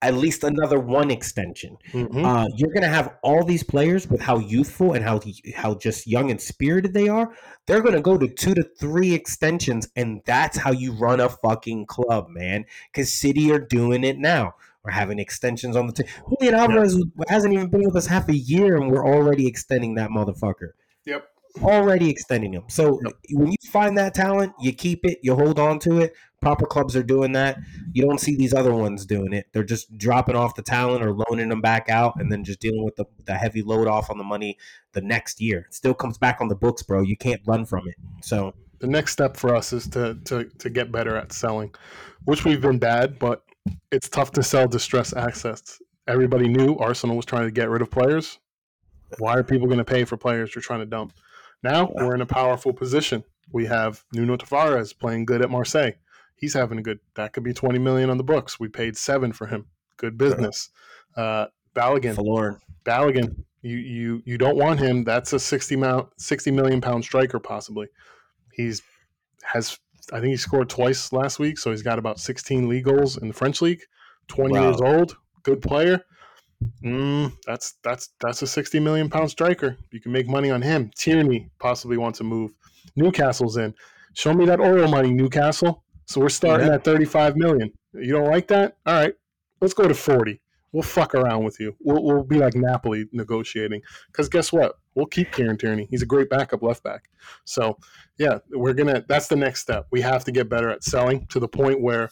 at 0.00 0.14
least 0.14 0.42
another 0.42 0.80
one 0.80 1.10
extension. 1.10 1.76
Mhm. 1.92 2.24
Uh, 2.24 2.48
you're 2.56 2.72
going 2.72 2.82
to 2.82 2.88
have 2.88 3.14
all 3.22 3.44
these 3.44 3.62
players 3.62 4.08
with 4.08 4.20
how 4.20 4.38
youthful 4.38 4.92
and 4.94 5.04
how 5.04 5.20
how 5.54 5.74
just 5.74 6.06
young 6.06 6.30
and 6.30 6.40
spirited 6.40 6.92
they 6.92 7.08
are. 7.08 7.32
They're 7.66 7.82
going 7.82 7.94
to 7.94 8.00
go 8.00 8.18
to 8.18 8.26
two 8.28 8.54
to 8.54 8.64
three 8.80 9.14
extensions, 9.14 9.88
and 9.94 10.22
that's 10.26 10.58
how 10.58 10.72
you 10.72 10.92
run 10.92 11.20
a 11.20 11.28
fucking 11.28 11.86
club, 11.86 12.28
man. 12.28 12.64
Because 12.92 13.12
City 13.12 13.52
are 13.52 13.60
doing 13.60 14.02
it 14.04 14.18
now. 14.18 14.54
We're 14.84 14.90
having 14.90 15.20
extensions 15.20 15.76
on 15.76 15.86
the 15.86 15.92
team. 15.92 16.06
Julian 16.28 16.56
Alvarez 16.56 17.00
hasn't 17.28 17.54
even 17.54 17.68
been 17.68 17.84
with 17.84 17.94
us 17.94 18.06
half 18.06 18.28
a 18.28 18.36
year, 18.36 18.76
and 18.76 18.90
we're 18.90 19.06
already 19.06 19.46
extending 19.46 19.94
that 19.94 20.10
motherfucker. 20.10 20.70
Yep. 21.04 21.24
Already 21.62 22.08
extending 22.08 22.52
him. 22.52 22.64
So 22.68 23.00
Yep. 23.04 23.12
when 23.32 23.46
you 23.48 23.56
find 23.70 23.98
that 23.98 24.14
talent, 24.14 24.52
you 24.60 24.72
keep 24.72 25.04
it, 25.04 25.18
you 25.22 25.34
hold 25.34 25.58
on 25.58 25.78
to 25.80 25.98
it. 26.00 26.14
Proper 26.40 26.66
clubs 26.66 26.96
are 26.96 27.02
doing 27.02 27.32
that. 27.32 27.58
You 27.92 28.02
don't 28.02 28.18
see 28.18 28.34
these 28.36 28.54
other 28.54 28.74
ones 28.74 29.06
doing 29.06 29.32
it. 29.32 29.46
They're 29.52 29.62
just 29.62 29.96
dropping 29.96 30.34
off 30.34 30.54
the 30.56 30.62
talent 30.62 31.04
or 31.04 31.12
loaning 31.12 31.48
them 31.50 31.60
back 31.60 31.88
out 31.88 32.14
and 32.18 32.32
then 32.32 32.42
just 32.42 32.58
dealing 32.60 32.84
with 32.84 32.96
the, 32.96 33.04
the 33.26 33.34
heavy 33.34 33.62
load 33.62 33.86
off 33.86 34.10
on 34.10 34.18
the 34.18 34.24
money 34.24 34.58
the 34.92 35.02
next 35.02 35.40
year. 35.40 35.66
It 35.68 35.74
still 35.74 35.94
comes 35.94 36.18
back 36.18 36.40
on 36.40 36.48
the 36.48 36.56
books, 36.56 36.82
bro. 36.82 37.02
You 37.02 37.16
can't 37.16 37.42
run 37.46 37.64
from 37.64 37.86
it. 37.86 37.94
So 38.22 38.54
the 38.80 38.88
next 38.88 39.12
step 39.12 39.36
for 39.36 39.54
us 39.54 39.72
is 39.72 39.86
to 39.88 40.18
to 40.24 40.44
to 40.58 40.68
get 40.70 40.90
better 40.90 41.16
at 41.16 41.32
selling, 41.32 41.72
which 42.24 42.44
we've 42.44 42.60
been 42.60 42.78
bad, 42.78 43.18
but 43.20 43.44
it's 43.92 44.08
tough 44.08 44.32
to 44.32 44.42
sell 44.42 44.66
distress 44.66 45.12
assets. 45.12 45.80
Everybody 46.08 46.48
knew 46.48 46.76
Arsenal 46.78 47.14
was 47.14 47.24
trying 47.26 47.44
to 47.44 47.52
get 47.52 47.70
rid 47.70 47.82
of 47.82 47.90
players. 47.90 48.40
Why 49.18 49.34
are 49.34 49.44
people 49.44 49.66
going 49.68 49.78
to 49.78 49.84
pay 49.84 50.04
for 50.04 50.16
players 50.16 50.54
you're 50.54 50.62
trying 50.62 50.80
to 50.80 50.86
dump? 50.86 51.12
Now 51.62 51.90
we're 51.94 52.14
in 52.14 52.20
a 52.20 52.26
powerful 52.26 52.72
position. 52.72 53.24
We 53.52 53.66
have 53.66 54.04
Nuno 54.12 54.36
Tavares 54.36 54.96
playing 54.98 55.26
good 55.26 55.42
at 55.42 55.50
Marseille. 55.50 55.92
He's 56.36 56.54
having 56.54 56.78
a 56.78 56.82
good. 56.82 56.98
That 57.14 57.32
could 57.32 57.44
be 57.44 57.52
20 57.52 57.78
million 57.78 58.10
on 58.10 58.16
the 58.16 58.24
books. 58.24 58.58
We 58.58 58.68
paid 58.68 58.96
seven 58.96 59.32
for 59.32 59.46
him. 59.46 59.66
Good 59.96 60.18
business. 60.18 60.70
Uh, 61.16 61.46
Balogun, 61.74 62.14
Folarin. 62.16 62.58
Balogun, 62.84 63.44
you 63.60 63.76
you 63.76 64.22
you 64.24 64.38
don't 64.38 64.56
want 64.56 64.80
him. 64.80 65.04
That's 65.04 65.32
a 65.32 65.38
60 65.38 65.76
mount, 65.76 66.08
60 66.18 66.50
million 66.50 66.80
pound 66.80 67.04
striker 67.04 67.38
possibly. 67.38 67.86
He's 68.52 68.82
has 69.44 69.78
I 70.12 70.18
think 70.20 70.30
he 70.30 70.36
scored 70.36 70.68
twice 70.68 71.12
last 71.12 71.38
week, 71.38 71.58
so 71.58 71.70
he's 71.70 71.82
got 71.82 71.98
about 71.98 72.18
16 72.18 72.68
league 72.68 72.84
goals 72.84 73.16
in 73.16 73.28
the 73.28 73.34
French 73.34 73.62
league. 73.62 73.82
20 74.28 74.52
Wow. 74.54 74.62
years 74.62 74.80
old, 74.80 75.16
good 75.44 75.62
player. 75.62 76.04
Mm, 76.84 77.32
that's 77.46 77.74
that's 77.84 78.10
that's 78.20 78.42
a 78.42 78.46
60 78.46 78.80
million 78.80 79.08
pound 79.08 79.30
striker. 79.30 79.76
You 79.90 80.00
can 80.00 80.12
make 80.12 80.28
money 80.28 80.50
on 80.50 80.62
him. 80.62 80.90
Tierney 80.96 81.50
possibly 81.58 81.96
wants 81.96 82.18
to 82.18 82.24
move. 82.24 82.52
Newcastle's 82.96 83.56
in. 83.56 83.74
Show 84.14 84.34
me 84.34 84.44
that 84.46 84.60
oil 84.60 84.88
money, 84.88 85.10
Newcastle. 85.12 85.84
So 86.06 86.20
we're 86.20 86.28
starting 86.28 86.66
Yeah. 86.66 86.74
at 86.74 86.84
35 86.84 87.36
million. 87.36 87.72
You 87.94 88.12
don't 88.12 88.28
like 88.30 88.48
that? 88.48 88.76
All 88.86 88.94
right, 88.94 89.14
let's 89.60 89.74
go 89.74 89.86
to 89.88 89.94
40. 89.94 90.40
We'll 90.72 90.82
fuck 90.82 91.14
around 91.14 91.44
with 91.44 91.60
you. 91.60 91.76
We'll, 91.80 92.02
we'll 92.02 92.24
be 92.24 92.38
like 92.38 92.54
Napoli 92.54 93.06
negotiating. 93.12 93.82
Because 94.06 94.28
guess 94.30 94.52
what? 94.52 94.76
We'll 94.94 95.06
keep 95.06 95.30
Kieran 95.30 95.58
Tierney. 95.58 95.86
He's 95.90 96.02
a 96.02 96.06
great 96.06 96.30
backup 96.30 96.62
left 96.62 96.82
back. 96.82 97.04
So 97.44 97.76
yeah, 98.18 98.38
we're 98.50 98.72
gonna. 98.74 99.04
That's 99.08 99.28
the 99.28 99.36
next 99.36 99.60
step. 99.60 99.86
We 99.90 100.00
have 100.00 100.24
to 100.24 100.32
get 100.32 100.48
better 100.48 100.70
at 100.70 100.82
selling 100.82 101.26
to 101.28 101.38
the 101.40 101.48
point 101.48 101.80
where 101.80 102.10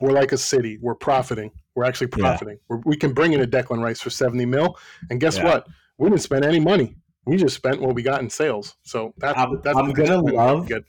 we're 0.00 0.12
like 0.12 0.32
a 0.32 0.38
city. 0.38 0.78
We're 0.80 0.94
profiting. 0.96 1.50
We're 1.78 1.84
actually 1.84 2.08
Yeah. 2.16 2.24
profiting. 2.30 2.58
We're, 2.68 2.80
we 2.84 2.96
can 2.96 3.12
bring 3.12 3.34
in 3.34 3.40
a 3.40 3.46
Declan 3.46 3.80
Rice 3.80 4.00
for 4.00 4.10
70 4.10 4.44
mil, 4.46 4.76
and 5.10 5.20
guess 5.20 5.36
Yeah. 5.38 5.44
what? 5.44 5.66
We 5.96 6.08
didn't 6.10 6.22
spend 6.22 6.44
any 6.44 6.58
money. 6.58 6.96
We 7.24 7.36
just 7.36 7.54
spent 7.54 7.80
what 7.80 7.94
we 7.94 8.02
got 8.02 8.20
in 8.20 8.28
sales. 8.30 8.74
So 8.82 9.14
that's 9.18 9.38
I'm- 9.38 9.60
that's 9.62 9.78
I'm 9.78 9.92
gonna 9.92 10.20
love 10.20 10.66
good. 10.68 10.84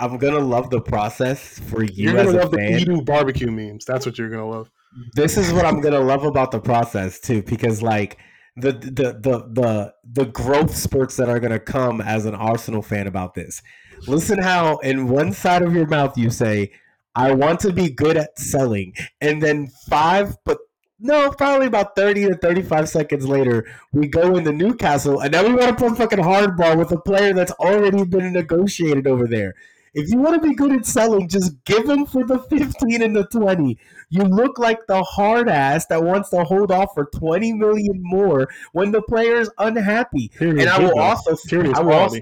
I'm 0.00 0.18
gonna 0.18 0.40
love 0.40 0.70
the 0.70 0.80
process 0.80 1.60
for 1.60 1.84
you 1.84 2.10
You're 2.10 2.14
gonna 2.24 2.36
love 2.36 2.50
the 2.50 2.56
fan. 2.56 2.72
Edu 2.80 3.04
barbecue 3.04 3.50
memes. 3.52 3.84
That's 3.84 4.04
what 4.04 4.18
you're 4.18 4.28
gonna 4.30 4.48
love. 4.48 4.70
this 5.14 5.38
is 5.38 5.52
what 5.52 5.64
I'm 5.64 5.80
gonna 5.80 6.00
love 6.00 6.24
about 6.24 6.50
the 6.50 6.60
process 6.60 7.20
too, 7.20 7.42
because 7.42 7.80
like 7.80 8.18
the 8.56 8.72
the 8.72 9.16
the 9.20 9.48
the 9.52 9.94
the 10.04 10.24
growth 10.26 10.74
spurts 10.76 11.16
that 11.16 11.28
are 11.28 11.38
gonna 11.38 11.60
come 11.60 12.00
as 12.00 12.26
an 12.26 12.34
Arsenal 12.34 12.82
fan 12.82 13.06
about 13.06 13.34
this. 13.34 13.62
Listen 14.08 14.42
how 14.42 14.78
in 14.78 15.06
one 15.08 15.32
side 15.32 15.62
of 15.62 15.72
your 15.76 15.86
mouth 15.86 16.18
you 16.18 16.28
say, 16.30 16.72
I 17.14 17.32
want 17.32 17.60
to 17.60 17.72
be 17.72 17.90
good 17.90 18.16
at 18.16 18.38
selling, 18.38 18.94
and 19.20 19.42
then 19.42 19.68
five 19.88 20.36
but 20.44 20.58
no, 21.02 21.30
probably 21.32 21.66
about 21.66 21.96
30 21.96 22.28
to 22.28 22.36
35 22.36 22.88
seconds 22.88 23.26
later, 23.26 23.66
we 23.92 24.06
go 24.06 24.36
into 24.36 24.52
Newcastle 24.52 25.20
and 25.20 25.32
now 25.32 25.42
we 25.44 25.52
want 25.52 25.66
to 25.66 25.74
play 25.74 25.94
fucking 25.96 26.20
hardball 26.20 26.78
with 26.78 26.92
a 26.92 27.00
player 27.00 27.34
that's 27.34 27.50
already 27.52 28.04
been 28.04 28.32
negotiated 28.32 29.08
over 29.08 29.26
there. 29.26 29.54
If 29.94 30.10
you 30.10 30.18
want 30.18 30.40
to 30.40 30.48
be 30.48 30.54
good 30.54 30.72
at 30.72 30.86
selling, 30.86 31.28
just 31.28 31.62
give 31.64 31.86
them 31.86 32.06
for 32.06 32.24
the 32.24 32.38
15 32.38 33.02
and 33.02 33.14
the 33.14 33.26
20. 33.26 33.76
You 34.10 34.22
look 34.22 34.58
like 34.58 34.86
the 34.86 35.02
hard 35.02 35.48
ass 35.48 35.86
that 35.86 36.02
wants 36.02 36.30
to 36.30 36.44
hold 36.44 36.70
off 36.70 36.94
for 36.94 37.06
20 37.06 37.52
million 37.54 38.00
more 38.00 38.48
when 38.72 38.92
the 38.92 39.02
player 39.02 39.36
is 39.36 39.50
unhappy. 39.58 40.30
And 40.38 40.68
I 40.68 40.78
will 40.78 40.98
also 40.98 41.36
I 41.74 41.80
will 41.82 41.92
also, 41.92 42.20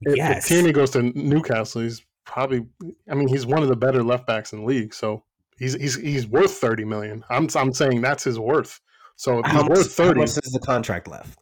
Yes. 0.00 0.38
if 0.38 0.48
Tierney 0.48 0.72
goes 0.72 0.90
to 0.92 1.02
Newcastle, 1.02 1.82
he's 1.82 2.00
probably. 2.32 2.66
I 3.10 3.14
mean, 3.14 3.28
he's 3.28 3.46
one 3.46 3.62
of 3.62 3.68
the 3.68 3.76
better 3.76 4.02
left 4.02 4.26
backs 4.26 4.52
in 4.52 4.60
the 4.60 4.66
league. 4.66 4.94
So 4.94 5.22
he's 5.58 5.74
he's 5.74 5.96
he's 5.96 6.26
worth 6.26 6.52
30 6.52 6.84
million. 6.84 7.24
I'm 7.30 7.48
I'm 7.54 7.72
saying 7.72 8.00
that's 8.00 8.24
his 8.24 8.38
worth. 8.38 8.80
So 9.16 9.38
if 9.38 9.46
he's 9.46 9.54
how 9.54 9.62
much, 9.62 9.68
worth 9.68 9.98
how 9.98 10.04
30, 10.04 10.20
much 10.20 10.30
is 10.30 10.52
the 10.52 10.60
contract 10.60 11.06
left? 11.06 11.38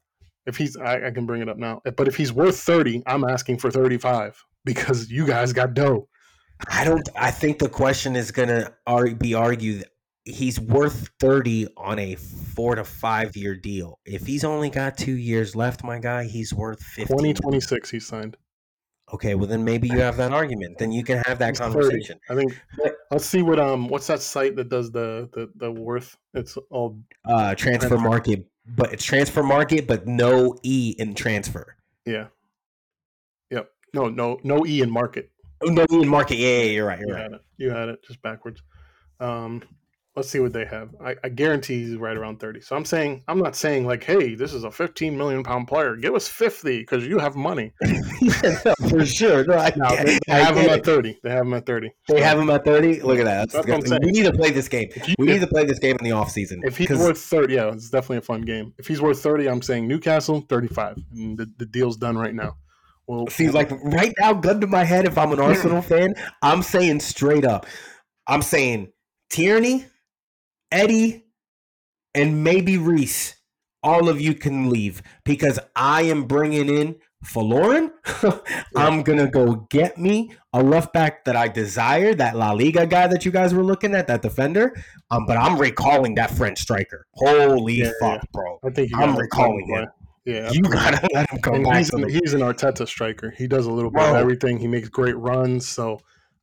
if 0.46 0.56
he's 0.56 0.76
I, 0.76 1.06
I 1.06 1.10
can 1.10 1.26
bring 1.26 1.42
it 1.42 1.48
up 1.48 1.56
now. 1.56 1.80
But 1.96 2.08
if 2.08 2.16
he's 2.16 2.32
worth 2.32 2.58
30, 2.58 3.02
I'm 3.06 3.24
asking 3.24 3.58
for 3.58 3.70
35 3.70 4.42
because 4.64 5.10
you 5.10 5.26
guys 5.26 5.52
got 5.52 5.74
dough. 5.74 6.08
I 6.68 6.84
don't. 6.84 7.08
I 7.16 7.30
think 7.30 7.58
the 7.58 7.70
question 7.70 8.16
is 8.16 8.30
gonna 8.30 8.74
be 9.18 9.32
argued. 9.32 9.86
He's 10.24 10.60
worth 10.60 11.08
thirty 11.18 11.66
on 11.78 11.98
a 11.98 12.16
four 12.16 12.74
to 12.74 12.84
five 12.84 13.34
year 13.34 13.56
deal. 13.56 13.98
If 14.04 14.26
he's 14.26 14.44
only 14.44 14.68
got 14.68 14.98
two 14.98 15.16
years 15.16 15.56
left, 15.56 15.82
my 15.82 15.98
guy, 15.98 16.24
he's 16.24 16.52
worth 16.52 16.82
fifty. 16.82 17.14
2026 17.14 17.90
he 17.90 17.98
signed. 17.98 18.36
Okay, 19.12 19.34
well 19.34 19.46
then 19.48 19.64
maybe 19.64 19.88
you 19.88 19.98
have 20.00 20.16
that 20.18 20.32
argument. 20.32 20.78
Then 20.78 20.92
you 20.92 21.02
can 21.02 21.18
have 21.26 21.38
that 21.40 21.50
He's 21.50 21.58
30. 21.58 21.72
conversation. 21.72 22.20
I 22.30 22.34
think 22.36 22.56
But- 22.76 22.96
let's 23.10 23.26
see 23.26 23.42
what 23.42 23.58
um 23.58 23.88
what's 23.88 24.06
that 24.06 24.20
site 24.22 24.54
that 24.56 24.68
does 24.68 24.90
the 24.92 25.28
the, 25.32 25.50
the 25.56 25.70
worth? 25.72 26.16
It's 26.34 26.56
all 26.70 26.98
Uh, 27.24 27.54
transfer 27.54 27.88
Transfer. 27.88 28.08
market, 28.08 28.46
but 28.66 28.92
it's 28.92 29.04
transfer 29.04 29.42
market, 29.42 29.86
but 29.86 30.06
no 30.06 30.56
e 30.62 30.94
in 30.98 31.14
transfer. 31.14 31.76
yeah. 32.06 32.28
Yep. 33.50 33.68
No, 33.94 34.08
no, 34.08 34.38
no 34.44 34.64
E 34.64 34.80
in 34.80 34.90
market. 34.90 35.30
Oh, 35.62 35.66
no 35.66 35.84
e 35.90 36.02
in 36.02 36.08
market. 36.08 36.36
Yeah, 36.36 36.58
yeah, 36.58 36.62
you're 36.70 36.86
right. 36.86 37.00
You're 37.00 37.08
You 37.08 37.14
right. 37.14 37.22
had 37.24 37.32
it. 37.32 37.40
You 37.58 37.70
had 37.70 37.88
it 37.88 38.04
just 38.06 38.22
backwards. 38.22 38.62
Um, 39.18 39.62
let's 40.20 40.28
see 40.28 40.38
what 40.38 40.52
they 40.52 40.66
have. 40.66 40.90
I, 41.02 41.16
I 41.24 41.30
guarantee 41.30 41.82
he's 41.82 41.96
right 41.96 42.14
around 42.14 42.40
30. 42.40 42.60
So 42.60 42.76
I'm 42.76 42.84
saying, 42.84 43.22
I'm 43.26 43.38
not 43.38 43.56
saying 43.56 43.86
like, 43.86 44.04
hey, 44.04 44.34
this 44.34 44.52
is 44.52 44.64
a 44.64 44.70
15 44.70 45.16
million 45.16 45.42
pound 45.42 45.66
player. 45.66 45.96
Give 45.96 46.14
us 46.14 46.28
50 46.28 46.80
because 46.80 47.06
you 47.06 47.18
have 47.18 47.36
money. 47.36 47.72
Yeah, 48.22 48.58
no, 48.66 48.74
for 48.90 49.06
sure. 49.06 49.44
No, 49.46 49.54
I, 49.54 49.72
No, 49.76 49.88
they, 49.96 50.18
have 50.28 50.54
him 50.54 50.66
get 50.66 50.80
at 50.80 50.84
30. 50.84 51.20
They 51.22 51.30
have 51.30 51.46
him 51.46 51.54
at 51.54 51.64
30. 51.64 51.90
They 52.08 52.18
So 52.18 52.22
have 52.22 52.38
him 52.38 52.50
at 52.50 52.66
30. 52.66 53.00
Look 53.00 53.18
at 53.18 53.24
that. 53.24 53.38
That's 53.50 53.52
That's 53.54 53.66
what 53.66 53.74
I'm 53.74 53.80
good. 53.80 53.88
saying. 53.88 54.02
we 54.04 54.10
need 54.10 54.24
to 54.24 54.32
play 54.32 54.50
this 54.50 54.68
game. 54.68 54.90
you, 55.06 55.14
We 55.18 55.26
need 55.26 55.36
if, 55.36 55.40
to 55.40 55.46
play 55.46 55.64
this 55.64 55.78
game 55.78 55.96
in 55.98 56.04
the 56.04 56.10
offseason. 56.10 56.58
if 56.64 56.76
he's 56.76 56.88
'cause- 56.88 56.98
worth 56.98 57.18
30, 57.18 57.54
yeah, 57.54 57.72
it's 57.72 57.88
definitely 57.88 58.18
a 58.18 58.20
fun 58.20 58.42
game. 58.42 58.74
If 58.78 58.86
he's 58.86 59.00
worth 59.00 59.22
30, 59.22 59.48
I'm 59.48 59.62
saying 59.62 59.88
Newcastle 59.88 60.44
35. 60.50 60.98
And 61.12 61.38
the, 61.38 61.50
the 61.56 61.64
deal's 61.64 61.96
done 61.96 62.18
right 62.18 62.34
now. 62.34 62.56
Well, 63.06 63.26
See, 63.28 63.48
like 63.48 63.70
right 63.82 64.12
now, 64.20 64.34
gun 64.34 64.60
to 64.60 64.66
my 64.66 64.84
head, 64.84 65.06
if 65.06 65.16
I'm 65.16 65.32
an 65.32 65.40
Arsenal 65.48 65.80
fan, 65.80 66.14
I'm 66.42 66.60
saying 66.62 67.00
straight 67.00 67.46
up, 67.46 67.64
I'm 68.26 68.42
saying 68.42 68.92
Tierney, 69.30 69.86
Eddie, 70.70 71.26
and 72.14 72.44
maybe 72.44 72.78
Reiss. 72.78 73.36
All 73.82 74.10
of 74.10 74.20
you 74.20 74.34
can 74.34 74.68
leave 74.68 75.02
because 75.24 75.58
I 75.74 76.02
am 76.02 76.24
bringing 76.24 76.68
in 76.68 76.96
Folarin. 77.24 77.90
I'm 78.76 79.02
gonna 79.02 79.30
go 79.30 79.66
get 79.70 79.96
me 79.96 80.32
a 80.52 80.62
left 80.62 80.92
back 80.92 81.24
that 81.24 81.34
I 81.34 81.48
desire, 81.48 82.14
that 82.14 82.36
La 82.36 82.52
Liga 82.52 82.86
guy 82.86 83.06
that 83.06 83.24
you 83.24 83.30
guys 83.30 83.54
were 83.54 83.64
looking 83.64 83.94
at, 83.94 84.06
that 84.08 84.20
defender. 84.20 84.74
Um, 85.10 85.24
but 85.26 85.38
I'm 85.38 85.58
recalling 85.58 86.14
that 86.16 86.30
French 86.30 86.58
striker. 86.58 87.06
Holy 87.14 87.74
Yeah, 87.76 87.92
fuck, 88.00 88.20
bro! 88.32 88.58
I 88.62 88.70
think 88.70 88.90
I'm 88.94 89.16
recalling 89.16 89.66
him. 89.66 89.88
Yeah, 90.26 90.50
You 90.52 90.62
gotta 90.62 91.08
let 91.14 91.30
him 91.30 91.40
come 91.40 91.62
back. 91.62 91.78
he's 91.78 91.92
an, 91.92 92.08
he's 92.08 92.34
an 92.34 92.40
Arteta 92.40 92.86
striker. 92.86 93.30
He 93.30 93.46
does 93.46 93.66
a 93.66 93.72
little 93.72 93.90
bit 93.90 94.02
of 94.02 94.16
everything. 94.16 94.58
He 94.58 94.68
makes 94.68 94.88
great 94.88 95.16
runs. 95.16 95.66
So 95.66 96.00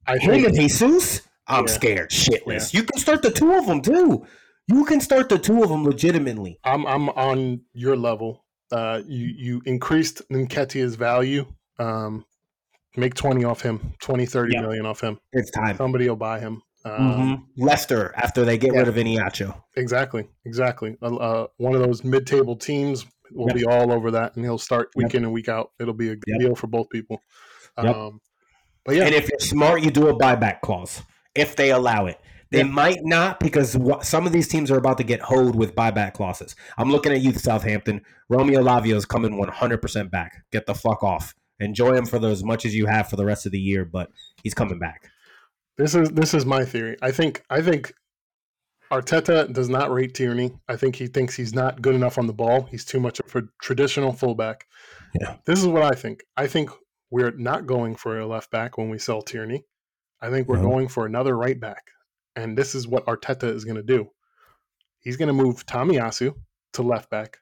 I 0.07 0.17
him 0.17 0.31
think 0.31 0.47
and 0.47 0.55
Jesus, 0.55 1.21
I'm 1.47 1.65
Yeah. 1.67 1.73
scared 1.73 2.09
shitless. 2.11 2.73
You 2.73 2.83
can 2.83 2.99
start 2.99 3.21
the 3.21 3.31
two 3.31 3.53
of 3.53 3.65
them 3.67 3.81
too. 3.81 4.25
You 4.67 4.83
can 4.85 4.99
start 4.99 5.29
the 5.29 5.39
two 5.39 5.63
of 5.63 5.69
them 5.69 5.83
legitimately. 5.85 6.59
I'm 6.63 6.85
I'm 6.85 7.09
on 7.09 7.61
your 7.73 7.95
level. 7.95 8.45
Uh, 8.71 9.01
you 9.07 9.27
you 9.37 9.61
increased 9.65 10.21
Nketiah's 10.31 10.95
value. 10.95 11.45
Um, 11.79 12.25
make 12.97 13.13
20 13.13 13.43
off 13.45 13.61
him, 13.61 13.93
20, 14.01 14.25
30 14.25 14.53
Yeah. 14.55 14.61
million 14.61 14.85
off 14.85 15.01
him. 15.01 15.19
It's 15.31 15.51
time. 15.51 15.77
Somebody 15.77 16.09
will 16.09 16.15
buy 16.15 16.39
him. 16.39 16.61
Um, 16.83 16.93
Mhm. 17.57 17.63
Leicester 17.65 18.13
after 18.15 18.43
they 18.45 18.57
get 18.57 18.73
yeah. 18.73 18.79
rid 18.79 18.87
of 18.87 18.95
Iheanacho. 18.95 19.53
Exactly, 19.75 20.27
exactly. 20.45 20.97
Uh, 21.01 21.15
Uh, 21.15 21.47
one 21.57 21.75
of 21.75 21.81
those 21.81 22.03
mid-table 22.03 22.55
teams 22.55 23.05
will 23.31 23.47
Yep. 23.47 23.55
be 23.55 23.65
all 23.65 23.91
over 23.91 24.09
that, 24.11 24.35
and 24.35 24.43
he'll 24.45 24.57
start 24.57 24.89
week 24.95 25.07
Yep. 25.07 25.15
in 25.15 25.23
and 25.25 25.33
week 25.33 25.49
out. 25.49 25.71
It'll 25.79 25.93
be 25.93 26.09
a 26.09 26.17
Yep. 26.27 26.39
deal 26.39 26.55
for 26.55 26.67
both 26.67 26.89
people. 26.89 27.21
Um, 27.77 28.19
but 28.85 28.95
yeah, 28.95 29.05
And 29.05 29.13
if 29.15 29.29
you're 29.29 29.39
smart, 29.39 29.81
you 29.83 29.91
do 29.91 30.07
a 30.07 30.17
buyback 30.17 30.61
clause 30.61 31.01
if 31.37 31.55
they 31.55 31.71
allow 31.71 32.05
it. 32.07 32.19
They 32.49 32.59
Yeah. 32.59 32.63
might 32.65 32.99
not 33.03 33.39
because 33.41 33.77
some 34.03 34.25
of 34.25 34.31
these 34.31 34.47
teams 34.47 34.71
are 34.71 34.77
about 34.77 34.97
to 34.99 35.03
get 35.03 35.19
hoed 35.19 35.55
with 35.55 35.75
buyback 35.75 36.13
clauses. 36.13 36.55
I'm 36.77 36.89
looking 36.89 37.11
at 37.11 37.19
youth 37.21 37.39
Southampton. 37.41 38.01
Romeo 38.29 38.61
Lavia 38.63 38.95
is 38.95 39.05
coming 39.05 39.37
100% 39.37 40.09
back. 40.11 40.43
Get 40.51 40.65
the 40.65 40.73
fuck 40.73 41.03
off. 41.03 41.35
Enjoy 41.59 41.93
him 41.93 42.05
for 42.05 42.19
the, 42.19 42.29
as 42.29 42.43
much 42.45 42.65
as 42.65 42.73
you 42.75 42.85
have 42.85 43.09
for 43.09 43.15
the 43.17 43.25
rest 43.25 43.45
of 43.45 43.51
the 43.51 43.59
year, 43.59 43.83
but 43.83 44.09
he's 44.43 44.53
coming 44.53 44.79
back. 44.79 45.09
this 45.77 45.93
is 45.93 46.09
this 46.09 46.33
is 46.33 46.45
my 46.45 46.63
theory. 46.65 46.95
I 47.03 47.11
think 47.11 47.43
I 47.49 47.61
think 47.61 47.93
Arteta 48.91 49.51
does 49.51 49.67
not 49.69 49.91
rate 49.91 50.13
Tierney. 50.13 50.53
I 50.69 50.77
think 50.77 50.95
he 50.95 51.07
thinks 51.07 51.35
he's 51.35 51.53
not 51.53 51.81
good 51.81 51.93
enough 51.95 52.17
on 52.17 52.25
the 52.27 52.33
ball. 52.33 52.63
He's 52.71 52.85
too 52.85 52.99
much 52.99 53.19
of 53.19 53.35
a 53.35 53.43
traditional 53.61 54.13
fullback. 54.13 54.65
Yeah. 55.19 55.35
This 55.45 55.59
is 55.59 55.67
what 55.67 55.83
I 55.83 55.91
think. 55.91 56.23
I 56.37 56.47
think 56.47 56.69
we're 57.11 57.31
not 57.31 57.65
going 57.65 57.95
for 57.95 58.17
a 58.17 58.25
left 58.25 58.49
back 58.49 58.77
when 58.77 58.89
we 58.89 58.97
sell 58.97 59.21
Tierney. 59.21 59.65
I 60.21 60.29
think 60.29 60.47
we're 60.47 60.57
No. 60.57 60.69
going 60.69 60.87
for 60.87 61.05
another 61.05 61.35
right 61.37 61.59
back. 61.59 61.83
And 62.35 62.57
this 62.57 62.75
is 62.75 62.87
what 62.87 63.05
Arteta 63.05 63.53
is 63.53 63.65
going 63.65 63.77
to 63.77 63.83
do. 63.83 64.09
He's 64.99 65.17
going 65.17 65.27
to 65.27 65.33
move 65.33 65.65
Tomiyasu 65.65 66.35
to 66.73 66.81
left 66.83 67.09
back 67.09 67.39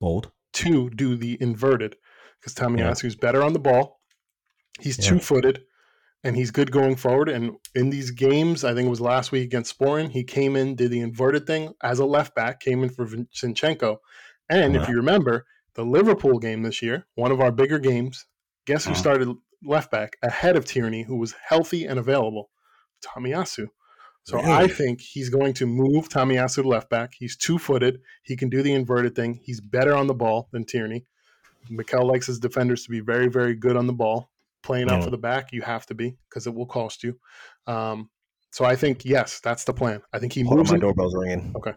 Bold. 0.00 0.30
to 0.54 0.90
do 0.90 1.16
the 1.16 1.36
inverted 1.40 1.96
because 2.40 2.56
Yeah. 2.56 2.64
Tomiyasu's 2.66 3.16
better 3.16 3.42
on 3.42 3.52
the 3.52 3.58
ball. 3.58 4.00
He's 4.80 4.98
Yeah. 4.98 5.10
two 5.10 5.18
footed 5.20 5.64
and 6.24 6.36
he's 6.36 6.50
good 6.50 6.70
going 6.70 6.96
forward. 6.96 7.28
And 7.28 7.56
in 7.74 7.90
these 7.90 8.10
games, 8.10 8.62
I 8.64 8.74
think 8.74 8.86
it 8.86 8.90
was 8.90 9.00
last 9.00 9.32
week 9.32 9.44
against 9.44 9.70
Sporting, 9.70 10.10
he 10.10 10.22
came 10.24 10.54
in, 10.56 10.74
did 10.76 10.90
the 10.90 11.00
inverted 11.00 11.46
thing 11.46 11.72
as 11.82 11.98
a 11.98 12.04
left 12.04 12.34
back, 12.34 12.60
came 12.60 12.82
in 12.82 12.90
for 12.90 13.06
Zinchenko. 13.06 13.98
And 14.48 14.76
if 14.76 14.82
Uh-huh. 14.82 14.90
you 14.92 14.96
remember, 14.98 15.46
the 15.74 15.84
Liverpool 15.84 16.38
game 16.38 16.62
this 16.62 16.82
year, 16.82 17.06
one 17.14 17.32
of 17.32 17.40
our 17.40 17.50
bigger 17.50 17.78
games, 17.78 18.26
guess 18.66 18.84
who 18.84 18.90
Uh-huh. 18.92 19.00
started 19.00 19.28
left 19.64 19.90
back 19.90 20.16
ahead 20.22 20.56
of 20.56 20.64
Tierney, 20.64 21.02
who 21.04 21.16
was 21.16 21.34
healthy 21.48 21.84
and 21.84 21.98
available? 21.98 22.50
Tomiyasu. 23.04 23.66
So 24.24 24.38
I 24.40 24.68
think 24.68 25.00
he's 25.00 25.30
going 25.30 25.52
to 25.54 25.66
move 25.66 26.08
Tomiyasu 26.08 26.62
to 26.62 26.68
left 26.68 26.88
back. 26.88 27.12
He's 27.18 27.36
two 27.36 27.58
footed. 27.58 28.00
He 28.22 28.36
can 28.36 28.48
do 28.48 28.62
the 28.62 28.72
inverted 28.72 29.16
thing. 29.16 29.40
He's 29.42 29.60
better 29.60 29.96
on 29.96 30.06
the 30.06 30.14
ball 30.14 30.48
than 30.52 30.64
Tierney. 30.64 31.06
Mikel 31.68 32.06
likes 32.06 32.26
his 32.28 32.38
defenders 32.38 32.84
to 32.84 32.90
be 32.90 33.00
very, 33.00 33.26
very 33.28 33.54
good 33.54 33.76
on 33.76 33.86
the 33.88 33.92
ball. 33.92 34.30
Playing 34.62 34.90
out 34.90 34.98
Yeah. 34.98 35.04
for 35.06 35.10
the 35.10 35.18
back, 35.18 35.52
you 35.52 35.60
have 35.62 35.86
to 35.86 35.94
be 35.94 36.16
because 36.28 36.46
it 36.46 36.54
will 36.54 36.66
cost 36.66 37.02
you. 37.02 37.18
Um, 37.66 38.10
so 38.52 38.64
I 38.64 38.76
think 38.76 39.04
yes, 39.04 39.40
that's 39.40 39.64
the 39.64 39.72
plan. 39.72 40.02
I 40.12 40.20
think 40.20 40.32
he 40.34 40.42
Hold 40.42 40.52
on, 40.52 40.56
moves. 40.58 40.70
my 40.70 40.74
him- 40.76 40.80
doorbell's 40.82 41.16
ringing. 41.16 41.52
Okay. 41.56 41.72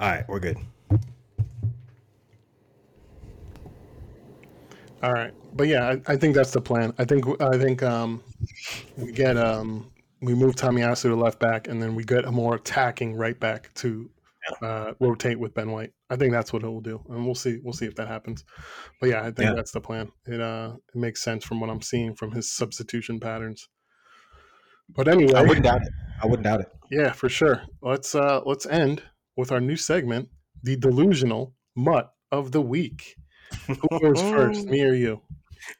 All 0.00 0.08
right, 0.08 0.26
we're 0.28 0.40
good. 0.40 0.56
All 5.02 5.12
right, 5.12 5.32
but 5.54 5.66
yeah, 5.66 5.88
I, 6.06 6.12
I 6.12 6.16
think 6.16 6.34
that's 6.34 6.50
the 6.52 6.60
plan. 6.60 6.92
I 6.98 7.04
think 7.04 7.24
I 7.40 7.56
think 7.56 7.82
um, 7.82 8.22
we 8.98 9.12
get 9.12 9.36
um, 9.38 9.90
we 10.20 10.34
move 10.34 10.56
Tomiyasu 10.56 11.02
to 11.04 11.14
left 11.16 11.38
back, 11.38 11.68
and 11.68 11.82
then 11.82 11.94
we 11.94 12.04
get 12.04 12.24
a 12.26 12.30
more 12.32 12.54
attacking 12.56 13.14
right 13.14 13.38
back 13.38 13.72
to 13.74 14.10
uh, 14.62 14.92
rotate 15.00 15.38
with 15.38 15.54
Ben 15.54 15.70
White. 15.70 15.92
I 16.10 16.16
think 16.16 16.32
that's 16.32 16.52
what 16.52 16.62
it 16.64 16.66
will 16.66 16.82
do, 16.82 17.02
and 17.08 17.24
we'll 17.24 17.34
see. 17.34 17.58
We'll 17.62 17.72
see 17.72 17.86
if 17.86 17.94
that 17.96 18.08
happens. 18.08 18.44
But 19.00 19.08
yeah, 19.10 19.20
I 19.20 19.24
think 19.30 19.38
Yeah. 19.48 19.54
that's 19.54 19.70
the 19.72 19.80
plan. 19.80 20.12
It 20.26 20.40
uh, 20.40 20.72
it 20.94 20.98
makes 20.98 21.22
sense 21.22 21.44
from 21.46 21.60
what 21.60 21.70
I'm 21.70 21.80
seeing 21.82 22.14
from 22.14 22.32
his 22.32 22.50
substitution 22.50 23.20
patterns. 23.20 23.68
But 24.90 25.08
anyway, 25.08 25.32
I 25.34 25.42
wouldn't 25.42 25.64
doubt 25.64 25.82
it. 25.82 25.92
I 26.22 26.26
wouldn't 26.26 26.44
doubt 26.44 26.60
it. 26.60 26.68
yeah, 26.90 27.12
for 27.12 27.30
sure. 27.30 27.62
Let's 27.80 28.14
uh 28.14 28.40
let's 28.44 28.66
end 28.66 29.02
with 29.40 29.50
our 29.50 29.60
new 29.60 29.76
segment, 29.76 30.28
the 30.62 30.76
delusional 30.76 31.54
mutt 31.74 32.12
of 32.30 32.52
the 32.52 32.60
week. 32.60 33.16
Who 33.66 33.98
goes 33.98 34.20
first, 34.20 34.66
me 34.68 34.84
or 34.84 34.94
you? 34.94 35.20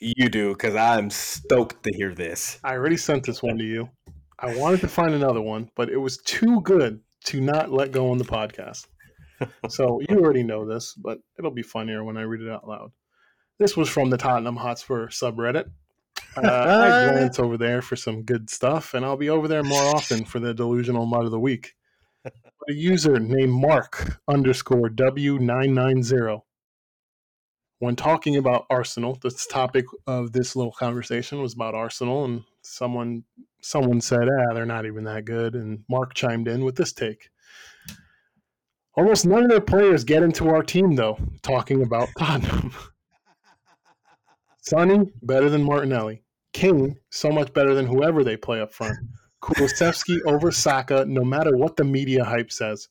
You 0.01 0.29
do, 0.29 0.53
because 0.53 0.75
I'm 0.75 1.11
stoked 1.11 1.83
to 1.85 1.93
hear 1.95 2.15
this. 2.15 2.59
I 2.65 2.73
already 2.73 2.97
sent 2.97 3.25
this 3.25 3.43
one 3.43 3.59
to 3.59 3.65
you. 3.65 3.89
I 4.39 4.57
wanted 4.57 4.81
to 4.81 4.89
find 4.89 5.15
another 5.15 5.41
one, 5.41 5.71
but 5.77 5.91
it 5.91 5.99
was 5.99 6.19
too 6.19 6.61
good 6.63 7.01
to 7.27 7.41
not 7.41 7.71
let 7.71 7.93
go 7.93 8.11
on 8.11 8.19
the 8.19 8.25
podcast. 8.25 8.87
So 9.71 10.03
you 10.07 10.19
already 10.19 10.43
know 10.43 10.67
this, 10.67 10.93
but 10.93 11.19
it'll 11.39 11.51
be 11.51 11.63
funnier 11.63 12.05
when 12.05 12.19
I 12.19 12.25
read 12.25 12.43
it 12.43 12.51
out 12.51 12.69
loud. 12.69 12.93
This 13.59 13.75
was 13.75 13.89
from 13.89 14.11
the 14.11 14.19
Tottenham 14.19 14.57
Hotspur 14.57 15.09
subreddit. 15.09 15.65
Uh, 16.37 16.41
I 16.41 17.11
glance 17.13 17.39
over 17.39 17.57
there 17.57 17.81
for 17.81 17.97
some 17.97 18.23
good 18.23 18.51
stuff, 18.51 18.93
and 18.93 19.03
I'll 19.03 19.17
be 19.17 19.31
over 19.31 19.49
there 19.49 19.63
more 19.63 19.83
often 19.97 20.27
for 20.27 20.41
the 20.41 20.53
delusional 20.53 21.07
mutt 21.07 21.25
of 21.25 21.31
the 21.31 21.41
week. 21.41 21.73
A 22.25 22.73
user 22.73 23.19
named 23.19 23.53
Mark 23.53 24.21
underscore 24.29 24.89
W990. 24.91 26.43
When 27.79 27.97
talking 27.97 28.37
about 28.37 28.67
Arsenal, 28.69 29.19
the 29.23 29.31
topic 29.51 29.87
of 30.07 30.33
this 30.33 30.55
little 30.55 30.73
conversation 30.73 31.41
was 31.41 31.55
about 31.55 31.75
Arsenal, 31.75 32.27
and 32.27 32.43
someone 32.61 33.25
someone 33.63 34.01
said, 34.03 34.29
"Ah, 34.29 34.53
they're 34.53 34.67
not 34.67 34.85
even 34.85 35.05
that 35.05 35.25
good." 35.25 35.55
And 35.55 35.85
Mark 35.89 36.13
chimed 36.15 36.47
in 36.47 36.65
with 36.65 36.77
this 36.77 36.93
take: 36.93 37.31
Almost 38.95 39.25
none 39.25 39.45
of 39.45 39.49
their 39.49 39.61
players 39.61 40.05
get 40.05 40.23
into 40.23 40.49
our 40.49 40.63
team, 40.63 40.95
though. 40.95 41.19
Talking 41.43 41.83
about 41.83 42.09
Tottenham. 42.19 42.75
Sonny 44.61 45.11
better 45.23 45.49
than 45.49 45.63
Martinelli. 45.63 46.23
Kane 46.53 46.99
so 47.11 47.31
much 47.31 47.53
better 47.55 47.75
than 47.75 47.87
whoever 47.87 48.23
they 48.23 48.37
play 48.37 48.61
up 48.61 48.75
front. 48.75 48.97
Kulusevski 49.43 50.21
over 50.27 50.51
Saka, 50.51 51.05
no 51.07 51.25
matter 51.25 51.57
what 51.57 51.77
the 51.77 51.85
media 51.85 52.25
hype 52.25 52.53
says. 52.53 52.89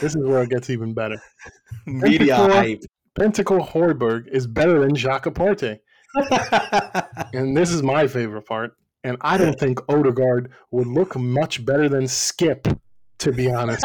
This 0.00 0.14
is 0.14 0.24
where 0.24 0.42
it 0.42 0.50
gets 0.50 0.70
even 0.70 0.94
better. 0.94 1.20
Media 1.86 2.36
hype. 2.36 2.82
Pentacle 3.18 3.58
Højbjerg 3.58 4.28
is 4.28 4.46
better 4.46 4.80
than 4.80 4.94
Xhaka. 4.94 5.80
And 7.32 7.56
this 7.56 7.70
is 7.70 7.82
my 7.82 8.06
favorite 8.06 8.46
part. 8.46 8.76
And 9.02 9.16
I 9.20 9.38
don't 9.38 9.58
think 9.58 9.80
Odegaard 9.88 10.52
would 10.70 10.86
look 10.86 11.16
much 11.16 11.64
better 11.64 11.88
than 11.88 12.04
Skipp, 12.04 12.78
to 13.18 13.32
be 13.32 13.50
honest. 13.50 13.84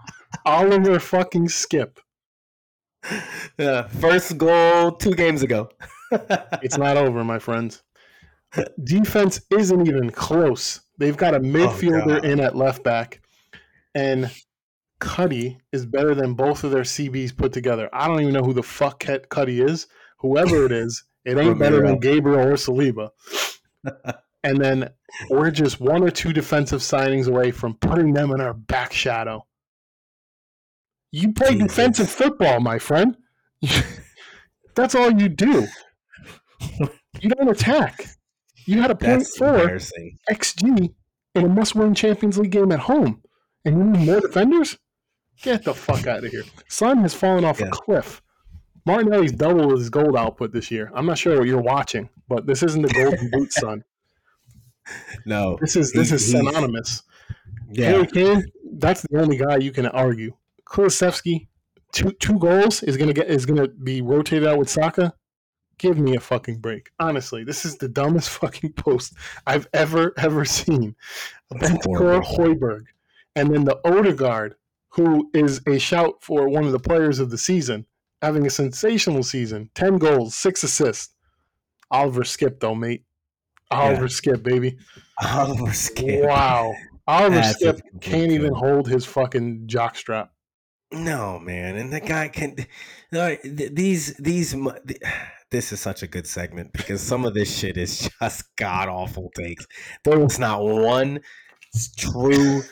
Oliver 0.44 0.98
fucking 0.98 1.48
Skipp. 1.48 1.98
yeah, 3.58 3.86
first 3.88 4.38
goal 4.38 4.92
two 4.92 5.14
games 5.14 5.42
ago. 5.42 5.70
It's 6.62 6.78
not 6.78 6.96
over, 6.96 7.22
my 7.24 7.38
friends. 7.38 7.82
Defense 8.82 9.40
isn't 9.50 9.86
even 9.86 10.10
close. 10.10 10.80
They've 10.98 11.16
got 11.16 11.34
a 11.34 11.38
oh, 11.38 11.40
midfielder 11.40 12.20
Oh, 12.22 12.28
in 12.28 12.40
at 12.40 12.56
left 12.56 12.82
back, 12.82 13.20
and 13.94 14.30
Cuti 15.00 15.58
is 15.72 15.86
better 15.86 16.14
than 16.14 16.34
both 16.34 16.64
of 16.64 16.70
their 16.70 16.82
CBs 16.82 17.36
put 17.36 17.52
together. 17.52 17.88
I 17.92 18.08
don't 18.08 18.20
even 18.20 18.34
know 18.34 18.42
who 18.42 18.54
the 18.54 18.62
fuck 18.62 19.00
Cuti 19.00 19.60
is. 19.60 19.86
Whoever 20.18 20.64
it 20.66 20.72
is, 20.72 21.04
it 21.24 21.38
ain't 21.38 21.58
better 21.58 21.86
than 21.86 22.00
Gabriel 22.00 22.40
or 22.40 22.54
Saliba. 22.54 23.10
and 24.42 24.58
then 24.60 24.90
we're 25.30 25.50
just 25.50 25.80
one 25.80 26.02
or 26.02 26.10
two 26.10 26.32
defensive 26.32 26.80
signings 26.80 27.28
away 27.28 27.50
from 27.50 27.74
putting 27.74 28.12
them 28.12 28.32
in 28.32 28.40
our 28.40 28.54
back 28.54 28.92
shadow. 28.92 29.46
You 31.12 31.32
play 31.32 31.52
Jesus. 31.52 31.68
defensive 31.68 32.10
football, 32.10 32.60
my 32.60 32.78
friend. 32.78 33.16
That's 34.74 34.94
all 34.94 35.10
you 35.12 35.28
do. 35.28 35.66
You 37.20 37.30
don't 37.30 37.48
attack. 37.48 38.06
You 38.68 38.82
had 38.82 38.90
a 38.90 38.94
point 38.94 39.26
four. 39.26 39.78
XG 40.30 40.94
in 41.34 41.44
a 41.44 41.48
must-win 41.48 41.94
Champions 41.94 42.38
League 42.38 42.50
game 42.50 42.70
at 42.72 42.80
home, 42.80 43.22
and 43.64 43.78
you 43.78 43.84
need 43.84 44.06
more 44.06 44.20
defenders. 44.20 44.76
Get 45.42 45.64
the 45.64 45.72
fuck 45.74 46.06
out 46.06 46.24
of 46.24 46.30
here. 46.30 46.42
Son 46.68 46.98
has 46.98 47.14
fallen 47.14 47.44
off 47.44 47.60
Yeah. 47.60 47.66
a 47.66 47.70
cliff. 47.70 48.20
Martinelli's 48.84 49.32
doubled 49.32 49.78
his 49.78 49.88
gold 49.90 50.16
output 50.16 50.52
this 50.52 50.70
year. 50.70 50.90
I'm 50.94 51.06
not 51.06 51.16
sure 51.18 51.38
what 51.38 51.46
you're 51.46 51.60
watching, 51.62 52.08
but 52.28 52.46
this 52.46 52.62
isn't 52.62 52.82
the 52.82 52.88
golden 52.88 53.30
boot, 53.32 53.52
son. 53.52 53.84
No. 55.26 55.58
This 55.60 55.76
is 55.76 55.92
this 55.92 56.10
He- 56.10 56.16
is 56.16 56.30
synonymous. 56.30 57.02
Yeah. 57.70 57.90
Harry 57.90 58.06
Kane, 58.06 58.44
that's 58.74 59.02
the 59.02 59.18
only 59.20 59.36
guy 59.36 59.56
you 59.58 59.70
can 59.72 59.86
argue. 59.86 60.32
Kulusevski, 60.66 61.48
two 61.92 62.12
two 62.12 62.38
goals 62.38 62.82
is 62.82 62.96
gonna 62.96 63.12
get 63.12 63.28
is 63.28 63.46
gonna 63.46 63.68
be 63.68 64.00
rotated 64.02 64.48
out 64.48 64.58
with 64.58 64.68
Saka. 64.70 65.12
Give 65.78 65.98
me 65.98 66.16
a 66.16 66.20
fucking 66.20 66.58
break. 66.58 66.90
Honestly, 66.98 67.44
this 67.44 67.64
is 67.64 67.76
the 67.76 67.88
dumbest 67.88 68.28
fucking 68.40 68.72
post 68.72 69.14
I've 69.46 69.68
ever 69.72 70.12
ever 70.18 70.44
seen. 70.44 70.96
Horrible. 71.50 72.26
Højbjerg, 72.26 72.84
and 73.36 73.54
then 73.54 73.64
the 73.64 73.78
Odegaard, 73.84 74.56
who 74.90 75.30
is 75.32 75.60
a 75.66 75.78
shout 75.78 76.22
for 76.22 76.48
one 76.48 76.64
of 76.64 76.72
the 76.72 76.78
players 76.78 77.20
of 77.20 77.30
the 77.30 77.38
season, 77.38 77.86
having 78.20 78.46
a 78.46 78.50
sensational 78.50 79.22
season. 79.22 79.70
Ten 79.74 79.98
goals, 79.98 80.34
six 80.34 80.62
assists. 80.62 81.14
Oliver 81.90 82.22
Skipp 82.22 82.60
though, 82.60 82.74
mate. 82.74 83.04
Oliver 83.70 84.08
Skipp, 84.08 84.42
baby. 84.42 84.78
Oliver 85.22 85.72
Skipp. 85.72 86.26
Wow. 86.26 86.74
Oliver 87.06 87.36
That's 87.36 87.62
Skipp 87.62 87.80
can't 88.00 88.32
even 88.32 88.52
hold 88.52 88.88
his 88.88 89.06
fucking 89.06 89.66
jockstrap. 89.66 90.28
No, 90.90 91.38
man, 91.38 91.76
and 91.76 91.92
the 91.92 92.00
guy 92.00 92.28
can. 92.28 92.56
These 93.42 94.14
these 94.16 94.54
this 95.50 95.72
is 95.72 95.80
such 95.80 96.02
a 96.02 96.06
good 96.06 96.26
segment 96.26 96.72
because 96.72 97.00
some 97.00 97.24
of 97.24 97.34
this 97.34 97.56
shit 97.56 97.76
is 97.76 98.08
just 98.20 98.44
god 98.56 98.88
awful 98.88 99.30
takes. 99.34 99.66
There 100.04 100.18
was 100.18 100.38
not 100.38 100.64
one 100.64 101.20
true, 101.96 102.62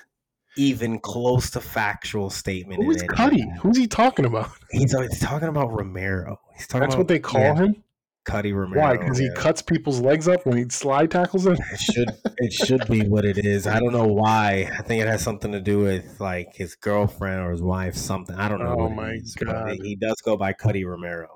even 0.57 0.99
close 0.99 1.51
to 1.51 1.61
factual 1.61 2.31
statement. 2.31 2.83
Who 2.83 2.91
in 2.91 2.97
is 2.97 3.03
Cuti? 3.05 3.45
Who's 3.59 3.77
he 3.77 3.87
talking 3.87 4.25
about? 4.25 4.51
He's, 4.71 4.95
uh, 4.95 4.99
always 4.99 5.21
talking 5.21 5.49
about 5.49 5.73
Romero. 5.73 6.41
He's 6.57 6.67
talking 6.67 6.81
That's 6.81 6.95
about 6.95 7.01
what 7.01 7.09
they 7.09 7.19
call 7.19 7.41
yeah, 7.41 7.55
him. 7.57 7.83
Cuti 8.27 8.53
Romero. 8.53 8.83
Why? 8.83 8.97
Because 8.97 9.19
he 9.19 9.31
cuts 9.37 9.63
people's 9.63 10.01
legs 10.01 10.27
up 10.27 10.45
when 10.47 10.57
he 10.57 10.69
slide 10.69 11.13
tackles 11.13 11.45
them. 11.45 11.57
It 11.73 11.81
should 11.81 12.11
it 12.39 12.53
should 12.53 12.87
be 12.89 13.07
what 13.07 13.25
it 13.25 13.39
is. 13.39 13.69
I 13.69 13.79
don't 13.79 13.93
know 13.93 14.09
why. 14.09 14.69
I 14.77 14.83
think 14.83 15.01
it 15.01 15.07
has 15.07 15.23
something 15.23 15.53
to 15.53 15.61
do 15.61 15.79
with 15.79 16.21
like 16.21 16.53
his 16.55 16.75
girlfriend 16.75 17.41
or 17.41 17.53
his 17.53 17.63
wife. 17.63 17.95
Something 17.95 18.35
I 18.35 18.49
don't 18.49 18.59
know. 18.59 18.77
Oh 18.79 18.89
my 18.89 19.13
is, 19.13 19.37
God. 19.37 19.77
he 19.81 19.95
does 19.95 20.21
go 20.25 20.37
by 20.37 20.53
Cuti 20.53 20.85
Romero. 20.85 21.29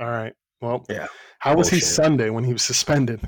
All 0.00 0.10
right. 0.10 0.32
Well, 0.60 0.84
Yeah. 0.88 1.06
How 1.38 1.54
was 1.54 1.68
he 1.68 1.80
Sunday 1.80 2.30
when 2.30 2.44
he 2.44 2.52
was 2.52 2.62
suspended? 2.62 3.20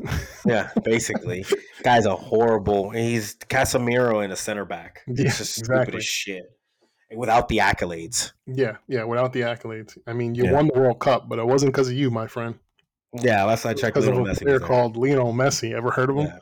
Yeah, 0.46 0.70
basically, 0.82 1.44
guy's 1.84 2.06
a 2.06 2.16
horrible. 2.16 2.90
He's 2.90 3.36
Casemiro 3.36 4.24
in 4.24 4.30
a 4.32 4.36
center 4.36 4.64
back. 4.64 5.02
It's 5.06 5.20
Yeah, 5.20 5.26
just 5.30 5.54
stupid 5.54 5.70
exactly. 5.72 5.96
as 5.98 6.04
shit. 6.04 6.42
Without 7.16 7.48
the 7.48 7.58
accolades. 7.58 8.32
yeah, 8.46 8.76
yeah. 8.88 9.04
Without 9.04 9.32
the 9.32 9.40
accolades, 9.42 9.96
I 10.06 10.12
mean, 10.14 10.34
you 10.34 10.44
Yeah. 10.44 10.52
won 10.52 10.68
the 10.72 10.78
World 10.80 10.98
Cup, 11.00 11.28
but 11.28 11.38
it 11.38 11.46
wasn't 11.46 11.72
because 11.72 11.88
of 11.88 11.94
you, 11.94 12.10
my 12.10 12.26
friend. 12.26 12.58
Yeah, 13.22 13.44
last 13.44 13.64
I 13.66 13.72
checked, 13.74 13.94
because 13.94 14.06
of 14.08 14.16
a 14.18 14.20
Messi 14.20 14.42
player 14.42 14.58
called 14.60 14.96
Lionel 14.96 15.32
Messi. 15.32 15.72
Ever 15.74 15.90
heard 15.90 16.10
of 16.10 16.16
him? 16.16 16.26
Yeah. 16.26 16.38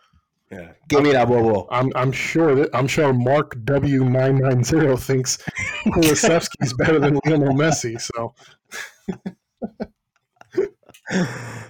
Yeah, 0.58 0.72
give 0.88 1.02
me 1.02 1.10
that 1.10 1.26
whoa. 1.28 1.66
I'm 1.72 1.90
I'm 1.96 2.12
sure 2.12 2.54
that 2.54 2.70
I'm 2.72 2.86
sure 2.86 3.12
Mark 3.12 3.56
W 3.64 4.04
nine 4.04 4.38
nine 4.38 4.62
zero 4.62 4.96
thinks 4.96 5.38
Kulusevski's 5.88 6.72
better 6.74 7.00
than 7.00 7.18
Lionel 7.26 7.52
Messi. 7.54 8.00
So 8.00 8.32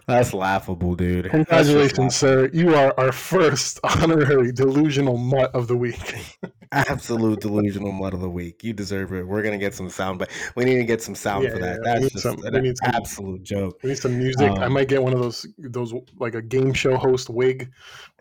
That's 0.06 0.32
laughable, 0.32 0.94
dude. 0.94 1.30
Congratulations, 1.30 2.14
sir. 2.16 2.48
You 2.52 2.74
are 2.74 2.94
our 2.98 3.12
first 3.12 3.80
honorary 3.84 4.52
delusional 4.52 5.16
mutt 5.16 5.54
of 5.54 5.66
the 5.68 5.76
week. 5.76 6.14
absolute 6.72 7.40
delusional 7.40 7.92
mutt 7.92 8.14
of 8.14 8.20
the 8.20 8.30
week. 8.30 8.62
You 8.64 8.72
deserve 8.72 9.12
it. 9.12 9.26
We're 9.26 9.42
gonna 9.42 9.58
get 9.58 9.74
some 9.74 9.90
sound, 9.90 10.18
but 10.18 10.30
we 10.54 10.64
need 10.64 10.76
to 10.76 10.84
get 10.84 11.02
some 11.02 11.14
sound 11.14 11.44
Yeah, 11.44 11.50
for 11.50 11.58
that. 11.58 11.80
yeah, 11.84 11.94
That's 12.00 12.12
just 12.12 12.22
some- 12.22 12.42
an 12.44 12.76
some- 12.76 12.90
absolute 12.94 13.42
joke. 13.42 13.78
We 13.82 13.90
need 13.90 13.98
some 13.98 14.16
music. 14.16 14.50
I 14.52 14.66
Um, 14.66 14.72
might 14.72 14.88
get 14.88 15.02
one 15.02 15.12
of 15.12 15.20
those 15.20 15.46
those 15.58 15.92
like 16.18 16.34
a 16.34 16.42
game 16.42 16.72
show 16.72 16.96
host 16.96 17.28
wig. 17.28 17.70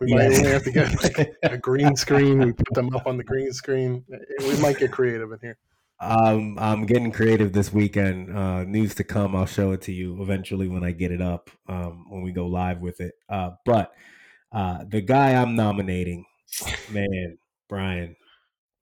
We 0.00 0.12
might 0.12 0.32
Yeah. 0.32 0.48
have 0.48 0.64
to 0.64 0.70
get 0.72 1.02
like 1.02 1.34
a 1.44 1.56
green 1.56 1.96
screen. 1.96 2.40
We 2.40 2.52
put 2.52 2.74
them 2.74 2.94
up 2.94 3.06
on 3.06 3.16
the 3.16 3.24
green 3.32 3.52
screen. 3.52 4.04
We 4.40 4.56
might 4.60 4.78
get 4.78 4.90
creative 4.92 5.32
in 5.32 5.38
here. 5.40 5.56
Um, 5.98 6.58
I'm 6.58 6.84
getting 6.84 7.10
creative 7.10 7.52
this 7.52 7.72
weekend. 7.72 8.36
Uh, 8.36 8.64
news 8.64 8.94
to 8.96 9.04
come. 9.04 9.34
I'll 9.34 9.46
show 9.46 9.72
it 9.72 9.82
to 9.82 9.92
you 9.92 10.22
eventually 10.22 10.68
when 10.68 10.84
I 10.84 10.92
get 10.92 11.10
it 11.10 11.22
up. 11.22 11.50
Um, 11.68 12.06
when 12.10 12.22
we 12.22 12.32
go 12.32 12.46
live 12.46 12.80
with 12.80 13.00
it. 13.00 13.14
Uh, 13.28 13.50
but 13.64 13.92
uh, 14.52 14.84
the 14.88 15.00
guy 15.00 15.34
I'm 15.34 15.54
nominating, 15.54 16.24
man, 16.90 17.38
Brian, 17.68 18.16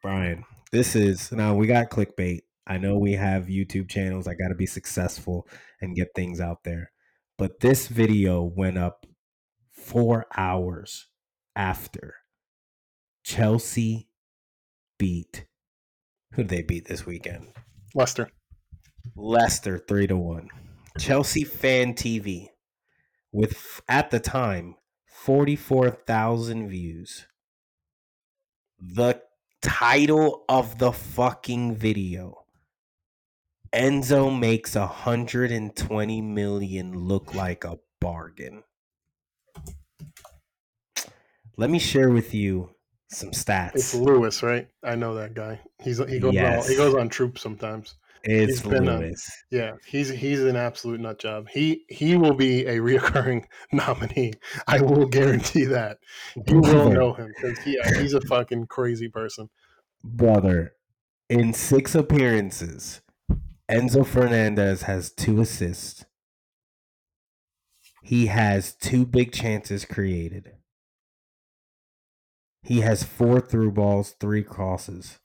Brian. 0.02 0.44
This 0.72 0.96
is 0.96 1.30
now 1.30 1.54
we 1.54 1.66
got 1.66 1.90
clickbait. 1.90 2.40
I 2.66 2.78
know 2.78 2.98
we 2.98 3.12
have 3.12 3.46
YouTube 3.46 3.88
channels. 3.88 4.26
I 4.26 4.34
got 4.34 4.48
to 4.48 4.54
be 4.54 4.66
successful 4.66 5.46
and 5.80 5.94
get 5.94 6.08
things 6.16 6.40
out 6.40 6.64
there. 6.64 6.90
But 7.36 7.60
this 7.60 7.88
video 7.88 8.42
went 8.42 8.78
up 8.78 9.06
four 9.70 10.26
hours 10.36 11.06
after 11.54 12.16
Chelsea 13.22 14.08
beat. 14.98 15.46
Who 16.34 16.42
did 16.42 16.48
they 16.48 16.62
beat 16.62 16.86
this 16.88 17.06
weekend? 17.06 17.46
Lester. 17.94 18.28
Leicester 19.14 19.78
three 19.78 20.08
to 20.08 20.16
one. 20.16 20.48
Chelsea 20.98 21.44
fan 21.44 21.94
TV 21.94 22.48
with 23.30 23.80
at 23.88 24.10
the 24.10 24.18
time 24.18 24.74
forty 25.06 25.54
four 25.54 25.90
thousand 25.90 26.68
views. 26.68 27.26
The 28.80 29.22
title 29.62 30.44
of 30.48 30.78
the 30.78 30.90
fucking 30.90 31.76
video. 31.76 32.44
Enzo 33.72 34.36
makes 34.36 34.74
a 34.74 34.88
hundred 34.88 35.52
and 35.52 35.76
twenty 35.76 36.20
million 36.20 36.98
look 36.98 37.32
like 37.32 37.62
a 37.62 37.78
bargain. 38.00 38.64
Let 41.56 41.70
me 41.70 41.78
share 41.78 42.10
with 42.10 42.34
you 42.34 42.73
some 43.14 43.30
stats. 43.30 43.72
It's 43.74 43.94
Lewis, 43.94 44.42
right? 44.42 44.68
I 44.82 44.94
know 44.96 45.14
that 45.14 45.34
guy. 45.34 45.60
He's 45.82 45.98
he 46.08 46.18
goes 46.18 46.34
Yes. 46.34 46.64
on, 46.64 46.70
he 46.70 46.76
goes 46.76 46.94
on 46.94 47.08
troop 47.08 47.38
sometimes. 47.38 47.96
It's 48.26 48.60
he's 48.60 48.62
been, 48.70 48.86
Lewis. 48.86 49.30
Yeah, 49.50 49.72
he's 49.86 50.08
he's 50.08 50.42
an 50.42 50.56
absolute 50.56 51.00
nut 51.00 51.18
job. 51.18 51.48
He 51.48 51.84
he 51.88 52.16
will 52.16 52.34
be 52.34 52.64
a 52.66 52.78
reoccurring 52.78 53.44
nominee. 53.72 54.32
I 54.66 54.80
will 54.80 55.06
guarantee 55.06 55.64
that. 55.66 55.98
You 56.48 56.60
will 56.60 56.90
know 56.90 57.12
him 57.12 57.28
because 57.36 57.58
he, 57.58 57.78
he's 57.98 58.14
a 58.14 58.20
fucking 58.22 58.66
crazy 58.68 59.08
person. 59.08 59.50
brother, 60.02 60.72
in 61.28 61.52
six 61.52 61.94
appearances, 61.94 63.02
Enzo 63.70 64.06
Fernandez 64.06 64.82
has 64.82 65.10
two 65.12 65.40
assists. 65.42 66.04
He 68.02 68.26
has 68.26 68.74
two 68.74 69.06
big 69.06 69.32
chances 69.32 69.84
created. 69.84 70.53
He 72.64 72.80
has 72.80 73.02
four 73.04 73.40
through 73.40 73.72
balls, 73.72 74.14
three 74.20 74.42
crosses. 74.42 75.18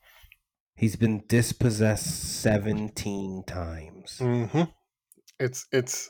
He's 0.76 0.96
been 0.96 1.24
dispossessed 1.28 2.42
17 2.42 3.44
times. 3.46 4.20
hmm 4.20 4.64
It's 5.40 5.68
it's. 5.72 6.10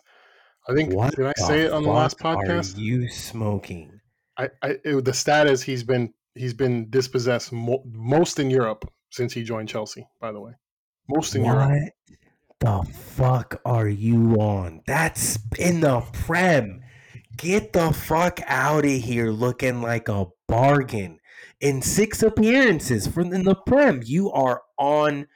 I 0.68 0.76
think 0.76 0.94
What 0.94 1.16
did 1.16 1.26
I 1.26 1.34
say 1.36 1.62
it 1.66 1.72
on 1.72 1.84
the 1.84 1.90
last 1.90 2.20
podcast? 2.20 2.78
Are 2.78 2.82
you 2.82 3.10
smoking? 3.10 4.02
I, 4.38 4.50
I 4.62 4.78
it, 4.84 5.06
the 5.06 5.14
stat 5.14 5.48
is 5.48 5.64
he's 5.64 5.84
been 5.84 6.14
he's 6.36 6.54
been 6.54 6.90
dispossessed 6.90 7.52
mo- 7.52 7.84
most 7.86 8.40
in 8.40 8.50
Europe 8.50 8.86
since 9.12 9.34
he 9.34 9.44
joined 9.44 9.70
Chelsea. 9.70 10.08
By 10.20 10.32
the 10.32 10.40
way, 10.42 10.54
most 11.08 11.36
in 11.36 11.46
Europe. 11.46 11.70
What 11.70 11.94
the 12.60 12.92
fuck 12.92 13.62
are 13.66 13.88
you 13.88 14.36
on? 14.36 14.82
That's 14.86 15.40
in 15.58 15.82
the 15.82 16.02
Prem. 16.14 16.82
Get 17.38 17.74
the 17.74 17.94
fuck 17.94 18.40
out 18.46 18.86
of 18.86 18.92
here 18.92 19.32
looking 19.32 19.82
like 19.82 20.10
a 20.10 20.28
bargain. 20.48 21.19
In 21.62 21.82
six 21.82 22.24
appearances 22.24 23.06
from 23.06 23.34
in 23.34 23.44
the 23.44 23.56
Prem, 23.56 24.02
you 24.06 24.32
are 24.32 24.62
on 24.78 25.28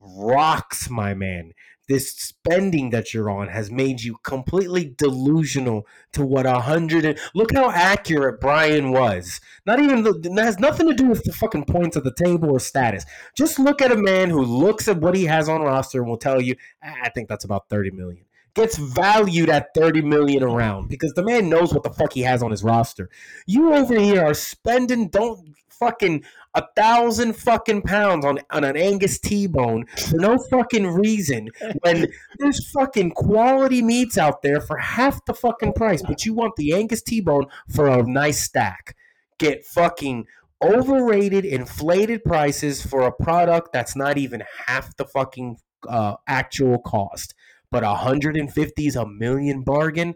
rocks, 0.00 0.88
my 0.88 1.12
man. 1.12 1.52
this 1.88 2.10
spending 2.10 2.90
that 2.90 3.14
you're 3.14 3.30
on 3.30 3.48
has 3.48 3.70
made 3.70 4.00
you 4.02 4.16
completely 4.24 4.92
delusional 4.96 5.86
to 6.12 6.24
what 6.24 6.46
a 6.46 6.60
hundred 6.60 7.04
and 7.04 7.18
look 7.34 7.52
how 7.52 7.70
accurate 7.70 8.40
Brian 8.40 8.90
was. 8.90 9.40
Not 9.66 9.78
even 9.80 10.02
that 10.02 10.42
has 10.42 10.58
nothing 10.58 10.88
to 10.88 10.94
do 10.94 11.06
with 11.06 11.24
the 11.24 11.32
fucking 11.32 11.66
points 11.66 11.96
of 11.96 12.04
the 12.04 12.14
table 12.14 12.50
or 12.50 12.58
status. 12.58 13.04
Just 13.36 13.58
look 13.58 13.80
at 13.80 13.92
a 13.92 13.96
man 13.96 14.30
who 14.30 14.42
looks 14.42 14.88
at 14.88 14.98
what 14.98 15.14
he 15.14 15.26
has 15.26 15.48
on 15.48 15.60
roster 15.60 16.00
and 16.00 16.08
will 16.08 16.16
tell 16.16 16.40
you, 16.40 16.56
I 16.82 17.10
think 17.10 17.28
that's 17.28 17.44
about 17.44 17.68
30 17.68 17.90
million. 17.92 18.24
Gets 18.56 18.78
valued 18.78 19.50
at 19.50 19.74
30 19.74 20.00
million 20.00 20.42
around 20.42 20.88
because 20.88 21.12
the 21.12 21.22
man 21.22 21.50
knows 21.50 21.74
what 21.74 21.82
the 21.82 21.90
fuck 21.90 22.14
he 22.14 22.22
has 22.22 22.42
on 22.42 22.50
his 22.50 22.64
roster. 22.64 23.10
You 23.46 23.74
over 23.74 23.98
here 23.98 24.24
are 24.24 24.34
spending 24.34 25.08
don't 25.08 25.54
fucking 25.78 26.24
a 26.54 26.64
thousand 26.74 27.34
fucking 27.34 27.82
pounds 27.82 28.24
on, 28.24 28.38
on 28.50 28.64
an 28.64 28.76
Angus 28.76 29.18
T-bone 29.18 29.84
for 30.08 30.16
no 30.16 30.38
fucking 30.38 30.86
reason 30.86 31.50
when 31.82 32.10
there's 32.38 32.70
fucking 32.70 33.10
quality 33.10 33.82
meats 33.82 34.16
out 34.16 34.40
there 34.40 34.62
for 34.62 34.78
half 34.78 35.22
the 35.26 35.34
fucking 35.34 35.74
price, 35.74 36.02
but 36.02 36.24
you 36.24 36.32
want 36.32 36.56
the 36.56 36.72
Angus 36.72 37.02
T-bone 37.02 37.46
for 37.68 37.88
a 37.88 38.02
nice 38.02 38.42
stack. 38.42 38.96
Get 39.38 39.66
fucking 39.66 40.26
overrated, 40.62 41.44
inflated 41.44 42.24
prices 42.24 42.84
for 42.84 43.02
a 43.02 43.12
product 43.12 43.72
that's 43.74 43.94
not 43.94 44.16
even 44.16 44.42
half 44.66 44.96
the 44.96 45.04
fucking 45.04 45.58
uh, 45.86 46.14
actual 46.26 46.78
cost. 46.78 47.34
But 47.70 47.82
150 47.82 48.86
is 48.86 48.96
a 48.96 49.06
million 49.06 49.62
bargain. 49.62 50.14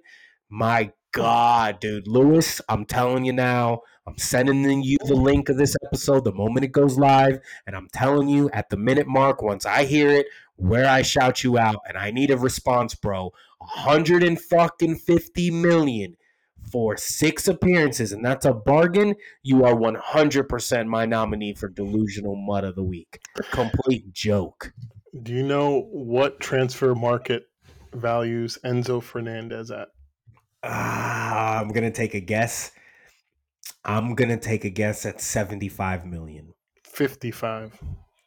My 0.48 0.92
God, 1.12 1.80
dude. 1.80 2.06
Lewis, 2.06 2.60
I'm 2.68 2.84
telling 2.84 3.24
you 3.24 3.32
now, 3.32 3.80
I'm 4.06 4.18
sending 4.18 4.82
you 4.82 4.96
the 5.04 5.14
link 5.14 5.48
of 5.48 5.56
this 5.56 5.76
episode 5.84 6.24
the 6.24 6.32
moment 6.32 6.64
it 6.64 6.72
goes 6.72 6.98
live. 6.98 7.38
And 7.66 7.76
I'm 7.76 7.88
telling 7.92 8.28
you 8.28 8.50
at 8.52 8.70
the 8.70 8.76
minute 8.76 9.06
mark, 9.06 9.42
once 9.42 9.66
I 9.66 9.84
hear 9.84 10.10
it, 10.10 10.26
where 10.56 10.88
I 10.88 11.02
shout 11.02 11.42
you 11.42 11.58
out. 11.58 11.80
And 11.88 11.96
I 11.98 12.10
need 12.10 12.30
a 12.30 12.36
response, 12.36 12.94
bro. 12.94 13.32
150 13.58 15.50
million 15.50 16.16
for 16.70 16.96
six 16.96 17.48
appearances, 17.48 18.12
and 18.12 18.24
that's 18.24 18.44
a 18.44 18.52
bargain. 18.52 19.14
You 19.42 19.64
are 19.64 19.74
100% 19.74 20.86
my 20.86 21.06
nominee 21.06 21.54
for 21.54 21.68
delusional 21.68 22.36
mutt 22.36 22.64
of 22.64 22.76
the 22.76 22.82
week. 22.82 23.20
Complete 23.50 24.12
joke. 24.12 24.72
Do 25.22 25.32
you 25.32 25.42
know 25.42 25.88
what 25.90 26.40
Transfermarkt 26.40 27.40
values 27.94 28.58
Enzo 28.64 29.02
Fernandez 29.02 29.70
at? 29.70 29.88
Uh, 30.62 30.68
I'm 31.60 31.68
gonna 31.68 31.90
take 31.90 32.14
a 32.14 32.20
guess. 32.20 32.72
I'm 33.84 34.14
gonna 34.14 34.38
take 34.38 34.64
a 34.64 34.70
guess 34.70 35.06
at 35.06 35.20
75 35.20 36.06
million. 36.06 36.52
55. 36.84 37.78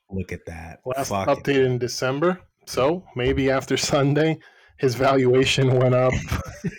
Look 0.10 0.32
at 0.32 0.46
that. 0.46 0.80
Last 0.86 1.10
Fuck 1.10 1.28
update 1.28 1.56
it. 1.56 1.66
in 1.66 1.78
December. 1.78 2.42
So 2.66 3.04
maybe 3.16 3.50
after 3.50 3.78
Sunday, 3.94 4.40
his 4.78 4.96
valuation 4.96 5.76
went 5.78 5.96
up. 5.96 6.14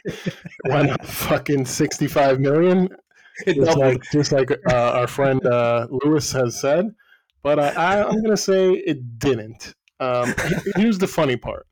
went 0.65 0.91
up 0.91 1.05
fucking 1.05 1.65
65 1.67 2.41
million. 2.41 2.89
Just 3.47 3.77
like, 3.77 4.01
just 4.13 4.31
like 4.31 4.49
uh, 4.71 4.93
our 4.93 5.09
friend 5.09 5.45
uh, 5.45 5.89
Lewis 5.91 6.31
has 6.31 6.61
said. 6.61 6.95
But 7.43 7.59
I, 7.59 8.01
I'm 8.01 8.23
going 8.23 8.31
to 8.31 8.37
say 8.37 8.75
it 8.75 9.19
didn't. 9.19 9.75
Um, 10.01 10.35
here's 10.77 10.99
the 10.99 11.07
funny 11.07 11.37
part. 11.37 11.67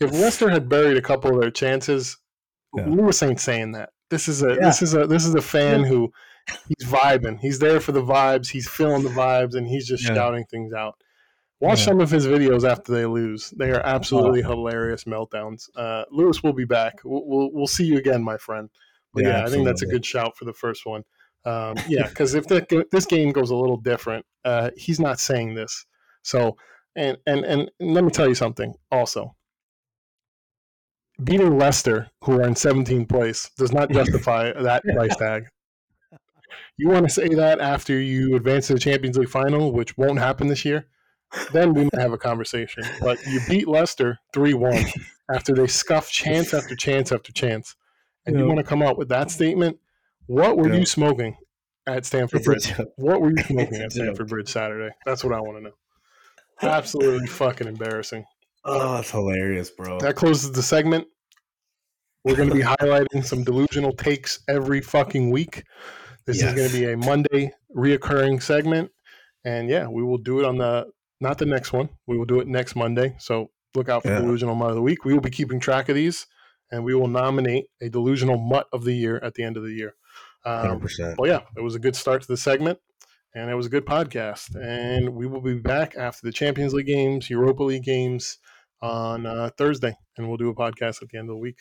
If 0.00 0.12
Leicester 0.12 0.48
had 0.48 0.68
buried 0.68 0.96
a 0.96 1.02
couple 1.02 1.34
of 1.34 1.40
their 1.40 1.50
chances, 1.50 2.16
yeah. 2.76 2.86
Lewis 2.86 3.22
ain't 3.22 3.40
saying 3.40 3.72
that. 3.72 3.90
This 4.10 4.28
is 4.28 4.42
a 4.42 4.50
yeah. 4.50 4.56
this 4.60 4.82
is 4.82 4.94
a 4.94 5.06
this 5.06 5.26
is 5.26 5.34
a 5.34 5.42
fan 5.42 5.84
who 5.84 6.10
he's 6.68 6.88
vibing. 6.88 7.38
He's 7.38 7.58
there 7.58 7.80
for 7.80 7.92
the 7.92 8.02
vibes. 8.02 8.48
He's 8.48 8.68
feeling 8.68 9.02
the 9.02 9.10
vibes, 9.10 9.54
and 9.54 9.66
he's 9.68 9.86
just 9.86 10.08
yeah. 10.08 10.14
shouting 10.14 10.44
things 10.50 10.72
out. 10.72 10.94
Watch 11.60 11.82
some 11.82 12.00
of 12.00 12.10
his 12.10 12.26
videos 12.26 12.68
after 12.68 12.90
they 12.90 13.04
lose. 13.04 13.50
They 13.50 13.70
are 13.70 13.84
absolutely 13.84 14.40
hilarious 14.40 15.04
meltdowns. 15.04 15.68
Uh, 15.76 16.04
Lewis 16.10 16.42
will 16.42 16.54
be 16.54 16.64
back. 16.64 17.00
We'll, 17.04 17.22
we'll, 17.26 17.50
we'll 17.52 17.66
see 17.66 17.84
you 17.84 17.98
again, 17.98 18.24
my 18.24 18.38
friend. 18.38 18.70
But 19.12 19.24
yeah, 19.24 19.44
I 19.44 19.50
think 19.50 19.66
that's 19.66 19.82
a 19.82 19.86
good 19.86 20.06
shout 20.06 20.38
for 20.38 20.46
the 20.46 20.54
first 20.54 20.86
one. 20.86 21.02
Um, 21.44 21.76
yeah, 21.86 22.08
because 22.08 22.34
if 22.34 22.46
the, 22.46 22.86
this 22.90 23.04
game 23.04 23.32
goes 23.32 23.50
a 23.50 23.56
little 23.56 23.76
different, 23.76 24.24
uh, 24.42 24.70
he's 24.74 24.98
not 24.98 25.20
saying 25.20 25.54
this. 25.54 25.84
So, 26.22 26.56
and, 26.96 27.18
and 27.26 27.44
and 27.44 27.70
let 27.80 28.04
me 28.04 28.10
tell 28.10 28.28
you 28.28 28.34
something. 28.34 28.74
Also, 28.90 29.34
beating 31.22 31.58
Leicester, 31.58 32.10
who 32.24 32.40
are 32.40 32.46
in 32.46 32.54
17th 32.54 33.08
place, 33.08 33.50
does 33.56 33.72
not 33.72 33.90
justify 33.90 34.52
that 34.60 34.82
price 34.84 35.16
tag. 35.16 35.44
You 36.76 36.88
want 36.88 37.06
to 37.06 37.12
say 37.12 37.28
that 37.28 37.60
after 37.60 38.00
you 38.00 38.36
advance 38.36 38.68
to 38.68 38.74
the 38.74 38.80
Champions 38.80 39.18
League 39.18 39.28
final, 39.28 39.72
which 39.72 39.96
won't 39.98 40.18
happen 40.18 40.48
this 40.48 40.64
year, 40.64 40.86
then 41.52 41.74
we 41.74 41.84
might 41.84 42.00
have 42.00 42.12
a 42.12 42.18
conversation. 42.18 42.84
But 43.00 43.18
you 43.26 43.40
beat 43.48 43.68
Leicester 43.68 44.18
3 44.32 44.54
1 44.54 44.84
after 45.32 45.54
they 45.54 45.66
scuffed 45.66 46.12
chance 46.12 46.54
after 46.54 46.74
chance 46.74 47.12
after 47.12 47.32
chance. 47.32 47.76
And 48.26 48.38
you 48.38 48.46
want 48.46 48.58
to 48.58 48.64
come 48.64 48.82
out 48.82 48.98
with 48.98 49.08
that 49.08 49.30
statement? 49.30 49.78
What 50.26 50.56
were 50.56 50.72
you 50.72 50.86
smoking 50.86 51.36
at 51.86 52.06
Stamford 52.06 52.44
Bridge? 52.44 52.72
What 52.96 53.20
were 53.20 53.30
you 53.30 53.42
smoking 53.42 53.80
at 53.80 53.92
Stamford 53.92 54.28
Bridge 54.28 54.48
Saturday? 54.48 54.94
That's 55.04 55.24
what 55.24 55.32
I 55.32 55.40
want 55.40 55.58
to 55.58 55.64
know. 55.64 55.72
Absolutely 56.62 57.26
fucking 57.26 57.66
embarrassing. 57.66 58.24
Oh, 58.64 58.94
that's 58.94 59.10
hilarious, 59.10 59.70
bro. 59.70 59.98
That 60.00 60.16
closes 60.16 60.52
the 60.52 60.62
segment. 60.62 61.06
We're 62.24 62.36
going 62.36 62.50
to 62.50 62.54
be 62.54 62.62
highlighting 62.80 63.24
some 63.24 63.44
delusional 63.44 63.92
takes 63.92 64.40
every 64.48 64.80
fucking 64.80 65.30
week. 65.30 65.64
This 66.26 66.40
yes. 66.40 66.50
is 66.50 66.54
going 66.54 66.70
to 66.70 66.76
be 66.76 66.92
a 66.92 66.96
Monday 66.96 67.52
reoccurring 67.74 68.42
segment. 68.42 68.90
And 69.44 69.70
yeah, 69.70 69.88
we 69.88 70.02
will 70.02 70.18
do 70.18 70.38
it 70.38 70.44
on 70.44 70.58
the, 70.58 70.86
not 71.20 71.38
the 71.38 71.46
next 71.46 71.72
one. 71.72 71.88
We 72.06 72.18
will 72.18 72.26
do 72.26 72.40
it 72.40 72.46
next 72.46 72.76
Monday. 72.76 73.16
So 73.18 73.50
look 73.74 73.88
out 73.88 74.02
for 74.02 74.10
yeah. 74.10 74.20
Delusional 74.20 74.54
Mutt 74.54 74.70
of 74.70 74.76
the 74.76 74.82
Week. 74.82 75.04
We 75.04 75.14
will 75.14 75.20
be 75.20 75.30
keeping 75.30 75.60
track 75.60 75.88
of 75.88 75.94
these 75.94 76.26
and 76.70 76.84
we 76.84 76.94
will 76.94 77.08
nominate 77.08 77.66
a 77.80 77.88
Delusional 77.88 78.38
Mutt 78.38 78.66
of 78.72 78.84
the 78.84 78.92
Year 78.92 79.18
at 79.22 79.34
the 79.34 79.42
end 79.42 79.56
of 79.56 79.62
the 79.62 79.72
year. 79.72 79.94
Um, 80.44 80.80
100%. 80.80 81.16
Well, 81.18 81.30
yeah, 81.30 81.40
it 81.56 81.62
was 81.62 81.74
a 81.74 81.78
good 81.78 81.96
start 81.96 82.22
to 82.22 82.28
the 82.28 82.36
segment 82.36 82.78
and 83.34 83.50
it 83.50 83.54
was 83.54 83.66
a 83.66 83.70
good 83.70 83.86
podcast. 83.86 84.54
And 84.54 85.14
we 85.14 85.26
will 85.26 85.40
be 85.40 85.54
back 85.54 85.94
after 85.96 86.26
the 86.26 86.32
Champions 86.32 86.74
League 86.74 86.86
games, 86.86 87.30
Europa 87.30 87.62
League 87.62 87.84
games 87.84 88.38
on 88.82 89.26
uh, 89.26 89.50
Thursday, 89.56 89.96
and 90.16 90.28
we'll 90.28 90.36
do 90.36 90.48
a 90.48 90.54
podcast 90.54 91.02
at 91.02 91.08
the 91.10 91.18
end 91.18 91.28
of 91.28 91.34
the 91.34 91.40
week. 91.40 91.58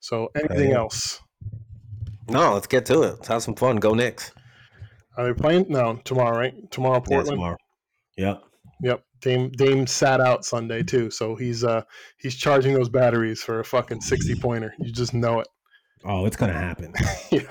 So, 0.00 0.30
anything 0.34 0.72
else? 0.72 1.20
No, 2.28 2.54
let's 2.54 2.66
get 2.66 2.86
to 2.86 3.02
it. 3.02 3.14
Let's 3.14 3.28
have 3.28 3.42
some 3.42 3.54
fun. 3.54 3.76
Go 3.76 3.94
Knicks. 3.94 4.32
Are 5.16 5.26
they 5.26 5.40
playing? 5.40 5.66
No, 5.68 6.00
tomorrow, 6.04 6.36
right? 6.36 6.54
Tomorrow, 6.70 7.00
Portland. 7.00 7.26
Yeah, 7.26 7.34
tomorrow. 7.34 7.56
Yep. 8.16 8.42
Yep. 8.82 9.04
Dame 9.20 9.50
Dame 9.50 9.86
sat 9.86 10.20
out 10.20 10.44
Sunday 10.44 10.82
too, 10.82 11.10
so 11.10 11.36
he's 11.36 11.62
uh 11.62 11.82
he's 12.18 12.34
charging 12.34 12.74
those 12.74 12.88
batteries 12.88 13.40
for 13.40 13.60
a 13.60 13.64
fucking 13.64 14.00
sixty 14.00 14.34
pointer. 14.34 14.74
You 14.80 14.92
just 14.92 15.14
know 15.14 15.40
it. 15.40 15.48
Oh, 16.04 16.26
it's 16.26 16.36
gonna 16.36 16.52
happen. 16.52 16.92
yeah, 17.30 17.42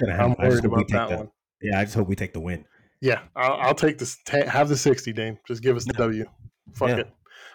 gonna 0.00 0.16
happen. 0.16 0.36
I'm 0.40 0.48
worried 0.48 0.64
about 0.64 0.88
that 0.88 1.08
the, 1.10 1.16
one. 1.18 1.30
Yeah, 1.60 1.80
I 1.80 1.84
just 1.84 1.96
hope 1.96 2.08
we 2.08 2.16
take 2.16 2.32
the 2.32 2.40
win. 2.40 2.64
Yeah, 3.00 3.20
I'll, 3.36 3.54
I'll 3.54 3.74
take 3.74 3.98
this. 3.98 4.16
have 4.28 4.68
the 4.68 4.76
sixty, 4.76 5.12
Dame. 5.12 5.38
Just 5.46 5.62
give 5.62 5.76
us 5.76 5.84
the 5.84 5.92
W. 5.94 6.24
Fuck 6.74 6.88
yeah. 6.88 6.96
it. 6.96 7.10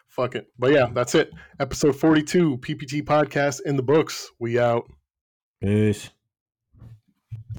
Fuck 0.08 0.36
it. 0.36 0.48
But 0.58 0.72
yeah, 0.72 0.88
that's 0.94 1.16
it. 1.16 1.32
Episode 1.60 1.96
forty-two, 1.96 2.58
PPT 2.58 3.04
podcast 3.04 3.62
in 3.66 3.76
the 3.76 3.84
books. 3.84 4.32
We 4.40 4.60
out. 4.60 4.90
Peace. 5.62 6.10